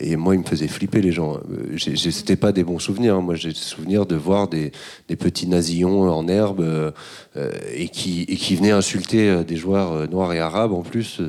et 0.00 0.16
moi, 0.16 0.34
il 0.34 0.40
me 0.40 0.44
faisait 0.44 0.68
flipper 0.68 1.00
les 1.00 1.12
gens. 1.12 1.38
Euh, 1.50 1.76
C'était 1.96 2.36
pas 2.36 2.52
des 2.52 2.62
bons 2.62 2.78
souvenirs. 2.78 3.16
hein. 3.16 3.20
Moi, 3.22 3.34
j'ai 3.34 3.48
le 3.48 3.54
souvenir 3.54 4.06
de 4.06 4.16
voir 4.16 4.46
des, 4.48 4.70
des 5.08 5.16
petits 5.16 5.48
nasillons 5.48 6.10
en 6.10 6.28
herbe 6.28 6.60
euh, 6.60 6.90
euh, 7.36 7.50
et, 7.74 7.88
qui, 7.88 8.22
et 8.28 8.36
qui 8.36 8.54
venaient 8.54 8.70
insulter 8.70 9.42
des 9.44 9.56
joueurs 9.56 10.08
noirs 10.08 10.32
et 10.34 10.40
arabes 10.40 10.72
en 10.72 10.82
plus. 10.82 11.20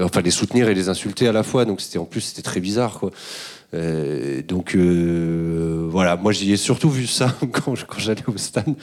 enfin, 0.00 0.20
les 0.20 0.30
soutenir 0.30 0.68
et 0.68 0.74
les 0.74 0.88
insulter 0.88 1.28
à 1.28 1.32
la 1.32 1.42
fois. 1.42 1.64
Donc, 1.64 1.80
en 1.96 2.04
plus, 2.04 2.20
c'était 2.20 2.42
très 2.42 2.60
bizarre, 2.60 3.00
donc 4.48 4.74
voilà, 4.76 6.16
moi 6.16 6.32
j'y 6.32 6.52
ai 6.52 6.56
surtout 6.56 6.88
vu 6.88 7.06
ça 7.06 7.34
quand, 7.52 7.74
j'allais 7.98 8.22
au 8.26 8.36
stade. 8.38 8.74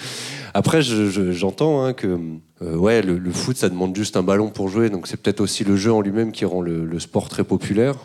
Après, 0.54 0.82
je- 0.82 1.10
je- 1.10 1.32
j'entends 1.32 1.84
hein, 1.84 1.94
que 1.94 2.20
ouais, 2.62 3.02
le, 3.02 3.32
foot 3.32 3.58
ça 3.58 3.70
demande 3.70 3.96
juste 3.96 4.18
un 4.18 4.24
ballon 4.24 4.50
pour 4.50 4.70
jouer, 4.70 4.89
donc 4.89 5.08
c'est 5.08 5.18
peut-être 5.18 5.42
aussi 5.42 5.63
le 5.63 5.78
jeu 5.78 5.92
en 5.92 6.02
lui-même 6.02 6.32
qui 6.32 6.46
rend 6.46 6.62
le 6.62 7.00
sport 7.00 7.28
très 7.30 7.44
populaire. 7.44 7.96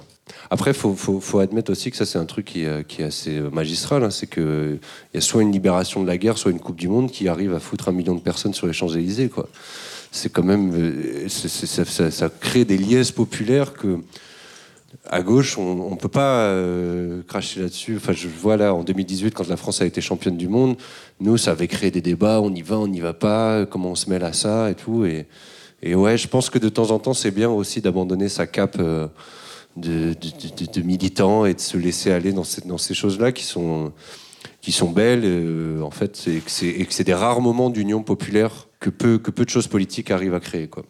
Après, 0.51 0.73
faut, 0.73 0.95
faut, 0.95 1.39
admettre 1.39 1.71
aussi 1.71 1.91
que 1.91 1.97
ça 1.97 2.07
c'est 2.07 2.19
un 2.19 2.25
truc 2.25 2.47
qui, 2.47 2.65
qui 2.89 3.03
est 3.03 3.07
assez 3.07 3.41
magistral, 3.41 4.05
hein, 4.05 4.11
c'est 4.11 4.27
que 4.27 4.79
il 5.13 5.17
y 5.17 5.19
a 5.19 5.21
soit 5.21 5.43
une 5.43 5.53
libération 5.53 6.03
de 6.03 6.07
la 6.07 6.19
guerre, 6.19 6.39
soit 6.39 6.51
une 6.51 6.61
Coupe 6.61 6.77
du 6.77 6.89
Monde 6.89 7.11
qui 7.11 7.29
arrive 7.29 7.55
à 7.55 7.61
foutre 7.61 7.89
un 7.89 7.93
million 7.93 8.15
de 8.15 8.21
personnes 8.21 8.55
sur 8.55 8.67
les 8.67 8.73
Champs 8.73 8.89
Élysées, 8.89 9.29
quoi. 9.29 9.49
C'est 10.11 10.33
quand 10.33 10.43
même, 10.43 10.73
euh, 10.75 11.29
ça, 11.29 12.31
crée 12.41 12.65
des 12.65 12.79
liesses 12.79 13.13
populaires 13.13 13.75
que 13.75 13.99
à 15.11 15.23
gauche, 15.23 15.59
on 15.59 15.91
ne 15.91 15.97
peut 15.97 16.09
pas 16.09 16.41
euh, 16.41 17.23
cracher 17.27 17.61
là-dessus. 17.61 17.97
Enfin, 17.97 18.13
je 18.13 18.29
vois 18.29 18.57
là, 18.57 18.75
en 18.75 18.83
2018, 18.83 19.35
quand 19.35 19.49
la 19.49 19.57
France 19.57 19.83
a 19.83 19.87
été 19.87 20.01
championne 20.01 20.37
du 20.37 20.49
monde, 20.49 20.77
nous, 21.21 21.37
ça 21.37 21.53
avait 21.53 21.69
créé 21.69 21.91
des 21.91 22.01
débats, 22.01 22.41
on 22.41 22.55
y 22.55 22.63
va, 22.63 22.79
on 22.79 22.89
n'y 22.89 23.01
va 23.01 23.13
pas, 23.13 23.67
comment 23.67 23.91
on 23.91 23.95
se 23.95 24.09
mêle 24.09 24.25
à 24.25 24.33
ça 24.33 24.71
et 24.71 24.75
tout. 24.75 25.05
Et, 25.05 25.27
et 25.83 25.95
ouais, 25.95 26.17
je 26.17 26.29
pense 26.29 26.51
que 26.51 26.59
de 26.59 26.69
temps 26.69 26.91
en 26.91 26.99
temps, 26.99 27.15
c'est 27.15 27.31
bien 27.31 27.51
aussi 27.51 27.81
d'abandonner 27.81 28.29
sa 28.29 28.47
cape 28.47 28.77
euh, 28.81 29.09
de, 29.81 30.15
de, 30.15 30.65
de- 30.67 30.71
de 30.73 30.83
militant 30.83 31.47
et 31.47 31.55
de 31.55 31.61
se 31.61 31.77
laisser 31.77 32.11
aller 32.11 32.33
dans, 32.33 32.45
ces- 32.45 32.95
choses-là 32.95 33.33
qui 33.33 33.45
sont, 33.45 33.93
qui 34.61 34.73
sont 34.73 34.91
belles, 34.91 35.23
euh, 35.25 35.81
en 35.83 35.91
fait, 35.91 36.25
et 36.29 36.41
que 36.41 36.93
c'est 36.93 37.05
des 37.05 37.15
rares 37.15 37.41
moments 37.41 37.71
d'union 37.71 38.03
populaire 38.03 38.69
que 38.81 38.91
peu, 38.91 39.19
que 39.19 39.31
peu 39.31 39.45
de 39.45 39.51
choses 39.51 39.67
politiques 39.67 40.11
arrivent 40.11 40.35
à 40.35 40.41
créer. 40.41 40.67
Quoi. 40.69 40.85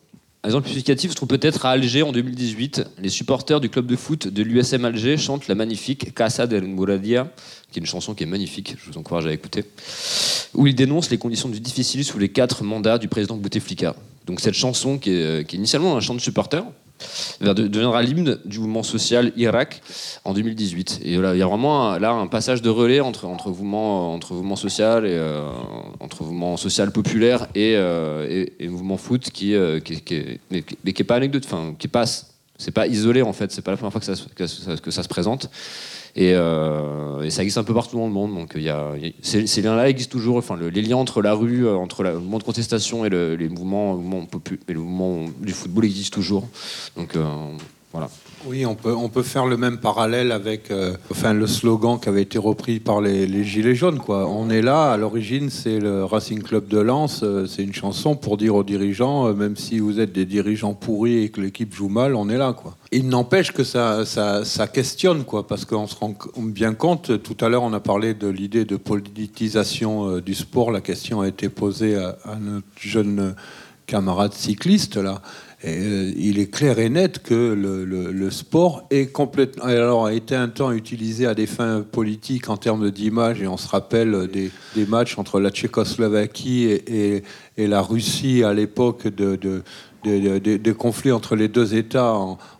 Un 0.45 0.49
exemple 0.49 0.67
justificatif 0.69 1.11
se 1.11 1.17
trouve 1.17 1.29
peut-être 1.29 1.67
à 1.67 1.71
Alger 1.71 2.03
en 2.03 2.13
2018. 2.13 2.85
Les 3.03 3.09
supporters 3.09 3.61
du 3.61 3.69
club 3.69 3.87
de 3.87 3.97
foot 3.97 4.29
de 4.29 4.43
l'USM 4.43 4.85
Alger 4.85 5.17
chantent 5.17 5.49
la 5.49 5.55
magnifique 5.57 6.15
Casa 6.15 6.47
del 6.47 6.65
Mouradia, 6.65 7.33
qui 7.73 7.79
est 7.79 7.83
une 7.83 7.87
chanson 7.87 8.15
qui 8.15 8.23
est 8.23 8.27
magnifique, 8.27 8.77
je 8.83 8.91
vous 8.91 8.99
encourage 8.99 9.27
à 9.27 9.33
écouter, 9.33 9.65
où 10.55 10.67
ils 10.67 10.75
dénoncent 10.77 11.11
les 11.11 11.19
conditions 11.19 11.49
du 11.49 11.61
difficile 11.61 12.05
sous 12.05 12.19
les 12.19 12.29
quatre 12.29 12.63
mandats 12.63 12.99
du 12.99 13.09
président 13.09 13.37
Bouteflika. 13.37 13.97
Donc 14.27 14.41
cette 14.41 14.55
chanson 14.55 14.99
qui 14.99 15.11
est, 15.11 15.41
est 15.41 15.53
initialement 15.55 15.97
un 15.97 16.01
chant 16.01 16.15
de 16.15 16.21
supporters, 16.21 16.65
deviendra 17.41 18.03
l'hymne 18.03 18.39
du 18.45 18.59
mouvement 18.59 18.83
social 18.83 19.33
Irak 19.37 19.81
en 20.25 20.33
2018. 20.35 21.01
Et 21.05 21.15
voilà, 21.15 21.35
il 21.35 21.39
y 21.39 21.43
a 21.43 21.47
vraiment 21.47 21.99
là 21.99 22.11
un 22.13 22.27
passage 22.27 22.63
de 22.63 22.71
relais 22.71 23.01
entre, 23.01 23.27
entre, 23.27 23.49
mouvement, 23.49 24.13
entre 24.15 24.35
mouvement 24.35 24.57
social 24.57 25.07
et 25.07 25.11
euh, 25.13 25.49
entre 26.01 26.23
mouvement 26.25 26.57
social 26.57 26.91
populaire 26.93 27.47
et, 27.55 27.75
euh, 27.77 28.47
et, 28.59 28.69
mouvement 28.69 28.97
foot 28.97 29.31
qui, 29.31 29.55
euh, 29.55 29.81
qui, 29.81 30.03
mais, 30.51 30.63
qui- 30.63 30.79
mais 30.85 30.93
pas 30.93 31.17
anecdote, 31.17 31.45
enfin 31.47 31.75
qui 31.79 31.89
passe. 31.89 32.35
C'est 32.57 32.73
pas 32.73 32.87
isolé 32.89 33.23
en 33.23 33.33
fait, 33.33 33.53
c'est 33.53 33.63
pas 33.63 33.71
la 33.71 33.77
première 33.77 33.93
fois 33.93 34.01
que 34.01 34.07
ça- 34.07 34.77
que 34.83 34.91
ça 34.91 35.03
se 35.03 35.09
présente. 35.09 35.49
Et, 36.21 36.33
euh, 36.35 37.23
et 37.23 37.31
ça 37.31 37.43
existe 37.43 37.59
un 37.59 37.63
peu 37.65 37.75
partout 37.75 37.97
dans 37.97 38.07
le 38.07 38.13
monde. 38.13 38.35
Donc 38.35 38.55
y 38.57 38.63
y 38.63 38.69
a- 38.69 38.91
ces, 39.23 39.47
liens-là 39.63 39.89
existent 39.89 40.11
toujours. 40.11 40.37
Enfin, 40.37 40.57
le- 40.57 40.69
les 40.69 40.83
liens 40.83 40.97
entre 40.97 41.23
la 41.23 41.33
rue, 41.33 41.65
euh, 41.65 41.77
entre 41.77 42.03
la- 42.03 42.11
le 42.11 42.19
mouvement 42.19 42.39
de 42.39 42.43
contestation 42.43 43.05
et 43.05 43.09
le, 43.09 43.37
les 43.37 43.49
mouvements, 43.49 43.95
mouvements 43.95 44.25
popu- 44.25 44.59
et 44.69 44.73
le 44.73 44.81
mouvement 44.81 45.31
du 45.41 45.53
football 45.53 45.85
existent 45.85 46.17
toujours. 46.17 46.49
Donc 46.97 47.15
euh, 47.15 47.25
voilà. 47.93 48.11
Oui, 48.49 48.65
on 48.65 48.75
peut, 48.75 48.95
on 48.95 49.11
peut 49.11 49.23
faire 49.23 49.45
le 49.45 49.59
même 49.59 49.77
parallèle 49.77 50.33
avec 50.33 50.71
euh, 50.71 50.97
enfin, 51.11 51.35
le 51.35 51.47
slogan 51.47 51.99
qui 52.01 52.09
avait 52.09 52.23
été 52.23 52.39
repris 52.39 52.81
par 52.81 53.03
les, 53.03 53.45
Gilets 53.45 53.75
jaunes. 53.75 53.99
Quoi. 53.99 54.27
On 54.27 54.49
est 54.49 54.63
là, 54.63 54.93
à 54.93 54.97
l'origine, 54.97 55.51
c'est 55.51 55.79
le 55.79 56.05
Racing 56.05 56.43
Club 56.43 56.67
de 56.67 56.79
Lens. 56.79 57.21
euh, 57.23 57.47
c'est 57.47 57.63
une 57.63 57.75
chanson 57.75 58.17
pour 58.17 58.39
dire 58.39 58.55
aux 58.55 58.65
dirigeants, 58.65 59.27
euh, 59.27 59.35
même 59.35 59.57
si 59.57 59.81
vous 59.81 60.01
êtes 60.01 60.13
des 60.13 60.25
dirigeants 60.25 60.73
pourris 60.73 61.25
et 61.25 61.29
que 61.29 61.43
l'équipe 61.43 61.75
joue 61.75 61.91
mal, 61.91 62.15
on 62.15 62.31
est 62.31 62.39
là. 62.39 62.55
Quoi. 62.55 62.75
Il 62.91 63.09
n'empêche 63.09 63.53
que 63.53 63.65
ça, 63.65 64.07
ça, 64.07 64.47
ça 64.47 64.67
questionne, 64.67 65.25
quoi, 65.25 65.47
parce 65.47 65.67
qu'on 65.67 65.87
se 65.87 65.97
rend 65.97 66.15
bien 66.39 66.73
compte, 66.73 67.23
tout 67.23 67.37
à 67.45 67.51
l'heure 67.51 67.65
on 67.65 67.75
a 67.75 67.81
parlé 67.81 68.15
de 68.15 68.29
l'idée 68.29 68.65
de 68.65 68.77
politisation 68.77 70.21
du 70.21 70.35
sport, 70.35 70.71
la 70.71 70.81
question 70.81 71.21
a 71.21 71.29
été 71.29 71.51
posée 71.51 71.97
à, 71.97 72.17
à 72.25 72.37
notre 72.37 72.67
jeune 72.79 73.35
euh, 73.89 73.93
camarade 73.93 74.33
cycliste 74.35 74.97
là. 74.97 75.23
Euh, 75.65 76.13
il 76.17 76.39
est 76.39 76.47
clair 76.47 76.79
et 76.79 76.89
net 76.89 77.19
que 77.21 77.35
le, 77.35 78.31
sport 78.31 78.87
est 78.91 79.07
complètement. 79.11 79.65
Alors, 79.65 80.07
a 80.07 80.13
été 80.13 80.37
un 80.37 80.49
temps 80.49 80.71
utilisé 80.71 81.27
à 81.27 81.35
des 81.35 81.47
fins 81.47 81.83
politiques 81.83 82.49
en 82.49 82.57
termes 82.57 82.93
d'image, 82.93 83.43
et 83.43 83.49
on 83.49 83.57
se 83.57 83.67
rappelle 83.67 84.29
des, 84.33 84.53
des 84.77 84.87
matchs 84.87 85.19
entre 85.19 85.41
la 85.41 85.51
Tchécoslovaquie 85.51 86.65
et, 86.67 87.25
et- 87.57 87.67
la 87.67 87.83
Russie 87.83 88.45
à 88.45 88.55
l'époque 88.55 89.09
de, 89.09 89.35
de- 89.35 89.63
de- 90.05 90.21
de- 90.21 90.39
de- 90.39 90.57
des 90.59 90.75
conflits 90.75 91.11
entre 91.11 91.35
les 91.35 91.49
deux 91.49 91.75
États 91.75 92.15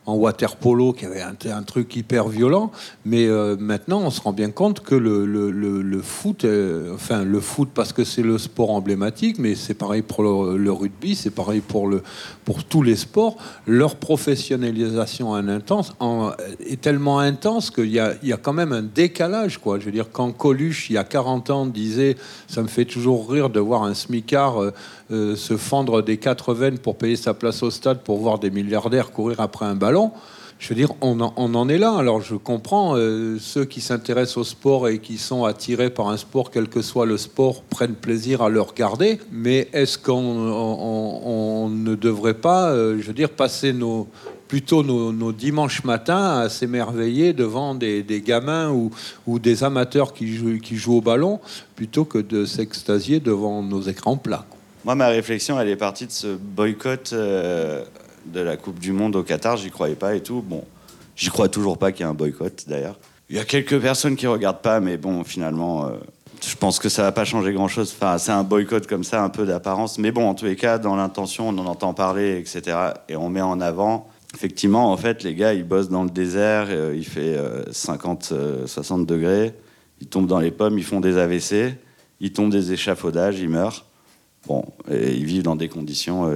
en 0.09 0.15
water 0.15 0.57
polo, 0.57 0.95
qui 0.95 1.05
avait 1.05 1.21
un, 1.21 1.63
truc 1.63 1.95
hyper 1.95 2.29
violent. 2.29 2.73
Mais 3.05 3.27
euh, 3.27 3.57
maintenant, 3.61 4.01
on 4.01 4.11
se 4.11 4.23
rend 4.23 4.33
bien 4.33 4.51
compte 4.51 4.81
que 4.81 4.95
le, 4.95 6.01
foot, 6.03 6.45
euh, 6.45 6.95
enfin 6.95 7.25
le 7.25 7.41
foot 7.41 7.69
parce 7.75 7.93
que 7.93 8.05
c'est 8.05 8.23
le 8.23 8.39
sport 8.39 8.71
emblématique, 8.71 9.39
mais 9.39 9.55
c'est 9.55 9.75
pareil 9.75 10.01
pour 10.01 10.23
le, 10.23 10.73
rugby, 10.73 11.15
c'est 11.15 11.31
pareil 11.31 11.61
pour, 11.61 11.89
le, 11.89 12.03
pour 12.47 12.65
tous 12.65 12.83
les 12.83 12.97
sports. 12.97 13.37
Leur 13.67 13.97
professionnalisation 13.97 15.31
en 15.31 15.47
intense, 15.47 15.93
en- 16.01 16.31
est 16.67 16.81
tellement 16.81 17.19
intense 17.19 17.71
qu'il 17.71 17.91
y 17.91 18.01
a, 18.01 18.15
y 18.23 18.33
a 18.33 18.39
quand 18.39 18.55
même 18.55 18.73
un 18.73 18.83
décalage. 18.83 19.59
Quoi. 19.59 19.79
Je 19.79 19.85
veux 19.85 19.93
dire, 19.93 20.07
quand 20.11 20.33
Coluche, 20.33 20.89
il 20.89 20.95
y 20.95 20.99
a 20.99 21.05
40 21.05 21.51
ans, 21.51 21.67
disait 21.67 22.17
Ça 22.47 22.63
me 22.63 22.69
fait 22.69 22.87
toujours 22.87 23.31
rire 23.31 23.51
de 23.51 23.61
voir 23.61 23.83
un 23.83 23.93
smicard 23.93 24.73
euh, 25.11 25.37
se 25.37 25.57
fendre 25.57 26.03
des 26.03 26.19
quatre 26.19 26.53
veines 26.53 26.79
pour 26.79 26.97
payer 26.99 27.17
sa 27.17 27.33
place 27.33 27.63
au 27.63 27.71
stade 27.71 28.03
pour 28.03 28.19
voir 28.19 28.39
des 28.39 28.51
milliardaires 28.51 29.11
courir 29.11 29.41
après 29.41 29.65
un 29.65 29.75
ballon. 29.75 29.98
Je 30.59 30.71
veux 30.71 30.75
dire, 30.75 30.93
on 31.01 31.21
en, 31.21 31.69
est 31.69 31.79
là. 31.79 31.95
Alors 31.97 32.21
je 32.21 32.35
comprends 32.35 32.97
euh, 32.97 33.37
ceux 33.39 33.65
qui 33.65 33.81
s'intéressent 33.81 34.39
au 34.39 34.45
sport 34.45 34.89
et 34.89 34.99
qui 34.99 35.17
sont 35.17 35.45
attirés 35.45 35.89
par 35.89 36.09
un 36.09 36.17
sport, 36.17 36.51
quel 36.51 36.69
que 36.69 36.83
soit 36.83 37.07
le 37.07 37.17
sport, 37.17 37.63
prennent 37.63 37.95
plaisir 37.95 38.43
à 38.43 38.49
le 38.49 38.61
regarder. 38.61 39.21
Mais 39.31 39.69
est-ce 39.73 39.97
qu'on 39.99 40.15
on- 40.15 41.21
on 41.25 41.69
ne 41.69 41.95
devrait 41.95 42.35
pas, 42.35 42.71
euh, 42.71 42.99
je 43.01 43.07
veux 43.07 43.13
dire, 43.13 43.31
passer 43.31 43.73
nos, 43.73 44.09
plutôt 44.49 44.83
nos, 44.83 45.33
dimanches 45.33 45.85
matins 45.85 46.41
à 46.41 46.49
s'émerveiller 46.49 47.33
devant 47.35 47.75
des, 47.75 48.23
gamins 48.25 48.71
ou, 49.27 49.39
des 49.39 49.63
amateurs 49.63 50.13
qui 50.15 50.35
jouent, 50.35 50.59
qui 50.59 50.77
jouent 50.77 50.97
au 50.97 51.01
ballon, 51.01 51.39
plutôt 51.77 52.05
que 52.05 52.19
de 52.19 52.45
s'extasier 52.45 53.21
devant 53.21 53.63
nos 53.63 53.83
écrans 53.83 54.17
plats 54.17 54.47
Moi, 54.85 54.95
ma 54.95 55.09
réflexion, 55.09 55.61
elle 55.61 55.69
est 55.69 55.77
partie 55.77 56.07
de 56.07 56.13
ce 56.13 56.35
boycott 56.37 57.11
euh, 57.13 57.85
de 58.27 58.41
la 58.41 58.57
Coupe 58.57 58.79
du 58.79 58.93
Monde 58.93 59.17
au 59.17 59.23
Qatar. 59.23 59.57
J'y 59.57 59.71
croyais 59.71 59.95
pas 59.95 60.15
et 60.15 60.23
tout. 60.23 60.43
Bon, 60.43 60.65
j'y 61.17 61.31
crois 61.31 61.49
toujours 61.49 61.79
pas 61.79 61.93
qu'il 61.93 62.05
y 62.05 62.09
ait 62.09 62.11
un 62.11 62.15
boycott, 62.15 62.65
d'ailleurs. 62.67 62.99
Il 63.31 63.37
y 63.37 63.39
a 63.39 63.45
quelques 63.45 63.79
personnes 63.81 64.17
qui 64.17 64.27
regardent 64.27 64.63
pas, 64.63 64.81
mais 64.81 64.97
bon, 64.97 65.23
finalement, 65.25 65.87
euh, 65.87 65.91
je 66.47 66.55
pense 66.57 66.79
que 66.79 66.89
ça 66.89 67.03
va 67.03 67.13
pas 67.13 67.25
changer 67.25 67.53
grand-chose. 67.53 67.95
Enfin, 67.97 68.19
c'est 68.19 68.33
un 68.33 68.45
boycott 68.45 68.87
comme 68.87 69.05
ça, 69.05 69.23
un 69.23 69.29
peu 69.29 69.45
d'apparence. 69.45 69.99
Mais 69.99 70.13
bon, 70.13 70.29
en 70.29 70.35
tous 70.35 70.47
les 70.47 70.57
cas, 70.57 70.79
dans 70.79 70.97
l'intention, 70.97 71.49
on 71.49 71.59
en 71.59 71.67
entend 71.67 71.95
parler, 71.95 72.39
etc. 72.39 72.77
Et 73.09 73.17
on 73.17 73.29
met 73.29 73.41
en 73.41 73.61
avant. 73.61 74.09
Effectivement, 74.35 74.93
en 74.93 74.97
fait, 74.97 75.23
les 75.23 75.35
gars, 75.35 75.55
ils 75.55 75.65
bossent 75.65 75.89
dans 75.89 76.05
le 76.05 76.11
désert. 76.11 76.67
euh, 76.69 76.95
il 76.97 77.07
fait 77.07 77.37
euh, 77.37 77.65
50, 77.73 78.31
euh, 78.33 78.67
60 78.67 79.07
degrés. 79.07 79.55
Ils 80.01 80.07
tombent 80.07 80.27
dans 80.27 80.39
les 80.39 80.51
pommes, 80.51 80.79
ils 80.79 80.85
font 80.85 81.01
des 81.01 81.19
AVC. 81.19 81.75
Ils 82.21 82.33
tombent 82.33 82.51
des 82.51 82.73
échafaudages, 82.73 83.41
ils 83.41 83.49
meurent. 83.49 83.87
Bon, 84.47 84.65
et 84.91 85.15
ils 85.15 85.25
vivent 85.25 85.43
dans 85.43 85.57
des 85.57 85.69
conditions 85.69 86.31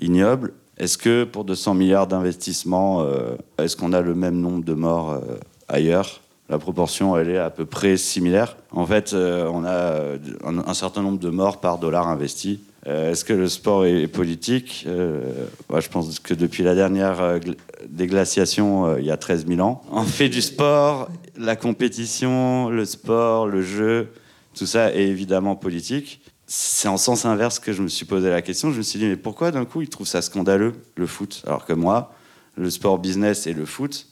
ignobles. 0.00 0.52
Est-ce 0.78 0.96
que 0.96 1.24
pour 1.24 1.44
200 1.44 1.74
milliards 1.74 2.06
d'investissements, 2.06 3.02
euh, 3.02 3.34
est-ce 3.58 3.76
qu'on 3.76 3.92
a 3.92 4.00
le 4.00 4.14
même 4.14 4.40
nombre 4.40 4.64
de 4.64 4.74
morts 4.74 5.10
euh, 5.10 5.20
ailleurs? 5.66 6.20
La 6.48 6.58
proportion, 6.58 7.16
elle 7.18 7.30
est 7.30 7.38
à 7.38 7.50
peu 7.50 7.66
près 7.66 7.96
similaire. 7.96 8.56
En 8.70 8.86
fait, 8.86 9.12
euh, 9.12 9.50
on 9.52 9.64
a 9.64 10.16
un, 10.44 10.74
certain 10.74 11.02
nombre 11.02 11.18
de 11.18 11.30
morts 11.30 11.60
par 11.60 11.78
dollar 11.78 12.08
investi. 12.08 12.60
Est-ce 12.86 13.22
que 13.24 13.34
le 13.34 13.48
sport 13.48 13.84
est, 13.84 14.06
politique? 14.06 14.86
Je 14.86 15.88
pense 15.90 16.20
que 16.20 16.32
depuis 16.32 16.62
la 16.62 16.74
dernière 16.74 17.38
gl- 17.38 17.56
déglaciation, 17.86 18.96
il 18.96 19.04
y 19.04 19.10
a 19.10 19.18
13 19.18 19.46
000 19.46 19.60
ans, 19.60 19.82
on 19.92 20.04
fait 20.04 20.30
du 20.30 20.40
sport, 20.40 21.10
la 21.36 21.54
compétition, 21.54 22.70
le 22.70 22.86
sport, 22.86 23.46
le 23.46 23.60
jeu, 23.60 24.08
tout 24.54 24.64
ça 24.64 24.94
est 24.94 25.06
évidemment 25.06 25.54
politique. 25.54 26.22
C'est 26.50 26.88
en 26.88 26.96
sens 26.96 27.26
inverse 27.26 27.58
que 27.58 27.74
je 27.74 27.82
me 27.82 27.88
suis 27.88 28.06
posé 28.06 28.30
la 28.30 28.40
question. 28.40 28.72
Je 28.72 28.78
me 28.78 28.82
suis 28.82 28.98
dit, 28.98 29.04
mais 29.04 29.16
pourquoi 29.16 29.50
d'un 29.50 29.66
coup 29.66 29.82
ils 29.82 29.88
trouvent 29.90 30.06
ça 30.06 30.22
scandaleux, 30.22 30.72
le 30.96 31.06
foot? 31.06 31.42
Alors 31.46 31.66
que 31.66 31.74
moi, 31.74 32.14
le 32.56 32.70
sport 32.70 32.98
business 32.98 33.46
et 33.46 33.52
le 33.52 33.66
foot, 33.66 34.06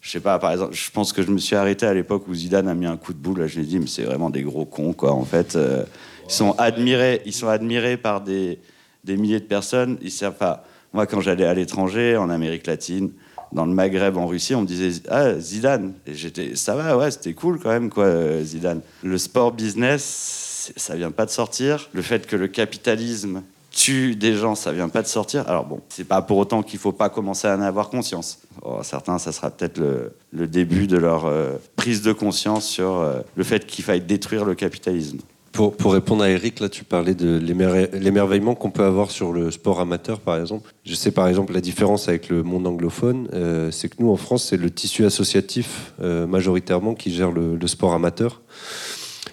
je 0.00 0.10
sais 0.10 0.20
pas, 0.20 0.38
par 0.38 0.52
exemple, 0.52 0.74
je 0.74 0.90
pense 0.90 1.12
que 1.12 1.22
je 1.22 1.30
me 1.30 1.36
suis 1.36 1.56
arrêté 1.56 1.84
à 1.84 1.92
l'époque 1.92 2.26
où 2.26 2.34
Zidane 2.34 2.68
a 2.68 2.74
mis 2.74 2.86
un 2.86 2.96
coup 2.96 3.12
de 3.12 3.18
boule. 3.18 3.40
Là, 3.40 3.46
je 3.46 3.60
me 3.60 3.64
dit, 3.64 3.78
mais 3.78 3.86
c'est 3.86 4.04
vraiment 4.04 4.30
des 4.30 4.42
gros 4.42 4.64
cons, 4.64 4.94
quoi. 4.94 5.12
En 5.12 5.24
fait, 5.24 5.56
Euh, 5.56 5.84
ils 6.26 6.32
sont 6.32 6.52
admirés, 6.52 7.20
ils 7.26 7.34
sont 7.34 7.48
admirés 7.48 7.98
par 7.98 8.22
des, 8.22 8.58
des 9.04 9.18
milliers 9.18 9.40
de 9.40 9.44
personnes. 9.44 9.98
Ils 10.00 10.10
savent 10.10 10.38
pas. 10.38 10.64
Moi, 10.94 11.06
quand 11.06 11.20
j'allais 11.20 11.44
à 11.44 11.52
l'étranger, 11.52 12.16
en 12.16 12.30
Amérique 12.30 12.66
latine, 12.66 13.10
dans 13.52 13.66
le 13.66 13.72
Maghreb, 13.72 14.16
en 14.16 14.26
Russie, 14.26 14.54
on 14.54 14.62
me 14.62 14.66
disait 14.66 15.02
ah 15.10 15.38
Zidane. 15.38 15.92
Et 16.06 16.14
j'étais, 16.14 16.56
ça 16.56 16.74
va, 16.76 16.96
ouais, 16.96 17.10
c'était 17.10 17.34
cool 17.34 17.60
quand 17.60 17.68
même, 17.68 17.90
quoi, 17.90 18.04
euh, 18.04 18.42
Zidane. 18.42 18.80
Le 19.02 19.18
sport 19.18 19.52
business, 19.52 20.43
ça 20.76 20.96
vient 20.96 21.10
pas 21.10 21.26
de 21.26 21.30
sortir. 21.30 21.88
Le 21.92 22.02
fait 22.02 22.26
que 22.26 22.36
le 22.36 22.48
capitalisme 22.48 23.42
tue 23.74 24.14
des 24.14 24.34
gens, 24.34 24.54
ça 24.54 24.72
vient 24.72 24.88
pas 24.88 25.02
de 25.02 25.06
sortir. 25.06 25.46
Alors 25.48 25.64
bon, 25.64 25.80
c'est 25.88 26.04
pas 26.04 26.22
pour 26.22 26.38
autant 26.38 26.62
qu'il 26.62 26.78
faut 26.78 26.92
pas 26.92 27.08
commencer 27.08 27.48
à 27.48 27.56
en 27.56 27.60
avoir 27.60 27.90
conscience. 27.90 28.38
Oh, 28.62 28.78
certains, 28.82 29.18
ça 29.18 29.32
sera 29.32 29.50
peut-être 29.50 29.78
le, 29.78 30.46
début 30.46 30.86
de 30.86 30.96
leur 30.96 31.26
euh, 31.26 31.52
prise 31.76 32.02
de 32.02 32.12
conscience 32.12 32.66
sur 32.66 32.98
euh, 32.98 33.20
le 33.34 33.44
fait 33.44 33.66
qu'il 33.66 33.84
faille 33.84 34.00
détruire 34.00 34.44
le 34.44 34.54
capitalisme. 34.54 35.18
Pour, 35.52 35.92
répondre 35.92 36.24
à 36.24 36.30
Eric, 36.30 36.58
là, 36.58 36.68
tu 36.68 36.82
parlais 36.82 37.14
de 37.14 37.38
l'émer- 37.38 37.88
l'émerveillement 37.92 38.56
qu'on 38.56 38.72
peut 38.72 38.82
avoir 38.82 39.12
sur 39.12 39.32
le 39.32 39.52
sport 39.52 39.78
amateur, 39.78 40.18
par 40.18 40.36
exemple. 40.40 40.74
Je 40.84 40.96
sais, 40.96 41.12
par 41.12 41.28
exemple, 41.28 41.52
la 41.52 41.60
différence 41.60 42.08
avec 42.08 42.28
le 42.28 42.42
monde 42.42 42.66
anglophone, 42.66 43.28
euh, 43.32 43.70
c'est 43.70 43.88
que 43.88 43.94
nous, 44.00 44.10
en 44.10 44.16
France, 44.16 44.46
c'est 44.50 44.56
le 44.56 44.68
tissu 44.68 45.04
associatif 45.04 45.92
majoritairement 46.00 46.94
qui 46.94 47.12
gère 47.12 47.30
le 47.30 47.66
sport 47.68 47.94
amateur 47.94 48.40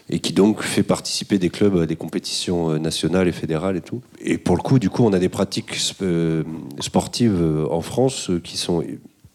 et 0.10 0.20
qui 0.20 0.34
donc 0.34 0.62
fait 0.62 0.84
participer 0.84 1.38
des 1.38 1.50
clubs 1.50 1.78
à 1.78 1.86
des 1.86 1.96
compétitions 1.96 2.72
euh, 2.72 2.80
nationales 2.80 3.28
et 3.28 3.32
fédérales 3.32 3.78
et 3.78 3.82
tout. 3.82 4.02
Et 4.20 4.38
pour 4.38 4.56
le 4.56 4.62
coup, 4.62 4.80
du 4.80 4.90
coup, 4.90 5.04
on 5.04 5.14
a 5.14 5.20
des 5.20 5.30
pratiques 5.30 5.78
euh, 6.02 6.44
sportives 6.80 7.40
euh, 7.42 7.68
en 7.70 7.82
France 7.82 8.32
qui 8.44 8.58
sont 8.58 8.84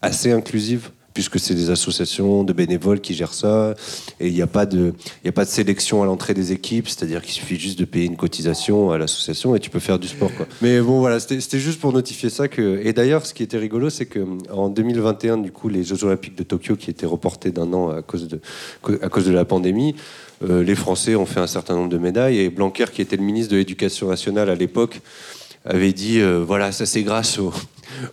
assez 0.02 0.32
inclusives 0.32 0.90
puisque 1.16 1.40
c'est 1.40 1.54
des 1.54 1.70
associations 1.70 2.44
de 2.44 2.52
bénévoles 2.52 3.00
qui 3.00 3.14
gèrent 3.14 3.32
ça, 3.32 3.74
et 4.20 4.28
il 4.28 4.34
n'y 4.34 4.42
a, 4.42 4.46
pas 4.46 4.66
de- 4.66 4.92
a 5.24 5.32
pas 5.32 5.46
de 5.46 5.48
sélection 5.48 6.02
à 6.02 6.04
l'entrée 6.04 6.34
des 6.34 6.52
équipes, 6.52 6.88
c'est-à-dire 6.88 7.22
qu'il 7.22 7.32
suffit 7.32 7.56
juste 7.56 7.78
de 7.78 7.86
payer 7.86 8.04
une 8.04 8.18
cotisation 8.18 8.90
à 8.90 8.98
l'association 8.98 9.56
et 9.56 9.58
tu 9.58 9.70
peux 9.70 9.78
faire 9.78 9.98
du 9.98 10.08
sport. 10.08 10.30
Mais 10.60 10.78
bon, 10.78 11.00
voilà, 11.00 11.18
c'était 11.18 11.58
juste 11.58 11.80
pour 11.80 11.94
notifier 11.94 12.28
ça. 12.28 12.48
Que... 12.48 12.82
Et 12.84 12.92
d'ailleurs, 12.92 13.24
ce 13.24 13.32
qui 13.32 13.42
était 13.42 13.56
rigolo, 13.56 13.88
c'est 13.88 14.04
qu'en 14.04 14.68
2021, 14.68 15.38
du 15.38 15.52
coup, 15.52 15.70
les 15.70 15.84
Jeux 15.84 16.04
Olympiques 16.04 16.36
de 16.36 16.42
Tokyo, 16.42 16.76
qui 16.76 16.90
étaient 16.90 17.06
reportés 17.06 17.50
d'un 17.50 17.72
an 17.72 17.88
à 17.88 18.02
cause 18.02 18.28
de, 18.28 18.38
à 19.00 19.08
cause 19.08 19.24
de 19.24 19.32
la 19.32 19.46
pandémie, 19.46 19.94
euh, 20.46 20.62
les 20.62 20.74
Français 20.74 21.14
ont 21.14 21.24
fait 21.24 21.40
un 21.40 21.46
certain 21.46 21.76
nombre 21.76 21.88
de 21.88 21.96
médailles, 21.96 22.40
et 22.40 22.50
Blanquer, 22.50 22.84
qui 22.92 23.00
était 23.00 23.16
le 23.16 23.22
ministre 23.22 23.52
de 23.52 23.56
l'Éducation 23.56 24.08
nationale 24.08 24.50
à 24.50 24.54
l'époque, 24.54 25.00
avait 25.64 25.94
dit 25.94 26.20
euh, 26.20 26.44
voilà, 26.46 26.72
ça 26.72 26.84
c'est 26.84 27.04
grâce 27.04 27.38
au, 27.38 27.54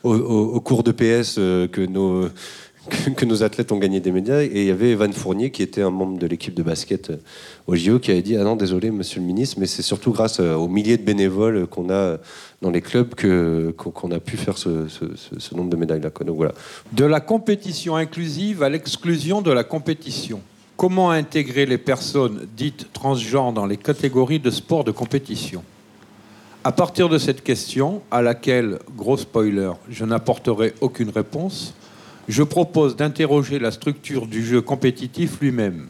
au, 0.03 0.59
cours 0.61 0.83
de 0.83 0.93
PS 0.93 1.35
euh, 1.37 1.67
que 1.67 1.81
nos 1.81 2.29
que, 3.15 3.25
nos 3.25 3.43
athlètes 3.43 3.71
ont 3.71 3.77
gagné 3.77 3.99
des 3.99 4.11
médailles. 4.11 4.47
Et 4.47 4.61
il 4.61 4.67
y 4.67 4.71
avait 4.71 4.91
Evan 4.91 5.11
Fournier, 5.13 5.51
qui 5.51 5.63
était 5.63 5.81
un 5.81 5.89
membre 5.89 6.17
de 6.17 6.27
l'équipe 6.27 6.53
de 6.53 6.63
basket 6.63 7.09
euh, 7.09 7.17
au 7.67 7.75
JO, 7.75 7.99
qui 7.99 8.11
avait 8.11 8.21
dit 8.21 8.35
Ah 8.37 8.43
non, 8.43 8.55
désolé, 8.55 8.91
monsieur 8.91 9.19
le 9.19 9.25
ministre, 9.25 9.57
mais 9.59 9.65
c'est 9.65 9.81
surtout 9.81 10.11
grâce 10.11 10.39
euh, 10.39 10.55
aux 10.55 10.67
milliers 10.67 10.97
de 10.97 11.03
bénévoles 11.03 11.67
qu'on 11.67 11.89
a 11.89 12.17
dans 12.61 12.71
les 12.71 12.81
clubs 12.81 13.13
qu'on 13.75 14.11
a 14.11 14.19
pu 14.19 14.37
faire 14.37 14.57
ce, 14.57 14.87
nombre 15.53 15.69
de 15.69 15.75
médailles-là. 15.75 16.09
voilà. 16.27 16.53
De 16.93 17.05
la 17.05 17.19
compétition 17.19 17.95
inclusive 17.95 18.63
à 18.63 18.69
l'exclusion 18.69 19.41
de 19.41 19.51
la 19.51 19.63
compétition. 19.63 20.41
Comment 20.77 21.11
intégrer 21.11 21.65
les 21.65 21.77
personnes 21.77 22.47
dites 22.55 22.91
transgenres 22.93 23.53
dans 23.53 23.65
les 23.65 23.77
catégories 23.77 24.39
de 24.39 24.49
sport 24.49 24.83
de 24.83 24.91
compétition? 24.91 25.63
À 26.63 26.71
partir 26.71 27.09
de 27.09 27.17
cette 27.17 27.43
question, 27.43 28.01
à 28.09 28.21
laquelle, 28.21 28.79
gros 28.95 29.17
spoiler, 29.17 29.71
je 29.89 30.05
n'apporterai 30.05 30.73
aucune 30.79 31.09
réponse, 31.09 31.73
je 32.27 32.43
propose 32.43 32.95
d'interroger 32.95 33.59
la 33.59 33.71
structure 33.71 34.27
du 34.27 34.45
jeu 34.45 34.61
compétitif 34.61 35.39
lui-même. 35.41 35.87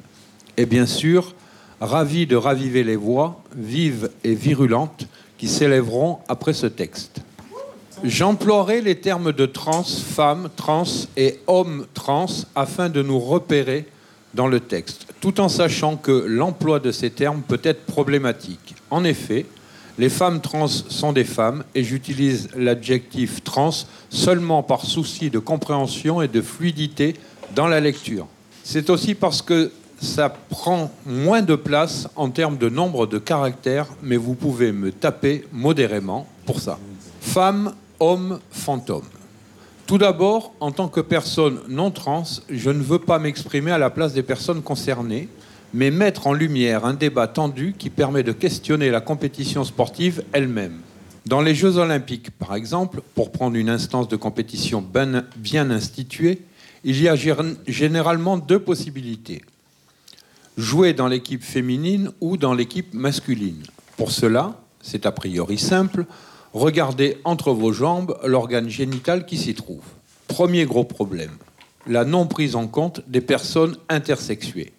Et 0.58 0.66
bien 0.66 0.86
sûr, 0.86 1.36
ravi 1.82 2.28
de 2.28 2.36
raviver 2.36 2.84
les 2.84 2.96
voix 2.96 3.44
vives 3.56 4.10
et 4.24 4.34
virulentes 4.34 5.08
qui 5.38 5.48
s'élèveront 5.48 6.20
après 6.28 6.54
ce 6.54 6.68
texte. 6.68 7.22
J'emploierai 8.04 8.82
les 8.82 9.00
termes 9.00 9.32
de 9.32 9.46
trans, 9.46 9.84
femme, 9.84 10.50
trans 10.56 10.84
et 11.16 11.40
homme 11.48 11.86
trans 11.94 12.28
afin 12.56 12.90
de 12.90 13.02
nous 13.02 13.20
repérer 13.20 13.86
dans 14.34 14.48
le 14.48 14.60
texte, 14.60 15.08
tout 15.22 15.40
en 15.40 15.48
sachant 15.48 15.96
que 15.96 16.12
l'emploi 16.12 16.80
de 16.80 16.92
ces 16.92 17.12
termes 17.12 17.42
peut 17.48 17.62
être 17.64 17.86
problématique. 17.86 18.76
En 18.90 19.04
effet, 19.04 19.46
les 19.98 20.10
femmes 20.10 20.42
trans 20.42 20.68
sont 20.68 21.14
des 21.14 21.24
femmes 21.24 21.64
et 21.76 21.84
j'utilise 21.84 22.50
l'adjectif 22.56 23.44
trans 23.44 23.72
seulement 24.10 24.64
par 24.64 24.86
souci 24.86 25.30
de 25.30 25.40
compréhension 25.40 26.22
et 26.22 26.28
de 26.28 26.42
fluidité 26.42 27.16
dans 27.56 27.68
la 27.68 27.80
lecture. 27.80 28.28
C'est 28.64 28.90
aussi 28.90 29.14
parce 29.14 29.42
que 29.42 29.72
ça 30.02 30.30
prend 30.30 30.92
moins 31.06 31.42
de 31.42 31.56
place 31.56 32.08
en 32.16 32.30
termes 32.30 32.58
de 32.58 32.70
nombre 32.70 33.08
de 33.08 33.20
caractères, 33.20 33.88
mais 34.02 34.18
vous 34.18 34.34
pouvez 34.34 34.72
me 34.72 34.92
taper 34.92 35.46
modérément 35.52 36.28
pour 36.46 36.60
ça. 36.60 36.80
Femme, 37.22 37.74
homme, 38.00 38.40
fantôme. 38.52 39.06
Tout 39.86 39.98
d'abord, 39.98 40.54
en 40.60 40.72
tant 40.72 40.88
que 40.88 41.02
personne 41.02 41.60
non 41.70 41.92
trans, 41.92 42.24
je 42.50 42.70
ne 42.70 42.82
veux 42.82 43.00
pas 43.00 43.20
m'exprimer 43.20 43.72
à 43.72 43.78
la 43.78 43.90
place 43.90 44.14
des 44.14 44.24
personnes 44.24 44.62
concernées, 44.62 45.30
mais 45.74 45.92
mettre 45.92 46.28
en 46.28 46.34
lumière 46.34 46.86
un 46.86 46.94
débat 46.94 47.28
tendu 47.28 47.74
qui 47.78 47.90
permet 47.90 48.24
de 48.24 48.32
questionner 48.32 48.90
la 48.90 49.02
compétition 49.02 49.64
sportive 49.64 50.24
elle-même. 50.32 50.80
Dans 51.26 51.42
les 51.42 51.56
Jeux 51.56 51.78
olympiques, 51.78 52.32
par 52.32 52.54
exemple, 52.54 53.02
pour 53.16 53.32
prendre 53.32 53.56
une 53.56 53.70
instance 53.70 54.08
de 54.08 54.16
compétition 54.16 54.82
ben- 54.82 55.26
bien 55.38 55.72
instituée, 55.72 56.42
il 56.84 57.02
y 57.02 57.08
a 57.08 57.16
gé- 57.16 57.56
généralement 57.66 58.38
deux 58.38 58.60
possibilités. 58.60 59.42
Jouer 60.58 60.94
dans 60.94 61.08
l'équipe 61.08 61.44
féminine 61.44 62.12
ou 62.22 62.38
dans 62.38 62.54
l'équipe 62.54 62.94
masculine. 62.94 63.64
Pour 63.98 64.12
cela, 64.12 64.60
c'est 64.82 65.06
a 65.06 65.12
priori 65.12 65.58
simple, 65.58 66.06
regardez 66.54 67.18
entre 67.24 67.54
vos 67.54 67.72
jambes 67.72 68.18
l'organe 68.26 68.70
génital 68.70 69.26
qui 69.26 69.38
s'y 69.38 69.56
trouve. 69.56 69.82
Premier 70.28 70.66
gros 70.66 70.84
problème, 70.84 71.32
la 71.88 72.04
non 72.06 72.28
prise 72.28 72.56
en 72.56 72.68
compte 72.68 73.02
des 73.08 73.22
personnes 73.22 73.78
intersexuées. 73.90 74.74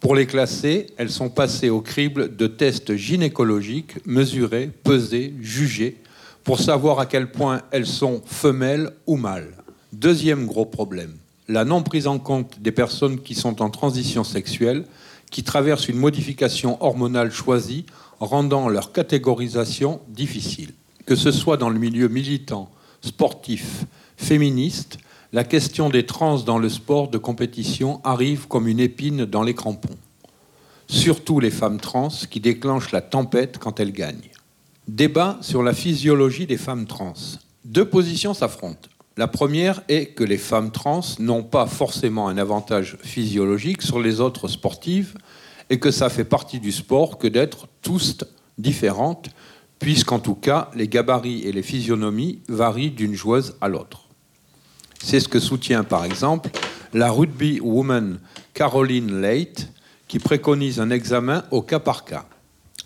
Pour 0.00 0.14
les 0.14 0.26
classer, 0.26 0.86
elles 0.96 1.10
sont 1.10 1.28
passées 1.28 1.68
au 1.68 1.82
crible 1.82 2.34
de 2.34 2.46
tests 2.46 2.96
gynécologiques, 2.96 4.04
mesurés, 4.06 4.70
pesés, 4.82 5.34
jugés, 5.42 5.98
pour 6.42 6.58
savoir 6.58 7.00
à 7.00 7.06
quel 7.06 7.30
point 7.30 7.60
elles 7.70 7.86
sont 7.86 8.22
femelles 8.24 8.92
ou 9.06 9.16
mâles. 9.16 9.54
Deuxième 9.92 10.46
gros 10.46 10.64
problème, 10.64 11.14
la 11.48 11.66
non 11.66 11.82
prise 11.82 12.06
en 12.06 12.18
compte 12.18 12.60
des 12.60 12.72
personnes 12.72 13.20
qui 13.20 13.34
sont 13.34 13.60
en 13.60 13.68
transition 13.68 14.24
sexuelle, 14.24 14.86
qui 15.30 15.42
traversent 15.42 15.88
une 15.88 15.98
modification 15.98 16.82
hormonale 16.82 17.30
choisie, 17.30 17.84
rendant 18.20 18.68
leur 18.70 18.92
catégorisation 18.92 20.00
difficile. 20.08 20.72
Que 21.04 21.14
ce 21.14 21.30
soit 21.30 21.58
dans 21.58 21.70
le 21.70 21.78
milieu 21.78 22.08
militant, 22.08 22.70
sportif, 23.02 23.84
féministe, 24.16 24.98
la 25.32 25.44
question 25.44 25.90
des 25.90 26.06
trans 26.06 26.40
dans 26.40 26.58
le 26.58 26.68
sport 26.68 27.08
de 27.08 27.16
compétition 27.16 28.00
arrive 28.02 28.48
comme 28.48 28.66
une 28.66 28.80
épine 28.80 29.24
dans 29.24 29.44
les 29.44 29.54
crampons. 29.54 29.96
Surtout 30.88 31.38
les 31.38 31.52
femmes 31.52 31.78
trans 31.78 32.08
qui 32.28 32.40
déclenchent 32.40 32.90
la 32.90 33.00
tempête 33.00 33.58
quand 33.58 33.78
elles 33.78 33.92
gagnent. 33.92 34.30
Débat 34.88 35.38
sur 35.40 35.62
la 35.62 35.72
physiologie 35.72 36.46
des 36.46 36.56
femmes 36.56 36.86
trans. 36.86 37.14
Deux 37.64 37.84
positions 37.84 38.34
s'affrontent. 38.34 38.88
La 39.16 39.28
première 39.28 39.82
est 39.86 40.06
que 40.06 40.24
les 40.24 40.36
femmes 40.36 40.72
trans 40.72 41.02
n'ont 41.20 41.44
pas 41.44 41.66
forcément 41.66 42.26
un 42.26 42.36
avantage 42.36 42.96
physiologique 43.00 43.82
sur 43.82 44.00
les 44.00 44.20
autres 44.20 44.48
sportives 44.48 45.14
et 45.68 45.78
que 45.78 45.92
ça 45.92 46.08
fait 46.08 46.24
partie 46.24 46.58
du 46.58 46.72
sport 46.72 47.18
que 47.18 47.28
d'être 47.28 47.68
tous 47.82 48.18
différentes, 48.58 49.30
puisqu'en 49.78 50.18
tout 50.18 50.34
cas 50.34 50.72
les 50.74 50.88
gabarits 50.88 51.42
et 51.44 51.52
les 51.52 51.62
physionomies 51.62 52.40
varient 52.48 52.90
d'une 52.90 53.14
joueuse 53.14 53.54
à 53.60 53.68
l'autre. 53.68 54.09
C'est 55.02 55.20
ce 55.20 55.28
que 55.28 55.40
soutient 55.40 55.84
par 55.84 56.04
exemple 56.04 56.50
la 56.92 57.10
rugby 57.10 57.60
woman 57.60 58.18
Caroline 58.54 59.20
Leight, 59.20 59.68
qui 60.08 60.18
préconise 60.18 60.80
un 60.80 60.90
examen 60.90 61.44
au 61.50 61.62
cas 61.62 61.78
par 61.78 62.04
cas. 62.04 62.26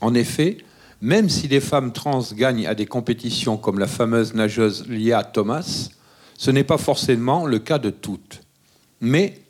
En 0.00 0.14
effet, 0.14 0.58
même 1.00 1.28
si 1.28 1.48
les 1.48 1.60
femmes 1.60 1.92
trans 1.92 2.22
gagnent 2.32 2.66
à 2.66 2.74
des 2.74 2.86
compétitions 2.86 3.56
comme 3.56 3.78
la 3.78 3.86
fameuse 3.86 4.34
nageuse 4.34 4.86
Lia 4.88 5.24
Thomas, 5.24 5.88
ce 6.36 6.50
n'est 6.50 6.64
pas 6.64 6.78
forcément 6.78 7.46
le 7.46 7.58
cas 7.58 7.78
de 7.78 7.90
toutes. 7.90 8.42
Mais 9.00 9.40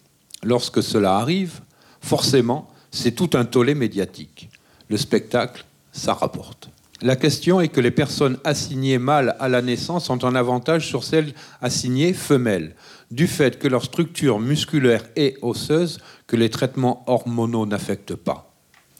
lorsque 0.42 0.82
cela 0.82 1.16
arrive, 1.16 1.60
forcément, 2.00 2.70
c'est 2.90 3.12
tout 3.12 3.30
un 3.34 3.44
tollé 3.44 3.74
médiatique. 3.74 4.50
Le 4.88 4.96
spectacle, 4.96 5.64
ça 5.92 6.14
rapporte. 6.14 6.70
La 7.02 7.16
question 7.16 7.60
est 7.60 7.68
que 7.68 7.80
les 7.80 7.90
personnes 7.90 8.38
assignées 8.44 8.98
mâles 8.98 9.36
à 9.40 9.48
la 9.48 9.62
naissance 9.62 10.10
ont 10.10 10.24
un 10.24 10.34
avantage 10.34 10.86
sur 10.86 11.02
celles 11.02 11.34
assignées 11.60 12.12
femelles, 12.12 12.74
du 13.10 13.26
fait 13.26 13.58
que 13.58 13.68
leur 13.68 13.84
structure 13.84 14.38
musculaire 14.38 15.04
est 15.16 15.36
osseuse 15.42 15.98
que 16.26 16.36
les 16.36 16.50
traitements 16.50 17.02
hormonaux 17.06 17.66
n'affectent 17.66 18.14
pas. 18.14 18.50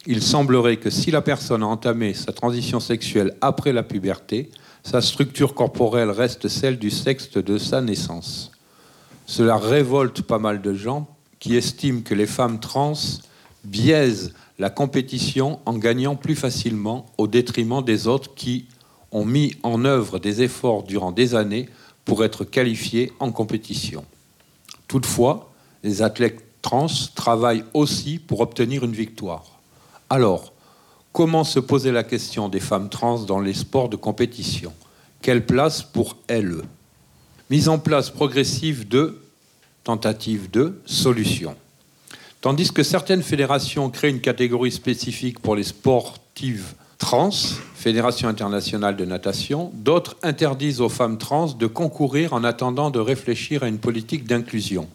Il 0.07 0.23
semblerait 0.23 0.77
que 0.77 0.91
si 0.91 1.11
la 1.11 1.23
personne 1.23 1.63
a 1.63 1.67
entamé 1.67 2.13
sa 2.15 2.33
transition 2.33 2.79
sexuelle 2.79 3.37
après 3.41 3.73
la 3.73 3.83
puberté, 3.83 4.51
sa 4.83 5.01
structure 5.01 5.55
corporelle 5.55 6.11
reste 6.11 6.49
celle 6.49 6.79
du 6.79 6.91
sexe 6.91 7.31
de 7.31 7.57
sa 7.57 7.81
naissance. 7.81 8.53
Cela 9.27 9.57
révolte 9.57 10.21
pas 10.21 10.39
mal 10.39 10.61
de 10.61 10.75
gens 10.75 11.09
qui 11.39 11.57
estiment 11.57 12.03
que 12.03 12.15
les 12.15 12.27
femmes 12.27 12.61
trans 12.61 12.93
biaisent 13.65 14.35
la 14.59 14.71
compétition 14.71 15.61
en 15.67 15.75
gagnant 15.75 16.17
plus 16.17 16.37
facilement 16.37 17.07
au 17.19 17.27
détriment 17.27 17.83
des 17.83 18.07
autres 18.07 18.35
qui 18.35 18.67
ont 19.11 19.25
mis 19.25 19.55
en 19.63 19.85
œuvre 19.85 20.19
des 20.19 20.43
efforts 20.43 20.83
durant 20.83 21.13
des 21.13 21.35
années 21.35 21.69
pour 22.05 22.25
être 22.25 22.45
qualifiés 22.45 23.13
en 23.19 23.33
compétition. 23.33 24.05
Toutefois, 24.89 25.51
les 25.83 26.03
athlètes 26.03 26.43
trans 26.63 26.87
travaillent 27.15 27.65
aussi 27.75 28.19
pour 28.19 28.41
obtenir 28.41 28.85
une 28.85 28.93
victoire. 28.93 29.45
Alors, 30.09 30.53
comment 31.13 31.45
se 31.45 31.61
poser 31.61 31.93
la 31.93 32.05
question 32.05 32.49
des 32.49 32.61
femmes 32.61 32.89
trans 32.89 33.21
dans 33.21 33.41
les 33.41 33.55
sports 33.55 33.89
de 33.89 33.97
compétition? 33.97 34.73
Quelle 35.21 35.47
place 35.47 35.83
pour 35.83 36.17
elles? 36.29 36.63
Mise 37.51 37.69
en 37.69 37.79
place 37.79 38.11
progressive 38.11 38.89
de 38.89 39.21
tentative 39.85 40.51
de 40.51 40.81
solution. 40.87 41.57
Tandis 42.45 42.73
que 42.73 42.83
certaines 42.83 43.23
fédérations 43.23 43.89
créent 43.89 44.11
une 44.11 44.21
catégorie 44.21 44.71
spécifique 44.71 45.39
pour 45.39 45.57
les 45.57 45.63
sportives 45.63 46.75
trans, 46.99 47.31
Fédération 47.75 48.29
internationale 48.29 48.97
de 48.97 49.07
natation, 49.07 49.73
d'autres 49.73 50.19
interdisent 50.23 50.83
aux 50.83 50.91
femmes 50.91 51.17
trans 51.17 51.47
de 51.47 51.67
concourir 51.67 52.35
en 52.35 52.45
attendant 52.45 52.91
de 52.91 52.99
réfléchir 52.99 53.63
à 53.63 53.69
une 53.69 53.79
politique 53.79 54.27
d'inclusion. 54.27 54.91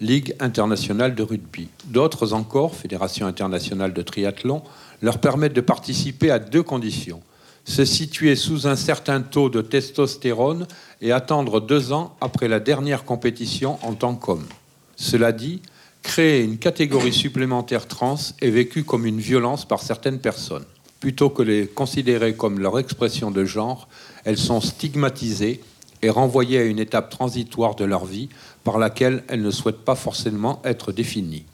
Ligue 0.00 0.34
internationale 0.40 1.14
de 1.14 1.22
rugby. 1.22 1.68
D'autres 1.84 2.32
encore, 2.32 2.74
Fédération 2.74 3.26
internationale 3.26 3.92
de 3.92 4.00
triathlon, 4.00 4.62
leur 5.02 5.18
permettent 5.18 5.52
de 5.52 5.60
participer 5.60 6.30
à 6.30 6.38
deux 6.38 6.62
conditions. 6.62 7.20
Se 7.66 7.84
situer 7.84 8.36
sous 8.36 8.66
un 8.66 8.76
certain 8.76 9.20
taux 9.20 9.50
de 9.50 9.60
testostérone 9.60 10.66
et 11.02 11.12
attendre 11.12 11.60
deux 11.60 11.92
ans 11.92 12.16
après 12.22 12.48
la 12.48 12.58
dernière 12.58 13.04
compétition 13.04 13.78
en 13.82 13.92
tant 13.92 14.14
qu'homme. 14.14 14.46
Cela 14.96 15.32
dit, 15.32 15.60
créer 16.02 16.42
une 16.42 16.58
catégorie 16.58 17.12
supplémentaire 17.12 17.86
trans 17.86 18.18
est 18.40 18.50
vécu 18.50 18.84
comme 18.84 19.06
une 19.06 19.20
violence 19.20 19.66
par 19.66 19.82
certaines 19.82 20.18
personnes. 20.18 20.64
Plutôt 21.00 21.30
que 21.30 21.42
les 21.42 21.66
considérer 21.66 22.34
comme 22.34 22.58
leur 22.58 22.78
expression 22.78 23.30
de 23.30 23.44
genre, 23.44 23.88
elles 24.24 24.38
sont 24.38 24.60
stigmatisées 24.60 25.60
et 26.02 26.10
renvoyées 26.10 26.58
à 26.58 26.64
une 26.64 26.78
étape 26.78 27.10
transitoire 27.10 27.74
de 27.74 27.84
leur 27.84 28.04
vie 28.04 28.28
par 28.64 28.78
laquelle 28.78 29.24
elles 29.28 29.42
ne 29.42 29.50
souhaitent 29.50 29.84
pas 29.84 29.94
forcément 29.94 30.60
être 30.64 30.92
définies. 30.92 31.44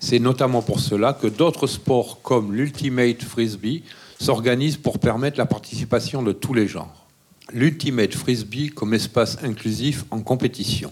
C'est 0.00 0.18
notamment 0.18 0.62
pour 0.62 0.80
cela 0.80 1.12
que 1.12 1.26
d'autres 1.26 1.66
sports 1.66 2.22
comme 2.22 2.54
l'Ultimate 2.54 3.22
Frisbee 3.22 3.82
s'organisent 4.18 4.78
pour 4.78 4.98
permettre 4.98 5.38
la 5.38 5.46
participation 5.46 6.22
de 6.22 6.32
tous 6.32 6.54
les 6.54 6.66
genres. 6.66 7.06
L'Ultimate 7.52 8.14
Frisbee 8.14 8.70
comme 8.70 8.94
espace 8.94 9.38
inclusif 9.42 10.04
en 10.10 10.20
compétition. 10.20 10.90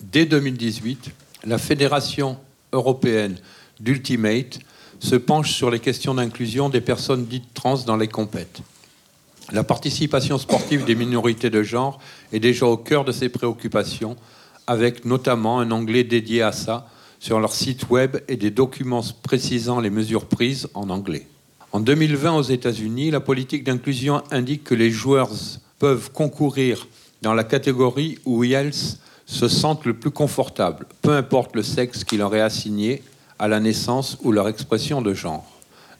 Dès 0.00 0.26
2018, 0.26 1.10
la 1.46 1.58
Fédération 1.58 2.36
européenne 2.72 3.36
d'Ultimate 3.80 4.58
se 4.98 5.14
penche 5.14 5.52
sur 5.52 5.70
les 5.70 5.78
questions 5.78 6.14
d'inclusion 6.14 6.68
des 6.68 6.80
personnes 6.80 7.26
dites 7.26 7.54
trans 7.54 7.78
dans 7.86 7.96
les 7.96 8.08
compètes. 8.08 8.60
La 9.52 9.62
participation 9.62 10.38
sportive 10.38 10.84
des 10.84 10.96
minorités 10.96 11.50
de 11.50 11.62
genre 11.62 12.00
est 12.32 12.40
déjà 12.40 12.66
au 12.66 12.76
cœur 12.76 13.04
de 13.04 13.12
ces 13.12 13.28
préoccupations, 13.28 14.16
avec 14.66 15.04
notamment 15.04 15.60
un 15.60 15.70
onglet 15.70 16.02
dédié 16.02 16.42
à 16.42 16.50
ça 16.50 16.88
sur 17.20 17.38
leur 17.38 17.52
site 17.52 17.88
web 17.88 18.16
et 18.26 18.36
des 18.36 18.50
documents 18.50 19.04
précisant 19.22 19.80
les 19.80 19.90
mesures 19.90 20.26
prises 20.26 20.68
en 20.74 20.90
anglais. 20.90 21.28
En 21.70 21.78
2020, 21.78 22.36
aux 22.36 22.42
États-Unis, 22.42 23.10
la 23.10 23.20
politique 23.20 23.62
d'inclusion 23.62 24.22
indique 24.32 24.64
que 24.64 24.74
les 24.74 24.90
joueurs 24.90 25.30
peuvent 25.78 26.10
concourir 26.10 26.88
dans 27.22 27.34
la 27.34 27.44
catégorie 27.44 28.18
où 28.24 28.42
ils 28.42 28.72
se 29.26 29.48
sentent 29.48 29.84
le 29.84 29.94
plus 29.94 30.10
confortables, 30.10 30.86
peu 31.02 31.12
importe 31.12 31.54
le 31.54 31.62
sexe 31.62 32.04
qui 32.04 32.16
leur 32.16 32.34
est 32.34 32.40
assigné 32.40 33.02
à 33.38 33.48
la 33.48 33.60
naissance 33.60 34.16
ou 34.22 34.32
leur 34.32 34.48
expression 34.48 35.02
de 35.02 35.12
genre. 35.12 35.44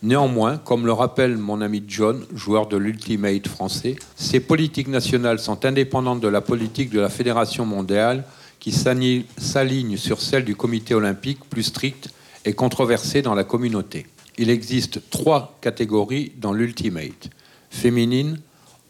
Néanmoins, 0.03 0.59
comme 0.59 0.87
le 0.87 0.93
rappelle 0.93 1.37
mon 1.37 1.61
ami 1.61 1.83
John, 1.87 2.25
joueur 2.35 2.69
de 2.69 2.77
l'Ultimate 2.77 3.49
français, 3.49 3.97
ces 4.15 4.41
politiques 4.41 4.89
nationales 4.89 5.39
sont 5.39 5.65
indépendantes 5.65 6.21
de 6.21 6.29
la 6.29 6.41
politique 6.41 6.91
de 6.91 7.01
la 7.01 7.09
Fédération 7.09 7.67
mondiale 7.67 8.25
qui 8.61 8.73
s'aligne 8.73 9.97
sur 9.97 10.21
celle 10.21 10.45
du 10.45 10.55
comité 10.55 10.95
olympique 10.95 11.41
plus 11.51 11.65
stricte 11.65 12.11
et 12.45 12.53
controversée 12.53 13.23
dans 13.23 13.35
la 13.35 13.45
communauté. 13.45 14.07
Il 14.39 14.51
existe 14.51 15.01
trois 15.11 15.59
catégories 15.61 16.33
dans 16.39 16.53
l'Ultimate 16.53 17.31
féminine, 17.71 18.41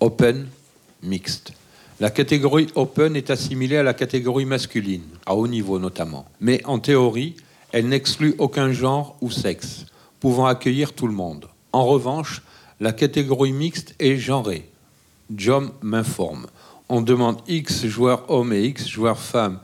open, 0.00 0.46
mixte. 1.02 1.52
La 1.98 2.10
catégorie 2.10 2.66
open 2.74 3.16
est 3.16 3.30
assimilée 3.30 3.78
à 3.78 3.82
la 3.82 3.94
catégorie 3.94 4.44
masculine, 4.44 5.04
à 5.24 5.34
haut 5.34 5.48
niveau 5.48 5.78
notamment. 5.78 6.26
Mais 6.40 6.60
en 6.66 6.78
théorie, 6.78 7.36
elle 7.72 7.88
n'exclut 7.88 8.34
aucun 8.36 8.70
genre 8.70 9.16
ou 9.22 9.30
sexe 9.30 9.86
pouvant 10.20 10.44
accueillir 10.44 10.92
tout 10.92 11.06
le 11.06 11.14
monde. 11.14 11.48
En 11.72 11.86
revanche, 11.86 12.42
la 12.80 12.92
catégorie 12.92 13.52
mixte 13.52 13.94
est 13.98 14.18
genrée. 14.18 14.68
John 15.34 15.70
m'informe. 15.80 16.46
On 16.90 17.00
demande 17.00 17.38
X 17.48 17.86
joueurs 17.86 18.30
hommes 18.30 18.52
et 18.52 18.64
X 18.66 18.86
joueurs 18.88 19.18
femmes. 19.18 19.58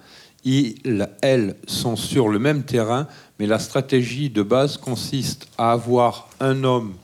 Ils, 0.44 1.08
elles 1.20 1.54
sont 1.66 1.96
sur 1.96 2.28
le 2.28 2.38
même 2.38 2.62
terrain, 2.62 3.08
mais 3.38 3.46
la 3.46 3.58
stratégie 3.58 4.30
de 4.30 4.42
base 4.42 4.78
consiste 4.78 5.48
à 5.58 5.72
avoir 5.72 6.30
un 6.40 6.64
homme 6.64 6.94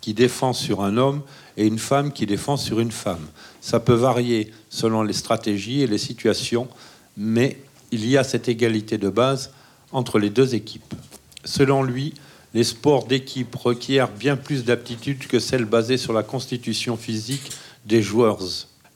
qui 0.00 0.14
défend 0.14 0.52
sur 0.52 0.82
un 0.82 0.96
homme 0.96 1.22
et 1.56 1.66
une 1.66 1.80
femme 1.80 2.12
qui 2.12 2.26
défend 2.26 2.56
sur 2.56 2.78
une 2.78 2.92
femme. 2.92 3.26
Ça 3.68 3.80
peut 3.80 3.92
varier 3.92 4.50
selon 4.70 5.02
les 5.02 5.12
stratégies 5.12 5.82
et 5.82 5.86
les 5.86 5.98
situations, 5.98 6.68
mais 7.18 7.58
il 7.90 8.08
y 8.08 8.16
a 8.16 8.24
cette 8.24 8.48
égalité 8.48 8.96
de 8.96 9.10
base 9.10 9.52
entre 9.92 10.18
les 10.18 10.30
deux 10.30 10.54
équipes. 10.54 10.94
Selon 11.44 11.82
lui, 11.82 12.14
les 12.54 12.64
sports 12.64 13.04
d'équipe 13.04 13.54
requièrent 13.54 14.10
bien 14.10 14.36
plus 14.36 14.64
d'aptitudes 14.64 15.26
que 15.26 15.38
celles 15.38 15.66
basées 15.66 15.98
sur 15.98 16.14
la 16.14 16.22
constitution 16.22 16.96
physique 16.96 17.52
des 17.84 18.00
joueurs. 18.00 18.38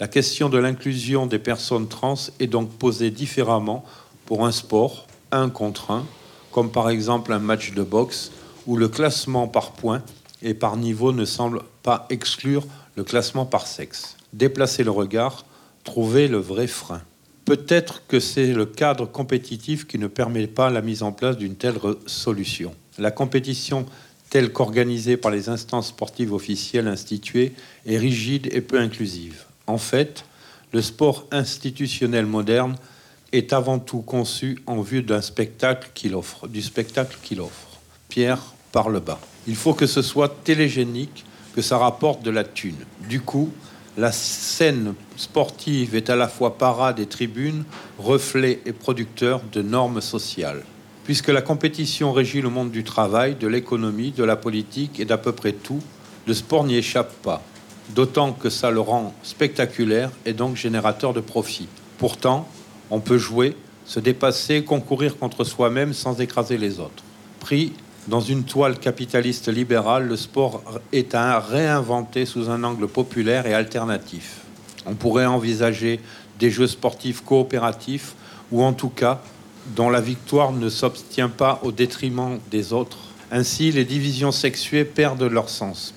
La 0.00 0.08
question 0.08 0.48
de 0.48 0.56
l'inclusion 0.56 1.26
des 1.26 1.38
personnes 1.38 1.86
trans 1.86 2.14
est 2.40 2.46
donc 2.46 2.70
posée 2.70 3.10
différemment 3.10 3.84
pour 4.24 4.46
un 4.46 4.52
sport, 4.52 5.06
un 5.32 5.50
contre 5.50 5.90
un, 5.90 6.06
comme 6.50 6.72
par 6.72 6.88
exemple 6.88 7.34
un 7.34 7.40
match 7.40 7.74
de 7.74 7.82
boxe, 7.82 8.32
où 8.66 8.78
le 8.78 8.88
classement 8.88 9.48
par 9.48 9.72
points 9.72 10.02
et 10.40 10.54
par 10.54 10.78
niveau 10.78 11.12
ne 11.12 11.26
semble 11.26 11.60
pas 11.82 12.06
exclure 12.08 12.64
le 12.96 13.04
classement 13.04 13.44
par 13.44 13.66
sexe. 13.66 14.16
Déplacer 14.32 14.84
le 14.84 14.90
regard, 14.90 15.44
trouver 15.84 16.28
le 16.28 16.38
vrai 16.38 16.66
frein. 16.66 17.02
Peut-être 17.44 18.02
que 18.06 18.20
c'est 18.20 18.52
le 18.52 18.66
cadre 18.66 19.06
compétitif 19.06 19.86
qui 19.86 19.98
ne 19.98 20.06
permet 20.06 20.46
pas 20.46 20.70
la 20.70 20.80
mise 20.80 21.02
en 21.02 21.12
place 21.12 21.36
d'une 21.36 21.56
telle 21.56 21.78
solution. 22.06 22.74
La 22.98 23.10
compétition 23.10 23.86
telle 24.30 24.52
qu'organisée 24.52 25.16
par 25.16 25.30
les 25.30 25.48
instances 25.48 25.88
sportives 25.88 26.32
officielles 26.32 26.88
instituées 26.88 27.52
est 27.84 27.98
rigide 27.98 28.48
et 28.52 28.60
peu 28.60 28.78
inclusive. 28.78 29.44
En 29.66 29.76
fait, 29.76 30.24
le 30.72 30.80
sport 30.80 31.26
institutionnel 31.30 32.24
moderne 32.24 32.76
est 33.32 33.52
avant 33.52 33.78
tout 33.78 34.00
conçu 34.00 34.58
en 34.66 34.80
vue 34.80 35.02
d'un 35.02 35.20
spectacle 35.20 35.90
qu'il 35.94 36.14
offre, 36.14 36.48
du 36.48 36.62
spectacle 36.62 37.18
qu'il 37.22 37.40
offre. 37.40 37.80
Pierre 38.08 38.40
par 38.72 38.88
le 38.88 39.00
bas. 39.00 39.20
Il 39.46 39.56
faut 39.56 39.74
que 39.74 39.86
ce 39.86 40.00
soit 40.00 40.34
télégénique, 40.44 41.24
que 41.54 41.60
ça 41.60 41.76
rapporte 41.76 42.22
de 42.22 42.30
la 42.30 42.44
thune. 42.44 42.86
Du 43.08 43.20
coup, 43.20 43.52
la 43.96 44.12
scène 44.12 44.94
sportive 45.16 45.94
est 45.94 46.10
à 46.10 46.16
la 46.16 46.28
fois 46.28 46.56
parade 46.56 46.98
et 46.98 47.06
tribune, 47.06 47.64
reflet 47.98 48.60
et 48.64 48.72
producteur 48.72 49.42
de 49.52 49.62
normes 49.62 50.00
sociales 50.00 50.62
puisque 51.04 51.28
la 51.28 51.42
compétition 51.42 52.12
régit 52.12 52.40
le 52.40 52.48
monde 52.48 52.70
du 52.70 52.84
travail, 52.84 53.34
de 53.34 53.46
l'économie, 53.46 54.12
de 54.12 54.24
la 54.24 54.36
politique 54.36 55.00
et 55.00 55.04
d'à 55.04 55.18
peu 55.18 55.32
près 55.32 55.52
tout, 55.52 55.80
le 56.26 56.34
sport 56.34 56.64
n'y 56.64 56.76
échappe 56.76 57.12
pas, 57.22 57.42
d'autant 57.94 58.32
que 58.32 58.50
ça 58.50 58.70
le 58.70 58.80
rend 58.80 59.14
spectaculaire 59.22 60.10
et 60.24 60.32
donc 60.32 60.56
générateur 60.56 61.12
de 61.12 61.20
profit. 61.20 61.68
Pourtant, 61.98 62.48
on 62.90 63.00
peut 63.00 63.18
jouer, 63.18 63.56
se 63.84 64.00
dépasser, 64.00 64.62
concourir 64.64 65.18
contre 65.18 65.44
soi-même 65.44 65.92
sans 65.92 66.20
écraser 66.20 66.56
les 66.56 66.78
autres. 66.78 67.02
Pris 67.40 67.72
dans 68.08 68.20
une 68.20 68.42
toile 68.42 68.78
capitaliste 68.78 69.48
libérale, 69.48 70.08
le 70.08 70.16
sport 70.16 70.62
est 70.92 71.14
à 71.14 71.38
réinventer 71.38 72.26
sous 72.26 72.50
un 72.50 72.64
angle 72.64 72.88
populaire 72.88 73.46
et 73.46 73.54
alternatif. 73.54 74.40
On 74.86 74.94
pourrait 74.94 75.26
envisager 75.26 76.00
des 76.40 76.50
jeux 76.50 76.66
sportifs 76.66 77.20
coopératifs 77.20 78.14
ou 78.50 78.64
en 78.64 78.72
tout 78.72 78.88
cas 78.88 79.20
dont 79.76 79.88
la 79.88 80.00
victoire 80.00 80.50
ne 80.50 80.68
s'obtient 80.68 81.28
pas 81.28 81.60
au 81.62 81.70
détriment 81.70 82.40
des 82.50 82.72
autres. 82.72 82.98
Ainsi, 83.30 83.70
les 83.70 83.84
divisions 83.84 84.32
sexuées 84.32 84.84
perdraient 84.84 85.30
leur 85.30 85.48
sens. 85.48 85.94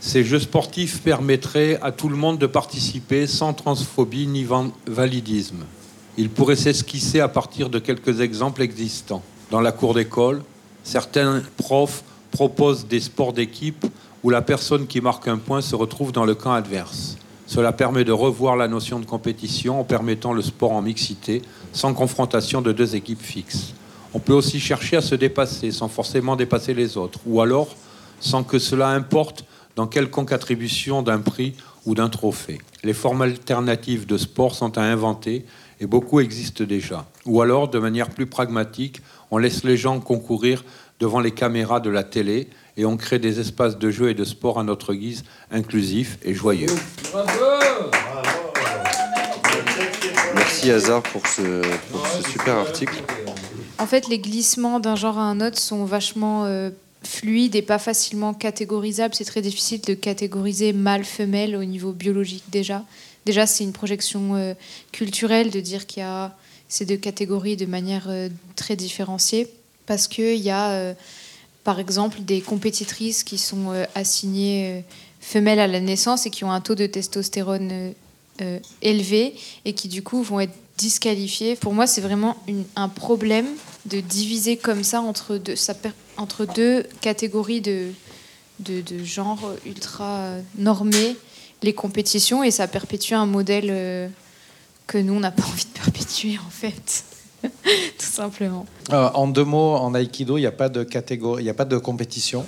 Ces 0.00 0.22
jeux 0.22 0.38
sportifs 0.38 1.02
permettraient 1.02 1.80
à 1.82 1.90
tout 1.90 2.08
le 2.08 2.16
monde 2.16 2.38
de 2.38 2.46
participer 2.46 3.26
sans 3.26 3.52
transphobie 3.54 4.28
ni 4.28 4.46
validisme. 4.86 5.64
Ils 6.16 6.30
pourraient 6.30 6.54
s'esquisser 6.54 7.18
à 7.18 7.26
partir 7.26 7.70
de 7.70 7.80
quelques 7.80 8.20
exemples 8.20 8.62
existants. 8.62 9.22
Dans 9.50 9.60
la 9.60 9.72
cour 9.72 9.92
d'école, 9.92 10.42
certains 10.86 11.42
profs 11.56 12.04
proposent 12.30 12.86
des 12.86 13.00
sports 13.00 13.32
d'équipe 13.32 13.84
où 14.22 14.30
la 14.30 14.40
personne 14.40 14.86
qui 14.86 15.00
marque 15.00 15.26
un 15.26 15.36
point 15.36 15.60
se 15.60 15.74
retrouve 15.74 16.12
dans 16.12 16.24
le 16.24 16.36
camp 16.36 16.52
adverse. 16.52 17.16
Cela 17.46 17.72
permet 17.72 18.04
de 18.04 18.12
revoir 18.12 18.56
la 18.56 18.68
notion 18.68 19.00
de 19.00 19.04
compétition 19.04 19.80
en 19.80 19.84
permettant 19.84 20.32
le 20.32 20.42
sport 20.42 20.72
en 20.72 20.82
mixité, 20.82 21.42
sans 21.72 21.92
confrontation 21.92 22.62
de 22.62 22.72
deux 22.72 22.94
équipes 22.94 23.22
fixes. 23.22 23.74
On 24.14 24.20
peut 24.20 24.32
aussi 24.32 24.60
chercher 24.60 24.96
à 24.96 25.00
se 25.00 25.16
dépasser 25.16 25.72
sans 25.72 25.88
forcément 25.88 26.36
dépasser 26.36 26.72
les 26.72 26.96
autres, 26.96 27.18
ou 27.26 27.40
alors 27.40 27.68
sans 28.20 28.44
que 28.44 28.58
cela 28.58 28.88
importe 28.88 29.44
dans 29.74 29.86
quelconque 29.86 30.32
attribution 30.32 31.02
d'un 31.02 31.18
prix 31.18 31.54
ou 31.84 31.94
d'un 31.94 32.08
trophée. 32.08 32.60
Les 32.84 32.94
formes 32.94 33.22
alternatives 33.22 34.06
de 34.06 34.16
sport 34.16 34.54
sont 34.54 34.78
à 34.78 34.82
inventer 34.82 35.44
et 35.80 35.86
beaucoup 35.86 36.20
existent 36.20 36.64
déjà. 36.64 37.06
Ou 37.26 37.42
alors, 37.42 37.68
de 37.68 37.78
manière 37.78 38.10
plus 38.10 38.26
pragmatique, 38.26 39.02
on 39.30 39.38
laisse 39.38 39.64
les 39.64 39.76
gens 39.76 40.00
concourir 40.00 40.64
devant 41.00 41.20
les 41.20 41.32
caméras 41.32 41.80
de 41.80 41.90
la 41.90 42.04
télé 42.04 42.48
et 42.76 42.84
on 42.84 42.96
crée 42.96 43.18
des 43.18 43.40
espaces 43.40 43.78
de 43.78 43.90
jeu 43.90 44.10
et 44.10 44.14
de 44.14 44.24
sport 44.24 44.58
à 44.58 44.64
notre 44.64 44.94
guise 44.94 45.24
inclusifs 45.50 46.18
et 46.22 46.34
joyeux. 46.34 46.66
Merci 50.34 50.70
Hazard 50.70 51.02
pour 51.02 51.26
ce, 51.26 51.62
super 52.30 52.56
article. 52.56 53.02
En 53.78 53.86
fait, 53.86 54.08
les 54.08 54.18
glissements 54.18 54.80
d'un 54.80 54.96
genre 54.96 55.18
à 55.18 55.22
un 55.22 55.40
autre 55.40 55.58
sont 55.58 55.84
vachement 55.84 56.44
euh, 56.46 56.70
fluides 57.02 57.54
et 57.54 57.62
pas 57.62 57.78
facilement 57.78 58.34
catégorisables. 58.34 59.14
C'est 59.14 59.24
très 59.24 59.42
difficile 59.42 59.80
de 59.82 59.94
catégoriser 59.94 60.72
mâle-femelle 60.72 61.56
au 61.56 61.64
niveau 61.64 61.92
biologique 61.92 62.44
déjà. 62.50 62.84
Déjà, 63.26 63.46
c'est 63.46 63.64
une 63.64 63.72
projection 63.72 64.36
euh, 64.36 64.54
culturelle 64.92 65.50
de 65.50 65.60
dire 65.60 65.86
qu'il 65.86 66.02
y 66.02 66.06
a 66.06 66.34
ces 66.68 66.84
deux 66.84 66.96
catégories 66.96 67.56
de 67.56 67.66
manière 67.66 68.06
euh, 68.08 68.28
très 68.56 68.76
différenciée 68.76 69.48
parce 69.86 70.08
qu'il 70.08 70.36
y 70.36 70.50
a 70.50 70.94
par 71.66 71.80
exemple 71.80 72.20
des 72.20 72.40
compétitrices 72.42 73.24
qui 73.24 73.38
sont 73.38 73.72
euh, 73.72 73.84
assignées 73.96 74.70
euh, 74.70 74.80
femelles 75.20 75.58
à 75.58 75.66
la 75.66 75.80
naissance 75.80 76.24
et 76.24 76.30
qui 76.30 76.44
ont 76.44 76.52
un 76.52 76.60
taux 76.60 76.76
de 76.76 76.86
testostérone 76.86 77.92
euh, 78.40 78.58
élevé 78.82 79.34
et 79.64 79.72
qui 79.72 79.88
du 79.88 80.00
coup 80.00 80.22
vont 80.22 80.38
être 80.38 80.54
disqualifiées. 80.78 81.56
Pour 81.56 81.74
moi, 81.74 81.88
c'est 81.88 82.00
vraiment 82.00 82.36
un 82.76 82.88
problème 82.88 83.48
de 83.86 83.98
diviser 83.98 84.56
comme 84.56 84.84
ça 84.84 85.00
entre 85.00 85.38
deux, 85.38 85.56
entre 86.18 86.46
deux 86.46 86.84
catégories 87.00 87.62
de, 87.62 87.88
de, 88.60 88.80
de 88.82 89.02
genre 89.02 89.50
ultra 89.66 90.34
normées 90.56 91.16
les 91.62 91.72
compétitions 91.72 92.44
et 92.44 92.52
ça 92.52 92.68
perpétue 92.68 93.14
un 93.14 93.26
modèle 93.26 94.10
que 94.86 94.98
nous, 94.98 95.14
on 95.14 95.20
n'a 95.20 95.30
pas 95.30 95.42
envie 95.52 95.64
de 95.64 95.78
perpétuer 95.78 96.38
en 96.38 96.50
fait. 96.50 97.04
Tout 97.42 98.06
simplement. 98.06 98.66
Euh, 98.92 99.08
en 99.14 99.28
deux 99.28 99.44
mots, 99.44 99.74
en 99.74 99.94
aïkido, 99.94 100.36
il 100.38 100.40
n'y 100.40 100.46
a 100.46 100.52
pas 100.52 100.68
de 100.68 100.82
catégorie, 100.84 101.42
il 101.42 101.44
n'y 101.44 101.50
a 101.50 101.54
pas 101.54 101.64
de 101.64 101.76
compétition. 101.76 102.46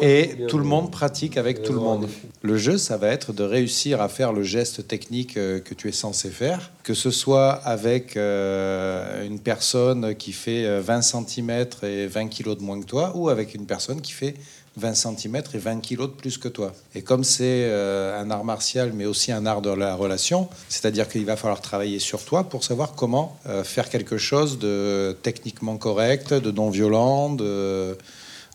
Et 0.00 0.46
tout 0.48 0.58
le 0.58 0.64
monde 0.64 0.90
pratique 0.90 1.36
avec 1.36 1.62
tout 1.62 1.72
le 1.72 1.80
monde. 1.80 2.08
Le 2.42 2.56
jeu, 2.56 2.78
ça 2.78 2.96
va 2.96 3.08
être 3.08 3.32
de 3.32 3.42
réussir 3.42 4.00
à 4.00 4.08
faire 4.08 4.32
le 4.32 4.42
geste 4.42 4.86
technique 4.86 5.36
euh, 5.36 5.60
que 5.60 5.74
tu 5.74 5.88
es 5.88 5.92
censé 5.92 6.30
faire, 6.30 6.70
que 6.84 6.94
ce 6.94 7.10
soit 7.10 7.50
avec 7.50 8.16
euh, 8.16 9.26
une 9.26 9.40
personne 9.40 10.14
qui 10.14 10.32
fait 10.32 10.64
euh, 10.64 10.80
20 10.80 11.02
cm 11.02 11.66
et 11.82 12.06
20 12.06 12.28
kg 12.28 12.56
de 12.56 12.62
moins 12.62 12.80
que 12.80 12.86
toi, 12.86 13.12
ou 13.16 13.28
avec 13.28 13.54
une 13.54 13.66
personne 13.66 14.00
qui 14.00 14.12
fait 14.12 14.34
20 14.78 14.94
cm 14.94 15.42
et 15.54 15.58
20 15.58 15.80
kg 15.80 16.02
de 16.02 16.06
plus 16.06 16.38
que 16.38 16.48
toi. 16.48 16.72
Et 16.94 17.02
comme 17.02 17.24
c'est 17.24 17.64
euh, 17.64 18.20
un 18.20 18.30
art 18.30 18.44
martial, 18.44 18.92
mais 18.94 19.04
aussi 19.04 19.32
un 19.32 19.44
art 19.46 19.62
de 19.62 19.70
la 19.70 19.94
relation, 19.94 20.48
c'est-à-dire 20.68 21.08
qu'il 21.08 21.24
va 21.24 21.36
falloir 21.36 21.60
travailler 21.60 21.98
sur 21.98 22.24
toi 22.24 22.44
pour 22.44 22.64
savoir 22.64 22.94
comment 22.94 23.36
euh, 23.46 23.64
faire 23.64 23.88
quelque 23.88 24.18
chose 24.18 24.58
de 24.58 25.16
techniquement 25.22 25.76
correct, 25.76 26.32
de 26.32 26.50
non 26.50 26.70
violent, 26.70 27.30
de, 27.30 27.96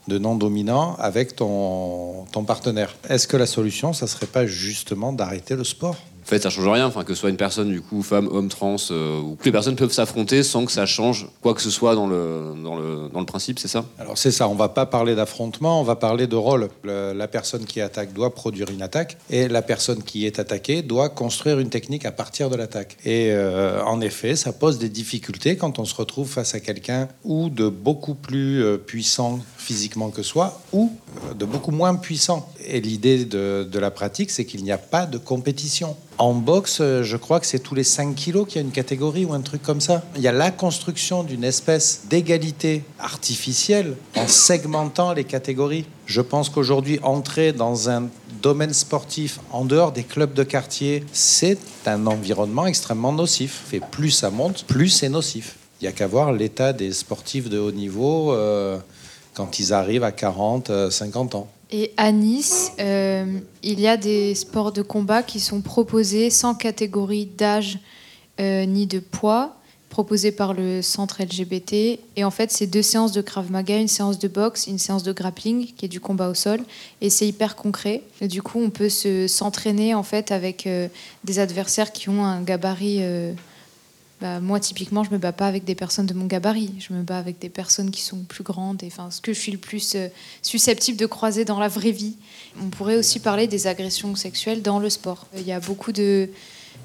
de 0.07 0.17
non 0.17 0.35
dominant 0.35 0.95
avec 0.97 1.35
ton, 1.35 2.25
ton 2.31 2.43
partenaire. 2.43 2.95
Est-ce 3.09 3.27
que 3.27 3.37
la 3.37 3.45
solution, 3.45 3.93
ça 3.93 4.07
serait 4.07 4.27
pas 4.27 4.45
justement 4.45 5.13
d'arrêter 5.13 5.55
le 5.55 5.63
sport? 5.63 5.97
Fait, 6.37 6.43
ça 6.43 6.49
change 6.49 6.67
rien. 6.67 6.89
Que 6.91 7.13
ce 7.13 7.19
soit 7.19 7.29
une 7.29 7.37
personne, 7.37 7.69
du 7.69 7.81
coup, 7.81 8.01
femme, 8.03 8.27
homme, 8.31 8.49
trans, 8.49 8.75
euh, 8.91 9.19
ou 9.19 9.35
que 9.35 9.45
les 9.45 9.51
personnes 9.51 9.75
peuvent 9.75 9.91
s'affronter 9.91 10.43
sans 10.43 10.65
que 10.65 10.71
ça 10.71 10.85
change 10.85 11.27
quoi 11.41 11.53
que 11.53 11.61
ce 11.61 11.69
soit 11.69 11.95
dans 11.95 12.07
le, 12.07 12.53
dans 12.63 12.75
le, 12.75 13.09
dans 13.13 13.19
le 13.19 13.25
principe, 13.25 13.59
c'est 13.59 13.67
ça 13.67 13.85
Alors 13.99 14.17
c'est 14.17 14.31
ça, 14.31 14.47
on 14.47 14.55
va 14.55 14.69
pas 14.69 14.85
parler 14.85 15.15
d'affrontement, 15.15 15.81
on 15.81 15.83
va 15.83 15.95
parler 15.95 16.27
de 16.27 16.35
rôle. 16.35 16.69
Le- 16.83 17.13
la 17.13 17.27
personne 17.27 17.65
qui 17.65 17.81
attaque 17.81 18.13
doit 18.13 18.33
produire 18.33 18.69
une 18.69 18.81
attaque 18.81 19.17
et 19.29 19.47
la 19.47 19.61
personne 19.61 20.01
qui 20.03 20.25
est 20.25 20.39
attaquée 20.39 20.81
doit 20.81 21.09
construire 21.09 21.59
une 21.59 21.69
technique 21.69 22.05
à 22.05 22.11
partir 22.11 22.49
de 22.49 22.55
l'attaque. 22.55 22.97
Et 23.05 23.29
euh, 23.31 23.83
en 23.83 23.99
effet, 24.01 24.35
ça 24.35 24.53
pose 24.53 24.77
des 24.79 24.89
difficultés 24.89 25.57
quand 25.57 25.79
on 25.79 25.85
se 25.85 25.95
retrouve 25.95 26.29
face 26.29 26.55
à 26.55 26.59
quelqu'un 26.59 27.07
ou 27.23 27.49
de 27.49 27.67
beaucoup 27.67 28.15
plus 28.15 28.63
euh, 28.63 28.77
puissant 28.77 29.39
physiquement 29.57 30.09
que 30.09 30.23
soi 30.23 30.61
ou 30.71 30.91
de 31.37 31.45
beaucoup 31.45 31.71
moins 31.71 31.95
puissant. 31.95 32.49
Et 32.65 32.81
l'idée 32.81 33.25
de 33.25 33.79
la 33.79 33.91
pratique, 33.91 34.31
c'est 34.31 34.45
qu'il 34.45 34.63
n'y 34.63 34.71
a 34.71 34.77
pas 34.77 35.05
de 35.05 35.17
compétition. 35.17 35.95
En 36.17 36.33
boxe, 36.33 36.77
euh, 36.79 37.03
je 37.03 37.17
crois 37.17 37.39
que 37.39 37.45
c'est 37.45 37.59
tous 37.59 37.75
les 37.75 37.83
5 37.83 38.13
kilos 38.15 38.47
qu'il 38.47 38.57
y 38.57 38.59
a 38.59 38.61
une 38.61 38.71
catégorie 38.71 39.25
ou 39.25 39.33
un 39.33 39.41
truc 39.41 39.63
comme 39.63 39.81
ça. 39.81 40.03
Il 40.15 40.21
y 40.21 40.27
a 40.27 40.31
la 40.31 40.51
construction 40.51 41.23
d'une 41.23 41.43
espèce 41.43 42.03
d'égalité 42.09 42.83
artificielle 42.99 43.95
en 44.15 44.27
segmentant 44.27 45.13
les 45.13 45.23
catégories. 45.23 45.85
Je 46.05 46.21
pense 46.21 46.49
qu'aujourd'hui, 46.49 46.99
entrer 47.01 47.51
dans 47.51 47.89
un 47.89 48.09
domaine 48.41 48.73
sportif 48.73 49.39
en 49.51 49.65
dehors 49.65 49.91
des 49.91 50.03
clubs 50.03 50.33
de 50.33 50.43
quartier, 50.43 51.03
c'est 51.13 51.57
un 51.87 52.05
environnement 52.05 52.67
extrêmement 52.67 53.13
nocif. 53.13 53.73
Et 53.73 53.79
plus 53.79 54.11
ça 54.11 54.29
monte, 54.29 54.65
plus 54.65 54.89
c'est 54.89 55.09
nocif. 55.09 55.55
Il 55.81 55.85
n'y 55.85 55.89
a 55.89 55.93
qu'à 55.93 56.07
voir 56.07 56.31
l'état 56.31 56.73
des 56.73 56.93
sportifs 56.93 57.49
de 57.49 57.57
haut 57.57 57.71
niveau 57.71 58.33
euh, 58.33 58.77
quand 59.33 59.59
ils 59.59 59.73
arrivent 59.73 60.03
à 60.03 60.11
40, 60.11 60.69
euh, 60.69 60.89
50 60.91 61.35
ans. 61.35 61.47
Et 61.75 61.91
à 61.97 62.11
Nice, 62.11 62.71
euh, 62.79 63.39
il 63.63 63.79
y 63.79 63.87
a 63.87 63.97
des 63.97 64.35
sports 64.35 64.71
de 64.71 64.83
combat 64.83 65.23
qui 65.23 65.39
sont 65.39 65.61
proposés 65.61 66.29
sans 66.29 66.53
catégorie 66.53 67.25
d'âge 67.25 67.79
euh, 68.39 68.65
ni 68.65 68.85
de 68.85 68.99
poids, 68.99 69.55
proposés 69.89 70.31
par 70.31 70.53
le 70.53 70.83
centre 70.83 71.23
LGBT. 71.23 71.73
Et 72.15 72.23
en 72.23 72.29
fait, 72.29 72.51
c'est 72.51 72.67
deux 72.67 72.83
séances 72.83 73.11
de 73.11 73.21
Krav 73.21 73.51
Maga, 73.51 73.77
une 73.79 73.87
séance 73.87 74.19
de 74.19 74.27
boxe, 74.27 74.67
une 74.67 74.77
séance 74.77 75.01
de 75.01 75.11
grappling, 75.13 75.65
qui 75.75 75.85
est 75.85 75.89
du 75.89 75.99
combat 75.99 76.29
au 76.29 76.35
sol. 76.35 76.59
Et 77.01 77.09
c'est 77.09 77.27
hyper 77.27 77.55
concret. 77.55 78.03
Et 78.21 78.27
du 78.27 78.43
coup, 78.43 78.59
on 78.61 78.69
peut 78.69 78.89
se- 78.89 79.27
s'entraîner 79.27 79.95
en 79.95 80.03
fait 80.03 80.31
avec 80.31 80.67
euh, 80.67 80.87
des 81.23 81.39
adversaires 81.39 81.91
qui 81.91 82.07
ont 82.09 82.23
un 82.23 82.41
gabarit. 82.43 82.99
Bah, 84.23 84.39
moi, 84.39 84.57
typiquement, 84.61 85.03
je 85.03 85.11
me 85.11 85.17
bats 85.17 85.33
pas 85.33 85.47
avec 85.47 85.65
des 85.65 85.75
personnes 85.75 86.05
de 86.05 86.13
mon 86.13 86.27
gabarit. 86.27 86.73
Je 86.79 86.93
me 86.93 87.03
bats 87.03 87.17
avec 87.17 87.39
des 87.39 87.49
personnes 87.49 87.91
qui 87.91 88.01
sont 88.01 88.19
plus 88.19 88.45
grandes. 88.45 88.81
Et 88.81 88.87
enfin, 88.87 89.11
ce 89.11 89.19
que 89.19 89.33
je 89.33 89.37
suis 89.37 89.51
le 89.51 89.57
plus 89.57 89.95
euh, 89.95 90.07
susceptible 90.41 90.97
de 90.97 91.05
croiser 91.05 91.43
dans 91.43 91.59
la 91.59 91.67
vraie 91.67 91.91
vie. 91.91 92.15
On 92.61 92.69
pourrait 92.69 92.95
aussi 92.95 93.19
parler 93.19 93.47
des 93.47 93.67
agressions 93.67 94.15
sexuelles 94.15 94.61
dans 94.61 94.79
le 94.79 94.89
sport. 94.89 95.27
Il 95.35 95.45
y 95.45 95.51
a 95.51 95.59
beaucoup 95.59 95.91
de 95.91 96.29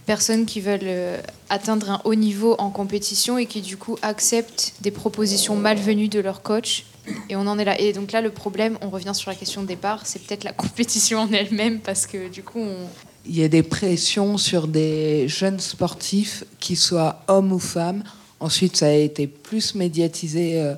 personnes 0.05 0.47
qui 0.47 0.61
veulent 0.61 0.80
euh, 0.82 1.20
atteindre 1.49 1.93
un 1.93 2.01
haut 2.03 2.16
niveau 2.16 2.57
en 2.59 2.70
compétition 2.70 3.39
et 3.39 3.47
qui 3.47 3.61
du 3.61 3.76
coup 3.76 3.97
acceptent 4.03 4.74
des 4.80 4.91
propositions 4.91 5.55
malvenues 5.55 6.09
de 6.09 6.18
leur 6.18 6.43
coach. 6.43 6.86
Et 7.28 7.36
on 7.36 7.47
en 7.47 7.57
est 7.57 7.64
là. 7.64 7.80
Et 7.80 7.93
donc 7.93 8.11
là, 8.11 8.20
le 8.20 8.30
problème, 8.30 8.78
on 8.80 8.91
revient 8.91 9.14
sur 9.14 9.30
la 9.30 9.36
question 9.36 9.62
de 9.62 9.68
départ, 9.68 10.09
c'est 10.09 10.20
peut-être 10.24 10.43
la 10.43 10.53
compétition 10.64 11.20
en 11.20 11.32
elle-même 11.32 11.78
parce 11.78 12.09
que 12.09 12.28
du 12.28 12.43
coup, 12.43 12.59
on, 12.59 12.89
Il 13.27 13.39
y 13.39 13.45
a 13.45 13.49
des 13.49 13.62
pressions 13.62 14.39
sur 14.39 14.69
des 14.69 15.29
jeunes 15.29 15.61
sportifs, 15.61 16.45
qu'ils 16.61 16.79
soient 16.79 17.23
hommes 17.29 17.53
ou 17.53 17.59
femmes. 17.59 18.03
Ensuite, 18.41 18.77
ça 18.77 18.87
a 18.87 18.93
été 18.93 19.27
plus 19.27 19.75
médiatisé 19.75 20.61
euh, 20.61 20.75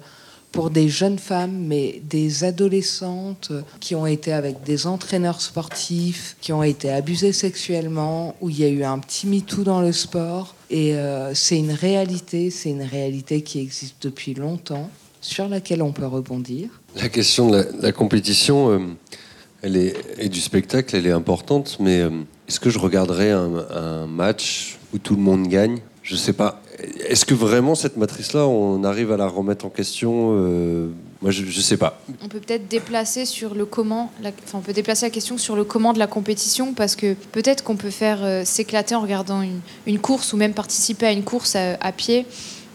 pour 0.53 0.71
des 0.71 0.89
jeunes 0.89 1.19
femmes, 1.19 1.65
mais 1.67 2.03
des 2.09 2.45
adolescentes 2.45 3.49
euh, 3.51 3.63
qui 3.79 3.95
ont 3.95 4.07
été 4.07 4.33
avec 4.33 4.63
des 4.65 4.87
entraîneurs 4.87 5.41
sportifs, 5.41 6.37
qui 6.41 6.53
ont 6.53 6.63
été 6.63 6.91
abusées 6.91 7.33
sexuellement, 7.33 8.35
où 8.41 8.51
il 8.51 8.61
y 8.61 8.65
a 8.65 8.69
eu 8.69 8.83
un 8.83 8.99
petit 8.99 9.27
MeToo 9.27 9.63
dans 9.63 9.81
le 9.81 9.93
sport. 9.93 10.55
Et 10.71 10.95
euh, 10.95 11.35
c'est 11.35 11.59
une 11.59 11.73
réalité, 11.73 12.51
c'est 12.51 12.71
une 12.71 12.83
réalité 12.83 13.43
qui 13.43 13.61
existe 13.61 13.97
depuis 14.03 14.35
longtemps, 14.35 14.91
sur 15.21 15.49
laquelle 15.49 15.83
on 15.83 15.93
peut 15.93 16.07
rebondir. 16.07 16.69
La 16.97 17.09
question 17.09 17.51
de 17.51 17.69
la, 17.81 17.93
compétition 17.93 18.97
elle 19.63 19.77
est, 19.77 20.29
du 20.29 20.41
spectacle, 20.41 20.97
elle 20.97 21.07
est 21.07 21.13
importante, 21.13 21.77
mais 21.81 22.01
euh, 22.01 22.11
est-ce 22.49 22.61
que 22.61 22.71
je 22.71 22.79
regarderais 22.79 23.31
un, 23.31 24.07
match 24.07 24.79
où 24.95 24.99
tout 24.99 25.17
le 25.17 25.23
monde 25.23 25.49
gagne? 25.49 25.79
Je 26.03 26.17
sais 26.17 26.33
pas. 26.33 26.63
Est-ce 27.07 27.27
que 27.27 27.35
vraiment 27.35 27.75
cette 27.75 27.99
matrice-là, 27.99 28.47
on 28.47 28.83
arrive 28.85 29.13
à 29.13 29.17
la 29.19 29.27
remettre 29.27 29.67
en 29.67 29.69
question 29.69 30.31
euh, 30.33 30.89
Moi, 31.21 31.31
je, 31.31 31.45
je 31.45 31.61
sais 31.61 31.77
pas. 31.77 32.01
On 32.25 32.29
peut 32.29 32.41
peut-être 32.41 32.69
déplacer 32.69 33.27
sur 33.27 33.55
le 33.55 33.67
comment, 33.67 34.11
la- 34.23 34.33
enfin, 34.45 34.59
on 34.59 34.63
peut 34.63 34.73
déplacer 34.73 35.07
la 35.07 35.11
question 35.11 35.37
sur 35.37 35.57
le 35.57 35.65
comment 35.65 35.93
de 35.93 35.99
la 35.99 36.07
compétition 36.07 36.73
parce 36.73 36.97
que 36.97 37.15
peut-être 37.33 37.63
qu'on 37.63 37.77
peut 37.77 37.91
faire 37.91 38.25
euh, 38.25 38.45
s'éclater 38.45 38.95
en 38.95 39.03
regardant 39.03 39.43
une, 39.43 39.99
course 39.99 40.33
ou 40.33 40.39
même 40.39 40.55
participer 40.55 41.07
à 41.07 41.13
une 41.13 41.23
course 41.23 41.55
à, 41.55 41.93
pied 41.93 42.25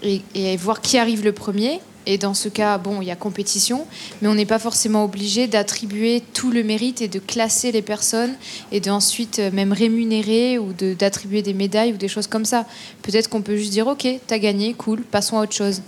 et 0.04 0.58
voir 0.58 0.82
qui 0.82 1.00
arrive 1.00 1.24
le 1.24 1.32
premier. 1.32 1.82
Et 2.06 2.18
dans 2.18 2.34
ce 2.34 2.50
cas, 2.50 2.78
bon, 2.78 3.02
il 3.02 3.08
y 3.08 3.12
a 3.12 3.16
compétition, 3.16 3.88
mais 4.22 4.28
on 4.28 4.36
n'est 4.36 4.46
pas 4.46 4.60
forcément 4.60 5.04
obligé 5.04 5.48
d'attribuer 5.48 6.22
tout 6.34 6.52
le 6.52 6.64
mérite 6.64 7.02
et 7.02 7.08
de 7.08 7.20
classer 7.20 7.72
les 7.72 7.82
personnes 7.82 8.34
et 8.72 8.80
d'ensuite 8.80 9.40
euh, 9.40 9.52
même 9.52 9.74
rémunérer 9.74 10.60
ou 10.60 10.74
d'attribuer 10.74 11.42
des 11.42 11.54
médailles 11.54 11.94
ou 11.94 11.98
des 11.98 12.08
choses 12.08 12.28
comme 12.28 12.46
ça. 12.46 12.66
Peut-être 13.02 13.30
qu'on 13.30 13.42
peut 13.42 13.56
juste 13.56 13.72
dire, 13.72 13.88
ok, 13.88 14.08
t'as 14.28 14.38
gagné, 14.38 14.74
cool, 14.74 15.02
passons 15.02 15.38
à 15.38 15.44
autre 15.44 15.56
chose. 15.56 15.82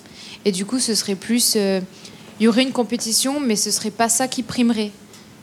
Et 0.45 0.51
du 0.51 0.65
coup, 0.65 0.79
ce 0.79 0.95
serait 0.95 1.15
plus 1.15 1.53
euh, 1.55 1.81
il 2.39 2.43
y 2.43 2.47
aurait 2.47 2.63
une 2.63 2.71
compétition, 2.71 3.39
mais 3.39 3.55
ce 3.55 3.71
serait 3.71 3.91
pas 3.91 4.09
ça 4.09 4.27
qui 4.27 4.43
primerait. 4.43 4.91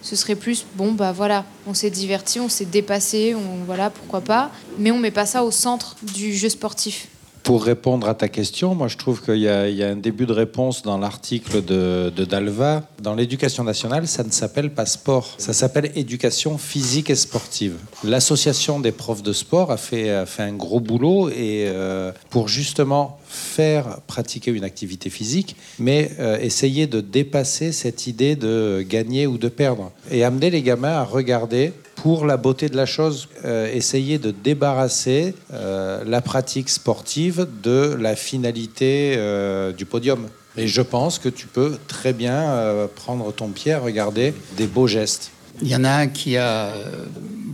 Ce 0.00 0.14
serait 0.16 0.36
plus, 0.36 0.64
bon, 0.76 0.92
bah 0.92 1.12
voilà, 1.12 1.44
on 1.66 1.74
s'est 1.74 1.90
diverti, 1.90 2.38
on 2.38 2.48
s'est 2.48 2.66
dépassé, 2.66 3.34
on, 3.34 3.64
voilà, 3.64 3.90
pourquoi 3.90 4.20
pas, 4.20 4.52
mais 4.78 4.90
on 4.90 4.98
met 4.98 5.10
pas 5.10 5.26
ça 5.26 5.44
au 5.44 5.50
centre 5.50 5.96
du 6.14 6.34
jeu 6.34 6.48
sportif. 6.48 7.08
Pour 7.44 7.62
répondre 7.62 8.08
à 8.08 8.14
ta 8.14 8.28
question, 8.28 8.74
moi 8.74 8.88
je 8.88 8.96
trouve 8.96 9.22
qu'il 9.22 9.36
y, 9.36 9.48
a 9.48 9.88
un 9.88 9.96
début 9.96 10.24
de 10.24 10.32
réponse 10.32 10.80
dans 10.80 10.96
l'article 10.96 11.62
de, 11.62 12.24
Dalva. 12.24 12.88
Dans 13.02 13.14
l'éducation 13.14 13.64
nationale, 13.64 14.08
ça 14.08 14.24
ne 14.24 14.30
s'appelle 14.30 14.70
pas 14.70 14.86
sport, 14.86 15.34
ça 15.36 15.52
s'appelle 15.52 15.92
éducation 15.94 16.56
physique 16.56 17.10
et 17.10 17.14
sportive. 17.14 17.74
L'association 18.02 18.80
des 18.80 18.92
profs 18.92 19.22
de 19.22 19.34
sport 19.34 19.70
a 19.70 19.76
fait, 19.76 20.08
a 20.08 20.24
fait 20.24 20.42
un 20.42 20.54
gros 20.54 20.80
boulot 20.80 21.28
et 21.28 21.66
euh, 21.68 22.12
pour 22.30 22.48
justement 22.48 23.18
faire 23.28 23.98
pratiquer 24.06 24.50
une 24.50 24.64
activité 24.64 25.10
physique, 25.10 25.56
mais 25.78 26.12
euh, 26.20 26.38
essayer 26.40 26.86
de 26.86 27.02
dépasser 27.02 27.72
cette 27.72 28.06
idée 28.06 28.36
de 28.36 28.82
gagner 28.88 29.26
ou 29.26 29.36
de 29.36 29.48
perdre 29.48 29.92
et 30.10 30.24
amener 30.24 30.48
les 30.48 30.62
gamins 30.62 30.94
à 30.94 31.04
regarder 31.04 31.74
pour 32.04 32.26
la 32.26 32.36
beauté 32.36 32.68
de 32.68 32.76
la 32.76 32.84
chose, 32.84 33.30
euh, 33.46 33.66
essayer 33.72 34.18
de 34.18 34.30
débarrasser 34.30 35.34
euh, 35.54 36.04
la 36.04 36.20
pratique 36.20 36.68
sportive 36.68 37.46
de 37.62 37.96
la 37.98 38.14
finalité 38.14 39.14
euh, 39.16 39.72
du 39.72 39.86
podium. 39.86 40.28
Et 40.58 40.68
je 40.68 40.82
pense 40.82 41.18
que 41.18 41.30
tu 41.30 41.46
peux 41.46 41.78
très 41.88 42.12
bien 42.12 42.42
euh, 42.42 42.88
prendre 42.94 43.32
ton 43.32 43.48
pied 43.48 43.72
à 43.72 43.78
regarder 43.78 44.34
des 44.58 44.66
beaux 44.66 44.86
gestes. 44.86 45.30
Il 45.62 45.68
y 45.68 45.74
en 45.74 45.84
a 45.84 45.92
un 45.92 46.08
qui 46.08 46.36
a 46.36 46.74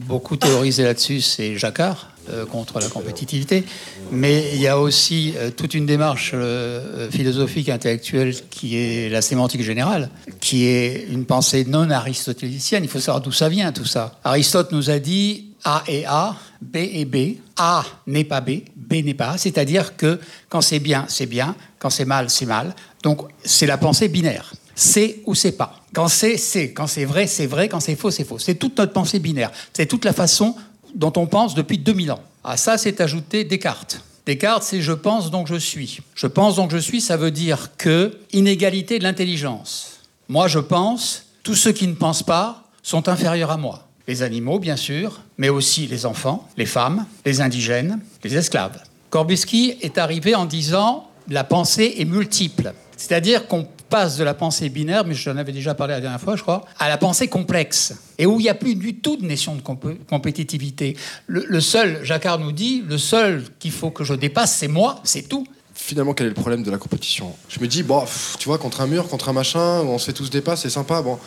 beaucoup 0.08 0.34
théorisé 0.34 0.82
là-dessus, 0.82 1.20
c'est 1.20 1.56
Jacquard, 1.56 2.09
contre 2.50 2.78
la 2.80 2.88
compétitivité. 2.88 3.64
Mais 4.12 4.50
il 4.54 4.60
y 4.60 4.66
a 4.66 4.78
aussi 4.78 5.34
euh, 5.36 5.50
toute 5.50 5.74
une 5.74 5.86
démarche 5.86 6.32
euh, 6.34 7.10
philosophique, 7.10 7.68
intellectuelle, 7.68 8.34
qui 8.50 8.76
est 8.76 9.08
la 9.08 9.22
sémantique 9.22 9.62
générale, 9.62 10.10
qui 10.40 10.66
est 10.66 11.06
une 11.10 11.24
pensée 11.24 11.64
non 11.64 11.90
aristotélicienne. 11.90 12.82
Il 12.82 12.90
faut 12.90 12.98
savoir 12.98 13.20
d'où 13.20 13.32
ça 13.32 13.48
vient, 13.48 13.72
tout 13.72 13.84
ça. 13.84 14.18
Aristote 14.24 14.72
nous 14.72 14.90
a 14.90 14.98
dit 14.98 15.50
A 15.64 15.84
et 15.86 16.04
A, 16.06 16.34
B 16.60 16.76
et 16.76 17.04
B. 17.04 17.38
A 17.56 17.84
n'est 18.06 18.24
pas 18.24 18.40
B, 18.40 18.62
B 18.76 18.94
n'est 18.94 19.14
pas 19.14 19.32
A. 19.32 19.38
C'est-à-dire 19.38 19.96
que 19.96 20.18
quand 20.48 20.60
c'est 20.60 20.80
bien, 20.80 21.04
c'est 21.08 21.26
bien. 21.26 21.54
Quand 21.78 21.90
c'est 21.90 22.04
mal, 22.04 22.30
c'est 22.30 22.46
mal. 22.46 22.74
Donc 23.02 23.20
c'est 23.44 23.66
la 23.66 23.78
pensée 23.78 24.08
binaire. 24.08 24.52
C'est 24.74 25.18
ou 25.26 25.34
c'est 25.34 25.52
pas. 25.52 25.76
Quand 25.92 26.08
c'est, 26.08 26.36
c'est. 26.36 26.72
Quand 26.72 26.86
c'est 26.86 27.04
vrai, 27.04 27.26
c'est 27.26 27.46
vrai. 27.46 27.68
Quand 27.68 27.80
c'est 27.80 27.96
faux, 27.96 28.10
c'est 28.10 28.24
faux. 28.24 28.38
C'est 28.38 28.54
toute 28.54 28.78
notre 28.78 28.92
pensée 28.92 29.18
binaire. 29.18 29.50
C'est 29.72 29.86
toute 29.86 30.04
la 30.04 30.12
façon 30.12 30.54
dont 30.94 31.12
on 31.16 31.26
pense 31.26 31.54
depuis 31.54 31.78
2000 31.78 32.12
ans. 32.12 32.22
À 32.44 32.56
ça, 32.56 32.78
c'est 32.78 33.00
ajouté 33.00 33.44
Descartes. 33.44 34.00
Descartes, 34.26 34.62
c'est 34.62 34.80
je 34.80 34.92
pense 34.92 35.30
donc 35.30 35.48
je 35.48 35.56
suis. 35.56 36.00
Je 36.14 36.26
pense 36.26 36.56
donc 36.56 36.70
je 36.70 36.78
suis, 36.78 37.00
ça 37.00 37.16
veut 37.16 37.30
dire 37.30 37.76
que 37.76 38.18
inégalité 38.32 38.98
de 38.98 39.04
l'intelligence. 39.04 40.00
Moi 40.28 40.48
je 40.48 40.58
pense, 40.58 41.24
tous 41.42 41.54
ceux 41.54 41.72
qui 41.72 41.86
ne 41.86 41.94
pensent 41.94 42.22
pas 42.22 42.68
sont 42.82 43.08
inférieurs 43.08 43.50
à 43.50 43.56
moi. 43.56 43.88
Les 44.06 44.22
animaux, 44.22 44.58
bien 44.58 44.76
sûr, 44.76 45.20
mais 45.38 45.48
aussi 45.48 45.86
les 45.86 46.06
enfants, 46.06 46.48
les 46.56 46.66
femmes, 46.66 47.06
les 47.24 47.40
indigènes, 47.40 48.00
les 48.24 48.36
esclaves. 48.36 48.82
Corbuski 49.10 49.76
est 49.82 49.98
arrivé 49.98 50.34
en 50.34 50.46
disant 50.46 51.08
la 51.28 51.44
pensée 51.44 51.94
est 51.98 52.04
multiple. 52.04 52.72
C'est-à-dire 52.96 53.46
qu'on 53.46 53.66
passe 53.90 54.16
de 54.16 54.24
la 54.24 54.32
pensée 54.32 54.70
binaire, 54.70 55.04
mais 55.04 55.14
j'en 55.14 55.36
avais 55.36 55.52
déjà 55.52 55.74
parlé 55.74 55.92
la 55.92 56.00
dernière 56.00 56.20
fois, 56.20 56.36
je 56.36 56.42
crois, 56.42 56.64
à 56.78 56.88
la 56.88 56.96
pensée 56.96 57.28
complexe. 57.28 57.92
Et 58.16 58.24
où 58.24 58.40
il 58.40 58.44
n'y 58.44 58.48
a 58.48 58.54
plus 58.54 58.76
du 58.76 58.94
tout 58.96 59.16
de 59.16 59.26
notion 59.26 59.54
de 59.56 59.60
comp- 59.60 59.98
compétitivité. 60.08 60.96
Le, 61.26 61.60
seul, 61.60 62.02
Jacquard 62.04 62.38
nous 62.38 62.52
dit, 62.52 62.82
le 62.88 62.96
seul 62.96 63.44
qu'il 63.58 63.72
faut 63.72 63.90
que 63.90 64.04
je 64.04 64.14
dépasse, 64.14 64.56
c'est 64.56 64.68
moi, 64.68 65.00
c'est 65.04 65.28
tout. 65.28 65.46
Finalement, 65.74 66.14
quel 66.14 66.26
est 66.26 66.30
le 66.30 66.34
problème 66.34 66.62
de 66.62 66.70
la 66.70 66.78
compétition? 66.78 67.34
Je 67.48 67.58
me 67.60 67.66
dis, 67.66 67.82
bon, 67.82 68.04
tu 68.38 68.48
vois, 68.48 68.58
contre 68.58 68.80
un 68.80 68.86
mur, 68.86 69.08
contre 69.08 69.28
un 69.28 69.32
machin, 69.32 69.80
on 69.80 69.98
se 69.98 70.06
fait 70.06 70.12
tous 70.12 70.30
des 70.30 70.40
passes, 70.40 70.62
c'est 70.62 70.70
sympa, 70.70 71.02
bon. 71.02 71.18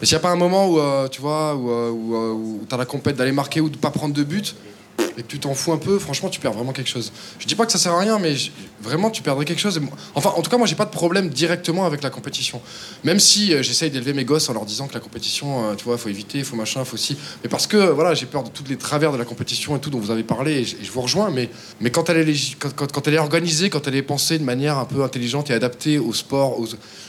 Mais 0.00 0.06
s'il 0.06 0.14
n'y 0.16 0.20
a 0.20 0.22
pas 0.22 0.30
un 0.30 0.36
moment 0.36 0.66
où, 0.66 0.78
euh, 0.78 1.08
tu 1.08 1.20
vois, 1.20 1.54
où, 1.54 1.70
euh, 1.70 1.90
où, 1.90 2.14
euh, 2.14 2.32
où 2.32 2.64
t'as 2.68 2.76
la 2.76 2.84
compète 2.84 3.16
d'aller 3.16 3.32
marquer 3.32 3.60
ou 3.60 3.68
de 3.68 3.76
pas 3.76 3.90
prendre 3.90 4.14
de 4.14 4.22
but, 4.22 4.54
et 5.18 5.22
que 5.22 5.26
tu 5.28 5.38
t'en 5.38 5.54
fous 5.54 5.72
un 5.72 5.76
peu, 5.78 5.98
franchement, 5.98 6.28
tu 6.28 6.40
perds 6.40 6.52
vraiment 6.52 6.72
quelque 6.72 6.88
chose. 6.90 7.12
Je 7.38 7.46
dis 7.46 7.54
pas 7.54 7.66
que 7.66 7.72
ça 7.72 7.78
sert 7.78 7.92
à 7.92 8.00
rien, 8.00 8.18
mais 8.18 8.34
vraiment, 8.82 9.10
tu 9.10 9.22
perdrais 9.22 9.44
quelque 9.44 9.60
chose. 9.60 9.80
Enfin, 10.14 10.30
en 10.36 10.42
tout 10.42 10.50
cas, 10.50 10.56
moi, 10.56 10.66
j'ai 10.66 10.74
pas 10.74 10.84
de 10.84 10.90
problème 10.90 11.28
directement 11.28 11.86
avec 11.86 12.02
la 12.02 12.10
compétition. 12.10 12.60
Même 13.04 13.20
si 13.20 13.52
euh, 13.54 13.62
j'essaye 13.62 13.90
d'élever 13.90 14.12
mes 14.12 14.24
gosses 14.24 14.48
en 14.48 14.52
leur 14.54 14.64
disant 14.64 14.86
que 14.88 14.94
la 14.94 15.00
compétition, 15.00 15.70
euh, 15.70 15.74
tu 15.74 15.84
vois, 15.84 15.98
faut 15.98 16.08
éviter, 16.08 16.42
faut 16.44 16.56
machin, 16.56 16.84
faut 16.84 16.94
aussi. 16.94 17.16
Mais 17.42 17.48
parce 17.48 17.66
que, 17.66 17.76
voilà, 17.76 18.14
j'ai 18.14 18.26
peur 18.26 18.42
de 18.44 18.48
tous 18.50 18.64
les 18.68 18.76
travers 18.76 19.12
de 19.12 19.16
la 19.16 19.24
compétition 19.24 19.76
et 19.76 19.80
tout 19.80 19.90
dont 19.90 19.98
vous 20.00 20.10
avez 20.10 20.24
parlé, 20.24 20.52
et 20.60 20.64
je, 20.64 20.90
vous 20.90 21.00
rejoins, 21.00 21.30
mais, 21.30 21.48
mais 21.80 21.90
quand, 21.90 22.08
elle 22.10 22.28
est 22.28 22.56
quand, 22.58 23.06
elle 23.08 23.14
est 23.14 23.18
organisée, 23.18 23.70
quand 23.70 23.86
elle 23.86 23.94
est 23.96 24.02
pensée 24.02 24.38
de 24.38 24.44
manière 24.44 24.78
un 24.78 24.84
peu 24.84 25.02
intelligente 25.04 25.50
et 25.50 25.54
adaptée 25.54 25.98
au 25.98 26.12
sport, 26.12 26.58
aux- 26.60 26.66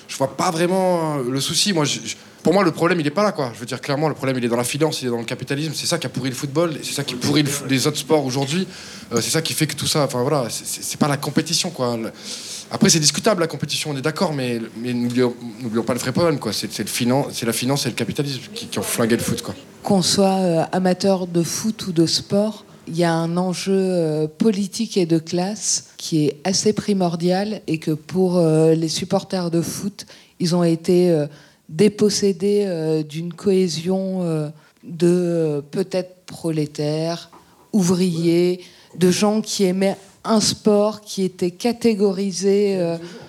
je 0.07 0.17
vois 0.17 0.35
pas 0.37 0.51
vraiment 0.51 1.17
euh, 1.19 1.23
le 1.29 1.41
souci. 1.41 1.73
Moi, 1.73 1.85
je- 1.85 1.99
pour 2.45 2.53
moi, 2.53 2.63
le 2.63 2.69
problème, 2.69 2.99
il 2.99 3.07
est 3.07 3.09
pas 3.09 3.23
là, 3.23 3.31
quoi. 3.31 3.49
Je 3.55 3.59
veux 3.59 3.65
dire, 3.65 3.81
clairement, 3.81 4.07
le 4.07 4.13
problème, 4.13 4.37
il 4.37 4.45
est 4.45 4.47
dans 4.47 4.55
la 4.55 4.63
finance, 4.63 5.01
il 5.01 5.07
est 5.07 5.09
dans 5.09 5.17
le 5.17 5.23
capitalisme. 5.23 5.71
C'est 5.73 5.87
ça 5.87 5.97
qui 5.97 6.05
a 6.05 6.09
pourri 6.09 6.29
le 6.29 6.35
football, 6.35 6.77
c'est 6.83 6.93
ça 6.93 7.03
qui 7.03 7.15
pourrit 7.15 7.41
le 7.41 7.49
les 7.67 7.87
autres 7.87 7.97
sports 7.97 8.23
aujourd'hui. 8.23 8.67
Euh, 9.11 9.19
c'est 9.19 9.31
ça 9.31 9.41
qui 9.41 9.53
fait 9.53 9.65
que 9.65 9.73
tout 9.73 9.87
ça, 9.87 10.03
enfin 10.03 10.21
voilà, 10.21 10.45
c'est- 10.51 10.97
pas 10.97 11.07
la 11.07 11.17
compétition, 11.17 11.71
quoi. 11.71 11.97
Après, 12.69 12.91
c'est 12.91 12.99
discutable 12.99 13.41
la 13.41 13.47
compétition, 13.47 13.89
on 13.89 13.97
est 13.97 14.03
d'accord, 14.03 14.31
mais, 14.31 14.61
n'oublions 14.77 15.33
pas 15.83 15.95
le 15.95 16.11
problème, 16.11 16.37
quoi. 16.37 16.53
C'est 16.53 16.77
la 16.77 17.53
finance 17.53 17.85
et 17.87 17.89
le 17.89 17.95
capitalisme 17.95 18.41
qui, 18.53 18.77
ont 18.77 18.83
flingué 18.83 19.15
le 19.15 19.23
foot, 19.23 19.41
quoi. 19.41 19.55
Qu'on 19.81 20.03
soit 20.03 20.37
euh, 20.37 20.63
amateur 20.71 21.25
de 21.25 21.41
foot 21.41 21.87
ou 21.87 21.93
de 21.93 22.05
sport, 22.05 22.63
il 22.87 22.95
y 22.95 23.03
a 23.03 23.11
un 23.11 23.37
enjeu 23.37 23.73
euh, 23.73 24.27
politique 24.27 24.97
et 24.97 25.07
de 25.07 25.17
classe 25.17 25.85
qui 25.97 26.27
est 26.27 26.37
assez 26.43 26.73
primordial 26.73 27.61
et 27.65 27.79
que 27.79 27.89
pour 27.89 28.39
les 28.39 28.89
supporters 28.89 29.49
de 29.49 29.61
foot, 29.61 30.05
ils 30.39 30.55
ont 30.55 30.63
été 30.63 31.25
dépossédés 31.69 32.65
euh, 32.67 33.03
d'une 33.03 33.33
cohésion 33.33 34.21
euh, 34.23 34.49
de 34.83 35.07
euh, 35.07 35.61
peut-être 35.61 36.25
prolétaires, 36.25 37.29
ouvriers, 37.73 38.61
de 38.97 39.11
gens 39.11 39.41
qui 39.41 39.63
aimaient 39.63 39.97
un 40.23 40.39
sport 40.39 41.01
qui 41.01 41.23
était 41.23 41.51
catégorisé 41.51 42.79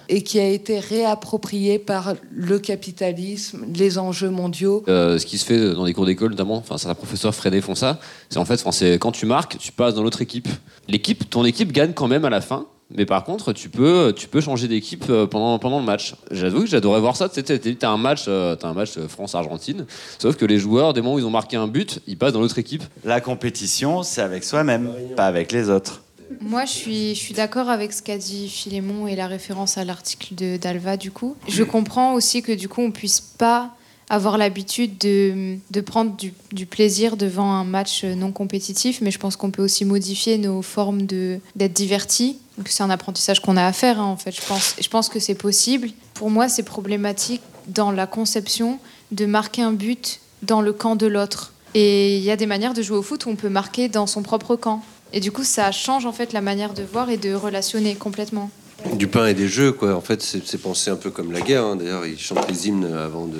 et 0.08 0.22
qui 0.22 0.40
a 0.40 0.48
été 0.48 0.78
réapproprié 0.78 1.78
par 1.78 2.14
le 2.30 2.58
capitalisme, 2.58 3.66
les 3.74 3.98
enjeux 3.98 4.30
mondiaux. 4.30 4.82
Ce 4.86 5.26
qui 5.26 5.36
se 5.36 5.44
fait 5.44 5.74
dans 5.74 5.84
des 5.84 5.92
cours 5.92 6.06
d'école 6.06 6.30
notamment, 6.30 6.56
enfin 6.56 6.78
certains 6.78 6.94
professeurs 6.94 7.34
Fredé 7.34 7.60
font 7.60 7.74
ça, 7.74 8.00
c'est 8.30 8.38
en 8.38 8.46
fait 8.46 8.64
quand 8.98 9.12
tu 9.12 9.26
marques, 9.26 9.58
tu 9.58 9.72
passes 9.72 9.92
dans 9.92 10.02
l'autre 10.02 10.22
équipe. 10.22 10.48
L'équipe, 10.88 11.28
ton 11.28 11.44
équipe 11.44 11.70
gagne 11.70 11.92
quand 11.92 12.08
même 12.08 12.24
à 12.24 12.30
la 12.30 12.40
fin, 12.40 12.66
mais 12.94 13.06
par 13.06 13.24
contre 13.24 13.52
tu 13.52 13.68
peux, 13.68 14.12
tu 14.16 14.28
peux 14.28 14.40
changer 14.40 14.68
d'équipe 14.68 15.04
euh, 15.10 15.26
pendant, 15.26 15.58
pendant 15.58 15.78
le 15.78 15.84
match. 15.84 16.14
J'avoue 16.30 16.60
que 16.60 16.66
j'adorais 16.66 17.00
voir 17.00 17.16
ça. 17.16 17.28
Tu 17.28 17.42
t'as 17.42 17.90
un 17.90 17.96
match, 17.96 18.24
euh, 18.28 18.56
un 18.62 18.72
match 18.72 18.96
euh, 18.96 19.08
France-Argentine, 19.08 19.86
sauf 20.18 20.36
que 20.36 20.44
les 20.44 20.58
joueurs, 20.58 20.92
des 20.92 21.00
moments 21.00 21.14
où 21.14 21.18
ils 21.18 21.24
ont 21.24 21.30
marqué 21.30 21.56
un 21.56 21.66
but, 21.66 22.00
ils 22.06 22.16
passent 22.16 22.32
dans 22.32 22.40
l'autre 22.40 22.58
équipe. 22.58 22.82
La 23.04 23.20
compétition, 23.20 24.02
c'est 24.02 24.22
avec 24.22 24.44
soi-même, 24.44 24.92
pas 25.16 25.26
avec 25.26 25.52
les 25.52 25.68
autres. 25.68 26.02
Moi, 26.40 26.64
je 26.64 26.72
suis, 26.72 27.14
je 27.14 27.20
suis 27.20 27.34
d'accord 27.34 27.70
avec 27.70 27.92
ce 27.92 28.02
qu'a 28.02 28.18
dit 28.18 28.48
Philémon 28.48 29.06
et 29.06 29.14
la 29.14 29.26
référence 29.26 29.78
à 29.78 29.84
l'article 29.84 30.34
de 30.34 30.56
d'Alva, 30.56 30.96
du 30.96 31.10
coup. 31.10 31.36
Je 31.48 31.62
comprends 31.62 32.14
aussi 32.14 32.42
que, 32.42 32.52
du 32.52 32.68
coup, 32.68 32.82
on 32.82 32.90
puisse 32.90 33.20
pas 33.20 33.75
avoir 34.08 34.38
l'habitude 34.38 34.98
de, 34.98 35.56
de 35.70 35.80
prendre 35.80 36.12
du, 36.16 36.32
du 36.52 36.66
plaisir 36.66 37.16
devant 37.16 37.50
un 37.52 37.64
match 37.64 38.04
non 38.04 38.30
compétitif, 38.32 39.00
mais 39.00 39.10
je 39.10 39.18
pense 39.18 39.36
qu'on 39.36 39.50
peut 39.50 39.62
aussi 39.62 39.84
modifier 39.84 40.38
nos 40.38 40.62
formes 40.62 41.02
d'être 41.02 41.72
divertis. 41.72 42.38
C'est 42.66 42.82
un 42.82 42.90
apprentissage 42.90 43.40
qu'on 43.40 43.56
a 43.56 43.66
à 43.66 43.72
faire, 43.72 44.00
hein, 44.00 44.04
en 44.04 44.16
fait. 44.16 44.30
Je 44.34 44.46
pense, 44.46 44.76
je 44.80 44.88
pense 44.88 45.08
que 45.08 45.18
c'est 45.20 45.34
possible. 45.34 45.88
Pour 46.14 46.30
moi, 46.30 46.48
c'est 46.48 46.62
problématique 46.62 47.42
dans 47.68 47.90
la 47.90 48.06
conception 48.06 48.78
de 49.10 49.26
marquer 49.26 49.62
un 49.62 49.72
but 49.72 50.20
dans 50.42 50.60
le 50.60 50.72
camp 50.72 50.96
de 50.96 51.06
l'autre. 51.06 51.52
Et 51.74 52.16
il 52.16 52.22
y 52.22 52.30
a 52.30 52.36
des 52.36 52.46
manières 52.46 52.72
de 52.74 52.82
jouer 52.82 52.96
au 52.96 53.02
foot 53.02 53.26
où 53.26 53.30
on 53.30 53.36
peut 53.36 53.48
marquer 53.50 53.88
dans 53.88 54.06
son 54.06 54.22
propre 54.22 54.56
camp. 54.56 54.82
Et 55.12 55.20
du 55.20 55.30
coup, 55.32 55.44
ça 55.44 55.70
change 55.72 56.06
en 56.06 56.12
fait 56.12 56.32
la 56.32 56.40
manière 56.40 56.72
de 56.74 56.82
voir 56.82 57.10
et 57.10 57.16
de 57.16 57.34
relationner 57.34 57.94
complètement. 57.96 58.50
Du 58.94 59.06
pain 59.08 59.26
et 59.26 59.34
des 59.34 59.48
jeux, 59.48 59.72
quoi. 59.72 59.94
En 59.94 60.00
fait, 60.00 60.22
c'est 60.22 60.58
pensé 60.60 60.90
un 60.90 60.96
peu 60.96 61.10
comme 61.10 61.32
la 61.32 61.40
guerre. 61.40 61.64
hein. 61.64 61.76
D'ailleurs, 61.76 62.06
ils 62.06 62.18
chantent 62.18 62.48
les 62.48 62.68
hymnes 62.68 62.84
avant 62.84 63.26
de, 63.26 63.38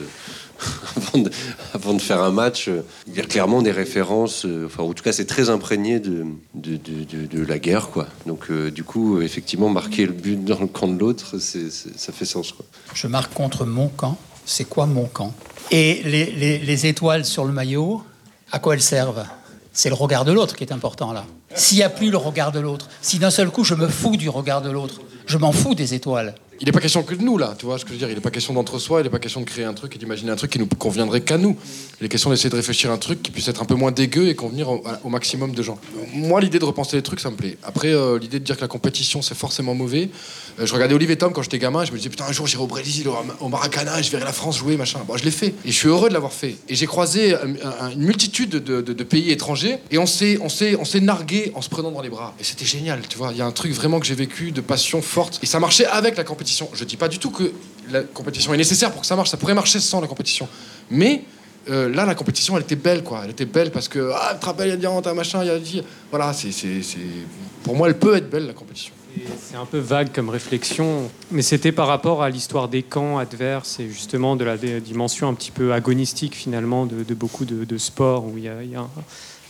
avant 1.75 1.95
de, 1.95 2.01
faire 2.01 2.23
un 2.23 2.31
match. 2.31 2.71
Il 3.07 3.15
y 3.15 3.21
a 3.21 3.25
clairement 3.25 3.63
des 3.63 3.71
références, 3.73 4.45
euh, 4.45 4.67
enfin, 4.67 4.83
en 4.83 4.93
tout 4.93 5.03
cas, 5.03 5.13
c'est 5.13 5.27
très 5.27 5.51
imprégné 5.51 6.01
de, 6.01 6.25
de, 6.55 6.77
de- 6.77 7.45
la 7.45 7.59
guerre, 7.59 7.89
quoi. 7.91 8.07
Donc, 8.27 8.51
euh, 8.51 8.71
du 8.71 8.83
coup, 8.83 9.21
effectivement, 9.21 9.69
marquer 9.69 10.07
le 10.07 10.13
but 10.13 10.43
dans 10.45 10.59
le 10.59 10.67
camp 10.67 10.89
de 10.89 10.99
l'autre, 10.99 11.39
ça 11.39 12.13
fait 12.13 12.25
sens, 12.25 12.53
quoi. 12.53 12.65
Je 12.95 13.07
marque 13.07 13.33
contre 13.35 13.65
mon 13.65 13.89
camp. 13.89 14.17
C'est 14.45 14.65
quoi 14.65 14.87
mon 14.87 15.07
camp? 15.07 15.33
Et 15.71 16.03
les, 16.05 16.31
les- 16.33 16.59
les 16.59 16.87
étoiles 16.87 17.25
sur 17.25 17.45
le 17.45 17.53
maillot, 17.53 18.03
à 18.53 18.59
quoi 18.59 18.75
elles 18.75 18.83
servent? 18.83 19.25
C'est 19.73 19.89
le 19.91 19.95
regard 19.95 20.25
de 20.25 20.33
l'autre 20.33 20.57
qui 20.57 20.65
est 20.65 20.73
important 20.73 21.13
là. 21.13 21.25
S'il 21.55 21.77
n'y 21.79 21.83
a 21.83 21.91
plus 21.91 22.11
le 22.11 22.17
regard 22.17 22.51
de 22.53 22.61
l'autre, 22.61 22.89
si 23.03 23.19
d'un 23.19 23.31
seul 23.31 23.51
coup 23.51 23.63
je 23.65 23.75
me 23.75 23.89
fous 23.89 24.17
du 24.17 24.29
regard 24.29 24.63
de 24.63 24.71
l'autre, 24.71 25.01
je 25.27 25.39
m'en 25.39 25.53
fous 25.53 25.75
des 25.75 25.95
étoiles. 25.95 26.35
Il 26.59 26.65
n'est 26.67 26.73
pas 26.73 26.81
question 26.81 27.03
que 27.03 27.15
de 27.15 27.23
nous, 27.23 27.37
là, 27.37 27.55
tu 27.59 27.67
vois 27.67 27.79
ce 27.79 27.85
que 27.85 27.91
je 27.91 27.95
veux 27.95 27.99
dire. 27.99 28.09
Il 28.09 28.15
n'est 28.15 28.21
pas 28.23 28.31
question 28.31 28.55
d'entre-soi, 28.55 29.01
il 29.01 29.05
n'est 29.05 29.11
pas 29.11 29.19
question 29.19 29.41
de 29.41 29.45
créer 29.45 29.65
un 29.67 29.75
truc 29.75 29.95
et 29.95 29.99
d'imaginer 29.99 30.31
un 30.31 30.37
truc 30.37 30.51
qui 30.51 30.59
nous 30.59 30.67
conviendrait 30.67 31.21
qu'à 31.21 31.37
nous. 31.37 31.55
Il 32.01 32.07
est 32.07 32.09
question 32.09 32.31
d'essayer 32.31 32.49
de 32.49 32.57
réfléchir 32.57 32.91
à 32.91 32.95
un 32.95 32.99
truc 32.99 33.23
qui 33.23 33.31
puisse 33.31 33.47
être 33.49 33.61
un 33.61 33.67
peu 33.67 33.75
moins 33.75 33.93
dégueu 33.93 34.29
et 34.29 34.35
convenir 34.35 34.71
au, 34.71 35.09
maximum 35.11 35.53
de 35.53 35.63
gens. 35.63 35.79
Moi, 36.15 36.41
l'idée 36.41 36.59
de 36.59 36.65
repenser 36.65 36.97
les 36.97 37.03
trucs, 37.03 37.21
ça 37.21 37.31
me 37.31 37.37
plaît. 37.37 37.59
Après, 37.63 37.89
euh, 37.89 38.19
l'idée 38.19 38.39
de 38.39 38.45
dire 38.45 38.57
que 38.57 38.63
la 38.63 38.69
compétition, 38.69 39.21
c'est 39.21 39.35
forcément 39.35 39.75
mauvais. 39.75 40.09
euh, 40.59 40.65
je 40.65 40.73
regardais 40.73 40.95
Olivier 40.95 41.17
Tom 41.17 41.33
quand 41.33 41.43
j'étais 41.43 41.59
gamin, 41.59 41.85
je 41.85 41.93
me 41.93 41.99
disais, 41.99 42.09
putain, 42.09 42.25
un 42.27 42.33
jour, 42.33 42.47
j'irai 42.47 42.63
au 42.63 42.67
Brésil, 42.67 43.07
au, 43.41 43.49
Maracana, 43.49 44.01
je 44.01 44.11
verrai 44.11 44.25
la 44.25 44.33
France 44.33 44.57
jouer, 44.57 44.79
machin. 44.79 45.01
Bon, 45.07 45.17
je 45.19 45.25
l'ai 45.25 45.31
fait. 45.31 45.55
Et 45.67 45.73
je 45.73 45.77
suis 45.77 45.89
heureux 45.89 46.09
de 46.09 46.15
l'avoir 46.15 46.33
fait. 46.33 46.57
Et 46.71 46.75
j'ai 46.75 46.87
croisé 46.87 47.35
euh, 47.35 47.55
un- 47.81 47.91
une 47.91 48.03
multitude 48.03 48.51
de, 48.51 49.03
pays 49.05 49.31
étrangers 49.31 49.79
et 49.91 49.99
on 49.99 50.07
s'est, 50.07 50.39
on 50.41 50.49
on 50.49 51.01
nargué 51.03 51.53
en 51.55 51.61
se 51.61 51.69
prenant 51.69 51.91
dans 51.91 52.01
les 52.01 52.09
bras. 52.09 52.35
Et 52.41 52.45
c'était 52.45 52.65
génial, 52.65 53.03
tu 53.09 53.19
vois. 53.19 53.31
Il 53.33 53.37
y 53.37 53.43
a 53.43 53.47
un 53.47 53.53
truc 53.53 53.73
vraiment 53.73 54.01
que 54.01 54.07
j'ai 54.07 54.15
vécu 54.15 54.53
de 54.53 54.61
passion 54.63 55.03
Et 55.43 55.47
ça 55.47 55.61
marchait 55.61 55.87
avec 55.87 56.17
la 56.17 56.25
compétition. 56.25 56.69
Je 56.73 56.85
dis 56.85 56.97
pas 56.97 57.09
du 57.09 57.19
tout 57.19 57.31
que 57.31 57.53
la 57.91 58.03
compétition 58.03 58.53
est 58.55 58.57
nécessaire 58.57 58.93
pour 58.93 59.01
que 59.01 59.07
ça 59.07 59.17
marche. 59.17 59.31
Ça 59.31 59.37
pourrait 59.37 59.55
marcher 59.55 59.81
sans 59.81 60.01
la 60.01 60.07
compétition. 60.07 60.49
Mais 60.91 61.25
euh, 61.69 61.89
là, 61.89 62.05
la 62.05 62.15
compétition, 62.15 62.57
elle 62.57 62.63
était 62.63 62.77
belle, 62.77 63.03
quoi. 63.03 63.23
Elle 63.25 63.31
était 63.31 63.45
belle 63.45 63.71
parce 63.71 63.89
que, 63.89 64.13
ah, 64.15 64.35
te 64.35 64.47
rappelles, 64.47 64.75
il 64.75 64.83
y 64.83 64.87
a 64.87 64.91
un 64.91 65.15
machin, 65.15 65.43
il 65.43 65.49
y 65.49 65.51
a 65.51 65.59
dit. 65.59 65.83
Voilà, 66.11 66.33
c'est, 66.33 66.53
c'est, 66.53 66.83
c'est- 66.83 66.99
Pour 67.65 67.77
moi, 67.77 67.89
elle 67.89 67.99
peut 67.99 68.17
être 68.17 68.31
belle, 68.31 68.47
la 68.47 68.53
compétition. 68.53 68.93
C'est 69.41 69.57
un 69.57 69.65
peu 69.65 69.79
vague 69.79 70.13
comme 70.13 70.29
réflexion, 70.29 71.11
mais 71.31 71.41
c'était 71.41 71.73
par 71.73 71.87
rapport 71.87 72.23
à 72.23 72.29
l'histoire 72.29 72.69
des 72.69 72.83
camps 72.83 73.17
adverses 73.17 73.81
et 73.81 73.89
justement 73.89 74.37
de 74.37 74.45
la 74.45 74.59
dimension 74.59 75.29
un 75.29 75.35
petit 75.35 75.51
peu 75.51 75.73
agonistique 75.73 76.35
finalement 76.35 76.85
de, 76.85 77.15
beaucoup 77.15 77.47
de, 77.47 77.79
sports 77.79 78.27
où 78.27 78.37
il 78.37 78.45
y 78.45 78.49
a, 78.49 78.89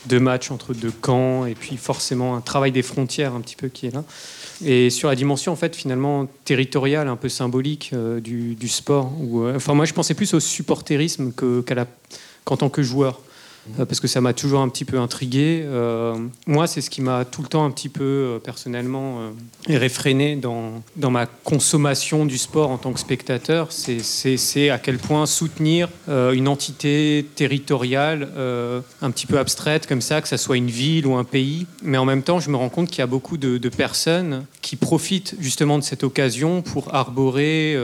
deux 0.07 0.21
matchs 0.21 0.53
entre 0.53 0.73
deux 0.73 0.93
camps 0.93 1.47
et 1.47 1.57
puis 1.57 1.77
forcément 1.77 2.37
un 2.37 2.41
travail 2.41 2.71
des 2.71 2.83
frontières 2.83 3.35
un 3.35 3.41
petit 3.41 3.57
peu 3.57 3.67
qui 3.67 3.87
est 3.87 3.95
là. 3.95 4.05
Et 4.65 4.91
sur 4.91 5.09
la 5.09 5.15
dimension 5.15 5.53
en 5.53 5.57
fait 5.57 5.77
finalement 5.77 6.27
territoriale, 6.45 7.09
un 7.09 7.17
peu 7.17 7.29
symbolique 7.29 7.91
euh, 7.93 8.21
du, 8.21 8.69
sport. 8.69 9.13
Où, 9.21 9.43
euh, 9.43 9.57
enfin 9.57 9.75
moi 9.75 9.85
je 9.85 9.93
pensais 9.93 10.15
plus 10.15 10.33
au 10.35 10.41
supporterisme 10.41 11.33
qu'en 11.33 12.57
tant 12.57 12.69
que 12.71 12.83
joueur. 12.83 13.21
Euh, 13.79 13.85
parce 13.85 14.01
que 14.01 14.07
ça 14.07 14.21
m'a 14.21 14.33
toujours 14.33 14.61
un 14.61 14.69
petit 14.69 14.85
peu 14.85 14.99
intrigué. 14.99 15.63
Euh, 15.65 16.17
moi, 16.47 16.67
c'est 16.67 16.81
ce 16.81 16.91
qui 16.91 17.03
m'a 17.03 17.25
tout 17.25 17.43
le 17.43 17.49
temps 17.49 17.65
un 17.65 17.71
petit 17.71 17.89
peu 17.89 18.05
euh, 18.05 18.39
personnellement 18.39 19.19
réfréné 19.69 20.37
dans, 20.37 20.83
dans 20.97 21.11
ma 21.11 21.27
consommation 21.27 22.25
du 22.27 22.39
sport 22.39 22.71
en 22.71 22.79
tant 22.79 22.93
que 22.93 23.01
spectateur. 23.01 23.69
C'est- 23.73 24.71
à 24.71 24.79
quel 24.79 24.99
point 24.99 25.27
soutenir 25.27 25.89
une 26.09 26.49
entité 26.49 27.27
territoriale 27.35 28.29
un 29.03 29.11
petit 29.11 29.27
peu 29.27 29.39
abstraite 29.39 29.87
comme 29.87 30.01
ça, 30.01 30.21
que 30.21 30.29
ça 30.29 30.39
soit 30.39 30.57
une 30.57 30.71
ville 30.71 31.07
ou 31.07 31.15
un 31.15 31.25
pays. 31.25 31.67
Mais 31.83 31.99
en 31.99 32.05
même 32.05 32.23
temps, 32.23 32.41
je 32.41 32.51
me 32.51 32.57
rends 32.57 32.69
compte 32.69 32.89
qu'il 32.89 32.99
y 32.99 33.03
a 33.03 33.07
beaucoup 33.07 33.37
de, 33.37 33.69
personnes 33.69 34.45
qui 34.63 34.77
profitent 34.77 35.37
justement 35.41 35.79
de 35.79 35.85
cette 35.85 36.05
occasion 36.05 36.63
pour 36.63 36.95
arborer 36.95 37.77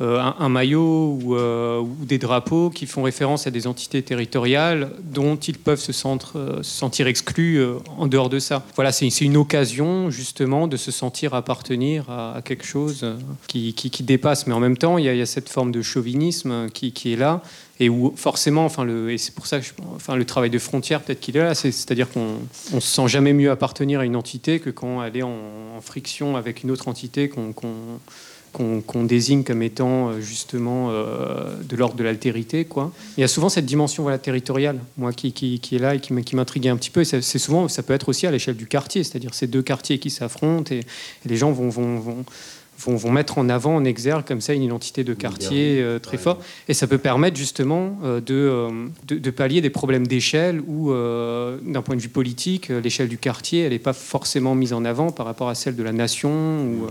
un, 0.00 0.48
maillot 0.48 1.18
ou, 1.22 1.36
ou 1.36 2.04
des 2.04 2.18
drapeaux 2.18 2.70
qui 2.70 2.86
font 2.86 3.02
référence 3.02 3.46
à 3.46 3.50
des 3.50 3.66
entités 3.66 4.02
territoriales 4.02 4.92
dont 5.02 5.29
ils 5.36 5.58
peuvent 5.58 5.80
se, 5.80 5.92
euh, 6.36 6.62
se 6.62 6.70
sentir 6.70 7.06
exclus 7.06 7.56
euh, 7.56 7.74
en 7.98 8.06
dehors 8.06 8.28
de 8.28 8.38
ça. 8.38 8.64
Voilà, 8.74 8.92
c'est 8.92 9.08
une 9.20 9.36
occasion 9.36 10.10
justement 10.10 10.66
de 10.68 10.76
se 10.76 10.90
sentir 10.90 11.34
appartenir 11.34 12.10
à, 12.10 12.40
quelque 12.44 12.64
chose 12.64 13.00
euh, 13.02 13.16
qui, 13.46 14.02
dépasse. 14.02 14.46
Mais 14.46 14.54
en 14.54 14.60
même 14.60 14.76
temps, 14.76 14.98
il 14.98 15.04
y 15.04 15.08
a, 15.08 15.26
cette 15.26 15.48
forme 15.48 15.72
de 15.72 15.82
chauvinisme 15.82 16.68
qui, 16.70 16.92
est 17.12 17.16
là 17.16 17.42
et 17.78 17.88
où 17.88 18.12
forcément, 18.16 18.64
enfin, 18.64 18.86
et 19.08 19.18
c'est 19.18 19.34
pour 19.34 19.46
ça 19.46 19.60
que 19.60 19.66
enfin, 19.94 20.16
le 20.16 20.24
travail 20.24 20.50
de 20.50 20.58
frontière 20.58 21.00
peut-être 21.00 21.20
qu'il 21.20 21.36
est 21.36 21.42
là, 21.42 21.54
c'est- 21.54 21.72
c'est-à-dire 21.72 22.10
qu'on 22.10 22.36
on 22.72 22.80
se 22.80 22.88
sent 22.88 23.08
jamais 23.08 23.32
mieux 23.32 23.50
appartenir 23.50 24.00
à 24.00 24.04
une 24.04 24.16
entité 24.16 24.60
que 24.60 24.70
quand 24.70 25.02
elle 25.02 25.16
est 25.16 25.22
en, 25.22 25.38
friction 25.80 26.36
avec 26.36 26.62
une 26.62 26.70
autre 26.70 26.88
entité 26.88 27.30
qu'on- 27.30 27.54
qu'on 28.52 29.04
désigne 29.04 29.44
comme 29.44 29.62
étant 29.62 30.08
euh, 30.08 30.20
justement 30.20 30.88
euh, 30.90 31.54
de 31.62 31.76
l'ordre 31.76 31.96
de 31.96 32.04
l'altérité. 32.04 32.64
quoi. 32.64 32.92
Il 33.16 33.20
y 33.20 33.24
a 33.24 33.28
souvent 33.28 33.48
cette 33.48 33.66
dimension 33.66 34.02
voilà, 34.02 34.18
territoriale, 34.18 34.78
moi, 34.96 35.12
qui, 35.12 35.32
qui, 35.32 35.60
qui 35.60 35.76
est 35.76 35.78
là 35.78 35.94
et 35.94 36.00
qui, 36.00 36.12
m- 36.12 36.24
qui 36.24 36.36
m'intriguait 36.36 36.68
un 36.70 36.76
petit 36.76 36.90
peu. 36.90 37.00
Et 37.00 37.04
c'est 37.04 37.38
souvent, 37.38 37.68
ça 37.68 37.82
peut 37.82 37.94
être 37.94 38.08
aussi 38.08 38.26
à 38.26 38.30
l'échelle 38.30 38.56
du 38.56 38.66
quartier, 38.66 39.04
c'est-à-dire 39.04 39.34
ces 39.34 39.46
deux 39.46 39.62
quartiers 39.62 39.98
qui 39.98 40.10
s'affrontent 40.10 40.74
et, 40.74 40.78
et 40.80 41.28
les 41.28 41.36
gens 41.36 41.52
vont, 41.52 41.68
vont, 41.68 41.98
vont, 41.98 42.24
vont, 42.78 42.96
vont 42.96 43.10
mettre 43.10 43.38
en 43.38 43.48
avant, 43.48 43.76
en 43.76 43.84
exergue 43.84 44.24
comme 44.26 44.40
ça 44.40 44.54
une 44.54 44.62
identité 44.62 45.04
de 45.04 45.14
quartier 45.14 45.80
euh, 45.80 45.98
très 45.98 46.16
fort. 46.18 46.38
Et 46.66 46.74
ça 46.74 46.86
peut 46.86 46.98
permettre 46.98 47.36
justement 47.36 47.98
euh, 48.02 48.20
de, 48.20 48.34
euh, 48.34 48.70
de, 49.06 49.18
de 49.18 49.30
pallier 49.30 49.60
des 49.60 49.70
problèmes 49.70 50.06
d'échelle 50.06 50.60
où, 50.66 50.90
d'un 50.90 51.82
point 51.82 51.96
de 51.96 52.00
vue 52.00 52.08
politique, 52.08 52.68
l'échelle 52.68 53.08
du 53.08 53.18
quartier, 53.18 53.62
elle 53.62 53.72
n'est 53.72 53.78
pas 53.78 53.92
forcément 53.92 54.54
mise 54.54 54.72
en 54.72 54.84
avant 54.84 55.12
par 55.12 55.26
rapport 55.26 55.48
à 55.48 55.54
celle 55.54 55.76
de 55.76 55.82
la 55.82 55.92
nation. 55.92 56.30
Ou, 56.30 56.86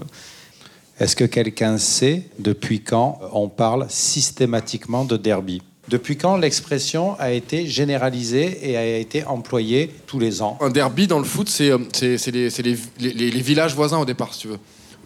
Est-ce 0.99 1.15
que 1.15 1.23
quelqu'un 1.23 1.77
sait 1.77 2.23
depuis 2.39 2.81
quand 2.81 3.19
on 3.31 3.47
parle 3.47 3.85
systématiquement 3.87 5.05
de 5.05 5.15
derby? 5.15 5.61
Depuis 5.87 6.17
quand 6.17 6.35
l'expression 6.35 7.17
a 7.19 7.31
été 7.31 7.67
généralisée 7.67 8.59
et 8.69 8.75
a 8.75 8.97
été 8.97 9.23
employée 9.23 9.89
tous 10.07 10.19
les 10.19 10.41
ans? 10.41 10.57
Un 10.59 10.69
derby 10.69 11.07
dans 11.07 11.17
le 11.17 11.23
foot, 11.23 11.47
c'est 11.47 11.71
euh, 11.71 11.79
les, 12.99 13.41
villages 13.41 13.73
voisins 13.73 13.97
au 13.97 14.05
départ, 14.05 14.33
si 14.33 14.41
tu 14.41 14.47
veux. 14.49 14.59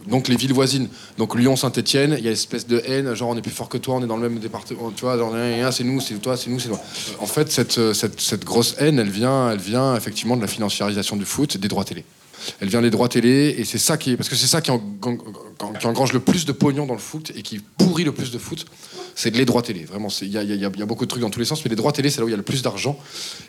Donc 0.08 0.28
les 0.28 0.36
villes 0.36 0.52
voisines. 0.52 0.90
Donc 1.20 1.36
Lyon, 1.38 1.56
Saint-Etienne, 1.56 2.16
il 2.18 2.24
y 2.24 2.28
a 2.28 2.32
une 2.32 2.34
espèce 2.34 2.66
de 2.66 2.82
haine, 2.86 3.14
genre 3.14 3.30
on 3.30 3.38
est 3.38 3.42
plus 3.42 3.52
fort 3.52 3.70
que 3.70 3.78
toi, 3.78 3.96
on 3.96 4.04
est 4.04 4.08
dans 4.08 4.18
le 4.18 4.28
même 4.28 4.40
département, 4.40 4.92
tu 4.92 5.02
vois, 5.06 5.16
genre 5.18 5.34
c'est 5.72 5.84
nous, 5.84 6.02
c'est 6.02 6.16
toi, 6.16 6.36
c'est 6.36 6.50
nous, 6.50 6.60
c'est 6.60 6.70
toi. 6.70 6.82
En 7.20 7.28
fait, 7.28 7.52
cette, 7.52 7.78
euh, 7.78 7.94
cette, 7.94 8.20
cette 8.20 8.44
grosse 8.44 8.76
haine, 8.80 8.98
elle 8.98 9.12
vient, 9.12 9.52
elle 9.52 9.60
vient 9.60 9.96
effectivement 9.96 10.36
de 10.36 10.42
la 10.42 10.48
financiarisation 10.48 11.16
du 11.16 11.24
foot 11.24 11.56
des 11.56 11.68
droits 11.68 11.86
télé. 11.86 12.04
Elle 12.60 12.70
vient 12.70 12.82
des 12.82 12.90
droits 12.90 13.10
télé 13.10 13.56
et 13.58 13.66
c'est 13.66 13.78
ça 13.78 13.98
qui 13.98 14.16
parce 14.16 14.30
que 14.30 14.36
c'est 14.36 14.48
ça 14.48 14.62
qui, 14.62 14.72
en- 14.72 14.82
qui 15.80 15.88
engrange 15.88 16.14
le 16.14 16.20
plus 16.20 16.46
de 16.46 16.52
pognon 16.52 16.86
dans 16.86 16.94
le 16.94 17.00
foot 17.00 17.32
et 17.36 17.42
qui 17.42 17.60
pourrit 17.78 18.04
le 18.04 18.12
plus 18.12 18.32
de 18.32 18.38
foot, 18.38 18.66
c'est 19.16 19.36
les 19.36 19.46
droits 19.46 19.62
télé. 19.62 19.84
Vraiment, 19.86 20.10
il 20.22 20.32
y 20.32 20.66
a, 20.66 20.86
beaucoup 20.86 21.06
de 21.06 21.10
trucs 21.10 21.22
dans 21.22 21.30
tous 21.30 21.40
les 21.40 21.46
sens, 21.46 21.64
mais 21.64 21.70
les 21.70 21.76
droits 21.76 21.92
télé, 21.92 22.10
c'est 22.10 22.20
là 22.20 22.26
où 22.26 22.28
il 22.28 22.32
y 22.32 22.34
a 22.34 22.38
le 22.38 22.44
plus 22.44 22.62
d'argent. 22.62 22.98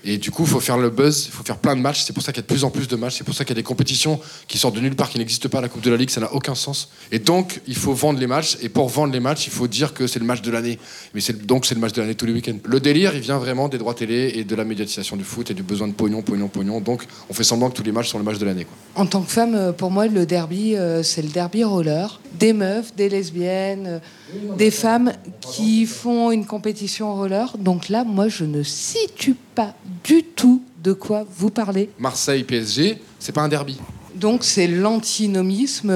Et 0.05 0.19
du 0.19 0.31
coup, 0.31 0.43
il 0.43 0.49
faut 0.49 0.61
faire 0.61 0.77
le 0.77 0.91
buzz, 0.91 1.25
il 1.27 1.31
faut 1.33 1.43
faire 1.43 1.57
plein 1.57 1.75
de 1.75 1.81
matchs. 1.81 2.03
C'est 2.05 2.13
pour 2.13 2.23
ça 2.23 2.33
qu'il 2.33 2.43
y 2.43 2.45
a 2.45 2.47
de 2.47 2.53
plus 2.53 2.65
en 2.65 2.71
plus 2.71 2.87
de 2.89 2.97
matchs. 2.97 3.17
C'est 3.19 3.25
pour 3.25 3.35
ça 3.35 3.45
qu'il 3.45 3.55
y 3.55 3.59
a 3.59 3.63
des 3.63 3.65
compétitions 3.65 4.21
qui 4.47 4.59
sortent 4.59 4.77
de 4.77 4.81
nulle 4.81 4.97
part, 4.97 5.09
qui 5.11 5.19
n'existent 5.19 5.49
pas. 5.49 5.61
La 5.61 5.69
Coupe 5.69 5.83
de 5.83 5.91
la 5.91 5.97
Ligue, 5.97 6.11
ça 6.11 6.21
n'a 6.21 6.33
aucun 6.35 6.55
sens. 6.55 6.91
Et 7.13 7.19
donc, 7.19 7.61
il 7.67 7.77
faut 7.77 7.95
vendre 7.95 8.19
les 8.19 8.27
matchs. 8.27 8.59
Et 8.61 8.69
pour 8.69 8.89
vendre 8.89 9.13
les 9.13 9.21
matchs, 9.21 9.47
il 9.47 9.53
faut 9.53 9.69
dire 9.69 9.95
que 9.95 10.07
c'est 10.07 10.19
le 10.19 10.27
match 10.27 10.43
de 10.43 10.51
l'année. 10.51 10.79
Mais 11.15 11.21
donc 11.45 11.67
c'est 11.67 11.75
le 11.75 11.81
match 11.81 11.93
de 11.93 12.01
l'année 12.03 12.15
tous 12.15 12.27
les 12.27 12.33
week-ends. 12.33 12.59
Le 12.65 12.81
délire, 12.81 13.15
il 13.15 13.21
vient 13.21 13.39
vraiment 13.39 13.69
des 13.69 13.79
droits 13.79 13.95
télé 13.95 14.33
et 14.35 14.45
de 14.45 14.55
la 14.55 14.65
médiatisation 14.65 15.17
du 15.17 15.25
foot 15.25 15.51
et 15.51 15.55
du 15.55 15.63
besoin 15.63 15.89
de 15.89 15.95
pognon, 15.95 16.23
pognon, 16.23 16.49
pognon. 16.49 16.81
Donc, 16.81 17.07
on 17.31 17.35
fait 17.35 17.45
semblant 17.45 17.71
que 17.71 17.77
tous 17.77 17.83
les 17.83 17.93
matchs 17.93 18.11
sont 18.11 18.19
le 18.19 18.25
match 18.25 18.39
de 18.39 18.45
l'année. 18.45 18.67
En 18.97 19.07
tant 19.07 19.23
que 19.23 19.31
femme, 19.31 19.55
euh, 19.55 19.73
pour 19.73 19.91
moi, 19.91 20.07
le 20.07 20.25
derby, 20.25 20.77
euh, 20.77 21.03
c'est 21.03 21.23
le 21.23 21.29
derby 21.29 21.65
roller. 21.65 22.21
Des 22.39 22.53
meufs, 22.53 22.95
des 22.95 23.09
lesbiennes, 23.09 23.87
euh, 23.87 24.55
des 24.57 24.71
femmes 24.71 25.13
qui 25.41 25.85
font 25.87 26.31
une 26.31 26.47
compétition 26.47 27.15
roller. 27.15 27.57
Donc 27.59 27.89
là, 27.89 28.05
moi, 28.05 28.29
je 28.29 28.45
ne 28.45 28.63
situe 28.63 29.37
pas 29.55 29.75
du 30.05 30.23
tout 30.23 30.63
de 30.83 30.93
quoi 30.93 31.25
vous 31.37 31.51
parlez. 31.51 31.91
Marseille, 31.99 32.45
PSG, 32.45 33.01
c'est 33.19 33.33
pas 33.33 33.43
un 33.43 33.49
derby. 33.49 33.81
Donc 34.15 34.45
c'est 34.45 34.69
l'antinomisme 34.69 35.93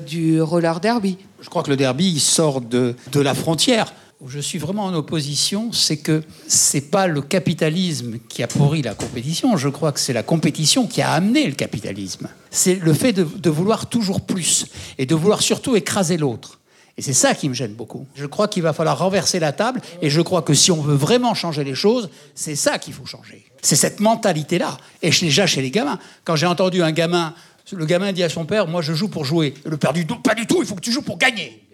du 0.00 0.40
roller 0.40 0.80
derby. 0.80 1.18
Je 1.42 1.50
crois 1.50 1.62
que 1.62 1.70
le 1.70 1.76
derby 1.76 2.12
il 2.12 2.20
sort 2.20 2.62
de, 2.62 2.94
de 3.12 3.20
la 3.20 3.34
frontière. 3.34 3.92
Où 4.20 4.28
je 4.28 4.40
suis 4.40 4.58
vraiment 4.58 4.86
en 4.86 4.94
opposition, 4.94 5.70
c'est 5.72 5.98
que 5.98 6.24
c'est 6.48 6.90
pas 6.90 7.06
le 7.06 7.22
capitalisme 7.22 8.18
qui 8.28 8.42
a 8.42 8.48
pourri 8.48 8.82
la 8.82 8.94
compétition. 8.94 9.56
Je 9.56 9.68
crois 9.68 9.92
que 9.92 10.00
c'est 10.00 10.12
la 10.12 10.24
compétition 10.24 10.88
qui 10.88 11.00
a 11.02 11.12
amené 11.12 11.46
le 11.46 11.52
capitalisme. 11.52 12.28
C'est 12.50 12.74
le 12.74 12.92
fait 12.94 13.12
de, 13.12 13.50
vouloir 13.50 13.86
toujours 13.88 14.22
plus 14.22 14.66
et 14.98 15.06
de 15.06 15.14
vouloir 15.14 15.40
surtout 15.40 15.76
écraser 15.76 16.16
l'autre. 16.16 16.58
Et 16.96 17.02
c'est 17.02 17.12
ça 17.12 17.32
qui 17.32 17.48
me 17.48 17.54
gêne 17.54 17.74
beaucoup. 17.74 18.08
Je 18.16 18.26
crois 18.26 18.48
qu'il 18.48 18.64
va 18.64 18.72
falloir 18.72 18.98
renverser 18.98 19.38
la 19.38 19.52
table 19.52 19.80
et 20.02 20.10
je 20.10 20.20
crois 20.20 20.42
que 20.42 20.52
si 20.52 20.72
on 20.72 20.82
veut 20.82 20.96
vraiment 20.96 21.34
changer 21.34 21.62
les 21.62 21.76
choses, 21.76 22.10
c'est 22.34 22.56
ça 22.56 22.78
qu'il 22.78 22.94
faut 22.94 23.06
changer. 23.06 23.44
C'est 23.62 23.76
cette 23.76 24.00
mentalité-là. 24.00 24.78
Et 25.00 25.12
chez- 25.12 25.26
déjà 25.26 25.46
chez 25.46 25.62
les 25.62 25.70
gamins. 25.70 26.00
Quand 26.24 26.34
j'ai 26.34 26.46
entendu 26.46 26.82
un 26.82 26.90
gamin, 26.90 27.34
le 27.70 27.86
gamin 27.86 28.12
dit 28.12 28.24
à 28.24 28.28
son 28.28 28.46
père, 28.46 28.66
moi 28.66 28.82
je 28.82 28.94
joue 28.94 29.06
pour 29.06 29.24
jouer. 29.24 29.54
Le 29.64 29.76
père 29.76 29.92
dit, 29.92 30.04
pas 30.24 30.34
du 30.34 30.48
tout, 30.48 30.60
il 30.60 30.66
faut 30.66 30.74
que 30.74 30.80
tu 30.80 30.90
joues 30.90 31.02
pour 31.02 31.18
gagner. 31.18 31.67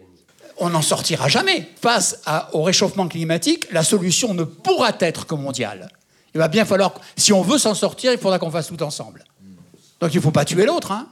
On 0.59 0.71
n'en 0.71 0.83
sortira 0.83 1.29
jamais. 1.29 1.69
Face 1.81 2.21
à- 2.27 2.49
au 2.55 2.63
réchauffement 2.63 3.09
climatique, 3.09 3.67
la 3.73 3.83
solution 3.83 4.35
ne 4.35 4.45
pourra 4.45 4.91
être 5.01 5.27
que 5.27 5.35
mondiale. 5.35 5.89
Il 6.35 6.39
va 6.39 6.49
bien 6.49 6.65
falloir, 6.65 6.95
si 7.17 7.33
on 7.33 7.43
veut 7.43 7.59
s'en 7.59 7.75
sortir, 7.75 8.13
il 8.13 8.19
faudra 8.19 8.39
qu'on 8.39 8.51
fasse 8.51 8.69
tout 8.69 8.83
ensemble. 8.83 9.25
Donc 10.01 10.13
il 10.13 10.17
ne 10.19 10.23
faut 10.23 10.31
pas 10.31 10.45
tuer 10.45 10.67
l'autre. 10.67 10.93
Hein. 10.93 11.07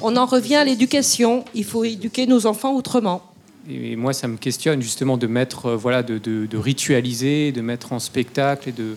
On 0.00 0.16
en 0.16 0.26
revient 0.26 0.56
à 0.56 0.64
l'éducation. 0.64 1.44
Il 1.54 1.64
faut 1.64 1.84
éduquer 1.84 2.26
nos 2.26 2.46
enfants 2.46 2.74
autrement. 2.74 3.22
Et 3.70 3.94
moi, 3.94 4.12
ça 4.12 4.26
me 4.26 4.36
questionne 4.36 4.82
justement 4.82 5.16
de 5.16 5.26
mettre, 5.28 5.66
euh, 5.66 5.76
voilà, 5.76 6.02
de, 6.02 6.18
de- 6.18 6.46
de 6.46 6.56
ritualiser, 6.58 7.52
de 7.52 7.60
mettre 7.60 7.92
en 7.92 8.00
spectacle 8.00 8.68
et 8.70 8.72
de, 8.72 8.96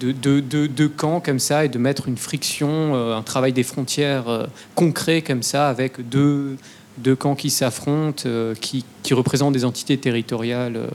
de, 0.00 0.12
de, 0.12 0.40
de- 0.40 0.66
de 0.66 0.86
camps 0.86 1.20
comme 1.20 1.38
ça 1.38 1.64
et 1.64 1.68
de 1.70 1.78
mettre 1.78 2.08
une 2.08 2.18
friction, 2.18 2.94
euh, 2.94 3.16
un 3.16 3.22
travail 3.22 3.52
des 3.54 3.62
frontières 3.62 4.28
euh, 4.28 4.46
concret 4.74 5.22
comme 5.22 5.42
ça 5.42 5.68
avec 5.70 6.06
deux, 6.08 6.56
deux 6.98 7.16
camps 7.16 7.34
qui 7.34 7.50
s'affrontent, 7.50 8.24
euh, 8.26 8.54
qui, 8.54 8.84
représentent 9.12 9.52
des 9.54 9.64
entités 9.64 9.98
territoriales. 9.98 10.76
euh. 10.76 10.88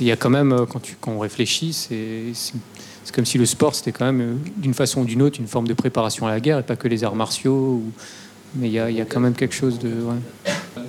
Il 0.00 0.06
y 0.06 0.12
a 0.12 0.16
quand 0.16 0.30
même, 0.30 0.52
euh, 0.52 0.66
quand, 0.66 0.80
tu, 0.80 0.96
quand 1.00 1.12
on 1.12 1.18
réfléchit, 1.18 1.72
c'est 1.72 2.32
comme 3.12 3.26
si 3.26 3.36
le 3.36 3.44
sport, 3.44 3.74
c'était 3.74 3.92
quand 3.92 4.06
même, 4.06 4.38
d'une 4.56 4.72
façon 4.72 5.02
ou 5.02 5.04
d'une 5.04 5.20
autre, 5.20 5.38
une 5.38 5.46
forme 5.46 5.68
de 5.68 5.74
préparation 5.74 6.26
à 6.26 6.30
la 6.30 6.40
guerre 6.40 6.58
et 6.58 6.62
pas 6.62 6.76
que 6.76 6.88
les 6.88 7.04
arts 7.04 7.14
martiaux. 7.16 7.82
Mais 8.54 8.68
il 8.68 8.72
y, 8.72 8.94
y 8.94 9.00
a 9.00 9.04
quand 9.04 9.20
même 9.20 9.34
quelque 9.34 9.54
chose 9.54 9.78
de... 9.78 9.90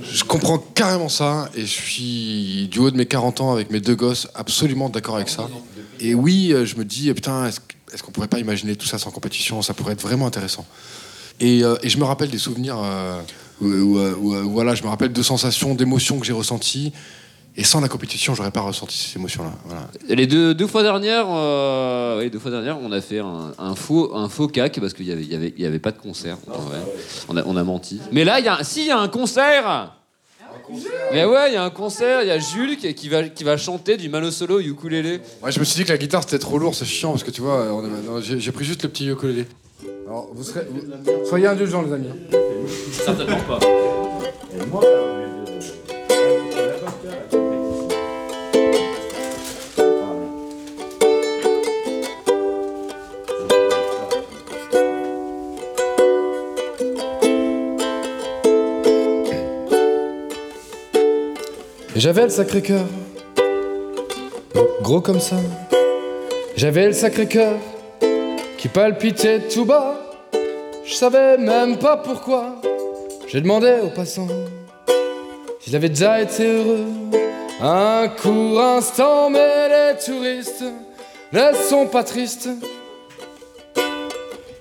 Je 0.02 0.24
comprends 0.24 0.58
carrément 0.58 1.10
ça 1.10 1.50
et 1.56 1.62
je 1.62 1.66
suis 1.66 2.68
du 2.70 2.80
haut 2.80 2.91
de 2.91 2.98
mes 2.98 3.06
40 3.06 3.41
ans 3.41 3.52
avec 3.52 3.72
mes 3.72 3.80
deux 3.82 3.96
gosses 3.96 4.30
absolument 4.36 4.89
d'accord 4.89 5.16
avec 5.16 5.30
ça. 5.30 5.50
Et 6.00 6.14
oui, 6.14 6.54
je 6.64 6.76
me 6.76 6.86
dis, 6.86 7.14
putain, 7.14 7.48
est-ce 7.48 7.60
est-ce 7.94 8.02
qu'on 8.02 8.12
pourrait 8.12 8.28
pas 8.28 8.39
imaginer 8.39 8.76
tout 8.76 8.88
ça 8.88 8.98
sans 8.98 9.12
compétition? 9.12 9.62
Ça 9.62 9.74
pourrait 9.74 9.94
être 9.94 10.02
vraiment 10.02 10.26
intéressant. 10.26 10.66
Et, 11.44 11.62
euh, 11.64 11.76
et 11.84 11.89
je 11.89 11.98
me 11.98 12.06
rappelle 12.06 12.30
des 12.30 12.38
souvenirs 12.38 12.78
euh, 12.82 13.20
où, 13.62 13.68
où, 13.68 13.98
euh, 14.00 14.16
où, 14.18 14.34
euh, 14.34 14.41
voilà, 14.44 14.76
je 14.76 14.84
me 14.84 14.88
rappelle 14.88 15.12
de 15.12 15.22
sensations, 15.22 15.76
d'émotions 15.76 16.18
que 16.18 16.26
j'ai 16.26 16.32
ressenties. 16.32 16.94
Et 17.58 17.66
sans 17.66 17.82
la 17.82 17.89
compétition, 17.89 18.34
j'aurais 18.34 18.50
pas 18.50 18.62
ressenti 18.62 18.98
ces 18.98 19.20
émotions-là. 19.20 19.52
Voilà. 19.66 19.88
Les 20.08 20.26
deux, 20.26 20.56
deux 20.56 20.66
fois 20.68 20.82
dernières, 20.84 21.28
euh, 21.30 22.20
oui, 22.20 22.32
deux 22.32 22.39
fois 22.39 22.50
dernières, 22.50 22.80
on 22.82 22.91
a 22.94 23.02
fait 23.02 23.20
un, 23.20 23.52
un 23.60 23.76
faux, 23.76 24.16
un 24.16 24.30
faux 24.30 24.48
cac 24.48 24.80
parce 24.80 24.94
qu'il 24.94 25.06
y 25.06 25.12
avait, 25.12 25.22
il 25.22 25.32
y 25.32 25.36
avait, 25.36 25.54
il 25.58 25.62
y 25.62 25.66
avait 25.68 25.80
pas 25.80 25.91
de 25.91 26.00
concert. 26.00 26.38
en 26.50 26.62
vrai. 26.62 26.80
On 27.28 27.36
a, 27.38 27.44
on 27.46 27.58
a 27.58 27.64
menti. 27.64 28.00
Mais 28.12 28.24
là, 28.24 28.39
il 28.39 28.46
y 28.46 28.48
a, 28.48 28.64
si, 28.64 28.82
il 28.82 28.88
y 28.88 28.91
a 28.91 28.98
un 28.98 29.10
concert. 29.10 29.94
Mais 31.12 31.26
ouais, 31.26 31.52
il 31.52 31.54
y 31.54 31.58
a 31.58 31.64
un 31.64 31.70
concert. 31.70 32.22
Il 32.24 32.28
y 32.28 32.32
a 32.32 32.39
Jules 32.39 32.78
qui, 32.78 32.91
qui 32.96 33.10
va, 33.10 33.24
qui 33.28 33.44
va 33.44 33.58
chanter 33.58 33.98
du 33.98 34.08
Mano 34.08 34.32
Solo 34.32 34.60
ukulélé. 34.60 35.20
Ouais, 35.44 35.52
je 35.52 35.60
me 35.60 35.66
suis 35.66 35.76
dit 35.78 35.84
que 35.84 35.91
la 35.91 35.98
guitare 35.98 36.24
c'était 36.24 36.39
trop 36.39 36.58
lourd, 36.58 36.74
c'est 36.74 36.86
chiant 36.86 37.12
parce 37.12 37.24
que 37.24 37.32
tu 37.32 37.41
vois, 37.41 37.68
j'ai 38.22 38.52
pris 38.52 38.64
juste 38.66 38.82
le 38.84 38.89
petit 38.89 39.08
ukulélé. 39.08 39.46
Alors, 40.08 40.30
vous 40.34 40.43
serez, 40.43 40.66
vous- 40.70 41.26
soyez 41.26 41.47
indulgents, 41.47 41.82
les 41.84 41.93
amis. 41.93 42.10
Certainement 42.91 43.38
pas. 43.47 43.60
J'avais 61.95 62.24
le 62.24 62.30
sacré 62.30 62.62
cœur, 62.62 62.86
gros 64.82 65.01
comme 65.01 65.20
ça. 65.20 65.36
J'avais 66.56 66.88
le 66.88 66.93
sacré 66.93 67.28
cœur 67.28 67.54
qui 68.64 68.70
palpitait 68.70 69.41
tout 69.49 69.66
bas. 69.66 69.93
Je 70.86 70.93
savais 70.93 71.38
même 71.38 71.78
pas 71.78 71.97
pourquoi. 71.97 72.61
J'ai 73.28 73.41
demandé 73.41 73.76
aux 73.84 73.89
passants 73.89 74.30
s'il 75.59 75.76
avait 75.76 75.89
déjà 75.89 76.22
été 76.22 76.47
heureux. 76.47 76.86
Un 77.59 78.07
court 78.07 78.61
instant, 78.61 79.30
mais 79.30 79.68
les 79.68 79.99
touristes 79.99 80.64
ne 81.34 81.41
sont 81.70 81.88
pas 81.88 82.05
tristes. 82.05 82.47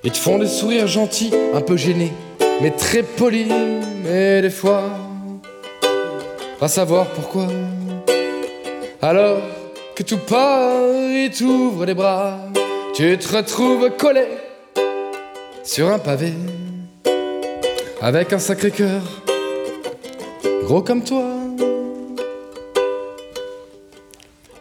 Ils 0.03 0.11
te 0.11 0.19
font 0.19 0.39
des 0.39 0.49
sourires 0.49 0.89
gentils, 0.89 1.33
un 1.55 1.61
peu 1.61 1.77
gênés, 1.77 2.13
mais 2.61 2.73
très 2.73 3.05
polis, 3.05 3.53
mais 4.03 4.43
des 4.43 4.51
fois 4.51 4.83
pas 6.59 6.67
savoir 6.67 7.07
pourquoi. 7.07 7.47
Alors 9.01 9.39
que 9.95 10.03
tout 10.03 10.19
part, 10.19 10.73
il 11.09 11.31
t'ouvre 11.31 11.85
les 11.85 11.95
bras, 11.95 12.39
tu 12.95 13.17
te 13.17 13.37
retrouves 13.37 13.91
collé 13.97 14.27
sur 15.65 15.89
un 15.89 15.99
pavé 15.99 16.33
avec 18.03 18.33
un 18.33 18.39
sacré 18.39 18.71
cœur 18.71 19.01
gros 20.65 20.83
comme 20.83 21.03
toi. 21.03 21.25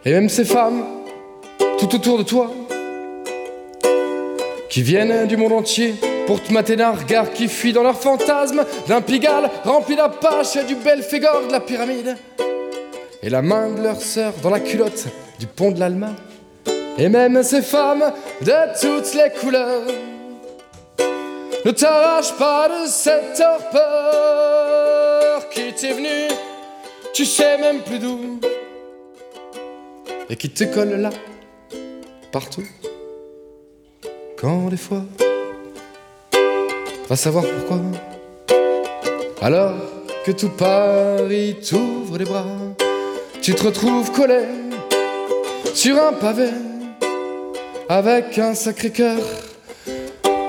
Et 0.06 0.12
même 0.12 0.30
ces 0.30 0.46
femmes 0.46 0.86
tout 1.78 1.94
autour 1.94 2.18
de 2.20 2.24
toi 2.24 2.52
qui 4.70 4.82
viennent 4.82 5.28
du 5.28 5.36
monde 5.36 5.52
entier 5.52 5.96
pour 6.26 6.42
te 6.42 6.54
mater 6.54 6.78
d'un 6.78 6.92
regard 6.92 7.32
qui 7.34 7.50
fuit 7.50 7.74
dans 7.74 7.84
leur 7.84 8.00
fantasme 8.00 8.64
d'un 8.88 9.02
Pigalle 9.02 9.50
rempli 9.66 9.96
d'Apache 9.98 10.56
et 10.56 10.64
du 10.64 10.76
Belphégor 10.76 11.48
de 11.48 11.52
la 11.52 11.60
pyramide 11.60 12.16
et 13.22 13.30
la 13.30 13.42
main 13.42 13.72
de 13.72 13.82
leur 13.82 14.02
sœur 14.02 14.34
dans 14.42 14.50
la 14.50 14.62
culotte 14.62 15.08
du 15.38 15.48
pont 15.48 15.72
de 15.72 15.80
l'Alma 15.80 16.12
et 16.98 17.10
même 17.10 17.44
ces 17.44 17.62
femmes 17.62 18.12
de 18.42 18.80
toutes 18.80 19.14
les 19.14 19.30
couleurs 19.40 19.84
ne 21.64 21.72
t'arrache 21.72 22.34
pas 22.34 22.68
de 22.70 22.88
cette 22.88 23.36
torpeur 23.38 24.42
qui 25.50 25.74
t'est 25.74 25.94
venue, 25.94 26.28
tu 27.14 27.26
sais 27.26 27.58
même 27.58 27.82
plus 27.82 28.00
d'où, 28.00 28.40
et 30.30 30.36
qui 30.36 30.50
te 30.50 30.64
colle 30.64 30.96
là, 30.96 31.12
partout, 32.32 32.64
quand 34.38 34.70
des 34.70 34.78
fois, 34.78 35.04
va 37.08 37.16
savoir 37.16 37.44
pourquoi, 37.46 37.80
alors 39.42 39.76
que 40.26 40.32
tout 40.32 40.50
Paris 40.50 41.58
t'ouvre 41.68 42.18
les 42.18 42.26
bras, 42.26 42.46
tu 43.42 43.54
te 43.54 43.64
retrouves 43.64 44.12
collé 44.12 44.46
sur 45.74 46.02
un 46.02 46.14
pavé, 46.14 46.50
avec 47.92 48.40
un 48.40 48.54
sacré 48.54 48.90
cœur. 48.90 49.20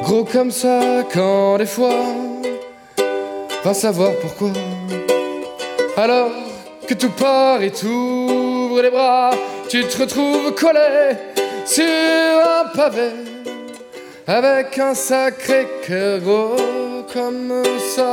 Gros 0.03 0.25
comme 0.25 0.53
ça 0.53 1.03
quand 1.13 1.59
des 1.59 1.67
fois 1.67 1.99
Va 3.65 3.75
savoir 3.75 4.13
pourquoi. 4.21 4.53
Alors 5.97 6.31
que 6.87 6.95
tout 6.95 7.11
part 7.11 7.61
et 7.61 7.73
t'ouvre 7.73 8.81
les 8.81 8.91
bras 8.91 9.31
Tu 9.69 9.85
te 9.85 10.03
retrouves 10.03 10.55
collé 10.55 11.17
sur 11.67 11.85
un 11.85 12.77
pavé. 12.77 13.11
Avec 14.29 14.79
un 14.79 14.95
sacré 14.95 15.67
cœur 15.85 16.21
gros 16.21 16.57
comme 17.13 17.65
ça 17.97 18.13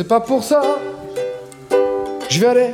C'est 0.00 0.08
pas 0.08 0.20
pour 0.20 0.42
ça 0.42 0.62
je 2.30 2.40
vais 2.40 2.46
aller 2.46 2.72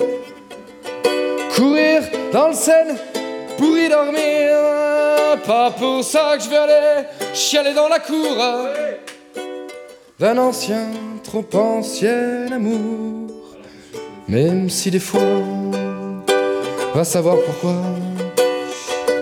courir 1.56 2.02
dans 2.32 2.46
le 2.50 2.54
Seine 2.54 2.96
pour 3.58 3.76
y 3.76 3.88
dormir. 3.88 5.42
Pas 5.44 5.72
pour 5.72 6.04
ça 6.04 6.36
que 6.36 6.44
je 6.44 6.48
vais 6.48 6.56
aller 6.56 7.08
chialer 7.34 7.74
dans 7.74 7.88
la 7.88 7.98
cour 7.98 8.36
d'un 10.20 10.38
ancien, 10.38 10.86
trop 11.24 11.44
ancien 11.54 12.46
amour. 12.52 13.28
Même 14.28 14.70
si 14.70 14.92
des 14.92 15.00
fois, 15.00 15.42
va 16.94 17.02
savoir 17.02 17.38
pourquoi. 17.44 17.74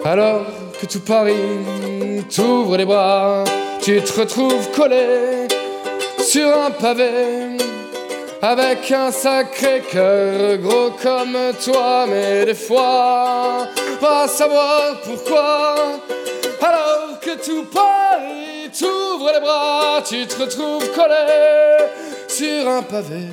Alors 0.05 0.45
que 0.79 0.85
tout 0.85 1.01
Paris 1.01 2.21
t'ouvre 2.29 2.77
les 2.77 2.85
bras, 2.85 3.45
tu 3.81 3.99
te 4.03 4.21
retrouves 4.21 4.71
collé 4.73 5.49
sur 6.19 6.49
un 6.49 6.71
pavé 6.71 7.57
avec 8.45 8.93
un 8.93 9.11
sacré 9.11 9.83
cœur 9.91 10.59
gros 10.59 10.91
comme 11.03 11.37
toi, 11.65 12.07
mais 12.07 12.45
des 12.45 12.55
fois, 12.55 13.67
pas 13.99 14.29
savoir 14.29 15.01
pourquoi. 15.03 15.77
Alors 16.61 17.19
que 17.23 17.43
tout 17.43 17.65
Paris 17.73 18.71
t'ouvre 18.79 19.31
les 19.33 19.41
bras, 19.41 20.03
tu 20.07 20.27
te 20.27 20.43
retrouves 20.43 20.91
collé 20.95 21.89
sur 22.29 22.69
un 22.69 22.83
pavé 22.83 23.29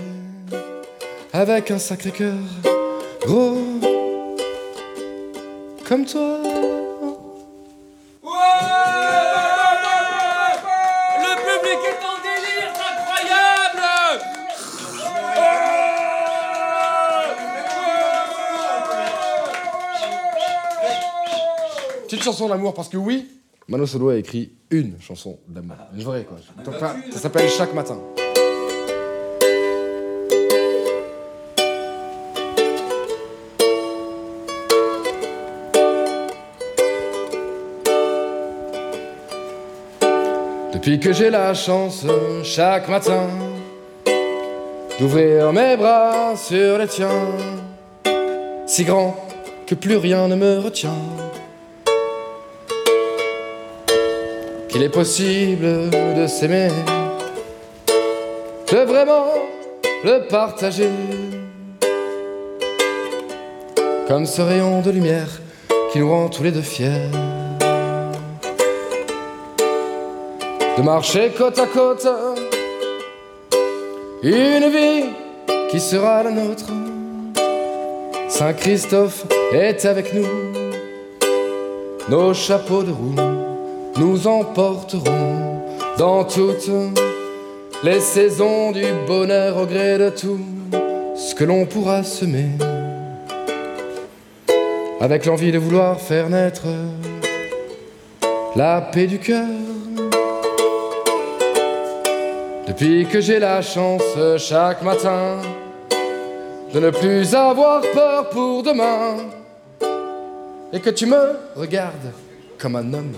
avec 1.34 1.72
un 1.72 1.80
sacré 1.80 2.12
cœur 2.12 2.34
gros 3.26 3.58
comme 5.88 6.06
toi. 6.06 6.71
Chanson 22.22 22.48
d'amour 22.48 22.74
parce 22.74 22.88
que 22.88 22.98
oui, 22.98 23.28
Mano 23.68 23.86
Solo 23.86 24.10
a 24.10 24.18
écrit 24.18 24.52
une 24.70 25.00
chanson 25.00 25.40
d'amour. 25.48 25.76
Une 25.94 26.04
vraie 26.04 26.24
quoi. 26.24 26.38
Donc, 26.64 26.76
ça 26.80 26.96
ça 27.12 27.20
s'appelle 27.20 27.50
Chaque 27.50 27.74
matin. 27.74 27.98
Depuis 40.74 41.00
que 41.00 41.14
j'ai 41.14 41.30
la 41.30 41.54
chance 41.54 42.06
chaque 42.44 42.90
matin 42.90 43.28
d'ouvrir 45.00 45.54
mes 45.54 45.78
bras 45.78 46.36
sur 46.36 46.78
les 46.78 46.88
tiens, 46.88 47.28
si 48.66 48.84
grand 48.84 49.16
que 49.66 49.76
plus 49.76 49.98
rien 49.98 50.28
ne 50.28 50.36
me 50.36 50.60
retient. 50.60 51.21
Qu'il 54.72 54.84
est 54.84 54.90
possible 54.90 55.90
de 56.16 56.28
s'aimer, 56.28 56.70
de 58.72 58.78
vraiment 58.78 59.26
le 60.06 60.28
partager. 60.30 60.90
Comme 64.08 64.26
ce 64.26 64.42
rayon 64.42 64.82
de 64.82 64.92
lumière 64.92 65.28
qui 65.92 66.00
nous 66.00 66.10
rend 66.10 66.30
tous 66.30 66.44
les 66.44 66.52
deux 66.52 66.62
fiers. 66.62 67.10
De 70.78 70.82
marcher 70.82 71.32
côte 71.38 71.60
à 71.60 71.68
côte, 71.68 72.08
une 74.24 74.70
vie 74.70 75.10
qui 75.70 75.82
sera 75.82 76.24
la 76.24 76.32
nôtre. 76.32 76.68
Saint 78.30 78.54
Christophe 78.54 79.26
est 79.52 79.84
avec 79.86 80.14
nous, 80.14 80.28
nos 82.08 82.34
chapeaux 82.34 82.84
de 82.84 82.92
roue 82.92 83.41
nous 83.98 84.28
emporterons 84.28 85.62
dans 85.98 86.24
toutes 86.24 86.70
les 87.84 88.00
saisons 88.00 88.72
du 88.72 88.86
bonheur 89.08 89.58
au 89.58 89.66
gré 89.66 89.98
de 89.98 90.10
tout 90.10 90.40
ce 91.16 91.36
que 91.36 91.44
l'on 91.44 91.66
pourra 91.66 92.04
semer. 92.04 92.50
Avec 95.00 95.26
l'envie 95.26 95.52
de 95.52 95.58
vouloir 95.58 96.00
faire 96.00 96.30
naître 96.30 96.68
la 98.56 98.82
paix 98.82 99.08
du 99.08 99.20
cœur. 99.20 99.48
Depuis 102.68 103.06
que 103.06 103.20
j'ai 103.20 103.40
la 103.40 103.62
chance 103.62 104.04
chaque 104.38 104.82
matin 104.84 105.40
de 106.74 106.80
ne 106.80 106.90
plus 106.90 107.36
avoir 107.36 107.82
peur 107.82 108.30
pour 108.30 108.64
demain 108.64 109.18
et 110.72 110.80
que 110.80 110.90
tu 110.90 111.06
me 111.06 111.38
regardes 111.56 112.14
comme 112.58 112.76
un 112.76 112.94
homme. 112.94 113.14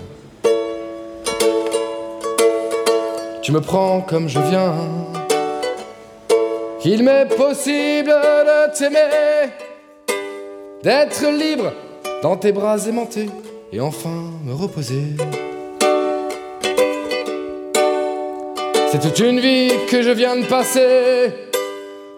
Tu 3.44 3.52
me 3.52 3.60
prends 3.60 4.00
comme 4.00 4.26
je 4.26 4.40
viens. 4.40 4.74
Qu'il 6.80 7.02
m'est 7.02 7.26
possible 7.26 8.08
de 8.10 8.76
t'aimer, 8.76 9.50
d'être 10.82 11.26
libre 11.30 11.72
dans 12.22 12.36
tes 12.36 12.52
bras 12.52 12.78
aimantés 12.86 13.28
et 13.70 13.80
enfin 13.80 14.32
me 14.44 14.54
reposer. 14.54 15.16
C'est 18.90 19.00
toute 19.00 19.18
une 19.18 19.40
vie 19.40 19.72
que 19.90 20.00
je 20.00 20.10
viens 20.10 20.36
de 20.36 20.46
passer 20.46 21.34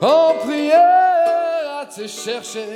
en 0.00 0.34
prière 0.46 1.80
à 1.80 1.86
te 1.86 2.06
chercher. 2.06 2.68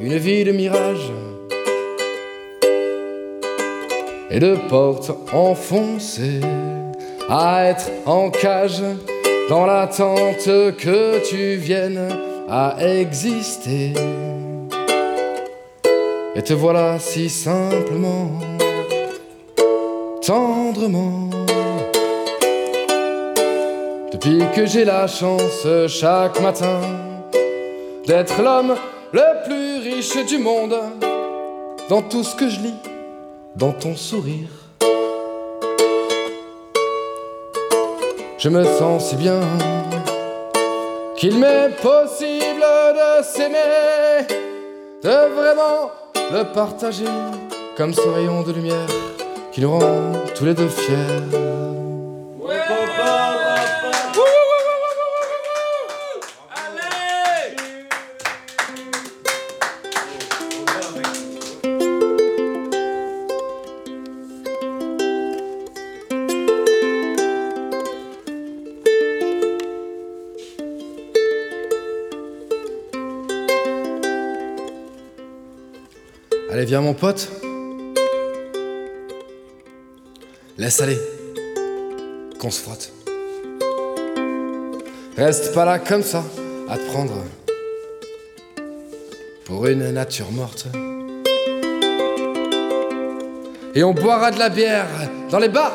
Une 0.00 0.16
vie 0.16 0.44
de 0.44 0.52
mirage 0.52 1.10
et 4.30 4.40
de 4.40 4.56
portes 4.68 5.10
enfoncées 5.32 6.40
à 7.28 7.66
être 7.66 7.90
en 8.06 8.30
cage 8.30 8.82
dans 9.48 9.66
l'attente 9.66 10.44
que 10.44 11.26
tu 11.28 11.56
viennes 11.56 12.08
à 12.48 12.76
exister. 12.80 13.92
Et 16.34 16.42
te 16.42 16.54
voilà 16.54 16.98
si 16.98 17.28
simplement, 17.28 18.40
tendrement. 20.24 21.28
Depuis 24.12 24.42
que 24.54 24.66
j'ai 24.66 24.84
la 24.84 25.06
chance 25.06 25.66
chaque 25.88 26.40
matin 26.40 26.80
d'être 28.06 28.42
l'homme 28.42 28.74
le 29.12 29.44
plus 29.44 29.90
riche 29.90 30.26
du 30.26 30.38
monde, 30.38 30.76
dans 31.88 32.02
tout 32.02 32.24
ce 32.24 32.34
que 32.34 32.48
je 32.48 32.60
lis, 32.60 32.80
dans 33.56 33.72
ton 33.72 33.96
sourire. 33.96 34.67
Je 38.38 38.48
me 38.48 38.62
sens 38.62 39.10
si 39.10 39.16
bien 39.16 39.40
qu'il 41.16 41.38
m'est 41.38 41.70
possible 41.82 42.62
de 42.94 43.22
s'aimer, 43.24 44.26
de 45.02 45.34
vraiment 45.34 45.90
le 46.14 46.44
partager 46.54 47.04
comme 47.76 47.92
ce 47.92 48.00
rayon 48.00 48.42
de 48.44 48.52
lumière 48.52 48.86
qui 49.50 49.60
nous 49.60 49.72
rend 49.72 50.12
tous 50.36 50.44
les 50.44 50.54
deux 50.54 50.68
fiers. 50.68 51.77
Viens 76.68 76.82
mon 76.82 76.92
pote. 76.92 77.30
Laisse 80.58 80.82
aller. 80.82 80.98
Qu'on 82.38 82.50
se 82.50 82.60
frotte. 82.60 82.92
Reste 85.16 85.54
pas 85.54 85.64
là 85.64 85.78
comme 85.78 86.02
ça, 86.02 86.22
à 86.68 86.76
te 86.76 86.84
prendre 86.88 87.14
pour 89.46 89.66
une 89.66 89.92
nature 89.92 90.30
morte. 90.30 90.66
Et 93.74 93.82
on 93.82 93.94
boira 93.94 94.30
de 94.30 94.38
la 94.38 94.50
bière 94.50 94.88
dans 95.30 95.38
les 95.38 95.48
bars. 95.48 95.72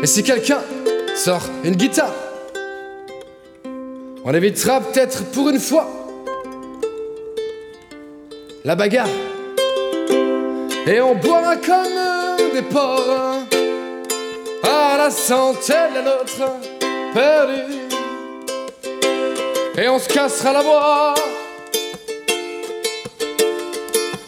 Et 0.00 0.06
si 0.06 0.22
quelqu'un 0.22 0.60
sort 1.16 1.42
une 1.64 1.74
guitare, 1.74 2.14
on 4.24 4.32
évitera 4.32 4.80
peut-être 4.80 5.24
pour 5.32 5.48
une 5.48 5.58
fois 5.58 5.99
la 8.70 8.76
bagarre. 8.76 9.08
Et 10.86 11.00
on 11.00 11.16
boira 11.16 11.56
comme 11.56 12.52
des 12.54 12.62
porcs 12.62 13.42
à 14.62 14.96
la 14.96 15.10
santé 15.10 15.72
de 15.90 15.94
la 15.96 16.02
nôtre 16.02 16.52
perdue. 17.12 17.78
Et 19.76 19.88
on 19.88 19.98
se 19.98 20.08
cassera 20.08 20.52
la 20.52 20.62
voix 20.62 21.14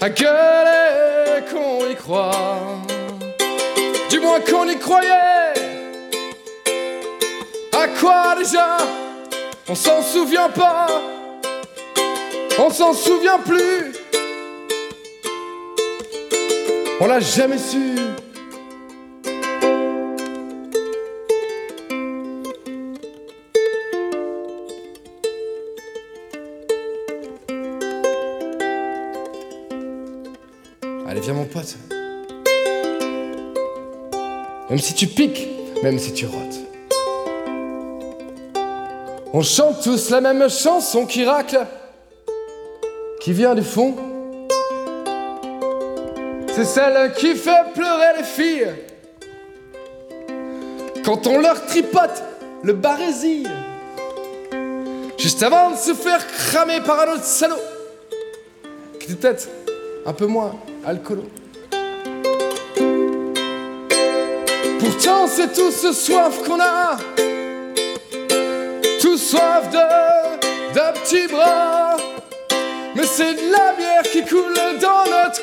à 0.01 0.09
gueuler 0.09 1.45
qu'on 1.53 1.89
y 1.89 1.95
croit. 1.95 2.33
Du 4.11 4.19
moins 4.19 4.41
qu'on 4.41 4.69
y 4.69 4.77
croyait. 4.77 5.55
À 7.73 7.87
quoi 8.01 8.35
déjà? 8.37 8.79
On 9.69 9.77
s'en 9.77 10.03
souvient 10.03 10.49
pas. 10.49 10.89
On 12.59 12.71
s'en 12.71 12.93
souvient 12.93 13.39
plus. 13.39 14.02
On 17.05 17.07
l'a 17.07 17.19
jamais 17.19 17.59
su. 17.59 17.97
Allez, 31.09 31.21
viens 31.21 31.33
mon 31.33 31.45
pote. 31.47 31.77
Même 34.71 34.79
si 34.79 34.95
tu 34.95 35.09
piques, 35.09 35.49
même 35.83 35.99
si 35.99 36.15
tu 36.15 36.27
rotes. 36.27 36.39
On 39.33 39.43
chante 39.43 39.83
tous 39.83 40.11
la 40.11 40.21
même 40.21 40.49
chanson 40.49 41.05
qui 41.05 41.25
racle, 41.25 41.67
qui 43.21 43.33
vient 43.33 43.57
du 43.57 43.63
fond. 43.63 44.12
C'est 46.55 46.65
celle 46.67 47.13
qui 47.15 47.35
fait 47.35 47.73
pleurer 47.75 48.19
les 48.19 48.25
filles 48.25 48.69
quand 51.05 51.27
on 51.27 51.41
leur 51.41 51.65
tripote 51.67 52.23
le 52.63 52.75
barésil. 52.75 53.49
Juste 55.17 55.43
avant 55.43 55.71
de 55.71 55.77
se 55.77 55.95
faire 55.95 56.27
cramer 56.27 56.81
par 56.81 57.01
un 57.01 57.15
autre 57.15 57.25
salaud 57.25 57.57
qui 58.99 59.13
était 59.13 59.15
peut-être 59.15 59.49
un 60.05 60.13
peu 60.13 60.27
moins 60.27 60.55
alcoolo. 60.85 61.25
Pourtant, 64.79 65.27
c'est 65.29 65.53
tout 65.53 65.71
ce 65.71 65.93
soif 65.93 66.43
qu'on 66.47 66.61
a, 66.61 66.97
tout 69.01 69.17
soif 69.17 69.71
de, 69.71 70.93
petits 71.01 71.29
bras. 71.29 71.97
Mais 72.95 73.07
c'est 73.07 73.35
de 73.35 73.51
la 73.51 73.73
bière 73.73 74.03
qui 74.03 74.23
coule 74.25 74.55
dans 74.81 75.05
notre 75.05 75.42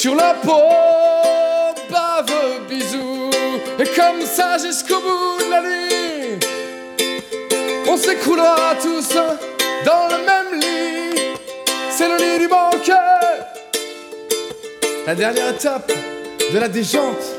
sur 0.00 0.14
la 0.14 0.32
peau, 0.32 1.76
bave, 1.90 2.66
bisous. 2.70 3.28
Et 3.78 3.84
comme 3.84 4.22
ça 4.22 4.56
jusqu'au 4.56 4.98
bout 4.98 5.44
de 5.44 5.50
la 5.50 5.60
nuit, 5.60 6.38
on 7.86 7.98
s'écroulera 7.98 8.76
tous 8.80 9.10
dans 9.84 10.08
le 10.08 10.24
même 10.24 10.58
lit. 10.58 11.20
C'est 11.90 12.08
le 12.08 12.16
lit 12.16 12.38
du 12.38 12.48
banquet, 12.48 12.94
la 15.06 15.14
dernière 15.14 15.50
étape 15.50 15.92
de 16.50 16.58
la 16.58 16.68
déjante. 16.68 17.29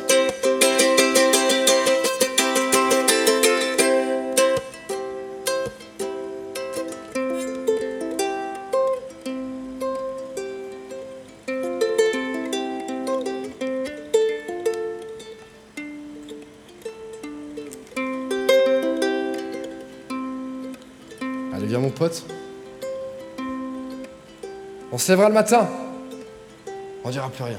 Se 25.01 25.11
lèvera 25.11 25.29
le 25.29 25.33
matin. 25.33 25.67
On 27.03 27.09
dira 27.09 27.29
plus 27.29 27.43
rien. 27.43 27.57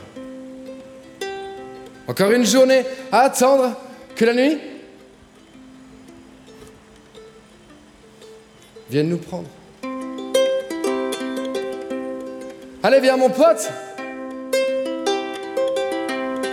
Encore 2.06 2.30
une 2.30 2.46
journée 2.46 2.84
à 3.10 3.22
attendre 3.22 3.74
que 4.14 4.24
la 4.24 4.34
nuit 4.34 4.58
vienne 8.90 9.08
nous 9.08 9.18
prendre. 9.18 9.48
Allez, 12.82 13.00
viens 13.00 13.16
mon 13.16 13.30
pote. 13.30 13.70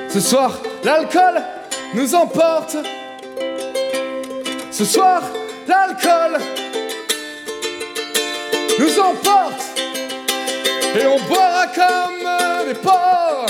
Ce 0.09 0.19
soir, 0.19 0.59
l'alcool 0.83 1.41
nous 1.93 2.15
emporte. 2.15 2.77
Ce 4.71 4.85
soir, 4.85 5.21
l'alcool 5.67 6.39
nous 8.79 8.99
emporte. 8.99 9.48
Et 10.95 11.05
on 11.05 11.19
boira 11.27 11.67
comme 11.67 12.65
des 12.67 12.73
porcs 12.73 13.45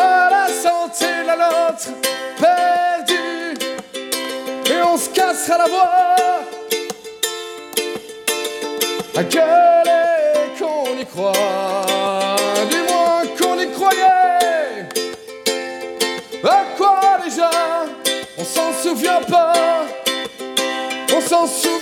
à 0.00 0.30
la 0.30 0.48
santé 0.48 1.06
de 1.22 1.26
la 1.26 1.36
nôtre 1.36 1.90
perdue. 2.38 3.54
Et 4.70 4.82
on 4.82 4.96
se 4.96 5.10
cassera 5.10 5.58
la 5.58 5.68
voix 5.68 6.06
à 9.14 9.22
gueuler 9.24 10.56
qu'on 10.58 10.98
y 10.98 11.04
croit. 11.04 12.36
Du 12.70 12.78
moins 12.78 13.26
qu'on 13.38 13.60
y 13.60 13.70
croyait. 13.70 14.88
À 16.44 16.64
quoi 16.78 17.18
déjà? 17.22 17.50
On 18.38 18.44
s'en 18.44 18.72
souvient 18.72 19.20
pas. 19.20 19.52
On 21.14 21.20
s'en 21.20 21.46
souvient 21.46 21.81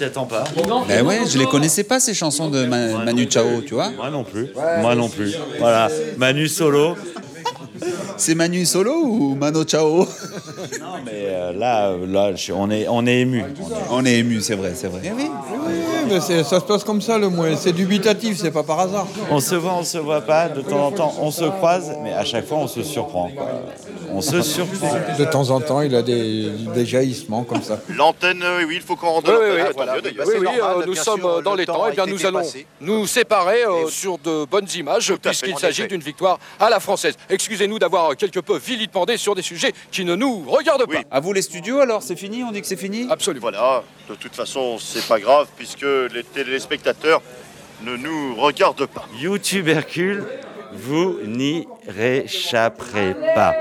s'y 0.00 0.04
attend 0.04 0.24
pas. 0.24 0.44
Ben 0.88 1.04
ouais, 1.06 1.20
je 1.28 1.38
les 1.38 1.46
connaissais 1.46 1.84
pas 1.84 2.00
ces 2.00 2.14
chansons 2.14 2.48
de 2.48 2.64
Ma- 2.64 3.04
Manu 3.04 3.26
Chao, 3.30 3.60
tu 3.66 3.74
vois. 3.74 3.90
Moi 3.90 4.10
non 4.10 4.24
plus. 4.24 4.48
Moi 4.80 4.94
non 4.94 5.08
plus. 5.08 5.34
Voilà. 5.58 5.88
Manu 6.16 6.48
solo. 6.48 6.94
C'est 8.16 8.34
Manu 8.34 8.66
solo 8.66 8.92
ou 8.92 9.34
Mano 9.34 9.64
Chao? 9.64 10.06
Mais 11.06 11.10
euh, 11.28 11.52
là, 11.52 11.92
là, 12.06 12.34
je- 12.34 12.52
on 12.52 12.70
est, 12.70 12.86
on 12.88 13.06
est 13.06 13.20
ému. 13.20 13.42
On 13.90 14.04
est 14.04 14.16
ému, 14.18 14.40
c'est 14.42 14.54
vrai, 14.54 14.72
c'est 14.74 14.88
vrai. 14.88 15.00
Oui, 15.16 15.30
mais 16.10 16.20
c'est- 16.20 16.44
ça 16.44 16.60
se 16.60 16.64
passe 16.64 16.84
comme 16.84 17.00
ça 17.00 17.16
le 17.18 17.28
mouet. 17.30 17.54
C'est 17.56 17.72
dubitatif, 17.72 18.38
c'est 18.38 18.50
pas 18.50 18.62
par 18.62 18.80
hasard. 18.80 19.06
On 19.30 19.40
se 19.40 19.54
voit, 19.54 19.74
on 19.78 19.84
se 19.84 19.96
voit 19.98 20.20
pas. 20.20 20.48
De 20.48 20.60
temps 20.60 20.86
en 20.88 20.92
temps, 20.92 21.14
on 21.20 21.30
se 21.30 21.44
croise, 21.44 21.92
mais 22.02 22.12
à 22.12 22.24
chaque 22.24 22.46
fois, 22.46 22.58
on 22.58 22.68
se 22.68 22.82
surprend. 22.82 23.30
quoi. 23.34 23.46
On 24.12 24.20
se 24.20 24.42
surprend. 24.42 24.92
De 25.18 25.24
temps 25.24 25.50
en 25.50 25.60
temps, 25.60 25.80
il 25.82 25.94
a 25.94 26.02
des, 26.02 26.50
des 26.74 26.84
jaillissements 26.84 27.44
comme 27.44 27.62
ça. 27.62 27.80
L'antenne, 27.88 28.42
euh, 28.42 28.64
oui, 28.66 28.76
il 28.76 28.82
faut 28.82 28.96
qu'on 28.96 29.10
rende 29.10 29.24
Oui, 29.28 29.34
oui, 29.40 29.56
Ah, 29.60 29.64
oui. 29.68 29.72
voilà, 29.76 29.94
Oui, 29.94 30.00
oui, 30.04 30.12
c'est 30.24 30.38
oui, 30.38 30.44
normal, 30.44 30.76
euh, 30.82 30.86
nous 30.86 30.94
sommes 30.94 31.20
sûr, 31.20 31.42
dans 31.42 31.52
le 31.52 31.58
les 31.60 31.66
temps. 31.66 31.82
a 31.84 31.88
Eh 31.90 31.94
bien, 31.94 32.06
nous 32.06 32.26
allons 32.26 32.40
dépassé. 32.40 32.66
nous 32.80 33.06
séparer 33.06 33.64
euh, 33.64 33.88
sur 33.88 34.18
de 34.18 34.44
bonnes 34.44 34.66
images, 34.74 35.14
puisqu'il 35.22 35.56
s'agit 35.58 35.86
d'une 35.86 36.00
victoire 36.00 36.38
à 36.58 36.68
la 36.70 36.80
française. 36.80 37.14
Excusez-nous 37.28 37.78
d'avoir 37.78 38.16
quelque 38.16 38.40
peu 38.40 38.58
vilipendé 38.58 39.16
sur 39.16 39.34
des 39.34 39.42
sujets 39.42 39.72
qui 39.92 40.04
ne 40.04 40.14
nous 40.16 40.44
regardent 40.48 40.86
pas. 40.86 41.02
À 41.10 41.20
vous 41.20 41.32
les 41.32 41.42
studios 41.42 41.80
alors, 41.80 42.02
c'est 42.02 42.16
fini 42.16 42.42
On 42.42 42.50
dit 42.52 42.60
que 42.60 42.66
c'est 42.66 42.76
fini? 42.76 43.06
Absolument. 43.10 43.42
Voilà, 43.42 43.82
de 44.08 44.14
toute 44.16 44.34
façon, 44.34 44.78
c'est 44.78 45.06
pas 45.06 45.20
grave 45.20 45.46
puisque 45.56 45.82
les 46.12 46.24
téléspectateurs 46.24 47.22
ne 47.84 47.96
nous 47.96 48.34
regardent 48.36 48.86
pas. 48.86 49.06
YouTube 49.18 49.68
Hercule, 49.68 50.24
vous 50.72 51.18
n'y 51.24 51.66
réchapperez 51.88 53.14
pas. 53.34 53.54